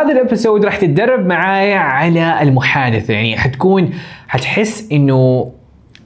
هذا 0.00 0.12
الابيسود 0.12 0.64
راح 0.64 0.76
تتدرب 0.76 1.26
معايا 1.26 1.78
على 1.78 2.42
المحادثة. 2.42 3.14
يعني 3.14 3.36
حتكون 3.36 3.90
حتحس 4.28 4.88
إنه 4.92 5.50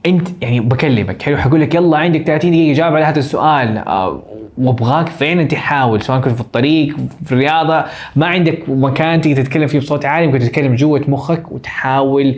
انت 0.07 0.29
يعني 0.43 0.61
بكلمك. 0.61 1.23
حلو 1.23 1.37
حقول 1.37 1.61
لك 1.61 1.75
يلا 1.75 1.99
عندك 1.99 2.23
30 2.23 2.51
دقيقة 2.51 2.77
جاوب 2.77 2.95
على 2.95 3.05
هذا 3.05 3.19
السؤال. 3.19 3.79
آه 3.79 4.23
وأبغاك 4.59 5.09
فعلا 5.09 5.45
تحاول 5.45 6.03
سواء 6.03 6.21
كنت 6.21 6.35
في 6.35 6.41
الطريق 6.41 6.97
في 7.25 7.33
الرياضة 7.33 7.85
ما 8.17 8.27
عندك 8.27 8.69
مكان 8.69 9.21
تقدر 9.21 9.43
تتكلم 9.43 9.67
فيه 9.67 9.79
بصوت 9.79 10.05
عالي 10.05 10.27
ممكن 10.27 10.39
تتكلم 10.39 10.75
جوة 10.75 11.05
مخك 11.09 11.53
وتحاول 11.53 12.37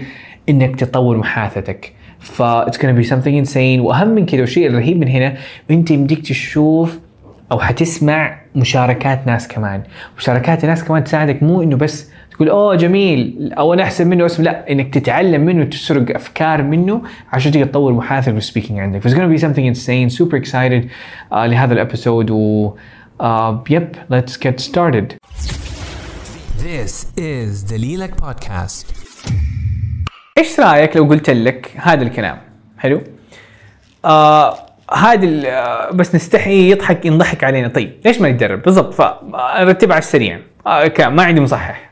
إنك 0.49 0.77
تطور 0.77 1.17
محادثتك. 1.17 1.93
ف 2.19 2.43
it's 2.43 2.77
gonna 2.77 3.03
be 3.03 3.09
something 3.11 3.45
insane. 3.45 3.81
وأهم 3.81 4.09
من 4.09 4.27
كذا 4.27 4.41
والشيء 4.41 4.67
الرهيب 4.67 4.99
من 5.01 5.09
هنا 5.09 5.35
أنت 5.71 5.91
يمديك 5.91 6.19
تشوف 6.19 6.99
أو 7.53 7.61
حتسمع 7.61 8.39
مشاركات 8.55 9.27
ناس 9.27 9.49
كمان. 9.49 9.83
مشاركات 10.19 10.65
الناس 10.65 10.85
كمان 10.85 11.05
تساعدك 11.05 11.43
مو 11.43 11.63
إنه 11.63 11.77
بس 11.77 12.11
تقول 12.31 12.49
أوه 12.49 12.75
جميل 12.75 13.53
أو 13.53 13.75
أنا 13.75 13.83
أحسن 13.83 14.07
منه 14.07 14.27
اسم. 14.27 14.43
لا 14.43 14.73
إنك 14.73 14.95
تتعلم 14.95 15.41
منه 15.41 15.65
تسرق 15.65 16.15
أفكار 16.15 16.63
منه 16.63 17.03
عشان 17.33 17.53
تقدر 17.53 17.67
تطور 17.67 17.93
محادثه 17.93 18.31
ال 18.31 18.36
speaking 18.36 18.79
عندك. 18.79 19.01
ف 19.01 19.04
it's 19.04 19.19
gonna 19.19 19.39
be 19.39 19.43
something 19.43 19.67
insane. 19.75 20.19
Super 20.19 20.37
excited 20.37 20.89
uh, 21.33 21.35
لهذا 21.35 21.73
ال 21.73 21.80
episode 21.80 22.31
و 22.31 22.71
uh, 23.23 23.25
yep 23.71 23.97
let's 24.13 24.33
get 24.33 24.61
started. 24.61 25.15
This 26.59 27.07
is 27.19 27.71
دليلك 27.71 28.21
بودكاست 28.21 28.87
إيش 30.39 30.61
رأيك 30.61 30.97
لو 30.97 31.05
قلت 31.05 31.31
لك 31.31 31.71
هذا 31.77 32.03
الكلام؟ 32.03 32.39
حلو؟ 32.79 33.03
آه 34.05 34.66
هذا 34.95 35.49
آه، 35.49 35.91
بس 35.91 36.15
نستحي 36.15 36.71
يضحك 36.71 37.07
ينضحك 37.07 37.45
علينا. 37.45 37.69
طيب 37.69 37.93
ليش 38.05 38.21
ما 38.21 38.31
نتدرب 38.31 38.63
بالضبط. 38.63 38.95
فرتبها 38.95 39.95
على 39.95 39.99
السريع. 39.99 40.41
آه 40.67 41.09
ما 41.09 41.23
عندي 41.23 41.41
مصحح. 41.41 41.91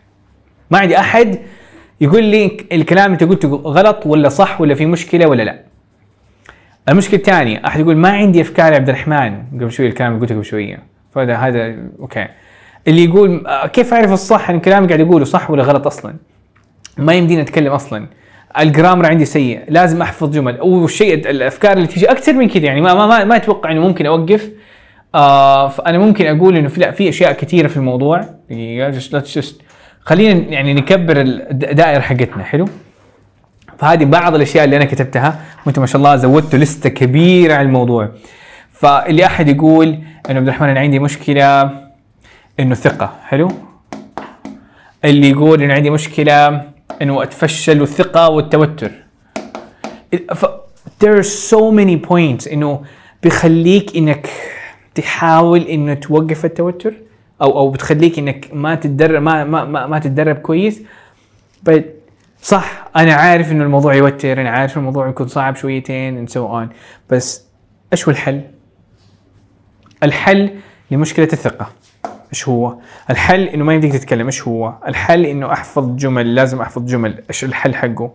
ما 0.70 0.79
عندي 0.79 0.98
أحد 0.98 1.39
يقول 2.01 2.25
لي 2.25 2.57
الكلام 2.73 3.15
اللي 3.15 3.27
قلته 3.27 3.48
غلط 3.48 4.06
ولا 4.06 4.28
صح 4.28 4.61
ولا 4.61 4.75
في 4.75 4.87
مشكلة 4.87 5.27
ولا 5.27 5.42
لا. 5.42 5.61
المشكلة 6.89 7.19
الثانية 7.19 7.62
أحد 7.67 7.81
يقول 7.81 7.97
ما 7.97 8.09
عندي 8.09 8.41
أفكار 8.41 8.72
يا 8.72 8.77
عبد 8.77 8.89
الرحمن. 8.89 9.42
قبل 9.53 9.72
شوي 9.72 9.87
الكلام 9.87 10.12
اللي 10.12 10.22
قلته 10.22 10.34
قبل 10.34 10.45
شوية. 10.45 10.83
فهذا 11.15 11.37
هذا 11.37 11.77
أوكي. 12.00 12.27
اللي 12.89 13.05
يقول 13.05 13.47
آه، 13.47 13.67
كيف 13.67 13.95
أعرف 13.95 14.12
الصح؟ 14.12 14.50
ان 14.50 14.56
الكلام 14.56 14.84
اللي 14.84 14.95
قاعد 14.95 15.06
يقوله 15.09 15.25
صح 15.25 15.50
ولا 15.50 15.62
غلط 15.62 15.87
أصلا؟ 15.87 16.15
ما 16.98 17.15
يمديني 17.15 17.42
أتكلم 17.42 17.72
أصلا. 17.72 18.06
الجرامر 18.58 19.06
عندي 19.06 19.24
سيء 19.24 19.60
لازم 19.69 20.02
أحفظ 20.02 20.30
جمل. 20.30 20.60
والشيء 20.60 21.14
الأفكار 21.14 21.72
اللي 21.72 21.86
تيجي 21.86 22.10
أكثر 22.10 22.33
من 22.33 22.48
كذا 22.48 22.64
يعني 22.64 22.80
ما 22.80 22.94
ما 22.94 23.24
ما, 23.24 23.36
أتوقع 23.36 23.70
إنه 23.70 23.80
ممكن 23.80 24.06
أوقف. 24.06 24.50
آه 25.14 25.69
فأنا 25.69 25.98
ممكن 25.98 26.27
أقول 26.27 26.56
إنه 26.56 26.69
في 26.69 26.80
لا 26.80 26.91
في 26.91 27.08
أشياء 27.08 27.32
كثيرة 27.32 27.69
في 27.69 27.77
الموضوع. 27.77 28.25
دقيقة 28.50 29.42
خلينا 30.00 30.41
يعني 30.52 30.75
نكبر 30.75 31.20
الدائرة 31.20 32.00
حقتنا 32.00 32.44
حلو؟ 32.44 32.69
فهذه 33.78 34.05
بعض 34.05 34.34
الأشياء 34.34 34.64
اللي 34.64 34.77
أنا 34.77 34.84
كتبتها. 34.84 35.41
وأنت 35.66 35.78
ما 35.78 35.86
شاء 35.86 35.97
الله 35.97 36.16
زودتوا 36.16 36.58
لستة 36.58 36.88
كبيرة 36.91 37.55
على 37.55 37.66
الموضوع. 37.66 38.08
فاللي 38.72 39.27
أحد 39.27 39.48
يقول 39.48 39.88
إنه 40.30 40.38
عبد 40.38 40.48
الرحمن 40.48 40.69
أنا 40.69 40.80
عندي 40.80 40.98
مشكلة 40.98 41.70
إنه 42.60 42.75
ثقة 42.75 43.12
حلو؟ 43.25 43.48
اللي 45.05 45.30
يقول 45.30 45.62
إنه 45.62 45.75
عندي 45.75 45.91
مشكلة 45.91 46.73
إنه 47.03 47.23
أتفشل 47.23 47.81
والثقه 47.81 48.28
والتوتر. 48.28 48.91
ف 50.34 50.47
there 51.05 51.19
are 51.19 51.27
so 51.53 51.73
many 51.73 52.09
points 52.09 52.53
إنه 52.53 52.83
بيخليك 53.23 53.97
إنك 53.97 54.31
تحاول 54.95 55.61
إنه 55.61 55.95
توقف 55.95 56.45
التوتر 56.45 56.95
أو 57.42 57.59
أو 57.59 57.70
بتخليك 57.70 58.19
إنك 58.19 58.50
ما 58.53 58.75
تتدرب 58.75 59.22
ما 59.22 59.45
ما 59.45 59.65
ما, 59.65 59.87
ما 59.87 59.98
تتدرب 59.98 60.37
كويس. 60.37 60.83
But 61.70 61.83
صح 62.42 62.89
أنا 62.97 63.15
عارف 63.15 63.53
إنه 63.53 63.65
الموضوع 63.65 63.95
يوتر 63.95 64.41
أنا 64.41 64.50
عارف 64.50 64.77
الموضوع 64.77 65.09
يكون 65.09 65.28
صعب 65.28 65.56
شويتين 65.56 66.27
and 66.27 66.31
so 66.31 66.37
on. 66.37 66.75
بس 67.11 67.44
إيش 67.93 68.05
هو 68.05 68.11
الحل؟ 68.11 68.41
الحل 70.03 70.50
لمشكلة 70.91 71.28
الثقة. 71.32 71.72
إيش 72.34 72.49
هو؟ 72.49 72.77
الحل 73.11 73.43
إنه 73.43 73.65
ما 73.65 73.75
يمديك 73.75 73.93
تتكلم 73.93 74.27
إيش 74.27 74.43
هو؟ 74.43 74.75
الحل 74.89 75.27
إنه 75.27 75.53
أحفظ 75.53 75.97
جمل 75.97 76.34
لازم 76.34 76.61
أحفظ 76.61 76.84
جمل 76.84 77.22
إيش 77.31 77.45
الحل 77.45 77.75
حقه؟ 77.75 78.12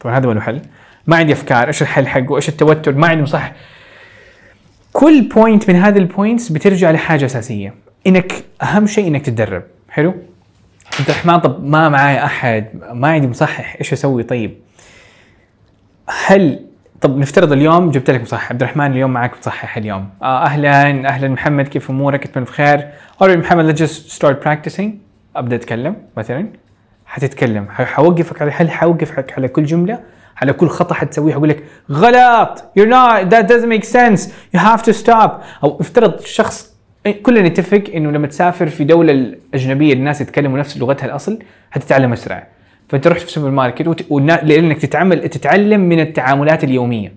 طبعا 0.00 0.18
هذا 0.18 0.26
هو 0.26 0.32
الحل 0.32 0.60
ما 1.06 1.16
عندي 1.16 1.32
أفكار 1.32 1.66
إيش 1.66 1.82
الحل 1.82 2.06
حقه؟ 2.06 2.36
إيش 2.36 2.48
التوتر؟ 2.48 2.94
ما 2.94 3.08
عندي 3.08 3.26
صح 3.26 3.52
كل 4.92 5.28
point 5.28 5.70
من 5.70 5.76
هذه 5.76 5.98
ال 5.98 6.05
points 6.05 6.48
بترجع 6.48 6.90
لحاجة 6.90 7.24
أساسية 7.24 7.74
انك 8.06 8.32
أهم 8.62 8.86
شيء 8.86 9.08
إنك 9.08 9.26
تتدرب 9.26 9.62
حلو؟ 9.88 10.14
عبد 10.98 11.10
الرحمن 11.10 11.38
طب 11.38 11.64
ما 11.64 11.88
معي 11.88 12.24
أحد 12.24 12.66
ما 12.92 13.08
عندي 13.08 13.26
مصحح 13.26 13.76
إيش 13.80 13.92
أسوي 13.92 14.22
طيب؟ 14.22 14.58
هل 16.26 16.69
طب 17.00 17.18
نفترض 17.18 17.52
اليوم 17.52 17.90
جبت 17.90 18.10
لك 18.10 18.22
مصحح 18.22 18.50
عبد 18.50 18.62
الرحمن 18.62 18.92
اليوم 18.92 19.12
معك 19.12 19.38
مصحح 19.38 19.76
اليوم 19.76 20.08
آه 20.22 20.44
أهلا 20.44 21.08
أهلا 21.08 21.28
محمد 21.28 21.68
كيف 21.68 21.90
أمورك؟ 21.90 22.24
أتمنى 22.24 22.46
بخير. 22.46 22.88
Alright 23.22 23.36
محمد 23.36 23.76
let's 23.76 23.80
just 23.80 24.12
start 24.18 24.34
practicing. 24.44 24.88
أبدأ 25.36 25.56
أتكلم 25.56 25.96
مثلا. 26.16 26.46
حتتكلم. 27.06 27.66
حوقفك 27.70 28.42
على 28.42 28.50
هل 28.54 28.70
حوقفك 28.70 29.32
على 29.36 29.48
كل 29.48 29.64
جملة؟ 29.64 30.00
على 30.36 30.52
كل 30.52 30.68
خطأ 30.68 30.94
حتسويه 30.94 31.34
حقول 31.34 31.48
لك 31.48 31.64
غلط. 31.90 32.64
You're 32.78 32.90
not. 32.90 33.30
That 33.30 33.46
doesn't 33.52 33.68
make 33.68 33.84
sense. 33.84 34.20
You 34.54 34.60
have 34.60 34.82
to 34.82 34.92
stop. 35.06 35.30
أو 35.64 35.80
افترض 35.80 36.20
شخص 36.20 36.74
كلنا 37.22 37.48
نتفق 37.48 37.84
إنه 37.94 38.10
لما 38.10 38.26
تسافر 38.26 38.66
في 38.66 38.84
دولة 38.84 39.12
الأجنبية 39.12 39.92
الناس 39.92 40.20
يتكلموا 40.20 40.58
نفس 40.58 40.78
لغتها 40.78 41.06
الأصل 41.06 41.38
حتتعلم 41.70 42.12
أسرع. 42.12 42.46
فانت 42.90 43.06
رحت 43.06 43.20
في 43.20 43.30
سوبر 43.30 43.50
ماركت 43.50 43.88
وت... 43.88 44.04
والنا... 44.10 44.40
لإنك 44.42 44.78
تتعامل 44.78 45.28
تتعلم 45.28 45.80
من 45.80 46.00
التعاملات 46.00 46.64
اليومية. 46.64 47.12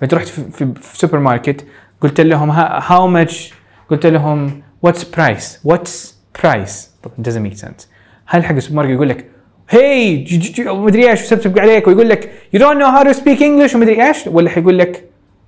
فانت 0.00 0.14
رحت 0.14 0.28
في, 0.28 0.72
في... 0.74 0.98
سوبر 0.98 1.18
ماركت 1.18 1.64
قلت 2.00 2.20
لهم 2.20 2.50
how 2.50 3.06
much 3.06 3.54
قلت 3.90 4.06
لهم 4.06 4.62
what's 4.82 5.04
price 5.04 5.60
what's 5.64 6.18
price 6.42 6.90
doesn't 7.22 7.50
make 7.50 7.58
sense. 7.60 7.86
هل 8.26 8.44
حق 8.44 8.54
السوبر 8.54 8.76
ماركت 8.76 8.92
يقول 8.92 9.08
لك 9.08 9.24
هي 9.70 10.24
مدري 10.58 11.10
إيش 11.10 11.22
وسبسب 11.22 11.58
عليك 11.58 11.86
ويقول 11.86 12.08
لك 12.08 12.30
you 12.56 12.58
don't 12.58 12.78
know 12.78 12.98
how 12.98 13.08
to 13.08 13.20
speak 13.20 13.38
English 13.38 13.74
ومدري 13.74 14.06
إيش 14.06 14.26
ولا 14.26 14.50
حيقول 14.50 14.78
لك 14.78 15.04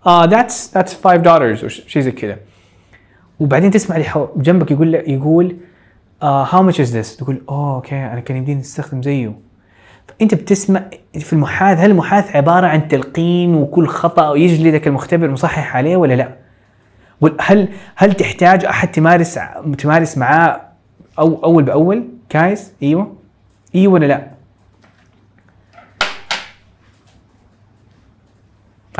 آه 0.07 0.27
that's 0.27 0.55
that's 0.75 0.95
5 1.05 1.23
dollars 1.23 1.63
أو 1.63 1.69
شيء 1.69 2.03
زي 2.03 2.13
كذا. 2.13 2.39
وبعدين 3.41 3.71
تسمع 3.71 3.97
اللي 3.97 4.29
جنبك 4.37 4.71
يقول 4.71 4.93
لك 4.93 5.09
يقول 5.09 5.57
how 6.23 6.63
much 6.63 6.81
is 6.81 6.97
this 6.97 7.17
تقول 7.17 7.43
اوه 7.49 7.75
okay 7.75 7.97
أنا 7.97 8.21
كان 8.21 8.37
يمديني 8.37 8.61
استخدم 8.61 9.03
زيه. 9.03 9.50
أنت 10.23 10.35
بتسمع 10.35 10.83
في 11.19 11.33
المحادثه 11.33 11.85
هل 11.85 11.91
المحادثه 11.91 12.37
عبارة 12.37 12.67
عن 12.67 12.89
تلقين 12.89 13.55
وكل 13.55 13.87
خطأ 13.87 14.35
يجلدك 14.37 14.87
المختبر 14.87 15.31
مصحح 15.31 15.77
عليه 15.77 15.97
ولا 15.97 16.15
لا؟ 16.15 16.37
هل 17.41 17.69
هل 17.97 18.13
تحتاج 18.15 18.65
أحد 18.65 18.91
تمارس 18.93 19.39
تمارس 19.79 20.19
معاه 20.19 20.61
أو 21.19 21.45
أول 21.45 21.63
بأول؟ 21.63 22.09
guys 22.33 22.73
أيوه 22.83 23.17
أيوه 23.75 23.93
ولا 23.93 24.07
لا؟ 24.07 24.31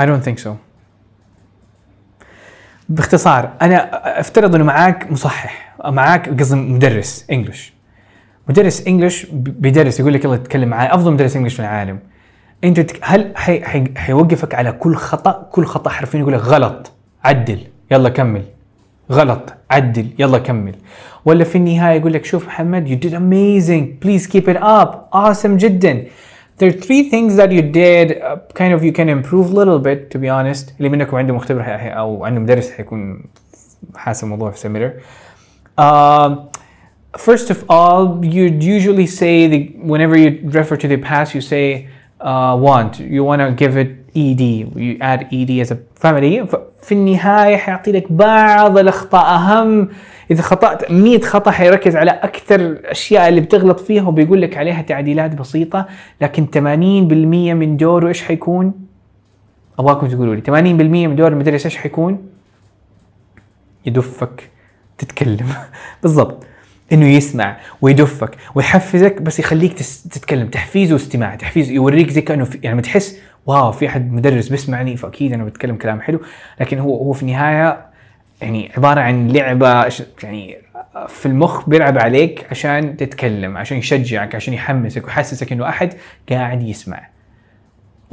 I 0.01 0.03
don't 0.07 0.25
think 0.25 0.39
so. 0.47 0.51
باختصار 2.89 3.53
أنا 3.63 4.21
أفترض 4.21 4.55
إنه 4.55 4.65
معاك 4.65 5.13
مصحح 5.13 5.75
معاك 5.85 6.41
قصدي 6.41 6.61
مدرس 6.61 7.27
انجلش 7.31 7.73
مدرس 8.49 8.87
انجلش 8.87 9.27
بيدرس 9.33 10.01
يقول 10.01 10.15
لك 10.15 10.25
يلا 10.25 10.37
تتكلم 10.37 10.69
معي 10.69 10.95
أفضل 10.95 11.13
مدرس 11.13 11.37
انجلش 11.37 11.55
في 11.55 11.61
العالم. 11.61 11.99
أنت. 12.65 12.93
هل 13.03 13.33
حي... 13.37 13.65
حي... 13.65 13.85
حيوقفك 13.97 14.55
على 14.55 14.73
كل 14.73 14.95
خطأ؟ 14.95 15.49
كل 15.53 15.65
خطأ 15.65 15.91
حرفيا 15.91 16.21
يقول 16.21 16.33
لك 16.33 16.41
غلط. 16.41 16.93
عدل. 17.25 17.61
يلا 17.91 18.09
كمل. 18.09 18.45
غلط. 19.13 19.55
عدل. 19.71 20.07
يلا 20.19 20.39
كمل. 20.39 20.75
ولا 21.25 21.45
في 21.45 21.59
النهاية 21.59 21.99
يقول 21.99 22.13
لك 22.13 22.25
شوف 22.25 22.47
محمد 22.47 22.89
you 22.89 23.07
did 23.07 23.13
amazing. 23.13 24.05
Please 24.05 24.33
keep 24.33 24.55
it 24.55 24.63
up. 24.63 25.09
Awesome 25.15 25.57
جدا. 25.57 26.05
There 26.59 26.71
are 26.73 26.81
three 26.87 27.03
things 27.11 27.37
that 27.41 27.51
you 27.57 27.63
did 27.63 28.09
uh, 28.21 28.37
kind 28.55 28.73
of 28.75 28.85
you 28.85 28.93
can 28.93 29.09
improve 29.09 29.47
a 29.53 29.57
little 29.61 29.79
bit 29.79 30.11
to 30.11 30.19
be 30.19 30.29
honest. 30.29 30.73
اللي 30.79 30.89
منكم 30.89 31.17
عنده 31.17 31.35
مختبر 31.35 31.65
أو 31.69 32.25
عنده 32.25 32.41
مدرس 32.41 32.71
حيكون 32.71 33.25
حاسس 33.97 34.25
الموضوع 34.25 34.51
في 34.51 34.59
سيميلر 34.59 34.93
um, 35.81 36.50
first 37.17 37.51
of 37.51 37.65
all, 37.69 38.25
you 38.25 38.45
usually 38.45 39.07
say 39.07 39.47
the, 39.47 39.67
whenever 39.77 40.17
you 40.17 40.41
refer 40.45 40.77
to 40.77 40.89
the 40.89 40.97
past, 40.97 41.35
you 41.35 41.41
say 41.41 41.89
uh, 42.21 42.57
want. 42.59 43.01
You 43.01 43.25
want 43.25 43.41
to 43.43 43.53
give 43.53 43.77
it 43.77 43.91
ed. 44.15 44.41
You 44.41 44.99
add 45.01 45.29
ed 45.33 45.51
as 45.61 45.71
a 45.71 45.77
family. 45.95 46.47
في 46.83 46.93
النهاية 46.93 47.57
حيعطي 47.57 47.93
لك 47.93 48.13
بعض 48.13 48.79
الأخطاء 48.79 49.35
أهم 49.35 49.89
إذا 50.31 50.43
خطأت 50.43 50.91
100 50.91 51.21
خطأ 51.21 51.51
حيركز 51.51 51.97
على 51.97 52.11
أكثر 52.11 52.61
الأشياء 52.61 53.29
اللي 53.29 53.41
بتغلط 53.41 53.81
فيها 53.81 54.09
وبيقول 54.09 54.43
لك 54.43 54.57
عليها 54.57 54.83
تعديلات 54.83 55.35
بسيطة 55.35 55.87
لكن 56.21 56.47
80% 56.55 56.59
من 56.59 57.77
دوره 57.77 58.09
إيش 58.09 58.23
حيكون؟ 58.23 58.73
أبغاكم 59.79 60.07
تقولوا 60.07 60.35
لي 60.35 60.43
80% 60.43 60.51
من 60.51 61.17
دور 61.17 61.29
المدرس 61.33 61.65
إيش 61.65 61.77
حيكون؟ 61.77 62.29
يدفك 63.87 64.51
تتكلم 64.99 65.47
بالضبط 66.03 66.45
إنه 66.93 67.07
يسمع 67.07 67.57
ويدفك 67.81 68.37
ويحفزك 68.55 69.23
بس 69.23 69.39
يخليك 69.39 69.73
تتكلم. 69.73 70.49
تحفيز 70.49 70.93
واستماع 70.93 71.35
تحفيز 71.35 71.71
يوريك 71.71 72.11
زي 72.11 72.21
كأنه 72.21 72.49
يعني 72.63 72.75
لما 72.75 72.83
تحس 72.83 73.19
واو 73.47 73.73
في 73.73 73.87
أحد 73.87 74.13
مدرس 74.13 74.49
بيسمعني 74.49 74.97
فأكيد 74.97 75.33
أنا 75.33 75.45
بتكلم 75.45 75.77
كلام 75.77 76.01
حلو. 76.01 76.21
لكن 76.61 76.79
هو 76.79 76.97
هو 76.97 77.13
في 77.13 77.23
النهاية 77.23 77.87
يعني 78.43 78.71
عبارة 78.77 79.01
عن 79.01 79.29
لعبة 79.29 79.93
يعني 80.23 80.59
في 81.09 81.27
المخ 81.27 81.69
بيلعب 81.69 81.99
عليك 81.99 82.47
عشان 82.51 82.97
تتكلم 82.97 83.57
عشان 83.57 83.79
يشجعك 83.79 84.35
عشان 84.35 84.55
يحمسك 84.55 85.05
ويحسسك 85.05 85.53
إنه 85.53 85.69
أحد 85.69 85.95
قاعد 86.31 86.63
يسمع. 86.63 87.09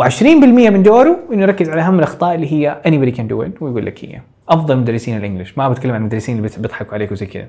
و20% 0.01 0.23
من 0.45 0.83
دوره 0.83 1.19
إنه 1.33 1.41
يركز 1.41 1.69
على 1.69 1.81
أهم 1.81 1.99
الأخطاء 1.99 2.35
اللي 2.35 2.51
هي 2.51 2.81
anybody 2.87 3.15
can 3.17 3.23
do 3.23 3.47
it 3.47 3.61
ويقول 3.61 3.85
لك 3.85 4.05
هي. 4.05 4.21
أفضل 4.49 4.77
مدرسين 4.77 5.17
الإنجليش. 5.17 5.57
ما 5.57 5.69
بتكلم 5.69 5.91
عن 5.91 6.01
المدرسين 6.01 6.37
اللي 6.37 6.49
بيضحكوا 6.57 6.93
عليك 6.93 7.11
وزي 7.11 7.25
كذا 7.25 7.47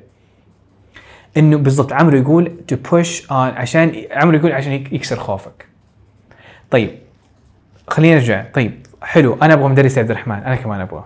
إنه 1.38 1.56
بالضبط 1.56 1.92
عمرو 1.92 2.16
يقول 2.16 2.52
to 2.72 2.76
push 2.90 3.22
on 3.30 3.32
عشان 3.32 3.92
عمرو 4.10 4.36
يقول 4.36 4.52
عشان 4.52 4.72
يك- 4.72 4.92
يكسر 4.92 5.16
خوفك. 5.16 5.66
طيب 6.70 6.90
خلينا 7.88 8.14
نرجع 8.14 8.44
طيب 8.54 8.72
حلو 9.02 9.38
أنا 9.42 9.54
أبغى 9.54 9.68
مدرس 9.68 9.98
عبد 9.98 10.10
الرحمن 10.10 10.34
أنا 10.36 10.54
كمان 10.54 10.80
أبغى 10.80 11.04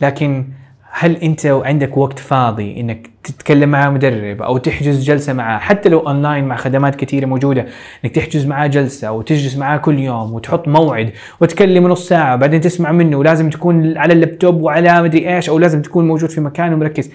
لكن 0.00 0.44
هل 0.90 1.16
أنت 1.16 1.46
عندك 1.46 1.96
وقت 1.96 2.18
فاضي 2.18 2.80
إنك 2.80 3.10
تتكلم 3.24 3.68
مع 3.68 3.90
مدرب 3.90 4.42
أو 4.42 4.56
تحجز 4.58 5.04
جلسة 5.04 5.32
معاه 5.32 5.58
حتى 5.58 5.88
لو 5.88 5.98
اونلاين 5.98 6.44
مع 6.44 6.56
خدمات 6.56 6.94
كثيره 6.94 7.26
موجودة 7.26 7.66
إنك 8.04 8.14
تحجز 8.14 8.46
معاه 8.46 8.66
جلسة 8.66 9.12
وتجلس 9.12 9.56
معاه 9.56 9.76
كل 9.76 9.98
يوم 9.98 10.32
وتحط 10.34 10.68
موعد 10.68 11.12
وتكلم 11.40 11.88
نص 11.88 12.08
ساعة 12.08 12.36
بعدين 12.36 12.60
تسمع 12.60 12.92
منه 12.92 13.16
ولازم 13.16 13.50
تكون 13.50 13.98
على 13.98 14.12
اللابتوب 14.12 14.62
وعلى 14.62 15.02
مدري 15.02 15.34
إيش 15.36 15.48
أو 15.48 15.58
لازم 15.58 15.82
تكون 15.82 16.06
موجود 16.08 16.30
في 16.30 16.40
مكان 16.40 16.72
ومركز. 16.74 17.10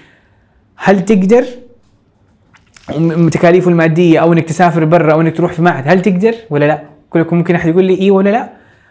هل 0.76 1.06
تقدر؟ 1.06 1.44
تكاليفه 3.32 3.72
المادية 3.72 4.20
أو 4.20 4.34
إنك 4.34 4.46
تسافر 4.46 4.86
برا 4.86 5.14
أو 5.14 5.22
إنك 5.22 5.38
تروح 5.38 5.54
في 5.54 5.62
معهد 5.62 5.88
هل 5.88 6.02
تقدر 6.02 6.36
ولا 6.50 6.66
لا؟ 6.66 6.82
كلكم 7.10 7.38
ممكن 7.38 7.56
أحد 7.56 7.70
يقول 7.70 7.86
لي 7.86 8.02
إيوه 8.02 8.18
ولا 8.18 8.30
لا؟ 8.30 8.50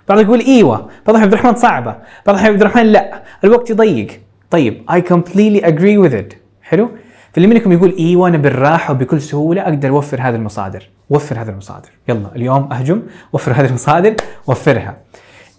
بعض 0.08 0.20
يقول 0.20 0.40
إيوه، 0.40 0.88
بعض 1.06 1.16
عبد 1.16 1.32
الرحمن 1.32 1.54
صعبة، 1.54 1.96
بعض 2.26 2.38
عبد 2.38 2.60
الرحمن 2.60 2.86
لا، 2.86 3.22
الوقت 3.44 3.70
يضيق. 3.70 4.20
طيب 4.50 4.82
I 4.90 4.94
completely 4.94 5.64
agree 5.64 6.08
with 6.08 6.14
it. 6.14 6.36
حلو؟ 6.62 6.90
فاللي 7.32 7.48
منكم 7.48 7.72
يقول 7.72 7.94
إيوه 7.98 8.28
أنا 8.28 8.36
بالراحة 8.38 8.92
وبكل 8.92 9.20
سهولة 9.20 9.62
أقدر 9.62 9.88
أوفر 9.88 10.20
هذه 10.20 10.34
المصادر، 10.34 10.88
وفر 11.10 11.40
هذه 11.40 11.48
المصادر، 11.48 11.88
يلا 12.08 12.28
اليوم 12.36 12.72
أهجم 12.72 13.02
وفر 13.32 13.52
هذه 13.52 13.66
المصادر 13.66 14.14
وفرها. 14.46 14.96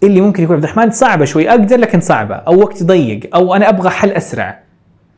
اللي 0.02 0.20
ممكن 0.20 0.42
يقول 0.42 0.56
عبد 0.56 0.64
الرحمن 0.64 0.90
صعبة 0.90 1.24
شوي 1.24 1.50
أقدر 1.50 1.76
لكن 1.76 2.00
صعبة 2.00 2.34
أو 2.34 2.60
وقت 2.60 2.82
ضيق 2.82 3.20
أو 3.34 3.54
أنا 3.54 3.68
أبغى 3.68 3.90
حل 3.90 4.10
أسرع. 4.10 4.58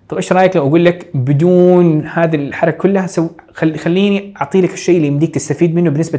طيب 0.09 0.17
إيش 0.17 0.33
رأيك 0.33 0.57
لو 0.57 0.69
أقول 0.69 0.85
لك 0.85 1.11
بدون 1.15 2.07
هذه 2.07 2.35
الحركة 2.37 2.77
كلها 2.77 3.07
سو 3.07 3.29
خل... 3.53 3.79
خليني 3.79 4.35
أعطي 4.41 4.61
لك 4.61 4.73
الشيء 4.73 4.97
اللي 4.97 5.09
يمديك 5.09 5.35
تستفيد 5.35 5.75
منه 5.75 5.91
بنسبة 5.91 6.19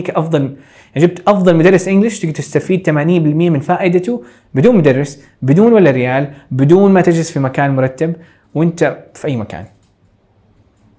80% 0.00 0.02
كافضل 0.02 0.42
يعني 0.42 1.06
جبت 1.06 1.22
أفضل 1.28 1.56
مدرس 1.56 1.88
انجلش 1.88 2.18
تقدر 2.18 2.34
تستفيد 2.34 2.86
80% 2.90 2.90
من 2.90 3.60
فائدته 3.60 4.24
بدون 4.54 4.76
مدرس 4.76 5.22
بدون 5.42 5.72
ولا 5.72 5.90
ريال 5.90 6.32
بدون 6.50 6.92
ما 6.92 7.00
تجلس 7.00 7.30
في 7.30 7.40
مكان 7.40 7.76
مرتب 7.76 8.16
وأنت 8.54 9.04
في 9.14 9.26
أي 9.26 9.36
مكان. 9.36 9.64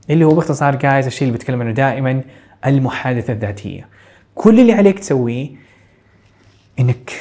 اللي 0.10 0.25
هو 0.25 0.36
باختصار 0.36 0.75
جايز 0.75 1.06
الشيء 1.06 1.28
اللي 1.28 1.38
بتكلم 1.38 1.62
عنه 1.62 1.72
دائما 1.72 2.22
المحادثة 2.66 3.34
الذاتية. 3.34 3.88
كل 4.36 4.60
اللي 4.60 4.74
عليك 4.74 5.00
تسويه 5.00 5.50
إنك 6.80 7.12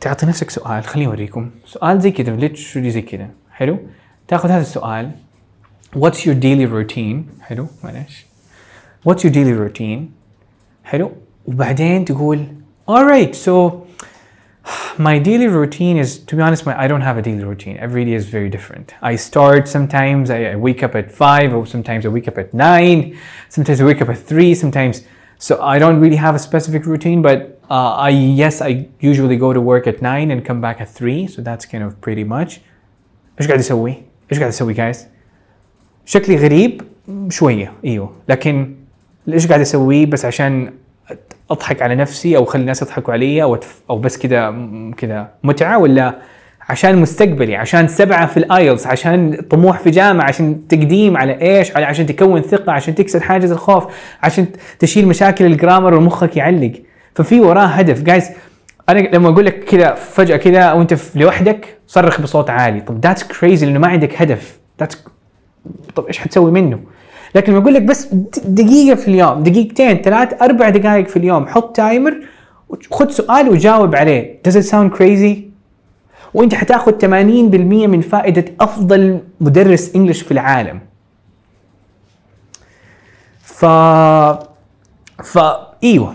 تعطي 0.00 0.26
نفسك 0.26 0.50
سؤال 0.50 0.84
خليني 0.84 1.06
أوريكم. 1.06 1.50
سؤال 1.64 2.00
زي 2.00 2.10
كذا 2.10 2.36
ليتشولي 2.36 2.90
زي 2.90 3.02
كذا 3.02 3.28
حلو؟ 3.50 3.78
تاخذ 4.29 4.49
هذا 4.49 4.61
السؤال 4.61 5.11
what's 5.95 6.25
your 6.25 6.35
daily 6.35 6.65
routine 6.65 7.41
حلو 7.41 7.67
معلش 7.83 8.25
what's 9.07 9.23
your 9.23 9.31
daily 9.31 9.53
routine 9.53 9.99
حلو 10.83 11.11
وبعدين 11.45 12.05
تقول 12.05 12.45
alright 12.89 13.35
so 13.35 13.85
my 14.97 15.19
daily 15.19 15.47
routine 15.47 15.97
is 15.97 16.17
to 16.17 16.35
be 16.35 16.41
honest 16.41 16.65
my, 16.65 16.73
I 16.83 16.87
don't 16.87 17.01
have 17.01 17.17
a 17.17 17.21
daily 17.21 17.43
routine 17.43 17.77
every 17.77 18.03
day 18.05 18.13
is 18.13 18.25
very 18.25 18.49
different 18.49 18.93
I 19.01 19.15
start 19.15 19.67
sometimes 19.67 20.29
I, 20.29 20.39
I 20.53 20.55
wake 20.55 20.81
up 20.81 20.95
at 20.95 21.11
5 21.11 21.53
or 21.53 21.67
sometimes 21.67 22.05
I 22.05 22.09
wake 22.09 22.27
up 22.27 22.37
at 22.37 22.53
9 22.53 23.19
sometimes 23.49 23.81
I 23.81 23.85
wake 23.85 24.01
up 24.01 24.09
at 24.09 24.17
3 24.17 24.55
sometimes 24.55 25.03
so 25.37 25.61
I 25.61 25.77
don't 25.79 25.99
really 25.99 26.15
have 26.15 26.33
a 26.33 26.39
specific 26.39 26.85
routine 26.85 27.21
but 27.21 27.59
uh, 27.69 27.93
I 28.07 28.09
yes 28.09 28.61
I 28.61 28.87
usually 28.99 29.37
go 29.37 29.53
to 29.53 29.61
work 29.61 29.85
at 29.85 30.01
9 30.01 30.31
and 30.31 30.43
come 30.43 30.61
back 30.61 30.81
at 30.81 30.89
3 30.89 31.27
so 31.27 31.41
that's 31.41 31.65
kind 31.65 31.83
of 31.83 32.01
pretty 32.01 32.23
much 32.23 32.61
ايش 33.39 33.47
قاعد 33.47 33.59
اسوي؟ 33.59 33.95
إيش 34.32 34.38
قاعد 34.38 34.50
أسوي 34.52 34.72
جايز؟ 34.72 35.06
شكلي 36.06 36.36
غريب 36.36 36.82
شوية 37.28 37.72
إيوه 37.84 38.12
لكن 38.28 38.74
إيش 39.28 39.46
قاعد 39.46 39.60
اسويه 39.60 40.06
بس 40.06 40.24
عشان 40.24 40.72
أضحك 41.50 41.82
على 41.82 41.94
نفسي 41.94 42.36
أو 42.36 42.44
أخلي 42.44 42.60
الناس 42.60 42.82
يضحكوا 42.82 43.12
علي 43.12 43.42
أو 43.42 43.58
أو 43.90 43.98
بس 43.98 44.18
كذا 44.18 44.54
كذا 44.96 45.28
متعة 45.44 45.78
ولا 45.78 46.18
عشان 46.68 46.98
مستقبلي 46.98 47.56
عشان 47.56 47.88
سبعة 47.88 48.26
في 48.26 48.36
ال 48.36 48.44
IELTS 48.44 48.86
عشان 48.86 49.38
طموح 49.50 49.78
في 49.78 49.90
جامعة 49.90 50.24
عشان 50.24 50.68
تقديم 50.68 51.16
على 51.16 51.40
إيش 51.42 51.76
على 51.76 51.84
عشان 51.84 52.06
تكون 52.06 52.42
ثقة 52.42 52.72
عشان 52.72 52.94
تكسر 52.94 53.20
حاجز 53.20 53.52
الخوف 53.52 53.84
عشان 54.22 54.46
تشيل 54.78 55.08
مشاكل 55.08 55.44
ال 55.44 55.50
grammar 55.50 55.94
ومخك 55.94 56.36
يعلق 56.36 56.72
ففي 57.14 57.40
وراه 57.40 57.66
هدف 57.66 58.02
guys 58.02 58.30
أنا 58.90 58.98
لما 58.98 59.28
أقول 59.28 59.46
لك 59.46 59.64
كذا 59.64 59.94
فجأة 59.94 60.36
كذا 60.36 60.72
وأنت 60.72 60.96
لوحدك 61.14 61.78
صرخ 61.86 62.20
بصوت 62.20 62.50
عالي. 62.50 62.80
طب 62.80 63.04
that's 63.04 63.24
crazy 63.24 63.66
لأنه 63.66 63.78
ما 63.78 63.88
عندك 63.88 64.22
هدف. 64.22 64.58
that's 64.80 65.04
طب 65.96 66.06
إيش 66.06 66.18
حتسوي 66.18 66.50
منه؟ 66.50 66.80
لكن 67.34 67.52
لما 67.52 67.62
أقول 67.62 67.74
لك 67.74 67.82
بس 67.82 68.06
دقيقة 68.44 68.94
في 68.94 69.08
اليوم 69.08 69.42
دقيقتين 69.42 70.02
ثلاث 70.02 70.42
أربع 70.42 70.68
دقائق 70.68 71.08
في 71.08 71.16
اليوم 71.16 71.46
حط 71.46 71.76
timer 71.76 72.20
وخذ 72.68 73.10
سؤال 73.10 73.48
وجاوب 73.48 73.94
عليه. 73.94 74.40
Does 74.48 74.52
it 74.52 74.66
sound 74.70 74.98
crazy? 74.98 75.36
وأنت 76.34 76.54
حتاخذ 76.54 76.92
80% 77.00 77.04
من 77.04 78.00
فائدة 78.00 78.44
أفضل 78.60 79.20
مدرس 79.40 79.94
English 79.96 80.22
في 80.22 80.32
العالم. 80.32 80.80
ف 83.42 83.64
ف 85.24 85.38
إيوه. 85.84 86.14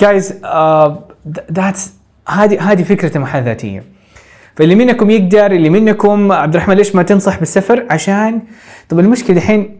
guys 0.00 0.32
that's 1.52 1.92
هذه 2.28 2.72
هذه 2.72 2.82
فكرة 2.82 3.16
المحادثه 3.16 3.38
الذاتيه 3.50 3.82
فاللي 4.56 4.74
منكم 4.74 5.10
يقدر 5.10 5.46
اللي 5.46 5.70
منكم 5.70 6.32
عبد 6.32 6.54
الرحمن 6.54 6.76
ليش 6.76 6.94
ما 6.94 7.02
تنصح 7.02 7.38
بالسفر؟ 7.38 7.86
عشان. 7.90 8.40
طب 8.88 8.98
المشكلة 8.98 9.36
الحين 9.36 9.76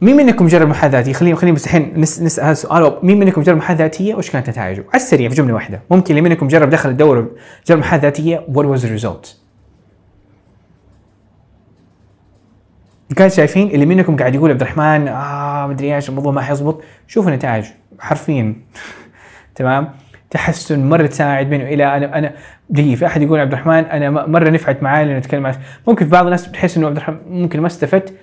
مين 0.00 0.16
منكم 0.16 0.46
جرب 0.46 0.68
محادثه 0.68 0.96
ذاتية؟ 0.98 1.12
خلينا 1.12 1.36
خلينا 1.36 1.54
بس 1.54 1.64
الحين 1.64 1.92
نس- 1.94 2.22
نسأل 2.22 2.44
السؤال. 2.50 2.98
مين 3.02 3.18
منكم 3.18 3.42
جرب 3.42 3.56
محادثه 3.56 3.82
ذاتية؟ 3.84 4.14
وايش 4.14 4.30
كانت 4.30 4.50
نتائجه؟ 4.50 4.84
على 4.92 5.02
السريع 5.02 5.28
في 5.28 5.34
جملة 5.34 5.54
واحدة. 5.54 5.80
ممكن 5.90 6.16
اللي 6.16 6.28
منكم 6.28 6.48
جرب 6.48 6.70
دخل 6.70 6.88
الدوره 6.90 7.30
جرب 7.66 7.78
محادثه 7.78 8.02
ذاتية 8.02 8.46
was 8.52 8.80
the 8.80 9.02
result 9.04 9.28
كان 13.16 13.30
شايفين 13.30 13.70
اللي 13.70 13.86
منكم 13.86 14.16
قاعد 14.16 14.34
يقول 14.34 14.50
عبد 14.50 14.60
الرحمن 14.60 15.08
آه 15.08 15.66
مدري 15.66 15.96
إيش 15.96 16.08
الموضوع 16.08 16.32
ما 16.32 16.40
حيزبط. 16.40 16.82
شوفوا 17.06 17.30
النتائج 17.30 17.64
حرفيا. 17.98 18.54
تمام؟ 19.56 19.88
تحسن 20.40 20.88
مرة 20.88 21.06
تساعد 21.06 21.50
منه. 21.50 21.64
إلى 21.64 21.96
أنا 21.96 22.18
أنا 22.18 22.32
دقيقه 22.70 22.94
في 22.96 23.06
أحد 23.06 23.22
يقول 23.22 23.40
عبد 23.40 23.52
الرحمن 23.52 23.74
أنا 23.84 24.10
مرة 24.10 24.50
نفعت 24.50 24.82
معاي 24.82 25.04
لأنه 25.04 25.18
نتكلم 25.18 25.46
عن 25.46 25.54
ممكن 25.86 26.04
في 26.04 26.10
بعض 26.10 26.24
الناس 26.24 26.46
بتحس 26.48 26.76
إنه 26.76 26.86
عبد 26.86 26.96
الرحمن 26.96 27.16
ممكن 27.28 27.60
ما 27.60 27.66
استفدت. 27.66 28.14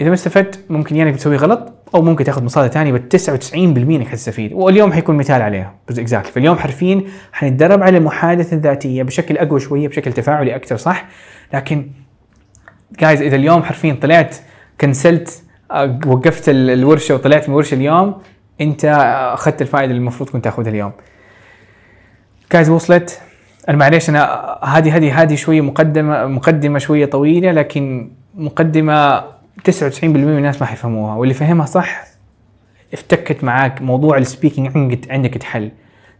إذا 0.00 0.08
ما 0.08 0.14
استفدت 0.14 0.64
ممكن 0.70 0.96
يعني 0.96 1.12
بتسوي 1.12 1.36
غلط 1.36 1.72
أو 1.94 2.02
ممكن 2.02 2.24
تاخذ 2.24 2.44
مصادر 2.44 2.68
ثانية 2.68 2.92
بس 2.92 3.00
99% 3.00 3.56
إنك 3.56 4.06
حتستفيد. 4.08 4.52
واليوم 4.52 4.92
حيكون 4.92 5.16
مثال 5.16 5.42
عليها. 5.42 5.74
اكزاكتلي 5.90 6.32
فاليوم 6.32 6.56
حرفيا 6.58 7.02
حنتدرب 7.32 7.82
على 7.82 7.98
المحادثه 7.98 8.56
الذاتيه 8.56 9.02
بشكل 9.02 9.38
أقوى 9.38 9.60
شوية 9.60 9.88
بشكل 9.88 10.12
تفاعلي 10.12 10.56
أكثر 10.56 10.76
صح؟ 10.76 11.04
لكن 11.54 11.90
جايز 13.00 13.22
إذا 13.22 13.36
اليوم 13.36 13.62
حرفيا 13.62 13.96
طلعت 14.02 14.36
كنسلت 14.80 15.42
آه، 15.70 15.98
وقفت 16.06 16.48
ال- 16.48 16.70
الورشة 16.70 17.14
وطلعت 17.14 17.42
من 17.48 17.54
الورشه 17.54 17.74
اليوم 17.74 18.14
انت 18.60 18.84
اخذت 19.34 19.62
الفائدة 19.62 19.90
اللي 19.90 20.00
المفروض 20.00 20.30
كنت 20.30 20.44
تاخذها 20.44 20.70
اليوم. 20.70 20.92
guys 22.52 22.70
وصلت. 22.70 23.20
أنا 23.68 23.76
معليش 23.76 24.08
أنا 24.10 24.24
هذه 24.64 24.96
هذه 24.96 25.22
هذه 25.22 25.34
شوية 25.34 25.60
مقدمه 25.60 26.26
مقدمة 26.26 26.78
شوية 26.78 27.06
طويلة 27.06 27.52
لكن 27.52 28.10
مقدمة 28.34 29.20
99% 29.20 30.04
من 30.04 30.36
الناس 30.36 30.60
ما 30.60 30.66
حيفهموها 30.66 31.14
واللي 31.14 31.34
فهمها 31.34 31.66
صح 31.66 32.02
افتكت 32.92 33.44
معاك 33.44 33.82
موضوع 33.82 34.18
ال 34.18 34.24
speaking 34.24 34.76
عندك 34.76 35.10
عندك 35.10 35.36
اتحل 35.36 35.70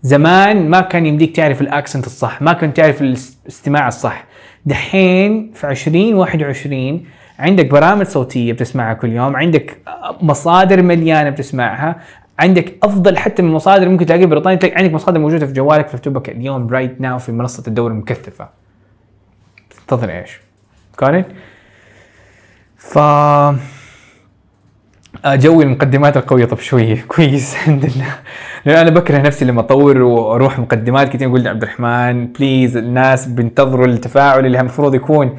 زمان 0.02 0.70
ما 0.70 0.80
كان 0.80 1.06
يمديك 1.06 1.36
تعرف 1.36 1.60
ال 1.60 1.67
accent 1.67 2.06
الصح 2.06 2.42
ما 2.42 2.52
كنت 2.52 2.76
تعرف 2.76 3.02
الاستماع 3.02 3.88
الصح. 3.88 4.24
دحين 4.66 5.52
في 5.54 5.68
2021 5.70 7.04
عندك 7.38 7.66
برامج 7.66 8.06
صوتية 8.06 8.52
بتسمعها 8.52 8.94
كل 8.94 9.12
يوم 9.12 9.36
عندك 9.36 9.78
مصادر 10.20 10.82
مليانة 10.82 11.30
بتسمعها. 11.30 11.96
عندك 12.38 12.78
أفضل 12.82 13.18
حتى 13.18 13.42
من 13.42 13.52
مصادر 13.52 13.88
ممكن 13.88 14.06
تلاقيها 14.06 14.26
بريطانيا 14.26 14.58
عندك 14.76 14.92
مصادر 14.92 15.18
موجودة 15.18 15.46
في 15.46 15.52
جوالك 15.52 15.94
مكتوبه 15.94 16.22
اليوم 16.28 16.68
رايت 16.68 17.00
ناو 17.00 17.18
في 17.18 17.32
منصة 17.32 17.62
الدوري 17.68 17.92
المكثفة 17.94 18.48
تنتظر 19.70 20.10
إيش؟ 20.10 20.40
it؟ 21.02 21.24
ف 22.76 22.98
آه، 25.24 25.34
جو 25.34 25.62
المقدمات 25.62 26.16
القوية 26.16 26.44
طب 26.44 26.58
شوية 26.58 27.02
كويس 27.08 27.54
الحمد 27.54 27.84
لله 27.84 28.82
أنا 28.82 28.90
بكره 28.90 29.18
نفسي 29.18 29.44
لما 29.44 29.60
أطور 29.60 30.02
وأروح 30.02 30.58
مقدمات 30.58 31.08
كثير 31.08 31.28
أقول 31.28 31.48
عبد 31.48 31.62
الرحمن 31.62 32.26
بليز 32.26 32.76
الناس 32.76 33.26
بينتظروا 33.26 33.86
التفاعل 33.86 34.46
اللي 34.46 34.60
المفروض 34.60 34.94
يكون 34.94 35.36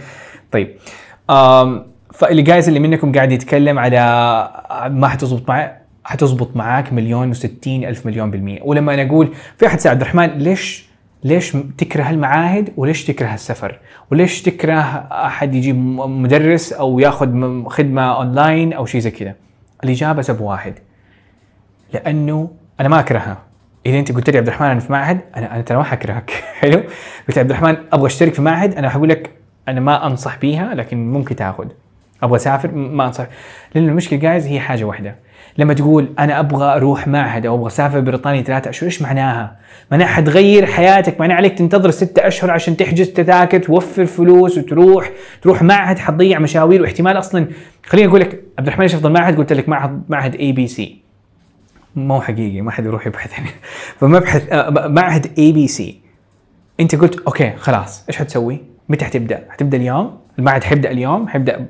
طيب 0.51 0.75
فاللي 2.13 2.41
جايز 2.41 2.67
اللي 2.67 2.79
منكم 2.79 3.11
قاعد 3.11 3.31
يتكلم 3.31 3.79
على 3.79 3.99
ما 4.91 5.07
حتزبط 5.07 5.49
معي 5.49 5.79
حتزبط 6.03 6.55
معاك 6.55 6.93
مليون 6.93 7.29
وستين 7.29 7.85
ألف 7.85 8.05
مليون 8.05 8.31
بالمية. 8.31 8.59
ولما 8.63 8.93
أنا 8.93 9.01
أقول 9.01 9.33
في 9.57 9.67
أحد 9.67 9.79
سأل 9.79 9.91
عبد 9.91 10.01
الرحمن 10.01 10.27
ليش 10.27 10.89
ليش 11.23 11.57
تكره 11.77 12.09
المعاهد 12.09 12.73
وليش 12.77 13.05
تكره 13.05 13.33
السفر؟ 13.33 13.79
وليش 14.11 14.41
تكره 14.41 14.81
أحد 15.11 15.55
يجيب 15.55 15.75
مدرس 15.99 16.73
أو 16.73 16.99
ياخذ 16.99 17.27
خدمة 17.67 18.15
أونلاين 18.15 18.73
أو 18.73 18.85
شيء 18.85 19.01
زي 19.01 19.11
كذا؟ 19.11 19.35
الإجابة 19.83 20.21
سبب 20.21 20.41
واحد. 20.41 20.73
لأنه 21.93 22.51
أنا 22.79 22.89
ما 22.89 22.99
أكرهها. 22.99 23.37
إذا 23.85 23.99
أنت 23.99 24.11
قلت 24.11 24.29
لي 24.29 24.37
عبد 24.37 24.47
الرحمن 24.47 24.67
أنا 24.67 24.79
في 24.79 24.91
معهد 24.91 25.19
أنا 25.37 25.53
أنا 25.53 25.61
ترى 25.61 25.77
ما 25.77 25.83
حكرهك. 25.83 26.29
حلو؟ 26.59 26.83
قلت 27.27 27.37
عبد 27.37 27.49
الرحمن 27.49 27.77
أبغى 27.93 28.07
أشترك 28.07 28.33
في 28.33 28.41
معهد 28.41 28.75
أنا 28.75 28.89
حقول 28.89 29.09
لك 29.09 29.29
أنا 29.67 29.79
ما 29.79 30.07
أنصح 30.07 30.37
بيها 30.37 30.75
لكن 30.75 31.11
ممكن 31.11 31.35
تاخذ. 31.35 31.67
أبغى 32.23 32.35
أسافر 32.35 32.71
ما 32.71 33.05
أنصح. 33.05 33.27
لأن 33.75 33.89
المشكلة 33.89 34.19
guys 34.19 34.47
هي 34.47 34.59
حاجة 34.59 34.83
واحدة. 34.83 35.15
لما 35.59 35.73
تقول 35.73 36.09
أنا 36.19 36.39
أبغى 36.39 36.75
أروح 36.75 37.07
معهد 37.07 37.45
أو 37.45 37.55
أبغى 37.55 37.67
أسافر 37.67 37.99
بريطانيا 37.99 38.41
ثلاثة 38.41 38.69
أشهر 38.69 38.85
إيش 38.85 39.01
معناها؟ 39.01 39.55
معناها 39.91 40.07
حتغير 40.07 40.65
حياتك 40.65 41.19
معناها 41.19 41.37
عليك 41.37 41.57
تنتظر 41.57 41.91
ستة 41.91 42.27
أشهر 42.27 42.51
عشان 42.51 42.77
تحجز 42.77 43.07
تذاكر 43.07 43.59
توفر 43.59 44.05
فلوس 44.05 44.57
وتروح 44.57 45.11
تروح 45.41 45.61
معهد 45.61 45.99
حتضيع 45.99 46.39
مشاوير 46.39 46.81
واحتمال 46.81 47.17
أصلا 47.17 47.47
خليني 47.85 48.07
أقول 48.07 48.19
لك 48.19 48.43
عبد 48.59 48.67
الرحمن 48.67 48.83
إيش 48.83 48.95
أفضل 48.95 49.11
معهد؟ 49.11 49.37
قلت 49.37 49.53
لك 49.53 49.69
معهد 49.69 50.01
معهد 50.09 50.35
ABC 50.35 51.01
مو 51.95 52.21
حقيقي 52.21 52.61
ما 52.61 52.71
حد 52.71 52.85
يروح 52.85 53.07
يبحث 53.07 53.39
عنه 53.39 53.49
فمبحث 53.99 54.51
آه، 54.51 54.87
معهد 54.87 55.27
ABC 55.37 55.99
أنت 56.79 56.95
قلت 56.95 57.19
okay 57.19 57.53
خلاص 57.57 58.05
إيش 58.07 58.17
حتسوي؟ 58.17 58.61
متى 58.89 59.05
حتبدأ؟ 59.05 59.43
حتبدأ 59.49 59.77
اليوم؟ 59.77 60.17
المعهد 60.39 60.63
حيبدأ 60.63 60.91
اليوم؟ 60.91 61.27
حيبدأ 61.27 61.65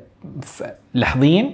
لحظيا؟ 0.95 1.51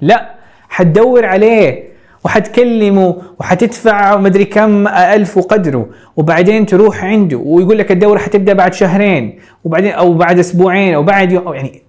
لا 0.00 0.35
حتدور 0.76 1.26
عليه 1.26 1.82
وحتكلمه 2.24 3.16
وحتدفع 3.40 4.16
مدري 4.16 4.44
كم 4.44 4.88
ألف 4.88 5.36
وقدره 5.36 5.86
وبعدين 6.16 6.66
تروح 6.66 7.04
عنده 7.04 7.36
ويقول 7.36 7.78
لك 7.78 7.92
الدورة 7.92 8.18
حتبدأ 8.18 8.52
بعد 8.52 8.74
شهرين 8.74 9.38
وبعدين 9.64 9.92
أو 9.92 10.14
بعد 10.14 10.38
أسبوعين 10.38 10.94
أو 10.94 11.02
بعد 11.02 11.32
يوم 11.32 11.46
أو 11.46 11.54
يعني 11.54 11.82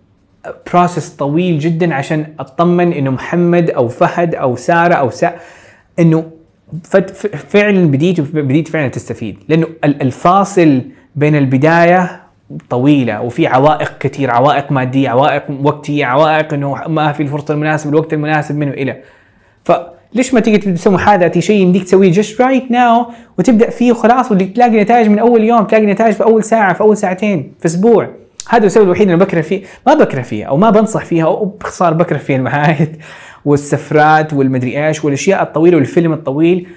process 0.73 1.09
طويل 1.09 1.59
جدا 1.59 1.93
عشان 1.95 2.25
أطمن 2.39 2.93
إنه 2.93 3.11
محمد 3.11 3.69
أو 3.69 3.87
فهد 3.87 4.35
أو 4.35 4.55
سارة 4.55 4.93
أو 4.93 5.09
سا 5.09 5.35
ف- 6.83 6.97
فعلا 7.27 7.85
بديت 7.87 8.21
بديت 8.21 8.67
فعلا 8.67 8.87
تستفيد 8.87 9.37
لأنه 9.49 9.67
ال- 9.83 10.01
الفاصل 10.01 10.81
بين 11.15 11.35
البداية 11.35 12.21
طويلة 12.69 13.21
وفي 13.21 13.47
عوائق 13.47 13.97
كثير 13.99 14.31
عوائق 14.31 14.71
مادية 14.71 15.09
عوائق 15.09 15.43
وقتية 15.63 16.05
عوائق 16.05 16.53
إنه 16.53 16.87
ما 16.87 17.11
في 17.11 17.23
الفرصة 17.23 17.53
المناسبة 17.53 17.89
الوقت 17.89 18.13
المناسب 18.13 18.55
منه 18.55 18.71
إلى. 18.71 18.97
فليش 19.63 20.33
ما 20.33 20.39
تيجي 20.39 20.57
تسوي 20.57 20.93
محاذاتي 20.93 21.41
شيء 21.41 21.61
يمديك 21.61 21.83
تسويه 21.83 22.11
جست 22.11 22.41
رايت 22.41 22.71
ناو 22.71 23.05
وتبدأ 23.39 23.69
فيه 23.69 23.91
وخلاص 23.91 24.29
تلاقي 24.29 24.81
نتائج 24.81 25.09
من 25.09 25.19
أول 25.19 25.43
يوم 25.43 25.63
تلاقي 25.63 25.85
نتائج 25.85 26.13
في 26.13 26.23
أول 26.23 26.43
ساعة 26.43 26.73
في 26.73 26.81
أول 26.81 26.97
ساعتين 26.97 27.53
في 27.59 27.65
أسبوع. 27.65 28.09
هذا 28.49 28.65
السبب 28.65 28.83
الوحيد 28.83 29.09
اللي 29.09 29.25
بكره 29.25 29.41
فيه 29.41 29.63
ما 29.87 29.93
بكره 29.93 30.21
فيه 30.21 30.45
أو 30.45 30.57
ما 30.57 30.69
بنصح 30.69 31.05
فيها 31.05 31.25
أو 31.25 31.45
باختصار 31.45 31.93
بكره 31.93 32.17
فيه 32.17 32.35
المعاهد 32.35 32.97
والسفرات 33.45 34.33
والمدري 34.33 34.87
إيش 34.87 35.05
والأشياء 35.05 35.43
الطويلة 35.43 35.77
والفيلم 35.77 36.13
الطويل. 36.13 36.67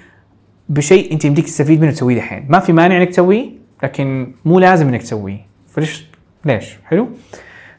بشيء 0.69 1.13
أنت 1.13 1.25
يمديك 1.25 1.45
تستفيد 1.45 1.81
منه 1.81 1.91
تسويه 1.91 2.15
دحين. 2.15 2.45
ما 2.49 2.59
في 2.59 2.73
مانع 2.73 2.97
إنك 2.97 3.09
تسويه 3.09 3.49
لكن 3.83 4.31
مو 4.45 4.59
لازم 4.59 4.87
إنك 4.87 5.01
تسويه. 5.01 5.50
فليش 5.73 6.05
ليش؟ 6.45 6.77
حلو. 6.85 7.09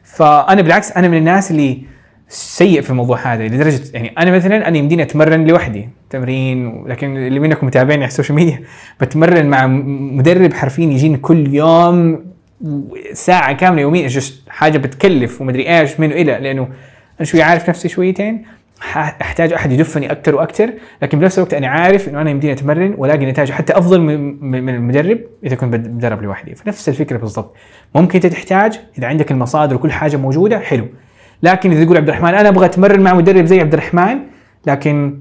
فأنا 0.03 0.61
بالعكس 0.61 0.91
أنا 0.91 1.07
من 1.07 1.17
الناس 1.17 1.51
اللي 1.51 1.81
سيء 2.27 2.81
في 2.81 2.89
الموضوع 2.89 3.33
هذا 3.33 3.47
لدرجة 3.47 3.81
يعني 3.93 4.13
أنا 4.17 4.31
مثلا 4.31 4.67
أنا 4.67 4.77
يمديني 4.77 5.03
أتمرن 5.03 5.47
لوحدي 5.47 5.89
تمرين 6.09 6.87
لكن 6.87 7.17
اللي 7.17 7.39
منكم 7.39 7.67
متابعيني 7.67 8.03
على 8.03 8.11
ال 8.11 8.14
social 8.14 8.35
media 8.35 8.61
بتمرن 9.01 9.45
مع 9.45 9.67
مدرب 9.67 10.53
حرفيا 10.53 10.85
يجيني 10.85 11.17
كل 11.17 11.53
يوم 11.53 12.25
ساعة 13.13 13.53
كاملة 13.53 13.81
يوميا 13.81 14.09
حاجة 14.49 14.77
بتكلف 14.77 15.41
ومدري 15.41 15.79
إيش 15.79 15.99
منه 15.99 16.15
إلى 16.15 16.39
لأنه 16.41 16.67
أنا 17.19 17.25
شوي 17.25 17.41
عارف 17.41 17.69
نفسي 17.69 17.89
شويتين. 17.89 18.45
احتاج 19.21 19.53
احد 19.53 19.71
يدفني 19.71 20.11
أكثر 20.11 20.35
وأكثر 20.35 20.69
لكن 21.01 21.19
بنفس 21.19 21.37
الوقت 21.37 21.53
أنا 21.53 21.67
عارف 21.67 22.09
انه 22.09 22.21
أنا 22.21 22.29
يمديني 22.29 22.53
اتمرن 22.53 22.93
والاقي 22.97 23.25
نتائج 23.25 23.51
حتى 23.51 23.77
افضل 23.77 24.01
من 24.41 24.69
المدرب 24.69 25.19
اذا 25.43 25.55
كنت 25.55 25.73
بد- 25.73 25.87
بدرب 25.87 26.21
لوحدي 26.21 26.55
فنفس 26.55 26.89
الفكرة 26.89 27.17
بالضبط 27.17 27.55
ممكن 27.95 28.15
انت 28.15 28.25
تحتاج 28.25 28.79
اذا 28.97 29.07
عندك 29.07 29.31
المصادر 29.31 29.75
وكل 29.75 29.91
حاجة 29.91 30.17
موجوده 30.17 30.59
حلو 30.59 30.85
لكن 31.43 31.71
اذا 31.71 31.83
تقول 31.83 31.97
عبد 31.97 32.09
الرحمن 32.09 32.33
أنا 32.33 32.49
أبغى 32.49 32.65
اتمرن 32.65 33.01
مع 33.01 33.13
مدرب 33.13 33.45
زي 33.45 33.59
عبد 33.59 33.73
الرحمن 33.73 34.19
لكن 34.67 35.19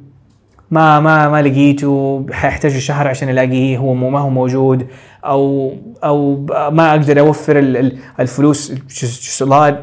ما 0.70 1.00
ما 1.00 1.28
ما 1.28 1.42
لقيته 1.42 2.26
حيحتاج 2.32 2.78
شهر 2.78 3.08
عشان 3.08 3.28
الاقيه 3.28 3.78
هو 3.78 3.94
ما 3.94 4.18
هو 4.20 4.30
موجود 4.30 4.86
أو 5.24 5.72
أو 6.04 6.46
ما 6.70 6.90
أقدر 6.90 7.20
اوفر 7.20 7.58
ال- 7.58 7.76
ال- 7.76 7.98
الفلوس 8.20 8.72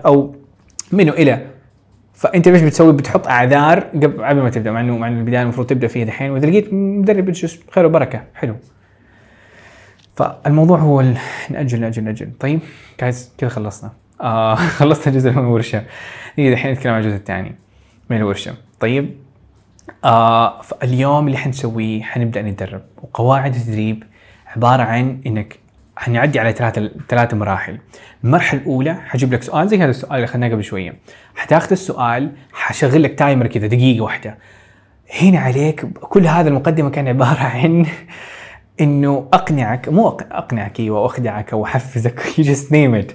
أو 0.06 0.36
منه 0.92 1.12
إلى 1.12 1.42
فأنت 2.20 2.48
إيش 2.48 2.62
بتسوي؟ 2.62 2.94
بتحط 2.94 3.28
أعذار 3.28 3.80
قبل 3.80 4.42
ما 4.42 4.50
تبدأ 4.50 4.72
مع 4.72 4.82
انه 4.82 4.98
مع 4.98 5.08
البداية 5.08 5.42
المفروض 5.42 5.68
تبدأ 5.68 5.88
فيها 5.88 6.06
دحين. 6.06 6.32
وإذا 6.32 6.46
لقيت 6.46 6.74
مدرب 6.74 7.34
خير 7.72 7.86
وبركة. 7.86 8.24
حلو. 8.36 8.56
فالموضوع 10.16 10.80
هو 10.80 11.02
ال- 11.02 11.18
ناجل 11.50 11.82
ناجل 11.82 12.04
ناجل 12.04 12.32
طيب 12.40 12.60
جايز 13.02 13.34
كذا 13.38 13.50
خلصنا. 13.50 13.92
آه 14.22 14.56
خلصنا 14.80 15.14
الجزء 15.14 15.32
من 15.32 15.38
الورشه 15.38 15.84
نيجي 16.38 16.52
دحين 16.52 16.72
نتكلم 16.72 16.94
عن 16.94 17.02
الجزء 17.02 17.16
الثاني 17.16 17.56
من 18.10 18.18
الورشه 18.18 18.54
طيب 18.80 19.16
آه 20.06 20.62
فاليوم 20.62 21.28
اللي 21.28 21.38
حنسويه 21.38 22.02
حنبدأ 22.02 22.42
نتدرب. 22.42 22.82
وقواعد 23.02 23.56
التدريب 23.56 24.04
عبارة 24.56 24.84
عن 24.84 25.22
إنك 25.26 25.60
حنعدي 26.00 26.40
على 26.40 26.52
ثلاثة 26.52 26.92
ثلاث 27.10 27.34
مراحل. 27.34 27.78
المرحلة 28.24 28.62
الأولى 28.62 28.94
حجيب 29.08 29.34
لك 29.34 29.44
سؤال 29.44 29.68
زي 29.68 29.78
هذا 29.78 29.90
السؤال 29.90 30.16
اللي 30.16 30.26
أخذناه 30.26 30.50
قبل 30.50 30.64
شوية. 30.64 30.96
حتاخذ 31.36 31.72
السؤال 31.72 32.32
حشغل 32.54 33.04
لك 33.04 33.20
تايمر 33.20 33.48
كذا 33.48 33.68
دقيقة 33.68 34.04
واحدة. 34.04 34.38
هنا 35.22 35.40
عليك 35.40 35.86
كل 36.00 36.28
هذا 36.28 36.50
المقدمة 36.50 36.90
كان 36.90 37.08
عبارة 37.08 37.40
عن 37.56 37.86
إنه 38.82 39.28
أقنعك 39.34 39.90
مو 39.90 40.10
أق- 40.10 40.24
أقنعك 40.32 40.80
أيوه 40.80 41.00
وأخدعك 41.02 41.54
أو 41.54 41.66
احفزك 41.66 42.20
you 42.38 42.44
just 42.44 42.66
name 42.72 43.08
it. 43.08 43.14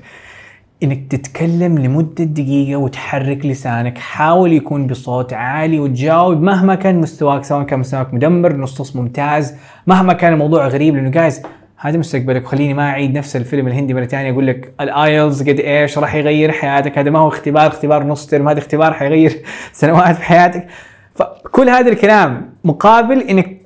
إنك 0.83 1.13
تتكلم 1.13 1.79
لمدة 1.79 2.25
دقيقة 2.25 2.77
وتحرك 2.77 3.47
لسانك 3.47 3.99
حاول 3.99 4.53
يكون 4.53 4.87
بصوت 4.87 5.33
عالي 5.33 5.79
وتجاوب 5.81 6.43
مهما 6.43 6.75
كان 6.75 7.01
مستواك 7.01 7.45
سواء 7.45 7.63
كان 7.67 7.79
مستواك 7.79 8.15
مدمر 8.15 8.57
نص 8.57 8.81
نص 8.81 8.97
ممتاز 8.97 9.55
مهما 9.87 10.13
كان 10.13 10.33
الموضوع 10.33 10.67
غريب 10.69 10.95
لأنه 10.97 11.11
guys 11.11 11.43
هذا 11.85 11.99
مستقبلك. 11.99 12.45
وخليني 12.45 12.75
ما 12.75 12.91
أعيد 12.91 13.19
نفس 13.19 13.37
الفيلم 13.37 13.69
الهندي 13.69 13.95
مرة 13.95 14.05
ثانية 14.05 14.31
أقول 14.33 14.47
لك 14.47 14.73
ال 14.81 14.91
IELTS 14.91 15.43
قد 15.43 15.61
إيش 15.61 15.99
راح 15.99 16.15
يغير 16.15 16.53
حياتك؟ 16.53 16.99
هذا 16.99 17.11
ما 17.11 17.19
هو 17.19 17.29
اختبار 17.29 17.67
اختبار 17.67 18.05
نص 18.05 18.27
term 18.27 18.49
هذا 18.49 18.59
اختبار 18.59 18.93
حيغير 18.93 19.43
سنوات 19.73 20.17
في 20.17 20.23
حياتك. 20.23 20.67
فكل 21.15 21.69
هذا 21.69 21.89
الكلام 21.89 22.51
مقابل 22.65 23.21
إنك 23.21 23.61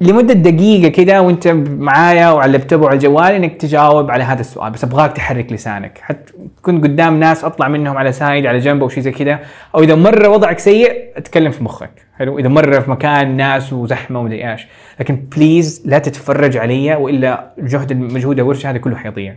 لمدة 0.00 0.34
دقيقة 0.34 0.88
كده 0.88 1.22
وأنت 1.22 1.48
معايا 1.68 2.30
وعلى 2.30 2.46
اللابتوب 2.46 2.82
وعلى 2.82 2.94
الجوال 2.94 3.32
إنك 3.32 3.56
تجاوب 3.60 4.10
على 4.10 4.24
هذا 4.24 4.40
السؤال 4.40 4.72
بس 4.72 4.84
أبغاك 4.84 5.12
تحرك 5.12 5.52
لسانك. 5.52 5.98
حتى 6.02 6.32
تكون 6.56 6.80
قدام 6.80 7.20
ناس 7.20 7.44
أطلع 7.44 7.68
منهم 7.68 7.98
على 7.98 8.12
side 8.12 8.46
على 8.46 8.58
جنب 8.58 8.82
أو 8.82 8.88
شيء 8.88 9.02
زي 9.02 9.10
كده 9.10 9.40
أو 9.74 9.82
إذا 9.82 9.94
مرة 9.94 10.28
وضعك 10.28 10.58
سيء 10.58 10.92
أتكلم 11.16 11.50
في 11.50 11.64
مخك. 11.64 12.09
حلو؟ 12.20 12.38
إذا 12.38 12.48
مرة 12.48 12.80
في 12.80 12.90
مكان 12.90 13.36
ناس 13.36 13.72
وزحمة 13.72 14.20
ومدري 14.20 14.52
إيش. 14.52 14.66
لكن 15.00 15.16
please 15.16 15.82
لا 15.84 15.98
تتفرج 15.98 16.56
علي 16.56 16.94
وإلا 16.94 17.54
جهد 17.58 17.92
مجهود 17.92 18.38
الورشة 18.38 18.70
هذا 18.70 18.78
كله 18.78 18.96
حيضيع. 18.96 19.36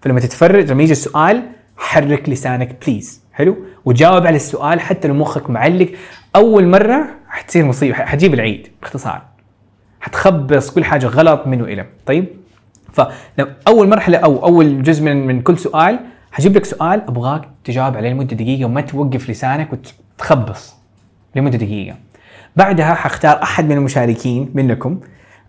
فلما 0.00 0.20
تتفرج 0.20 0.70
لما 0.70 0.82
يجي 0.82 0.92
السؤال 0.92 1.42
حرك 1.76 2.28
لسانك 2.28 2.76
please 2.86 3.22
حلو؟ 3.32 3.56
وجاوب 3.84 4.26
على 4.26 4.36
السؤال 4.36 4.80
حتى 4.80 5.08
لو 5.08 5.14
مخك 5.14 5.50
معلق. 5.50 5.88
أول 6.36 6.66
مرة 6.66 7.06
حتصير 7.28 7.64
مصيبة 7.64 7.94
حتجيب 7.94 8.34
العيد 8.34 8.68
باختصار. 8.82 9.22
حتخبص 10.00 10.70
كل 10.70 10.84
حاجة 10.84 11.06
غلط 11.06 11.46
منه 11.46 11.64
إلى 11.64 11.86
طيب؟ 12.06 12.26
فاول 12.92 13.88
مرحلة 13.88 14.18
أو 14.18 14.46
أول 14.46 14.82
جزء 14.82 15.02
من 15.02 15.26
من 15.26 15.40
كل 15.42 15.58
سؤال 15.58 15.98
حجيب 16.32 16.56
لك 16.56 16.64
سؤال 16.64 17.02
أبغاك 17.08 17.48
تجاوب 17.64 17.96
عليه 17.96 18.10
لمدة 18.10 18.36
دقيقة 18.36 18.64
وما 18.64 18.80
توقف 18.80 19.30
لسانك 19.30 19.68
وتخبص 19.72 20.83
لمدة 21.36 21.58
دقيقة. 21.58 21.96
بعدها 22.56 22.94
حختار 22.94 23.42
أحد 23.42 23.68
من 23.68 23.76
المشاركين 23.76 24.50
منكم. 24.54 25.00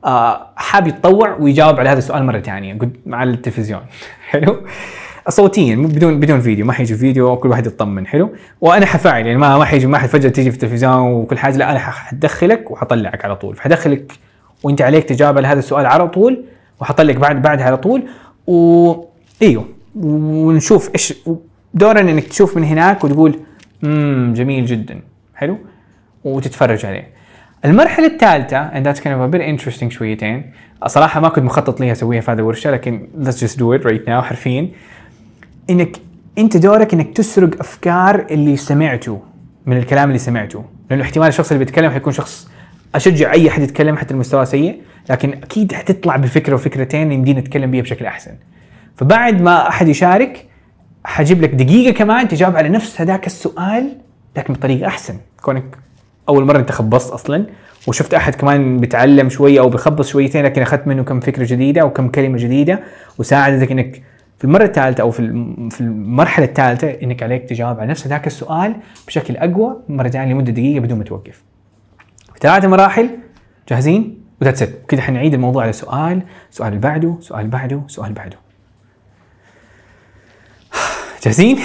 آه 0.06 0.48
حاب 0.56 0.88
يتطوع 0.88 1.36
ويجاوب 1.40 1.80
على 1.80 1.90
هذا 1.90 1.98
السؤال 1.98 2.26
مرة 2.26 2.40
ثانية. 2.40 2.78
مع 3.06 3.24
التلفزيون. 3.24 3.82
حلو. 4.30 4.62
صوتيا 5.30 5.76
بدون 5.76 6.20
بدون 6.20 6.42
فيديو. 6.42 6.66
ما 6.66 6.74
حيجي 6.74 6.96
فيديو 6.96 7.36
كل 7.38 7.50
واحد 7.50 7.66
يطمن. 7.68 8.08
حلو. 8.08 8.30
وأنا 8.62 8.86
حفاعل. 8.86 9.26
يعني 9.26 9.40
ما 9.40 9.58
ما 9.58 9.66
حيجي 9.66 9.88
ما 9.88 9.98
حد 9.98 10.10
فجأة 10.10 10.30
تيجي 10.30 10.52
في 10.52 10.56
التلفزيون 10.56 11.00
وكل 11.00 11.38
حاجة. 11.38 11.58
لا 11.58 11.72
أنا 11.72 11.80
حدخلك 11.80 12.72
وحطلعك 12.72 13.26
على 13.26 13.36
طول. 13.36 13.56
فحدخلك 13.56 14.12
وأنت 14.64 14.82
عليك 14.82 15.04
تجاوب 15.04 15.38
على 15.38 15.48
هذا 15.48 15.60
السؤال 15.60 15.86
على 15.86 16.08
طول 16.08 16.44
وحطلك 16.82 17.16
بعد 17.16 17.42
بعدها 17.42 17.66
على 17.66 17.78
طول. 17.78 18.04
و 18.48 18.92
إيوه. 19.42 19.66
ونشوف 19.96 20.90
إيش 20.96 21.14
دورنا 21.74 22.12
إنك 22.12 22.24
تشوف 22.24 22.58
من 22.58 22.64
هناك 22.64 23.04
وتقول 23.04 23.40
امم 23.84 24.34
جميل 24.34 24.66
جدا. 24.66 25.02
حلو. 25.36 25.58
وتتفرج 26.26 26.86
عليه. 26.86 27.08
المرحلة 27.66 28.08
الثالثة 28.08 28.70
and 28.70 28.86
that's 28.86 29.00
kind 29.00 29.12
of 29.12 29.34
a 29.34 29.38
bit 29.38 29.42
interesting 29.42 29.88
شويتين 29.88 30.52
صراحة 30.88 31.20
ما 31.20 31.30
كنت 31.30 31.46
مخطط 31.46 31.80
لي 31.80 31.92
أسويها 31.92 32.22
في 32.22 32.32
هذه 32.32 32.38
الورشة 32.38 32.72
لكن 32.72 33.08
let's 33.24 33.36
just 33.36 33.56
do 33.56 33.80
it 33.80 33.86
right 33.86 34.08
now 34.08 34.22
حرفيا. 34.22 34.70
إنك 35.70 35.98
أنت 36.38 36.58
دورك 36.58 36.94
إنك 36.94 37.18
تسرق 37.18 37.60
أفكار 37.60 38.26
اللي 38.32 38.58
سمعته 38.58 39.22
من 39.66 39.78
الكلام 39.78 40.08
اللي 40.08 40.20
سمعته. 40.20 40.64
لأنه 40.90 41.04
احتمال 41.04 41.28
الشخص 41.28 41.52
اللي 41.52 41.66
بيتكلم 41.66 41.92
حيكون 41.92 42.14
شخص 42.14 42.50
أشجع 42.96 43.34
أي 43.34 43.50
احد 43.50 43.62
يتكلم 43.62 43.98
حتى 43.98 44.14
المستوى 44.14 44.46
سيء 44.46 44.82
لكن 45.10 45.34
أكيد 45.34 45.74
حتطلع 45.74 46.16
بفكرة 46.16 46.56
وفكرتين 46.56 47.12
يمدينا 47.12 47.40
نتكلم 47.40 47.72
بيها 47.72 47.82
بشكل 47.82 48.06
أحسن. 48.06 48.32
فبعد 48.98 49.42
ما 49.42 49.68
أحد 49.68 49.88
يشارك 49.88 50.46
حجيب 51.06 51.42
لك 51.42 51.50
دقيقة 51.50 51.94
كمان 51.94 52.28
تجاوب 52.28 52.56
على 52.56 52.70
نفس 52.70 53.02
هذاك 53.02 53.28
السؤال 53.28 53.98
لكن 54.38 54.54
بطريقة 54.54 54.88
أحسن. 54.88 55.18
كونك 55.42 55.64
أول 56.30 56.46
مرة 56.46 56.58
أنت 56.58 56.72
خبصت 56.72 57.12
أصلا 57.12 57.46
وشفت 57.88 58.14
أحد 58.14 58.36
كمان 58.36 58.80
بيتعلم 58.80 59.30
شوية 59.30 59.60
أو 59.60 59.70
بيخبص 59.70 60.10
شويتين 60.10 60.46
لكن 60.46 60.62
أخذت 60.62 60.88
منه 60.88 61.04
كم 61.04 61.20
فكرة 61.20 61.46
جديدة 61.46 61.82
أو 61.82 61.90
كم 61.90 62.08
كلمة 62.08 62.38
جديدة 62.38 62.84
وساعدتك 63.18 63.72
إنك 63.72 64.02
في 64.38 64.46
المرة 64.46 64.64
الثالثة 64.64 65.02
أو 65.02 65.12
في 65.12 65.22
في 65.72 65.82
المرحلة 65.82 66.46
الثالثة 66.46 66.90
إنك 66.90 67.24
عليك 67.24 67.50
تجاوب 67.50 67.80
على 67.80 67.90
نفس 67.90 68.08
ذاك 68.08 68.28
السؤال 68.28 68.76
بشكل 69.08 69.38
أقوى 69.38 69.82
مرة 69.90 70.08
ثانية 70.10 70.34
لمدة 70.34 70.52
دقيقة 70.52 70.80
بدون 70.80 70.98
ما 70.98 71.04
توقف. 71.04 71.44
ثلاث 72.40 72.66
مراحل 72.66 73.10
جاهزين؟ 73.70 74.22
وذاتس 74.42 74.62
إت 74.62 74.86
كذا 74.88 75.02
حنعيد 75.02 75.34
الموضوع 75.34 75.64
على 75.64 75.74
سؤال، 75.74 76.22
سؤال 76.52 76.70
اللي 76.70 76.80
بعده، 76.80 77.18
سؤال 77.22 77.40
اللي 77.40 77.52
بعده، 77.52 77.82
سؤال 77.88 78.08
اللي 78.08 78.20
بعده. 78.20 78.38
جاهزين؟ 81.24 81.60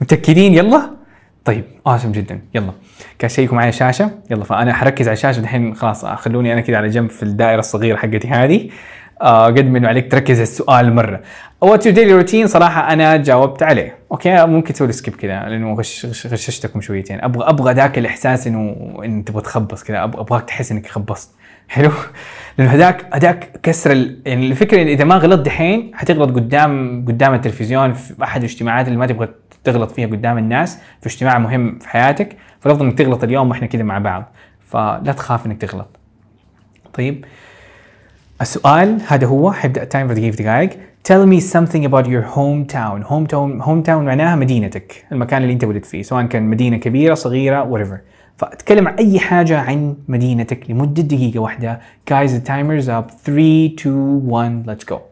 متأكدين 0.00 0.54
يلا؟ 0.54 0.99
طيب 1.44 1.64
awesome 1.88 2.06
جدا. 2.06 2.40
يلا. 2.54 2.72
كان 3.18 3.30
شيكوا 3.30 3.56
معي 3.56 3.68
الشاشة. 3.68 4.10
يلا 4.30 4.44
فأنا 4.44 4.72
حركز 4.74 5.08
على 5.08 5.12
الشاشة. 5.12 5.40
دحين 5.40 5.74
خلاص 5.74 6.04
خلوني 6.04 6.52
أنا 6.52 6.60
كذا 6.60 6.76
على 6.76 6.88
جنب 6.88 7.10
في 7.10 7.22
الدائرة 7.22 7.58
الصغيرة 7.58 7.96
حقتي 7.96 8.28
هذه. 8.28 8.68
آه 9.22 9.46
قد 9.46 9.64
ما 9.66 9.78
إنه 9.78 9.88
عليك 9.88 10.10
تركز 10.12 10.40
السؤال 10.40 10.94
مرة. 10.94 11.20
what 11.60 11.86
your 11.86 11.94
daily 11.94 12.12
routine 12.12 12.46
صراحة 12.46 12.92
أنا 12.92 13.16
جاوبت 13.16 13.62
عليه. 13.62 13.98
okay 14.12 14.46
ممكن 14.46 14.72
تسوي 14.74 14.92
skip 14.92 15.14
كذا 15.16 15.32
لأنه 15.48 15.74
غش 15.74 16.06
غش- 16.06 16.26
غششتكم 16.26 16.80
شويتين. 16.80 17.20
أبغى 17.24 17.48
أبغى 17.48 17.74
ذاك 17.74 17.98
الإحساس 17.98 18.46
إنه 18.46 18.76
إن 19.04 19.24
تبغى 19.24 19.42
تخبص 19.42 19.84
كذا. 19.84 20.02
أبغاك 20.04 20.44
تحس 20.44 20.72
إنك 20.72 20.86
خبصت. 20.86 21.30
حلو؟ 21.68 21.90
لأنه 22.58 22.70
هذاك 22.70 23.14
هذاك 23.14 23.50
كسر 23.62 23.92
ال... 23.92 24.22
يعني 24.26 24.46
الفكرة 24.46 24.82
إن 24.82 24.86
إذا 24.86 25.04
ما 25.04 25.14
غلطت 25.14 25.44
دحين 25.46 25.90
حتغلط 25.94 26.30
قدام 26.34 27.04
قدام 27.08 27.34
التلفزيون 27.34 27.92
في 27.92 28.14
أحد 28.24 28.44
الاجتماعات 28.44 28.86
اللي 28.86 28.98
ما 28.98 29.06
تبغى 29.06 29.28
تغلط 29.64 29.90
فيها 29.90 30.06
قدام 30.06 30.38
الناس 30.38 30.78
في 31.00 31.06
اجتماع 31.06 31.38
مهم 31.38 31.78
في 31.78 31.88
حياتك 31.88 32.36
فالأفضل 32.60 32.84
إنك 32.86 32.98
تغلط 32.98 33.24
اليوم 33.24 33.50
وإحنا 33.50 33.66
كذا 33.66 33.82
مع 33.82 33.98
بعض. 33.98 34.32
فلا 34.60 35.12
تخاف 35.16 35.46
إنك 35.46 35.60
تغلط. 35.60 35.88
طيب 36.94 37.24
السؤال 38.40 39.00
هذا 39.08 39.26
هو 39.26 39.52
حيبدأ 39.52 39.82
التايم 39.82 40.08
في 40.08 40.14
دقيقه 40.14 40.36
دقائق. 40.36 40.70
Tell 41.08 41.26
me 41.26 41.40
something 41.40 41.84
about 41.84 42.06
your 42.06 42.24
hometown. 42.36 43.02
Hometown 43.10 43.64
hometown 43.66 43.88
معناها 43.88 44.36
مدينتك 44.36 45.04
المكان 45.12 45.42
اللي 45.42 45.52
أنت 45.52 45.64
ولدت 45.64 45.86
فيه 45.86 46.02
سواء 46.02 46.26
كان 46.26 46.42
مدينة 46.42 46.76
كبيرة 46.76 47.14
صغيرة 47.14 47.70
whatever. 47.70 47.98
فأتكلم 48.36 48.88
عن 48.88 48.94
أي 48.94 49.18
حاجة 49.18 49.60
عن 49.60 49.96
مدينتك 50.08 50.70
لمدة 50.70 51.02
دقيقة 51.02 51.40
واحدة. 51.40 51.80
Guys 52.10 52.30
the 52.30 52.48
timer's 52.48 52.88
up. 52.88 53.10
3 53.24 53.74
2 53.78 54.22
1 54.26 54.66
let's 54.66 54.84
go. 54.84 55.09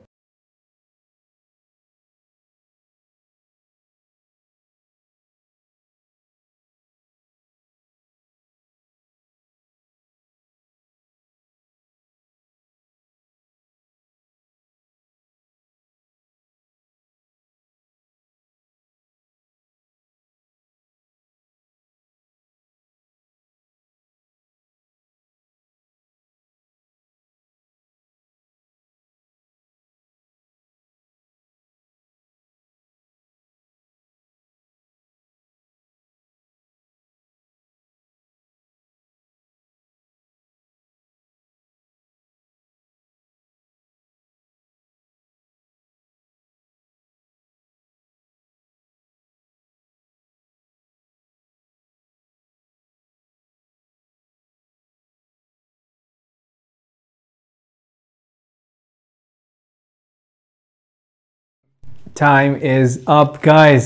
Time 62.19 62.55
is 62.63 62.99
up 63.09 63.49
guys 63.49 63.85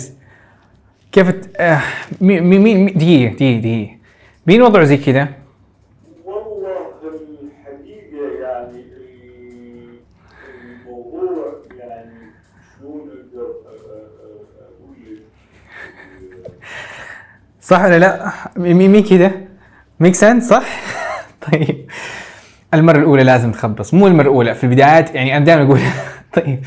كيف 1.12 1.30
ت... 1.30 1.50
آه، 1.56 1.80
مين 2.20 2.42
مين 2.62 2.86
دقيقة 2.86 3.34
دقيقة 3.34 3.60
دقيقة 3.60 3.96
مين 4.46 4.62
وضعه 4.62 4.84
زي 4.84 4.96
كذا 4.96 5.28
والله 6.24 6.76
الحقيقة 7.42 8.42
يعني 8.42 8.78
ال- 8.78 9.98
الموضوع 10.64 11.54
يعني 11.78 12.10
صح 17.60 17.84
ولا 17.84 17.98
لا؟ 17.98 18.30
مين 18.56 18.90
مين 18.90 19.02
كذا؟ 19.04 19.32
ميك 20.00 20.14
سنس 20.14 20.48
صح؟ 20.48 20.64
طيب 21.52 21.90
المرة 22.74 22.98
الأولى 22.98 23.22
لازم 23.22 23.52
تخبص 23.52 23.94
مو 23.94 24.06
المرة 24.06 24.22
الأولى 24.22 24.54
في 24.54 24.64
البدايات 24.64 25.14
يعني 25.14 25.36
أنا 25.36 25.44
دائما 25.44 25.62
أقول 25.62 25.80
طيب 26.36 26.64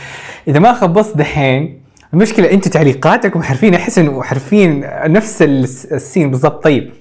إذا 0.47 0.59
ما 0.59 0.73
خبصت 0.73 1.17
دحين 1.17 1.81
المشكلة 2.13 2.51
أنتوا 2.51 2.71
تعليقاتكم 2.71 3.43
حرفيا 3.43 3.75
أحس 3.75 3.97
إنه 3.99 4.23
حرفيا 4.23 4.81
نفس 5.07 5.41
الس- 5.41 5.85
السين 5.85 6.31
بالضبط. 6.31 6.63
طيب 6.63 6.91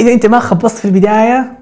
إذا 0.00 0.12
أنت 0.12 0.26
ما 0.26 0.38
خبصت 0.38 0.78
في 0.78 0.84
البداية 0.84 1.52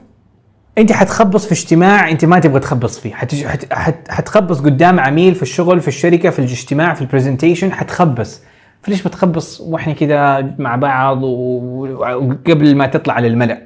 أنت 0.78 0.92
حتخبص 0.92 1.46
في 1.46 1.52
اجتماع 1.52 2.10
أنت 2.10 2.24
ما 2.24 2.38
تبغى 2.38 2.60
تخبص 2.60 2.98
فيه. 2.98 3.14
حت... 3.14 3.34
حت... 3.34 3.72
حت... 3.72 4.10
حتخبص 4.10 4.60
قدام 4.60 5.00
عميل 5.00 5.34
في 5.34 5.42
الشغل 5.42 5.80
في 5.80 5.88
الشركة 5.88 6.30
في 6.30 6.38
الاجتماع 6.38 6.94
في 6.94 7.02
البرزنتيشن 7.02 7.72
حتخبص. 7.72 8.42
فليش 8.82 9.02
بتخبص 9.02 9.60
وإحنا 9.60 9.92
كذا 9.92 10.40
مع 10.58 10.76
بعض 10.76 11.22
وقبل 11.22 12.76
ما 12.76 12.86
تطلع 12.86 13.14
على 13.14 13.26
الملأ 13.26 13.62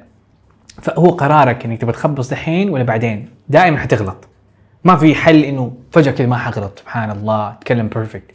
فهو 0.81 1.09
قرارك 1.09 1.65
إنك 1.65 1.81
تبغى 1.81 1.93
تخبص 1.93 2.29
دحين 2.29 2.69
ولا 2.69 2.83
بعدين؟ 2.83 3.29
دائما 3.49 3.77
حتغلط. 3.77 4.27
ما 4.83 4.95
في 4.95 5.15
حل 5.15 5.43
إنه 5.43 5.73
فجأة 5.91 6.11
كذا 6.11 6.27
ما 6.27 6.37
حغلط. 6.37 6.79
سبحان 6.79 7.11
الله 7.11 7.55
تكلم 7.61 7.87
perfect 7.87 8.31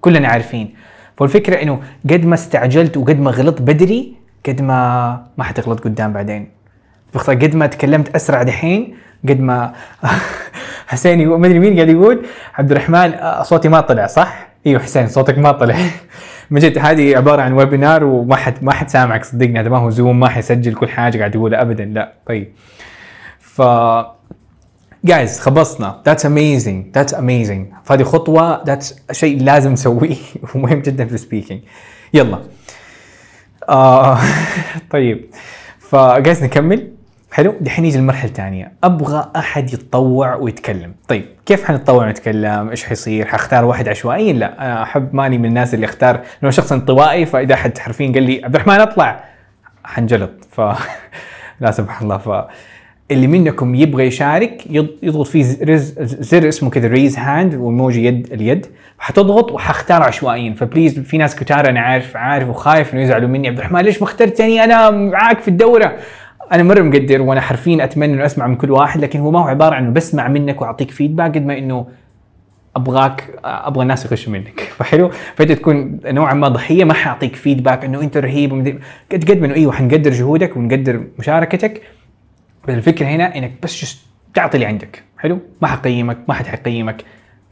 كلنا 0.00 0.28
عارفين. 0.28 0.74
فالفكرة 1.16 1.62
إنه 1.62 1.82
قد 2.10 2.24
ما 2.24 2.34
استعجلت 2.34 2.96
وقد 2.96 3.20
ما 3.20 3.30
غلطت 3.30 3.62
بدري 3.62 4.14
قد 4.46 4.62
ما 4.62 4.80
ما 5.38 5.44
حتغلط 5.44 5.80
قدام 5.80 6.12
بعدين. 6.12 6.48
باختصار 7.12 7.34
قد 7.34 7.54
ما 7.54 7.66
تكلمت 7.66 8.14
أسرع 8.16 8.42
دحين 8.42 8.94
قد 9.28 9.40
ما 9.40 9.72
حسين 10.92 11.20
يقول 11.20 11.40
ما 11.40 11.46
أدري 11.46 11.58
مين 11.58 11.74
قاعد 11.74 11.88
يقول 11.88 12.26
عبد 12.54 12.70
الرحمن 12.70 13.12
آه، 13.14 13.42
صوتي 13.42 13.68
ما 13.68 13.80
طلع 13.80 14.06
صح؟ 14.06 14.48
إيوه 14.66 14.82
حسين 14.82 15.08
صوتك 15.08 15.38
ما 15.38 15.52
طلع. 15.52 15.76
من 16.50 16.60
جد 16.60 16.78
هذه 16.78 17.16
عبارة 17.16 17.42
عن 17.42 17.52
webinar 17.52 18.04
وما 18.04 18.36
حد 18.36 18.64
ما 18.64 18.72
حد 18.72 18.88
سامعك 18.88 19.24
صدقني 19.24 19.60
هذا 19.60 19.68
ما 19.68 19.78
هو 19.78 19.90
زوم 19.90 20.20
ما 20.20 20.28
حيسجل 20.28 20.74
كل 20.74 20.88
حاجة 20.88 21.18
قاعد 21.18 21.34
يقولها 21.34 21.62
ابدا 21.62 21.84
لا 21.84 22.12
طيب. 22.26 22.52
ف 23.38 23.62
guys 25.04 25.40
خبصنا. 25.40 26.02
that's 26.06 26.26
amazing 26.26 26.86
that's 26.94 27.14
amazing 27.14 27.66
فهذه 27.84 28.02
خطوة 28.02 28.64
that's 28.64 28.96
شيء 29.12 29.42
لازم 29.42 29.72
نسويه. 29.72 30.16
ومهم 30.54 30.80
جدا 30.80 31.04
في 31.04 31.14
ال 31.14 31.19
speaking 31.19 31.60
يلا. 32.14 32.38
آه 33.68 34.18
طيب. 34.90 35.24
ف 35.78 35.91
guys 35.91 36.44
نكمل. 36.44 36.92
حلو. 37.32 37.54
دحين 37.60 37.84
نيجي 37.84 37.98
للمرحله 37.98 38.28
الثانية. 38.28 38.72
أبغى 38.84 39.30
أحد 39.36 39.74
يتطوع 39.74 40.34
ويتكلم. 40.34 40.94
طيب 41.08 41.24
كيف 41.46 41.64
حنتطوع 41.64 42.06
ونتكلم؟ 42.06 42.70
إيش 42.70 42.84
حيصير؟ 42.84 43.26
حختار 43.26 43.64
واحد 43.64 43.88
عشوائيا؟ 43.88 44.32
لا. 44.32 44.64
أنا 44.64 44.82
أحب 44.82 45.14
ماني 45.14 45.38
من 45.38 45.44
الناس 45.44 45.74
اللي 45.74 45.86
اختار 45.86 46.20
لأنه 46.42 46.50
شخص 46.50 46.72
انطوائي 46.72 47.26
فإذا 47.26 47.54
احد 47.54 47.78
حرفيا 47.78 48.12
قال 48.12 48.22
لي 48.22 48.44
عبد 48.44 48.54
الرحمن 48.54 48.80
اطلع. 48.80 49.24
حنجلط. 49.84 50.30
ف 50.50 50.60
لا 51.60 51.70
سمح 51.70 52.02
الله. 52.02 52.18
ف 52.18 52.28
اللي 53.12 53.26
منكم 53.26 53.74
يبغى 53.74 54.06
يشارك 54.06 54.62
يض- 54.70 54.86
يضغط 55.02 55.26
فيه 55.26 55.42
زر, 56.20 56.48
اسمه 56.48 56.70
كذا 56.70 56.88
raise 56.88 57.18
hand 57.18 57.54
و 57.54 57.62
emoji 57.62 58.04
يد 58.06 58.32
اليد. 58.32 58.66
حتضغط 58.98 59.52
وحختار 59.52 60.02
عشوائيا 60.02 60.54
ف 60.54 60.61
please 60.61 61.00
في 61.00 61.18
ناس 61.18 61.36
كتار 61.36 61.68
أنا 61.68 61.80
عارف 61.80 62.16
عارف 62.16 62.48
وخايف 62.48 62.94
إنه 62.94 63.02
يزعلوا 63.02 63.28
مني. 63.28 63.48
عبد 63.48 63.58
الرحمن 63.58 63.80
ليش 63.80 64.02
ما 64.02 64.08
اخترتني 64.08 64.64
أنا 64.64 64.90
معاك 64.90 65.40
في 65.40 65.48
الدورة. 65.48 65.96
أنا 66.52 66.62
مرة 66.62 66.82
مقدر 66.82 67.22
وأنا 67.22 67.40
حرفيا 67.40 67.84
أتمنى 67.84 68.14
إنه 68.14 68.26
أسمع 68.26 68.46
من 68.46 68.56
كل 68.56 68.70
واحد 68.70 69.00
لكن 69.00 69.20
هو 69.20 69.30
ما 69.30 69.38
هو 69.38 69.44
عبارة 69.48 69.74
عن 69.74 69.92
بسمع 69.92 70.28
منك 70.28 70.62
وأعطيك 70.62 70.90
feedback 70.90 71.34
قد 71.34 71.46
ما 71.46 71.58
إنه 71.58 71.86
أبغاك 72.76 73.24
أبغى 73.44 73.82
الناس 73.82 74.04
يغشوا 74.06 74.32
منك. 74.32 74.60
فحلو؟ 74.78 75.10
فانت 75.36 75.52
تكون 75.52 75.98
نوعا 76.06 76.34
ما 76.34 76.48
ضحية 76.48 76.84
ما 76.84 76.94
حأعطيك 76.94 77.36
feedback 77.36 77.84
إنه 77.84 78.00
أنت 78.00 78.16
رهيب 78.16 78.78
قد 79.12 79.38
ما 79.38 79.46
إنه 79.46 79.54
إيوه 79.54 79.72
حنقدر 79.72 80.10
جهودك 80.10 80.56
ونقدر 80.56 81.04
مشاركتك. 81.18 81.82
الفكرة 82.68 83.06
هنا 83.06 83.36
إنك 83.36 83.52
بس 83.62 84.02
تعطي 84.34 84.54
اللي 84.54 84.66
عندك. 84.66 85.02
حلو؟ 85.18 85.38
ما 85.62 85.68
حقيمك 85.68 86.18
ما 86.28 86.34
حد 86.34 86.46
حيقيمك. 86.46 87.04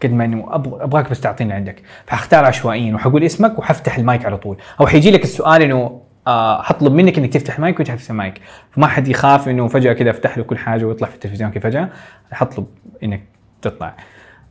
قد 0.02 0.12
ما 0.12 0.24
إنه 0.24 0.48
أبغاك 0.54 1.10
بس 1.10 1.20
تعطيني 1.20 1.50
اللي 1.50 1.54
عندك. 1.54 1.82
فحختار 2.06 2.44
عشوائيا 2.44 2.94
وحقول 2.94 3.24
اسمك 3.24 3.58
وحفتح 3.58 3.98
المايك 3.98 4.24
على 4.24 4.36
طول. 4.36 4.56
أو 4.80 4.86
حيجي 4.86 5.10
لك 5.10 5.24
السؤال 5.24 5.62
إنه 5.62 6.00
آه 6.26 6.62
حطلب 6.62 6.92
منك 6.92 7.18
إنك 7.18 7.32
تفتح 7.32 7.54
المايك 7.54 7.78
وانت 7.78 7.90
تفتح 7.90 8.10
المايك. 8.10 8.40
فما 8.70 8.86
حد 8.86 9.08
يخاف 9.08 9.48
إنه 9.48 9.68
فجأة 9.68 9.92
كذا 9.92 10.10
أفتح 10.10 10.38
له 10.38 10.44
كل 10.44 10.58
حاجة 10.58 10.84
ويطلع 10.84 11.08
في 11.08 11.14
التلفزيون 11.14 11.50
كذا 11.50 11.62
فجأة. 11.62 11.88
حطلب 12.32 12.66
إنك 13.02 13.22
تطلع. 13.62 13.96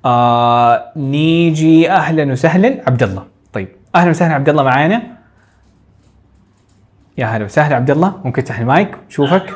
آه 0.05 0.91
نيجي 0.95 1.91
أهلا 1.91 2.31
وسهلا. 2.31 2.81
عبد 2.87 3.03
الله. 3.03 3.25
طيب 3.53 3.67
أهلا 3.95 4.09
وسهلا 4.09 4.33
عبد 4.33 4.49
الله 4.49 4.63
معانا. 4.63 5.01
يا 7.17 7.25
هلا 7.25 7.45
وسهلا 7.45 7.75
عبد 7.75 7.91
الله. 7.91 8.21
ممكن 8.25 8.43
تفتح 8.43 8.59
المايك. 8.59 8.91
نشوفك 9.07 9.53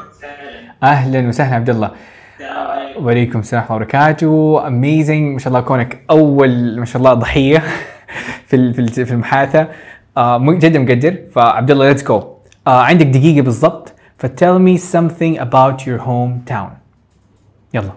أهلا 0.83 1.27
وسهلا 1.27 1.55
عبد 1.55 1.69
الله. 1.69 1.91
وعليكم 2.97 3.39
السلام 3.39 3.63
ورحمة 3.63 3.75
الله 3.75 3.75
وبركاته. 3.75 4.67
amazing 4.67 5.33
ما 5.33 5.39
شاء 5.39 5.47
الله 5.47 5.61
كونك 5.61 6.05
أول 6.09 6.79
ما 6.79 6.85
شاء 6.85 6.97
الله 6.97 7.13
ضحية 7.13 7.63
في 8.47 8.73
في 8.73 8.79
ال- 8.79 9.05
في 9.05 9.11
المحادثة. 9.11 9.67
آه 10.17 10.37
جدا 10.51 10.79
مقدر. 10.79 11.17
فعبد 11.31 11.71
الله 11.71 11.87
let's 11.87 12.03
go 12.03 12.37
عندك 12.67 13.05
دقيقة 13.05 13.41
بالضبط. 13.43 13.93
فتell 14.23 14.57
me 14.59 14.77
something 14.77 15.39
about 15.39 15.85
your 15.87 15.99
hometown. 15.99 16.71
يلا. 17.73 17.93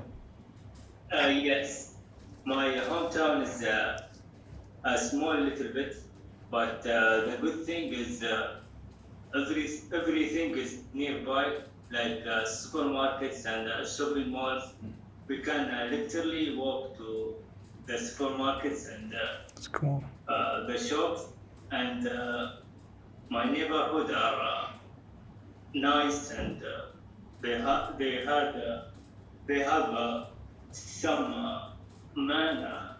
Uh, 1.12 1.28
yes, 1.50 1.68
my 2.44 2.66
hometown 2.90 3.42
is 3.42 3.62
uh, 3.64 4.90
a 4.92 4.98
small 4.98 5.36
little 5.48 5.70
bit, 5.78 5.92
but 6.50 6.78
uh, 6.86 7.26
the 7.28 7.36
good 7.42 7.58
thing 7.68 7.84
is 8.02 8.22
uh, 8.22 9.38
every 9.38 9.66
everything 9.98 10.50
is 10.64 10.70
nearby, 11.00 11.44
like 11.90 12.20
uh, 12.26 12.44
supermarkets 12.44 13.44
and 13.46 13.68
uh, 13.68 13.86
shopping 13.86 14.30
malls. 14.30 14.74
We 15.28 15.42
can 15.42 15.70
uh, 15.70 15.84
literally 15.90 16.56
walk 16.56 16.96
to 16.98 17.44
the 17.86 17.94
supermarkets 17.94 18.88
and 18.94 19.14
uh, 19.14 19.38
cool. 19.72 20.02
uh, 20.28 20.66
the 20.66 20.78
shops, 20.78 21.32
and 21.70 22.06
uh, 22.08 22.56
my 23.30 23.50
neighborhood 23.50 24.10
are 24.10 24.40
uh, 24.40 24.72
nice 25.74 26.30
and 26.30 26.62
uh, 26.62 26.68
they 27.40 27.58
have 27.60 27.98
they 27.98 28.24
had 28.24 28.56
uh, 28.56 28.82
they 29.46 29.60
have 29.60 29.90
uh, 29.90 30.26
some 30.70 31.32
uh, 31.32 31.74
man 32.16 32.96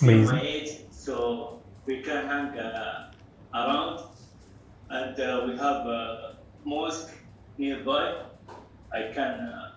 my 0.00 0.40
age, 0.40 0.86
so 0.90 1.64
we 1.86 2.02
can 2.02 2.26
hang 2.26 2.58
uh, 2.58 3.12
around, 3.54 4.00
and 4.90 5.20
uh, 5.20 5.44
we 5.46 5.52
have 5.56 5.86
a 5.86 6.38
mosque 6.64 7.12
nearby. 7.59 8.03
I 8.93 9.01
can 9.13 9.33
uh, 9.39 9.71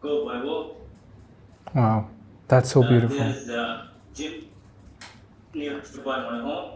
go 0.00 0.24
by 0.26 0.36
walk. 0.44 0.66
Wow, 1.74 2.08
that's 2.48 2.70
so 2.72 2.82
Uh, 2.82 2.88
beautiful. 2.88 3.18
There's 3.18 3.48
a 3.48 3.88
gym 4.14 4.34
nearby 5.54 6.16
my 6.30 6.38
home. 6.48 6.70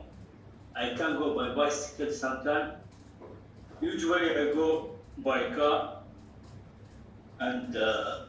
I 0.77 0.87
can 0.99 1.11
go 1.19 1.35
by 1.39 1.47
bicycle 1.55 2.11
sometime. 2.13 2.69
Usually 3.81 4.27
I 4.43 4.45
go 4.55 4.69
by 5.19 5.39
car, 5.57 5.79
and 7.41 7.77
uh, 7.77 8.27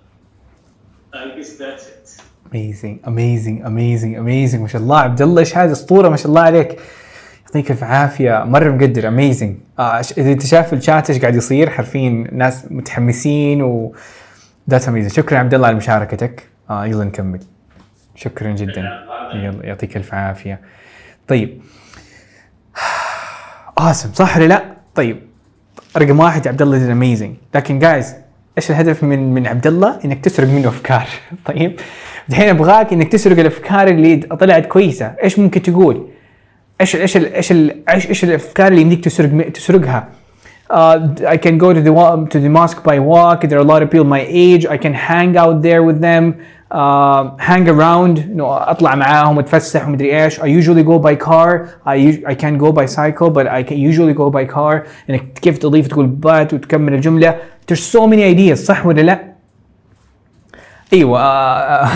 I 1.13 1.29
guess 1.36 1.51
that's 1.57 1.86
it. 1.88 2.05
amazing 2.51 2.95
amazing 3.03 3.57
amazing 3.71 4.13
amazing 4.23 4.60
ما 4.62 4.67
شاء 4.67 4.81
الله 4.81 4.99
عبد 4.99 5.21
الله 5.21 5.39
ايش 5.39 5.57
هذه 5.57 5.71
اسطوره 5.71 6.10
ما 6.10 6.15
شاء 6.15 6.27
الله 6.27 6.41
عليك 6.41 6.79
يعطيك 7.46 7.70
الف 7.70 7.85
عافية. 7.85 8.44
مرة 8.44 8.70
مقدر 8.70 9.09
اميزنج 9.09 9.56
آه 9.78 10.00
إذا 10.18 10.32
أنت 10.32 10.46
شايف 10.46 10.72
الشات 10.72 11.11
إيش 11.11 11.20
قاعد 11.20 11.35
يصير 11.35 11.70
حرفيا 11.70 12.28
ناس 12.32 12.64
متحمسين 12.70 13.62
و 13.62 13.94
that's 14.70 14.88
amazing 14.88 15.12
شكرا 15.12 15.38
عبد 15.38 15.54
الله 15.54 15.66
على 15.66 15.76
مشاركتك. 15.76 16.48
آه 16.70 16.87
يلا 16.87 17.04
نكمل. 17.04 17.40
شكرا 18.14 18.50
جدا. 18.50 18.82
يلا 19.35 19.66
يعطيك 19.66 19.96
الف 19.96 20.14
عافية. 20.14 20.61
طيب. 21.28 21.61
awesome 23.78 24.12
صح 24.12 24.37
ولا 24.37 24.44
لا؟ 24.44 24.64
طيب. 24.94 25.18
رقم 25.96 26.20
واحد 26.20 26.48
عبد 26.48 26.62
الله 26.62 26.92
amazing 26.92 27.37
لكن 27.54 27.78
guys 27.78 28.14
إيش 28.59 28.70
الهدف 28.70 29.04
من 29.04 29.35
من 29.35 29.46
عبد 29.46 29.66
الله؟ 29.66 29.98
إنك 30.04 30.24
تسرق 30.24 30.48
منه 30.48 30.68
أفكار. 30.68 31.06
طيب. 31.48 31.80
الحين 32.28 32.48
أبغاك 32.48 32.92
إنك 32.92 33.12
تسرق 33.12 33.38
الأفكار 33.38 33.88
اللي 33.88 34.16
طلعت 34.16 34.66
كويسة. 34.66 35.06
إيش 35.22 35.38
ممكن 35.38 35.62
تقول؟ 35.62 36.15
إيش 36.80 36.96
إيش 36.96 37.16
إيش 37.16 37.52
إيش 37.52 38.08
إيش 38.08 38.24
الافكار 38.24 38.68
اللي 38.68 38.80
يمديك 38.80 39.04
تسرق 39.04 39.48
تسرقها؟ 39.50 40.08
Uh, 40.68 41.14
I 41.28 41.36
can 41.36 41.58
go 41.58 41.72
to 41.72 41.80
the 41.80 41.92
to 42.32 42.40
the 42.40 42.48
mosque 42.48 42.82
by 42.82 42.98
walk. 42.98 43.42
There 43.42 43.58
are 43.58 43.66
a 43.68 43.70
lot 43.74 43.82
of 43.82 43.90
people 43.90 44.04
my 44.04 44.26
age. 44.28 44.66
I 44.66 44.76
can 44.76 44.94
hang 44.94 45.36
out 45.36 45.62
there 45.62 45.82
with 45.84 46.00
them, 46.00 46.24
uh, 46.72 47.36
hang 47.38 47.68
around. 47.68 48.18
You 48.18 48.34
know, 48.34 48.48
اطلع 48.50 48.94
معاهم 48.94 49.38
اتفسح 49.38 49.88
ومدري 49.88 50.24
إيش. 50.24 50.40
I 50.40 50.46
usually 50.46 50.82
go 50.82 50.98
by 50.98 51.14
car. 51.14 51.68
I 51.86 52.22
I 52.26 52.34
can 52.34 52.58
go 52.58 52.72
by 52.72 52.86
cycle, 52.86 53.30
but 53.30 53.46
I 53.46 53.62
can 53.62 53.78
usually 53.78 54.12
go 54.12 54.28
by 54.30 54.44
car. 54.44 54.86
انك 55.10 55.38
كيف 55.42 55.58
تضيف 55.58 55.86
تقول 55.86 56.16
but 56.20 56.54
وتكمل 56.54 56.94
الجمله. 56.94 57.36
There's 57.66 57.96
so 57.96 58.06
many 58.06 58.24
ideas 58.34 58.54
صح 58.54 58.86
ولا 58.86 59.00
لا؟ 59.00 59.20
أيوه 60.92 61.20
آه، 61.20 61.88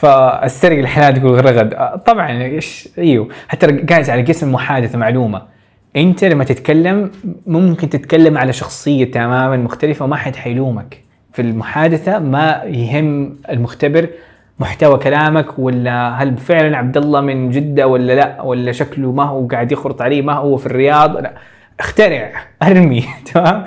فالسرق 0.00 0.78
الحلال 0.78 1.20
تقول 1.20 1.44
رغد 1.44 1.74
آه، 1.74 1.96
طبعا 1.96 2.42
إيش؟ 2.42 2.88
إيوه. 2.98 3.28
حتى 3.48 3.72
جايز 3.72 4.10
على 4.10 4.22
قسم 4.22 4.46
المحادثه 4.46 4.98
معلومة. 4.98 5.42
أنت 5.96 6.24
لما 6.24 6.44
تتكلم 6.44 7.10
ممكن 7.46 7.88
تتكلم 7.88 8.38
على 8.38 8.52
شخصية 8.52 9.10
تماما 9.10 9.56
مختلفة 9.56 10.04
وما 10.04 10.16
حد 10.16 10.36
حيلومك. 10.36 11.02
في 11.32 11.42
المحادثة 11.42 12.18
ما 12.18 12.62
يهم 12.64 13.36
المختبر 13.50 14.08
محتوى 14.58 14.98
كلامك 14.98 15.58
ولا 15.58 16.22
هل 16.22 16.36
فعلا 16.36 16.76
عبد 16.76 16.96
الله 16.96 17.20
من 17.20 17.50
جدة 17.50 17.86
ولا 17.86 18.12
لا 18.12 18.42
ولا 18.42 18.72
شكله 18.72 19.12
ما 19.12 19.24
هو 19.24 19.46
قاعد 19.46 19.72
يخرط 19.72 20.02
عليه 20.02 20.22
ما 20.22 20.32
هو 20.32 20.56
في 20.56 20.66
الرياض. 20.66 21.16
لا 21.16 21.34
اخترع 21.80 22.32
أرمي. 22.62 23.04
تمام؟ 23.34 23.64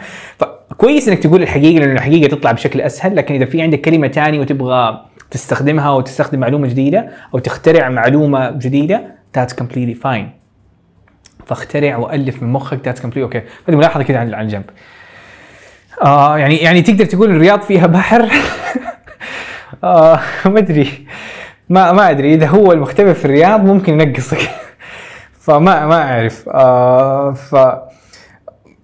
فكويس 0.84 1.08
إنك 1.08 1.20
تقول 1.20 1.42
الحقيقة 1.42 1.80
لأنه 1.80 1.94
الحقيقة 1.94 2.30
تطلع 2.36 2.52
بشكل 2.52 2.82
أسهل 2.82 3.16
لكن 3.16 3.36
إذا 3.36 3.46
في 3.46 3.62
عندك 3.62 3.82
كلمة 3.82 4.08
ثانية 4.08 4.40
وتبغى 4.40 5.06
تستخدمها 5.32 5.92
وتستخدم 5.92 6.40
معلومة 6.40 6.68
جديدة 6.68 7.10
أو 7.34 7.40
تخترع 7.40 7.90
معلومة 7.90 8.52
جديدة 8.52 9.16
that's 9.38 9.54
completely 9.62 10.04
fine. 10.04 10.26
فاخترع 11.46 11.98
وألف 11.98 12.44
من 12.44 12.50
مخك 12.50 12.90
that's 12.90 13.02
completely 13.02 13.18
أوكي 13.18 13.42
هذه 13.70 13.76
ملاحظة 13.76 14.04
كده 14.04 14.20
على 14.20 14.42
الجنب 14.42 14.64
آه 16.02 16.38
يعني 16.38 16.56
يعني 16.56 16.82
تقدر 16.82 17.06
تقول 17.06 17.32
الرياض 17.32 17.62
فيها 17.62 17.88
بحر؟ 17.88 18.30
آه 19.84 20.20
ما 20.46 20.60
أدري. 20.60 21.08
ما 21.70 21.92
ما 21.92 22.10
أدري. 22.10 22.34
إذا 22.34 22.48
هو 22.48 22.72
المختبر 22.72 23.14
في 23.14 23.26
الرياض 23.26 23.66
ممكن 23.66 24.02
ينقصك. 24.02 24.50
فما 25.46 25.86
ما 25.86 26.02
أعرف. 26.02 26.50
آه 26.50 27.32
ف 27.32 27.56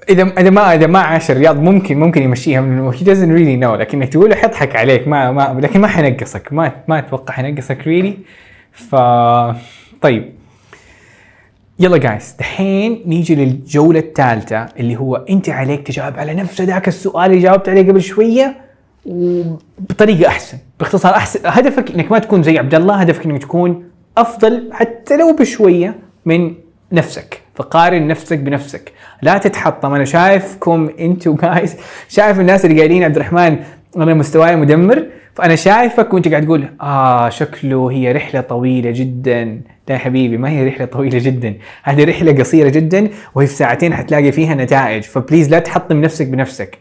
إذا 0.09 0.23
إذا 0.23 0.49
ما 0.49 0.75
إذا 0.75 0.87
ما 0.87 0.99
عاش 0.99 1.31
الرياض 1.31 1.59
ممكن 1.59 1.99
ممكن 1.99 2.23
يمشيها 2.23 2.61
من 2.61 2.91
he 2.91 3.01
doesn't 3.01 3.31
really 3.31 3.63
know 3.63 3.79
لكن 3.79 4.09
تقول 4.09 4.35
حيضحك 4.35 4.75
عليك 4.75 5.07
ما 5.07 5.31
ما 5.31 5.59
لكن 5.61 5.81
ما 5.81 5.87
حينقصك 5.87 6.53
ما 6.53 6.71
ما 6.87 6.99
أتوقع 6.99 7.33
حينقصك 7.33 7.81
really. 7.81 8.13
ف 8.71 8.95
طيب. 10.01 10.31
يلا 11.79 11.97
جايز 11.97 12.35
دحين 12.39 13.03
نيجي 13.05 13.35
للجولة 13.35 13.99
الثالثة 13.99 14.65
اللي 14.79 14.95
هو 14.95 15.15
أنت 15.15 15.49
عليك 15.49 15.87
تجاوب 15.87 16.19
على 16.19 16.33
نفس 16.33 16.61
ذاك 16.61 16.87
السؤال 16.87 17.31
اللي 17.31 17.41
جاوبت 17.41 17.69
عليه 17.69 17.87
قبل 17.89 18.01
شوية 18.01 18.55
وبطريقة 19.05 20.27
أحسن. 20.27 20.57
باختصار 20.79 21.15
أحسن 21.15 21.39
هدفك 21.45 21.91
إنك 21.91 22.11
ما 22.11 22.19
تكون 22.19 22.43
زي 22.43 22.57
عبد 22.57 22.75
الله 22.75 22.95
هدفك 22.95 23.25
إنك 23.25 23.41
تكون 23.41 23.83
أفضل 24.17 24.69
حتى 24.71 25.17
لو 25.17 25.35
بشوية 25.35 25.95
من 26.25 26.53
نفسك. 26.91 27.41
فقارن 27.59 28.07
نفسك 28.07 28.39
بنفسك. 28.39 28.91
لا 29.21 29.37
تتحطم. 29.37 29.93
أنا 29.93 30.05
شايفكم 30.05 30.89
أنتوا 30.99 31.35
جايز 31.41 31.75
شايف 32.09 32.39
الناس 32.39 32.65
اللي 32.65 32.79
قايلين 32.79 33.03
عبد 33.03 33.15
الرحمن 33.15 33.57
أنا 33.97 34.13
مستواي 34.13 34.55
مدمر. 34.55 35.05
فأنا 35.33 35.55
شايفك 35.55 36.13
وأنت 36.13 36.27
قاعد 36.27 36.45
تقول 36.45 36.69
آه 36.81 37.29
شكله 37.29 37.91
هي 37.91 38.11
رحلة 38.11 38.41
طويلة 38.41 38.91
جدا. 38.91 39.61
لا 39.87 39.93
يا 39.95 39.97
حبيبي 39.97 40.37
ما 40.37 40.49
هي 40.49 40.67
رحلة 40.67 40.85
طويلة 40.85 41.19
جدا. 41.19 41.55
هذه 41.83 42.03
رحلة 42.03 42.31
قصيرة 42.31 42.69
جدا 42.69 43.09
وهي 43.35 43.47
في 43.47 43.53
ساعتين 43.53 43.93
حتلاقي 43.93 44.31
فيها 44.31 44.55
نتائج. 44.55 45.03
ف 45.03 45.10
please 45.10 45.49
لا 45.49 45.59
تحطم 45.59 46.01
نفسك 46.01 46.27
بنفسك. 46.27 46.77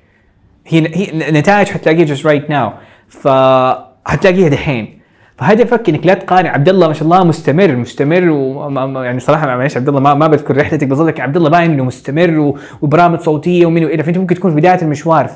هي 0.66 0.78
هي 0.94 1.30
نتائج 1.30 1.68
حتلاقيها 1.68 2.04
just 2.04 2.26
right 2.26 2.50
now 2.50 2.72
فحتلاقيها 3.08 4.48
دحين. 4.48 4.97
فهدفك 5.38 5.88
إنك 5.88 6.06
لا 6.06 6.14
تقارن. 6.14 6.46
عبد 6.46 6.68
الله 6.68 6.86
ما 6.86 6.92
شاء 6.92 7.02
الله 7.04 7.24
مستمر 7.24 7.76
مستمر 7.76 8.28
وما 8.30 8.86
ما- 8.86 9.04
يعني 9.04 9.20
صراحة 9.20 9.46
معلش 9.46 9.76
عبد 9.76 9.88
الله 9.88 10.00
ما, 10.00 10.14
ما 10.14 10.26
بذكر 10.26 10.56
رحلتك 10.56 10.88
لكن 10.92 11.22
عبد 11.22 11.36
الله 11.36 11.50
باين 11.50 11.70
إنه 11.70 11.84
مستمر 11.84 12.54
وبرامج 12.82 13.18
صوتية 13.20 13.66
ومن 13.66 13.84
وإلى. 13.84 14.02
فأنت 14.02 14.18
ممكن 14.18 14.34
تكون 14.34 14.50
في 14.50 14.56
بداية 14.56 14.82
المشوار 14.82 15.26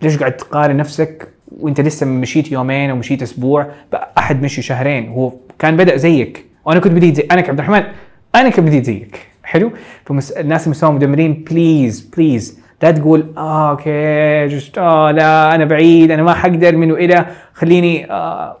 فليش 0.00 0.18
قاعد 0.18 0.32
تقارن 0.36 0.76
نفسك؟ 0.76 1.28
وأنت 1.60 1.80
لسه 1.80 2.06
مشيت 2.06 2.52
يومين 2.52 2.90
أو 2.90 2.96
مشيت 2.96 3.22
أسبوع 3.22 3.66
أحد 4.18 4.42
مشي 4.42 4.62
شهرين. 4.62 5.08
هو 5.08 5.32
كان 5.58 5.76
بدأ 5.76 5.96
زيك. 5.96 6.46
وأنا 6.64 6.80
كنت 6.80 6.92
بديت 6.92 7.16
زي 7.16 7.26
أنا 7.30 7.40
كعبد 7.40 7.58
الرحمن 7.58 7.82
أنا 8.34 8.48
كنت 8.50 8.60
بديت 8.66 8.84
زيك. 8.84 9.18
حلو؟ 9.44 9.70
فالناس 10.06 10.32
اللي 10.38 10.70
مستواهم 10.70 10.94
مدمرين 10.94 11.44
please 11.50 12.00
please 12.16 12.60
لا 12.82 12.90
تقول 12.90 13.26
آه 13.36 13.70
okay 13.70 14.46
just 14.56 14.78
آه 14.78 15.10
لا 15.10 15.54
أنا 15.54 15.64
بعيد 15.64 16.10
أنا 16.10 16.22
ما 16.22 16.34
حقدر 16.34 16.76
من 16.76 16.92
وإلى. 16.92 17.26
خليني 17.54 18.10
آه 18.12 18.56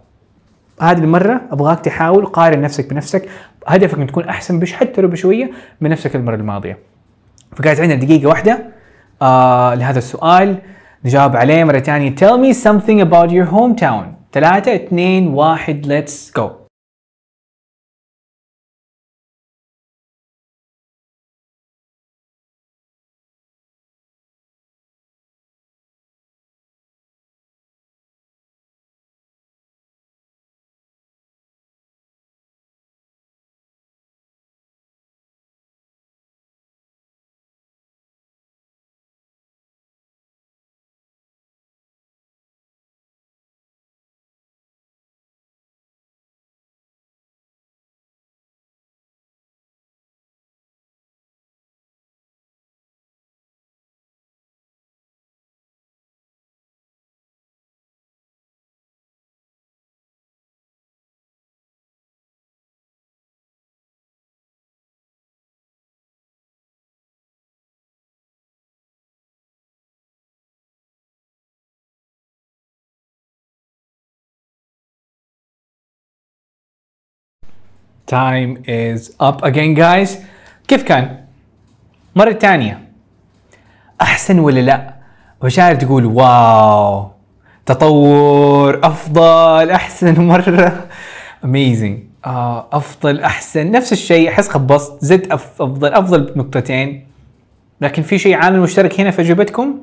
هذه 0.82 0.98
المرة 0.98 1.40
أبغاك 1.52 1.80
تحاول 1.80 2.26
قارن 2.26 2.60
نفسك 2.60 2.90
بنفسك 2.90 3.28
هدفك 3.66 3.98
انك 3.98 4.08
تكون 4.08 4.24
أحسن 4.24 4.58
بش 4.58 4.72
حتى 4.72 5.00
لو 5.00 5.08
بشوية 5.08 5.50
من 5.80 5.90
نفسك 5.90 6.16
المرة 6.16 6.34
الماضية. 6.34 6.78
فقاعد 7.56 7.80
عندنا 7.80 8.00
دقيقة 8.00 8.26
واحدة 8.26 8.58
آه 9.22 9.74
لهذا 9.74 9.98
السؤال 9.98 10.58
نجاوب 11.04 11.36
عليه 11.36 11.64
مرة 11.64 11.78
ثانية 11.78 12.14
tell 12.14 12.38
me 12.38 12.54
something 12.56 13.00
about 13.00 13.30
your 13.30 13.54
hometown. 13.54 14.04
ثلاثة 14.32 14.74
اثنين 14.74 15.28
واحد 15.28 15.86
let's 15.86 16.40
go. 16.40 16.61
Time 78.12 78.62
is 78.66 79.00
up 79.20 79.38
again 79.42 79.74
guys. 79.74 80.10
كيف 80.68 80.82
كان؟ 80.82 81.24
مرة 82.16 82.32
ثانية 82.32 82.88
أحسن 84.00 84.38
ولا 84.38 84.60
لا؟ 84.60 84.94
مشاعر 85.44 85.74
تقول 85.74 86.04
واو. 86.06 87.10
تطور 87.66 88.80
أفضل 88.86 89.70
أحسن 89.70 90.20
مرة. 90.20 90.86
Amazing. 91.44 92.26
آه 92.26 92.66
أفضل 92.72 93.20
أحسن. 93.20 93.70
نفس 93.70 93.92
الشيء 93.92 94.28
أحس 94.28 94.48
خبصت. 94.48 95.04
زدت 95.04 95.32
أف- 95.32 95.60
أفضل 95.60 95.92
أفضل 95.94 96.20
بنقطتين. 96.32 97.06
لكن 97.80 98.02
في 98.02 98.18
شيء 98.18 98.34
عامل 98.36 98.60
مشترك 98.60 99.00
هنا 99.00 99.10
في 99.10 99.22
أجوبتكم؟ 99.22 99.78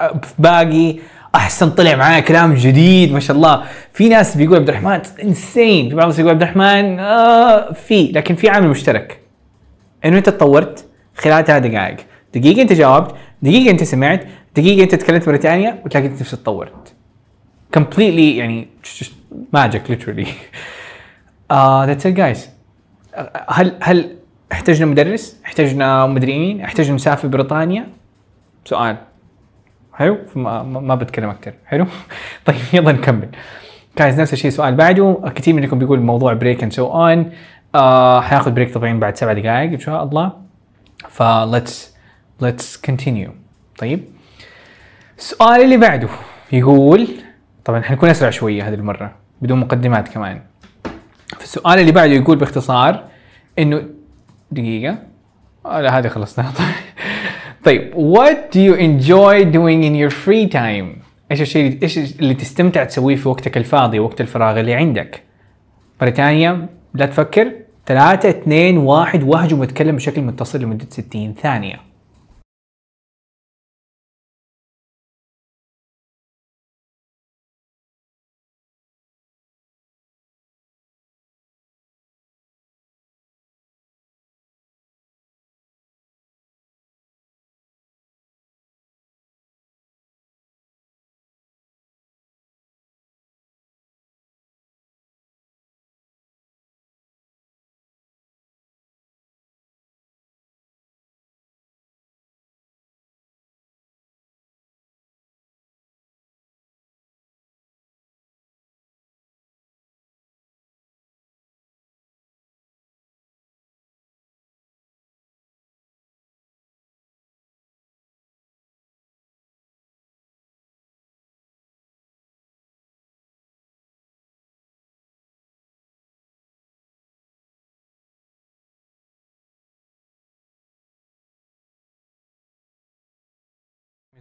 في 0.00 0.34
باقي. 0.38 0.96
أحسن 1.34 1.70
طلع 1.70 1.96
معايا 1.96 2.20
كلام 2.20 2.54
جديد 2.54 3.12
ما 3.12 3.20
شاء 3.20 3.36
الله. 3.36 3.64
في 3.92 4.08
ناس 4.08 4.36
بيقول 4.36 4.56
عبد 4.58 4.68
الرحمن 4.68 5.00
انسين 5.22 5.88
في 5.88 5.94
بعض 5.94 6.04
الناس 6.04 6.18
يقول 6.18 6.30
عبد 6.30 6.42
الرحمن 6.42 6.98
آه 6.98 7.72
في 7.72 8.12
لكن 8.12 8.34
في 8.34 8.48
عامل 8.48 8.68
مشترك. 8.68 9.20
إنه 10.04 10.18
أنت 10.18 10.28
تطورت 10.28 10.84
خلال 11.16 11.44
ثلاث 11.44 11.62
دقائق. 11.66 11.96
دقيقة 12.34 12.62
أنت 12.62 12.72
جاوبت 12.72 13.14
دقيقة 13.42 13.70
أنت 13.70 13.84
سمعت 13.84 14.26
دقيقة 14.56 14.82
أنت 14.84 14.94
تكلمت 14.94 15.28
مرة 15.28 15.36
ثانية 15.36 15.80
وتلاقي 15.84 16.08
نفسك 16.08 16.38
تطورت. 16.38 16.94
Completely 17.78 18.18
يعني 18.18 18.68
magic 19.56 19.90
literally. 19.90 20.28
uh, 21.50 21.86
that's 21.88 22.04
it 22.04 22.14
guys. 22.16 22.38
هل 23.48 23.78
هل 23.80 24.16
احتجنا 24.52 24.86
مدرس؟ 24.86 25.36
احتجنا 25.44 26.06
مدري 26.06 26.38
مين؟ 26.38 26.60
احتجنا 26.60 26.94
نسافر 26.94 27.28
بريطانيا؟ 27.28 27.88
سؤال. 28.64 28.96
حلو؟ 29.94 30.18
ما, 30.36 30.94
بتكلم 30.94 31.30
أكثر 31.30 31.52
حلو؟ 31.66 31.86
طيب 32.46 32.56
يلا 32.72 32.92
نكمل. 32.92 33.28
guys 33.98 34.20
نفس 34.20 34.32
الشيء 34.32 34.50
سؤال 34.50 34.74
بعده. 34.74 35.32
كثير 35.34 35.54
منكم 35.54 35.78
بيقول 35.78 36.00
موضوع 36.00 36.32
break 36.32 36.62
and 36.62 36.72
so 36.72 36.86
on 36.86 37.32
حناخذ 38.22 38.50
break 38.50 38.74
طبعا 38.74 39.00
بعد 39.00 39.16
سبع 39.16 39.32
دقائق 39.32 39.72
إن 39.72 39.78
شاء 39.78 40.04
الله. 40.04 40.32
ف 41.08 41.22
let's 41.22 41.72
let's 42.42 42.90
continue. 42.90 43.30
طيب. 43.78 44.04
السؤال 45.18 45.60
اللي 45.64 45.76
بعده 45.76 46.08
يقول 46.52 47.08
طبعا 47.64 47.82
حنكون 47.82 48.08
أسرع 48.08 48.30
شوية 48.30 48.68
هذه 48.68 48.74
المرة 48.74 49.14
بدون 49.42 49.60
مقدمات 49.60 50.08
كمان. 50.08 50.42
فالسؤال 51.38 51.78
اللي 51.78 51.92
بعده 51.92 52.12
يقول 52.12 52.36
باختصار 52.36 53.04
إنه 53.58 53.82
دقيقة. 54.50 54.98
آه 55.66 55.80
لا 55.80 55.98
هذه 55.98 56.08
خلصناها. 56.08 56.52
طيب 56.52 56.66
what 57.94 58.52
do 58.52 58.60
you 58.60 58.74
enjoy 58.74 59.44
doing 59.44 59.84
in 59.84 59.94
your 59.94 60.10
free 60.10 60.46
time? 60.46 61.02
إيش 61.30 61.40
الشيء 61.40 61.78
إيش 61.82 61.98
اللي 61.98 62.34
تستمتع 62.34 62.84
تسويه 62.84 63.16
في 63.16 63.28
وقتك 63.28 63.56
الفاضي 63.56 63.98
وقت 63.98 64.20
الفراغ 64.20 64.60
اللي 64.60 64.74
عندك؟ 64.74 65.22
مرة 66.02 66.10
ثانية 66.10 66.68
لا 66.94 67.06
تفكر. 67.06 67.52
ثلاثة 67.86 68.28
اثنين 68.28 68.78
واحد 68.78 69.22
واهجم 69.22 69.60
واتكلم 69.60 69.96
بشكل 69.96 70.22
متصل 70.22 70.60
لمدة 70.60 70.86
60 70.90 71.34
ثانية. 71.42 71.93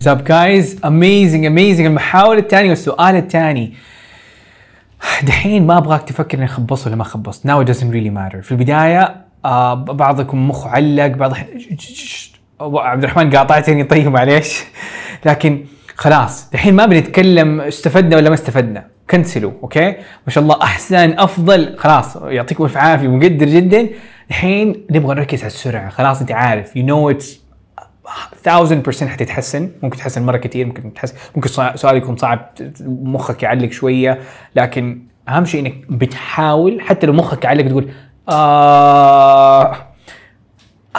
What's 0.04 0.20
up 0.20 0.26
guys? 0.26 0.76
Amazing 0.84 1.46
amazing. 1.46 1.86
المحاولة 1.86 2.40
الثانية 2.40 2.70
والسؤال 2.70 3.16
الثاني. 3.16 3.74
دحين 5.24 5.68
ما 5.68 5.78
أبغاك 5.78 6.02
تفكر 6.02 6.38
إني 6.38 6.48
خبصت 6.48 6.88
ولا 6.88 6.96
ما 6.96 7.04
خبصت. 7.04 7.48
Now 7.48 7.62
it 7.62 7.68
doesn't 7.74 7.92
really 7.92 8.10
matter. 8.10 8.42
في 8.42 8.52
البداية 8.52 9.16
آه 9.46 9.74
بعضكم 9.74 10.50
مخه 10.50 10.70
علق 10.70 11.08
بعض 11.08 11.34
عبد 12.62 13.04
الرحمن 13.04 13.36
قاطعتني 13.36 13.84
طيب 13.84 14.08
معليش. 14.08 14.64
لكن 15.26 15.66
خلاص 15.96 16.50
الحين 16.54 16.74
ما 16.74 16.86
بنتكلم 16.86 17.62
استفدنا 17.62 18.16
ولا 18.16 18.30
ما 18.30 18.36
استفدنا. 18.36 18.88
كنسلوا 19.10 19.52
okay؟ 19.64 19.90
ما 20.28 20.30
شاء 20.30 20.44
الله 20.44 20.62
أحسن 20.64 21.20
أفضل. 21.20 21.76
خلاص 21.78 22.16
يعطيكم 22.16 22.64
الف 22.64 22.78
عافية 22.78 23.08
مقدر 23.08 23.46
جدا. 23.46 23.90
الحين 24.30 24.86
نبغى 24.92 25.16
نركز 25.16 25.40
على 25.40 25.48
السرعة. 25.48 25.90
خلاص 25.90 26.22
أنت 26.22 26.32
عارف. 26.32 26.76
you 26.76 26.86
know 26.86 27.10
it's 27.10 27.43
1000% 28.48 29.04
حتتحسن. 29.04 29.70
ممكن 29.84 29.98
تتحسن 29.98 30.26
مرة 30.26 30.38
كثير 30.38 30.66
ممكن 30.66 30.94
تحسن 30.94 31.16
ممكن 31.36 31.50
سؤال 31.76 31.98
يكون 31.98 32.18
صعب 32.18 32.50
مخك 32.82 33.44
يعلق 33.44 33.72
شوية 33.72 34.20
لكن 34.56 35.02
أهم 35.30 35.46
شيء 35.46 35.60
إنك 35.62 35.76
بتحاول 35.90 36.82
حتى 36.82 37.08
لو 37.08 37.14
مخك 37.14 37.44
يعلق 37.44 37.68
تقول 37.68 37.90
آه 38.30 39.76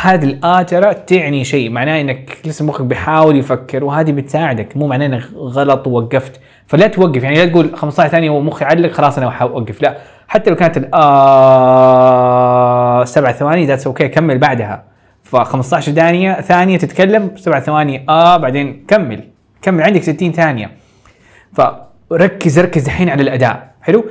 هذه 0.01 0.25
الآ 0.25 0.63
ترى 0.63 0.95
تعني 0.95 1.45
شيء. 1.45 1.71
معناه 1.71 2.01
إنك 2.01 2.39
لسه 2.45 2.65
مخك 2.65 2.85
بيحاول 2.85 3.37
يفكر 3.37 3.85
وهذه 3.85 4.13
بتساعدك. 4.13 4.77
مو 4.77 4.87
معناه 4.87 5.07
إنك 5.07 5.23
غلط 5.35 5.87
ووقفت. 5.87 6.41
فلا 6.67 6.87
توقف. 6.87 7.23
يعني 7.23 7.37
لا 7.37 7.47
تقول 7.47 7.77
15 7.77 8.11
ثانية 8.11 8.31
ومخي 8.31 8.65
يعلق 8.65 8.93
خلاص 8.93 9.19
أنا 9.19 9.31
حوقف 9.31 9.83
لا. 9.83 9.99
حتى 10.29 10.51
لو 10.51 10.57
كانت 10.57 10.77
الآ 10.77 10.95
سبع 13.05 13.33
ثواني 13.33 13.67
that's 13.67 13.87
okay 13.87 14.09
كمل 14.09 14.39
بعدها. 14.39 14.94
ف 15.35 15.37
15 15.37 15.93
ثانية 15.93 16.41
ثانية 16.41 16.79
تتكلم 16.79 17.31
سبع 17.37 17.61
ثواني 17.61 18.05
آه 18.09 18.37
بعدين 18.37 18.85
كمل. 18.89 19.25
كمل 19.63 19.83
عندك 19.83 20.03
60 20.03 20.33
ثانية. 20.33 20.71
فركز 21.53 22.59
ركز 22.59 22.85
الحين 22.85 23.09
على 23.09 23.23
الأداء. 23.23 23.75
حلو؟ 23.83 24.05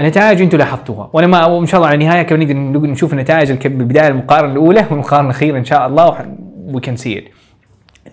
النتائج 0.00 0.42
أنتم 0.42 0.58
لاحظتوها. 0.58 1.10
وأنا 1.12 1.26
ما 1.26 1.44
وإن 1.44 1.66
شاء 1.66 1.76
الله 1.76 1.88
على 1.88 1.94
النهاية 1.94 2.22
كمان 2.22 2.72
نقدر 2.72 2.88
نشوف 2.88 3.12
النتائج 3.12 3.52
بالبداية 3.52 4.08
المقارنة 4.08 4.52
الأولى 4.52 4.86
والمقارنة 4.90 5.28
الأخيرة 5.28 5.58
إن 5.58 5.64
شاء 5.64 5.86
الله 5.86 6.36
we 6.66 6.80
can 6.80 6.96
see 6.96 7.28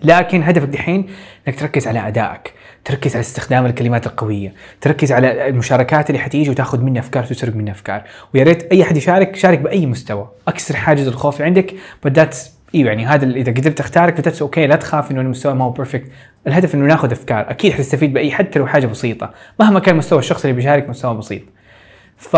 لكن 0.02 0.42
هدفك 0.42 0.68
دحين 0.68 1.06
إنك 1.48 1.60
تركز 1.60 1.88
على 1.88 2.08
أدائك. 2.08 2.54
تركز 2.84 3.12
على 3.12 3.20
استخدام 3.20 3.66
الكلمات 3.66 4.06
القوية 4.06 4.54
تركز 4.80 5.12
على 5.12 5.48
المشاركات 5.48 6.10
اللي 6.10 6.18
حتيجي 6.18 6.50
وتاخذ 6.50 6.80
منها 6.80 7.00
أفكار 7.00 7.24
تسرق 7.24 7.56
منها 7.56 7.72
أفكار. 7.72 8.02
ويا 8.34 8.44
ريت 8.44 8.62
أي 8.62 8.82
احد 8.82 8.96
يشارك 8.96 9.36
شارك 9.36 9.58
بأي 9.58 9.86
مستوى. 9.86 10.28
أكسر 10.48 10.76
حاجز 10.76 11.08
الخوف 11.08 11.42
عندك 11.42 11.74
بدات 12.04 12.38
إيوه 12.74 12.88
يعني 12.88 13.06
هذا 13.06 13.26
إذا 13.26 13.52
قدرت 13.52 13.80
أختارك 13.80 14.16
ف 14.16 14.20
that's 14.20 14.42
okay 14.42 14.66
لا 14.66 14.76
تخاف 14.76 15.10
إنه 15.10 15.20
المستوى 15.20 15.54
ما 15.54 15.64
هو 15.64 15.70
perfect 15.70 16.06
الهدف 16.46 16.74
إنه 16.74 16.86
ناخذ 16.86 17.12
أفكار. 17.12 17.50
أكيد 17.50 17.72
حتستفيد 17.72 18.12
بأي 18.12 18.30
حتى 18.30 18.58
لو 18.58 18.66
حاجة 18.66 18.86
بسيطة. 18.86 19.30
مهما 19.60 19.80
كان 19.80 19.96
مستوى 19.96 20.18
الشخص 20.18 20.44
اللي 20.44 20.56
بيشارك 20.56 20.88
مستوى 20.88 21.16
بسيط. 21.16 21.42
ف 22.16 22.36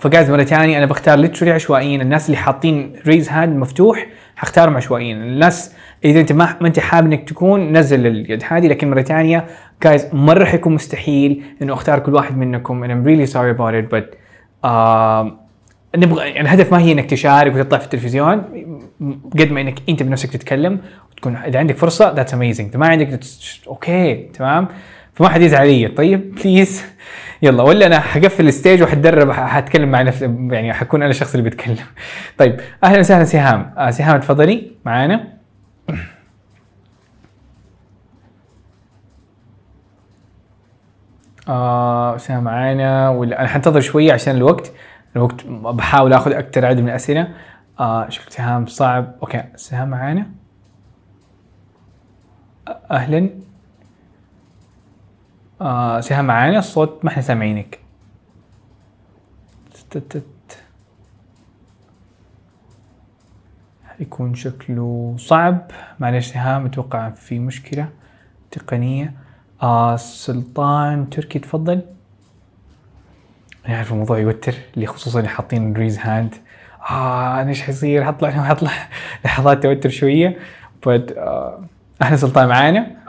ف 0.00 0.06
guys 0.06 0.30
مرة 0.30 0.44
ثانية 0.44 0.78
أنا 0.78 0.86
بختار 0.86 1.18
literally 1.18 1.52
عشوائيا. 1.52 2.02
الناس 2.02 2.26
اللي 2.26 2.36
حاطين 2.36 2.92
raise 3.06 3.28
hand 3.28 3.56
مفتوح 3.56 4.06
حختارهم 4.40 4.76
عشوائيا 4.76 5.14
الناس 5.14 5.74
إذا 6.04 6.20
أنت 6.20 6.32
ما 6.32 6.56
أنت 6.66 6.80
حابب 6.80 7.06
إنك 7.06 7.28
تكون 7.28 7.72
نزل 7.72 8.06
اليد 8.06 8.42
هذه. 8.48 8.66
لكن 8.66 8.90
مره 8.90 9.02
ثانية 9.02 9.46
guys 9.82 10.06
مره 10.12 10.44
حيكون 10.44 10.74
مستحيل 10.74 11.42
إنه 11.62 11.72
أختار 11.72 11.98
كل 11.98 12.14
واحد 12.14 12.36
منكم. 12.36 12.84
And 12.84 12.90
I'm 12.90 13.08
really 13.08 13.32
sorry 13.32 13.56
about 13.56 13.74
it 13.74 13.96
but 13.96 14.16
آه 14.64 15.40
نبغى 15.96 16.28
يعني 16.28 16.40
الهدف 16.40 16.72
ما 16.72 16.78
هي 16.78 16.92
إنك 16.92 17.10
تشارك 17.10 17.54
وتطلع 17.54 17.78
في 17.78 17.84
التلفزيون. 17.84 18.42
قد 19.38 19.50
ما 19.52 19.60
انك 19.60 19.78
أنت 19.88 20.02
بنفسك 20.02 20.32
تتكلم 20.32 20.80
وتكون 21.12 21.36
إذا 21.36 21.58
عندك 21.58 21.76
فرصة 21.76 22.12
that's 22.12 22.34
amazing 22.34 22.68
إذا 22.68 22.78
ما 22.78 22.86
عندك 22.86 23.20
okay 23.66 24.14
تمام؟ 24.14 24.68
فما 25.14 25.28
حد 25.28 25.40
يزعل 25.40 25.60
علي. 25.60 25.88
طيب 25.88 26.34
please 26.34 26.84
يلا 27.42 27.62
ولا 27.62 27.86
أنا 27.86 28.00
حقفل 28.00 28.48
ال 28.48 28.54
stage 28.54 28.82
وحتدرب 28.82 29.30
ح- 29.30 29.46
حتكلم 29.46 29.90
مع 29.90 30.02
نفسي 30.02 30.24
يعني 30.50 30.72
حكون 30.72 31.02
أنا 31.02 31.10
الشخص 31.10 31.30
اللي 31.34 31.42
بيتكلم. 31.50 31.76
طيب 32.38 32.60
أهلا 32.84 32.98
وسهلا 33.00 33.24
سهام. 33.24 33.74
آه 33.78 33.90
سهام 33.90 34.20
تفضلي. 34.20 34.72
معانا. 34.84 35.26
آه 41.48 42.16
سهام 42.16 42.44
معانا. 42.44 43.08
ولا 43.10 43.40
أنا 43.40 43.48
حنتظر 43.48 43.80
شوية 43.80 44.12
عشان 44.12 44.36
الوقت. 44.36 44.72
الوقت 45.16 45.46
بحاول 45.46 46.12
آخذ 46.12 46.32
أكثر 46.32 46.66
عدد 46.66 46.80
من 46.80 46.88
الأسئلة. 46.88 47.28
آه 47.80 48.08
شكل 48.08 48.32
سهام 48.32 48.66
صعب. 48.66 49.14
أوكي 49.22 49.42
سهام 49.56 49.88
معانا. 49.90 50.26
أهلا. 52.90 53.30
آه 55.60 56.00
سهام 56.00 56.24
معانا 56.24 56.58
الصوت 56.58 57.00
ما 57.04 57.10
إحنا 57.10 57.22
سامعينك. 57.22 57.78
يكون 64.00 64.34
شكله 64.34 65.14
صعب. 65.18 65.70
معلش 66.00 66.26
سهام 66.32 66.66
أتوقع 66.66 67.10
في 67.10 67.38
مشكلة 67.38 67.88
تقنية. 68.50 69.12
آه 69.62 69.96
سلطان 69.96 71.10
تركي 71.10 71.38
تفضل. 71.38 71.80
أنا 73.68 73.76
عارف 73.76 73.92
الموضوع 73.92 74.18
يوتر 74.18 74.54
اللي 74.74 74.86
خصوصا 74.86 75.18
اللي 75.18 75.28
حاطين 75.30 75.72
raise 75.72 75.98
hand 75.98 76.34
آه 76.90 77.40
أنا 77.40 77.48
إيش 77.48 77.62
حيصير؟ 77.62 78.04
حطلع 78.04 78.30
حطلع. 78.30 78.70
لحظات 79.24 79.62
توتر 79.62 79.88
شوية. 79.90 80.38
But 80.86 81.16
آه 81.18 81.60
أهلا 82.02 82.16
سلطان 82.16 82.48
معانا. 82.48 82.99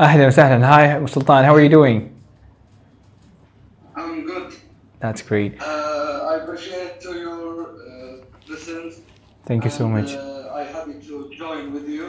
اهلا 0.00 0.26
وسهلا 0.26 0.76
هاي 0.76 1.06
سلطان 1.06 1.44
how 1.44 1.54
are 1.54 1.60
you 1.60 1.72
doing 1.78 2.00
I'm 3.96 4.24
good. 4.26 4.48
that's 5.02 5.22
great 5.30 5.52
Uh, 5.60 6.30
I 6.32 6.34
appreciate 6.42 7.00
to 7.04 7.10
your 7.24 7.40
uh, 7.62 8.50
listens. 8.52 8.92
thank 9.48 9.64
you 9.64 9.70
so 9.80 9.84
and, 9.86 9.94
much 9.96 10.10
Uh, 10.14 10.58
I 10.60 10.62
happy 10.76 10.96
to 11.08 11.14
join 11.42 11.62
with 11.76 11.86
you. 11.96 12.06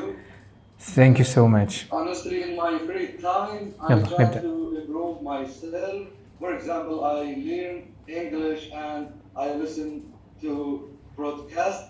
thank 0.97 1.13
you 1.21 1.25
so 1.37 1.43
much 1.57 1.73
Honestly, 1.99 2.37
in 2.47 2.51
my 2.63 2.71
free 2.87 3.09
time, 3.29 3.63
I 3.79 3.91
يلا، 3.91 4.05
try 4.07 4.21
نبدأ. 4.23 4.41
to 4.41 4.53
improve 4.81 5.15
myself. 5.33 5.97
For 6.39 6.49
example, 6.57 6.97
I 7.05 7.21
learn 7.49 7.75
English 8.21 8.63
and 8.87 9.03
I 9.43 9.47
listen 9.63 9.89
to 10.43 10.51
broadcast. 11.17 11.83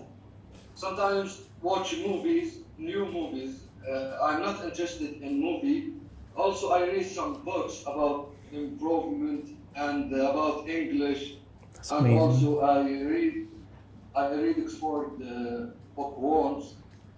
Sometimes 0.84 1.30
watch 1.62 1.90
movies, 2.08 2.50
new 2.90 3.04
movies. 3.18 3.54
Uh, 3.89 4.19
I'm 4.23 4.41
not 4.43 4.65
interested 4.65 5.23
in 5.23 5.41
movie. 5.41 5.93
Also, 6.37 6.71
I 6.71 6.83
read 6.87 7.07
some 7.07 7.43
books 7.45 7.83
about 7.83 8.31
improvement 8.53 9.51
and 9.75 10.13
uh, 10.13 10.31
about 10.31 10.69
English. 10.69 11.35
That's 11.75 11.91
and 11.91 12.01
amazing. 12.07 12.19
also, 12.21 12.61
I 12.61 12.81
read 12.83 13.49
I 14.15 14.33
read 14.35 14.57
Oxford 14.65 15.23
uh, 15.23 15.67
bookworms. 15.95 16.75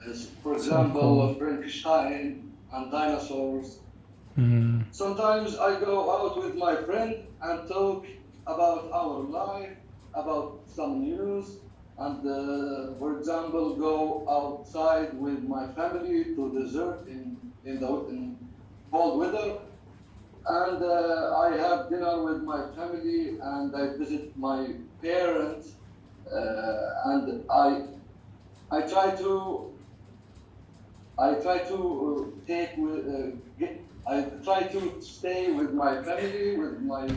As, 0.09 0.31
for 0.42 0.54
example, 0.54 1.00
cool. 1.00 1.35
Frankenstein 1.35 2.52
and 2.72 2.90
dinosaurs. 2.90 3.81
Mm, 4.38 4.85
Sometimes 4.92 5.59
I 5.59 5.81
go 5.81 6.11
out 6.14 6.38
with 6.42 6.54
my 6.54 6.76
friend 6.76 7.16
and 7.42 7.68
talk 7.68 8.07
about 8.46 8.90
our 8.92 9.18
life, 9.20 9.76
about 10.14 10.61
some 10.66 11.00
news, 11.02 11.59
and 11.98 12.26
uh, 12.26 12.94
for 12.98 13.18
example, 13.18 13.74
go 13.74 14.24
outside 14.30 15.14
with 15.14 15.42
my 15.42 15.66
family 15.72 16.24
to 16.37 16.52
desert 16.52 17.06
in 17.08 17.37
in 17.64 17.80
the 17.80 17.92
in 18.08 18.37
cold 18.90 19.18
weather. 19.18 19.58
And 20.46 20.82
uh, 20.82 21.38
I 21.38 21.56
have 21.56 21.90
dinner 21.90 22.22
with 22.22 22.42
my 22.42 22.61
family, 22.76 23.38
and 23.40 23.74
I 23.76 23.96
visit 23.96 24.37
my 24.37 24.74
parents, 25.02 25.74
uh, 26.32 27.11
and 27.12 27.44
I 27.50 27.82
I 28.70 28.82
try 28.82 29.11
to 29.16 29.72
I 31.18 31.34
try 31.34 31.58
to 31.58 31.78
uh, 32.08 32.46
take 32.46 32.78
uh, 32.78 33.37
get, 33.58 33.80
I 34.06 34.22
try 34.44 34.62
to 34.62 35.02
stay 35.02 35.50
with 35.50 35.74
my 35.74 36.02
family 36.02 36.56
with 36.56 36.80
my 36.80 37.08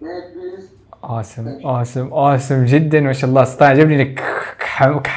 babies. 0.00 0.68
Awesome 1.02 1.62
awesome 1.64 2.10
awesome 2.12 2.64
جدا 2.64 3.00
ما 3.00 3.12
شاء 3.12 3.30
الله. 3.30 3.44
سلطان 3.44 3.70
عجبني 3.70 4.02
إنك 4.02 4.22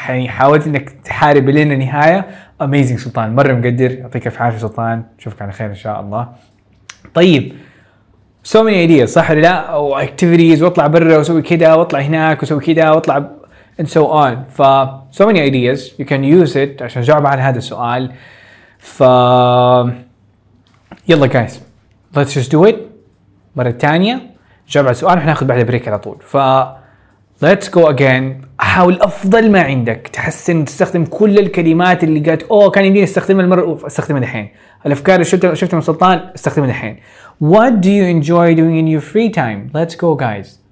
يعني 0.10 0.30
حاولت 0.30 0.68
إنك 0.68 0.90
تحارب 0.90 1.50
لين 1.50 1.72
النهاية. 1.72 2.26
amazing 2.62 3.00
سلطان 3.00 3.36
مرة 3.36 3.54
مقدر. 3.54 3.92
يعطيك 3.92 4.28
الف 4.28 4.42
عافية 4.42 4.58
سلطان. 4.58 5.04
نشوفك 5.20 5.42
على 5.42 5.52
خير 5.52 5.68
إن 5.70 5.76
شاء 5.76 6.00
الله. 6.02 6.28
طيب 7.14 7.54
so 8.48 8.58
many 8.58 8.88
ideas 8.88 9.06
صح 9.06 9.32
ولا 9.32 9.42
لا؟ 9.42 9.50
أو 9.50 10.02
activities 10.02 10.62
واطلع 10.62 10.88
برا 10.88 11.18
واسوي 11.18 11.42
كذا 11.42 11.74
واطلع 11.74 12.00
هناك 12.00 12.40
واسوي 12.40 12.62
كذا 12.62 12.90
واطلع 12.90 13.30
and 13.82 13.86
so 13.86 14.02
on. 14.08 14.52
ف 14.58 14.62
so 15.12 15.26
many 15.26 15.40
ideas. 15.40 15.80
You 16.00 16.06
can 16.06 16.24
use 16.24 16.56
it 16.56 16.82
عشان 16.82 17.02
اجاوب 17.02 17.26
على 17.26 17.42
هذا 17.42 17.58
السؤال. 17.58 18.12
ف 18.80 19.02
يلا 21.08 21.28
guys 21.28 21.52
let's 22.16 22.34
just 22.34 22.50
do 22.52 22.72
it 22.72 22.76
مرة 23.56 23.72
ثانية 23.72 24.33
جاوب 24.70 24.86
على 24.88 24.92
السؤال 24.92 25.18
وحناخذ 25.18 25.46
بعد 25.46 25.66
break 25.66 25.88
على 25.88 26.00
طول. 26.00 26.18
ف 26.22 26.38
let's 27.46 27.68
go 27.68 27.90
again. 27.96 28.46
حاول 28.60 29.02
أفضل 29.02 29.52
ما 29.52 29.62
عندك 29.62 30.10
تحسن 30.14 30.66
تستخدم 30.66 31.06
كل 31.06 31.40
الكلمات 31.40 32.04
اللي 32.04 32.20
قالت 32.20 32.44
أوه 32.44 32.70
كان 32.70 32.86
يمديني 32.86 33.04
أستخدمها 33.04 33.44
المرة 33.44 33.62
أوف، 33.62 33.86
أستخدمها 33.86 34.22
الحين 34.22 34.50
الأفكار 34.86 35.16
اللي 35.16 35.26
شفتها 35.26 35.54
شفتها 35.54 35.76
من 35.76 35.82
سلطان 35.82 36.30
أستخدمها 36.36 36.70
الحين 36.70 36.98
what 37.44 37.74
do 37.82 37.90
you 37.90 38.06
enjoy 38.06 38.56
doing 38.56 38.78
in 38.78 38.88
your 38.88 39.02
free 39.02 39.30
time? 39.30 39.72
Let's 39.74 39.96
go 39.96 40.16
guys. 40.16 40.63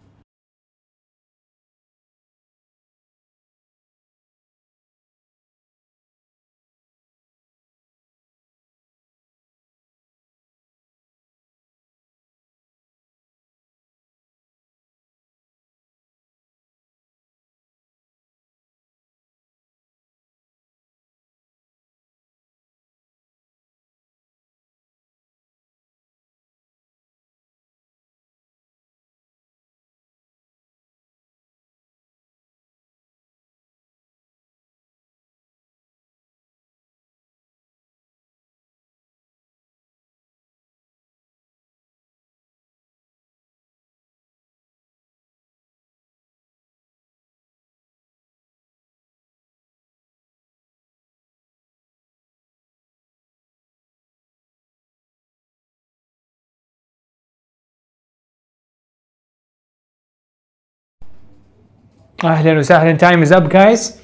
أهلا 62.23 62.59
وسهلا. 62.59 62.91
time 62.91 63.21
is 63.21 63.33
up 63.33 63.49
guys 63.49 64.01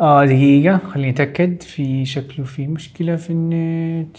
دقيقة. 0.00 0.78
خليني 0.78 1.10
أتأكد 1.10 1.62
في 1.62 2.04
شكله. 2.04 2.44
في 2.44 2.66
مشكلة 2.66 3.16
في 3.16 3.30
النت. 3.30 4.16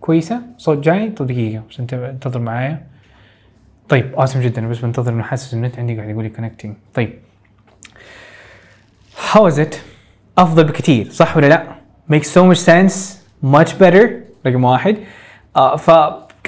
كويسة؟ 0.00 0.40
صوت 0.58 0.78
جاي؟ 0.78 1.10
طب 1.10 1.26
دقيقة 1.26 1.62
بس 1.70 1.80
انت 1.80 1.94
انتظر 1.94 2.40
معايا. 2.40 2.86
طيب 3.88 4.16
awesome 4.16 4.36
جدا. 4.36 4.68
بس 4.68 4.78
بنتظر 4.78 5.12
إنه 5.12 5.22
حاسس 5.22 5.54
النت 5.54 5.78
عندي 5.78 5.96
قاعد 5.96 6.08
يقول 6.10 6.24
لي 6.24 6.30
connecting. 6.36 6.70
طيب. 6.94 7.18
How 9.32 9.50
is 9.52 9.58
it? 9.58 9.76
أفضل 10.38 10.64
بكثير 10.64 11.10
صح 11.10 11.36
ولا 11.36 11.46
لا؟ 11.46 11.66
Makes 12.12 12.26
so 12.26 12.54
much 12.54 12.60
sense. 12.60 12.94
Much 13.44 13.70
better. 13.82 14.08
رقم 14.46 14.64
واحد. 14.64 14.96
آه 15.56 15.76
ف 15.76 15.90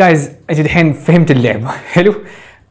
guys 0.00 0.28
أنت 0.50 0.59
الحين 0.59 0.92
فهمت 0.92 1.30
اللعبة. 1.30 1.68
حلو؟ 1.94 2.14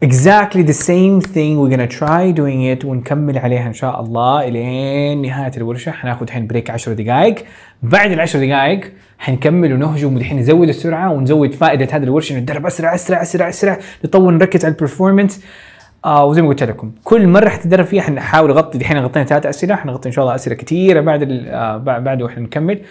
Exactly 0.01 0.63
the 0.63 0.73
same 0.89 1.21
thing. 1.21 1.51
We're 1.59 1.69
gonna 1.75 1.87
try 2.01 2.31
doing 2.31 2.61
it 2.75 2.85
ونكمل 2.85 3.37
عليها 3.37 3.67
إن 3.67 3.73
شاء 3.73 4.01
الله 4.01 4.47
إلين 4.47 5.21
نهاية 5.21 5.51
الورشة. 5.57 5.91
حناخذ 5.91 6.21
الحين 6.23 6.47
break 6.47 6.69
10 6.69 6.93
دقائق 6.93 7.35
بعد 7.83 8.11
العشر 8.11 8.39
دقائق 8.45 8.91
حنكمل 9.19 9.73
ونهجم 9.73 10.13
والحين 10.15 10.39
نزود 10.39 10.67
السرعة 10.69 11.11
ونزود 11.11 11.53
فائدة 11.53 11.87
هذه 11.95 12.03
الورشة. 12.03 12.39
نتدرب 12.39 12.65
أسرع 12.65 12.95
أسرع 12.95 13.21
أسرع 13.21 13.49
أسرع. 13.49 13.77
نطول 14.05 14.33
نركز 14.33 14.65
على 14.65 14.73
ال 14.73 14.79
performance 14.79 15.43
آه 16.05 16.25
وزي 16.25 16.41
ما 16.41 16.47
قلت 16.47 16.63
لكم 16.63 16.91
كل 17.03 17.27
مرة 17.27 17.49
حتتدرب 17.49 17.85
فيها 17.85 18.01
حنحاول 18.01 18.49
نغطي. 18.49 18.77
الحين 18.77 18.97
غطينا 18.97 19.25
ثلاث 19.25 19.45
أسئلة. 19.45 19.75
حنغطي 19.75 20.09
إن 20.09 20.13
شاء 20.13 20.23
الله 20.25 20.35
أسئلة 20.35 20.55
كثيره 20.55 21.01
بعد 21.01 21.21
ال- 21.21 21.47
آه 21.49 21.77
بع- 21.77 21.99
بعد 21.99 22.21
وإحنا 22.21 22.43
نكمل. 22.43 22.81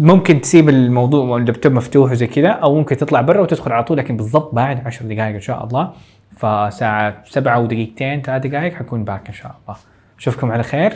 فممكن 0.00 0.40
تسيب 0.40 0.68
الموضوع 0.68 1.36
اللابتوب 1.36 1.72
مفتوح 1.72 2.10
وزي 2.10 2.26
كذا 2.26 2.48
أو 2.48 2.74
ممكن 2.74 2.96
تطلع 2.96 3.20
برا 3.20 3.40
وتدخل 3.40 3.72
على 3.72 3.84
طول 3.84 3.98
لكن 3.98 4.16
بالضبط 4.16 4.54
بعد 4.54 4.86
10 4.86 5.06
دقائق 5.06 5.34
إن 5.34 5.40
شاء 5.40 5.64
الله. 5.64 5.92
فساعة 6.36 7.24
7 7.24 7.58
ودقيقتين 7.58 8.22
ثلاث 8.22 8.46
دقائق 8.46 8.74
حكون 8.74 9.04
باك 9.04 9.28
إن 9.28 9.34
شاء 9.34 9.56
الله. 9.62 9.78
أشوفكم 10.18 10.52
على 10.52 10.62
خير. 10.62 10.92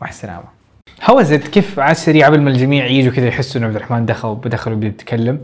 مع 0.00 0.08
السلامة. 0.08 0.44
هوزت 1.10 1.48
كيف 1.48 1.78
على 1.78 1.90
السريع 1.90 2.26
قبل 2.26 2.40
ما 2.40 2.50
الجميع 2.50 2.86
يجوا 2.86 3.12
كذا 3.12 3.26
يحسوا 3.26 3.58
إنه 3.58 3.66
عبد 3.66 3.76
الرحمن 3.76 4.06
دخل 4.06 4.40
دخل 4.44 4.72
وبيتكلم 4.72 5.40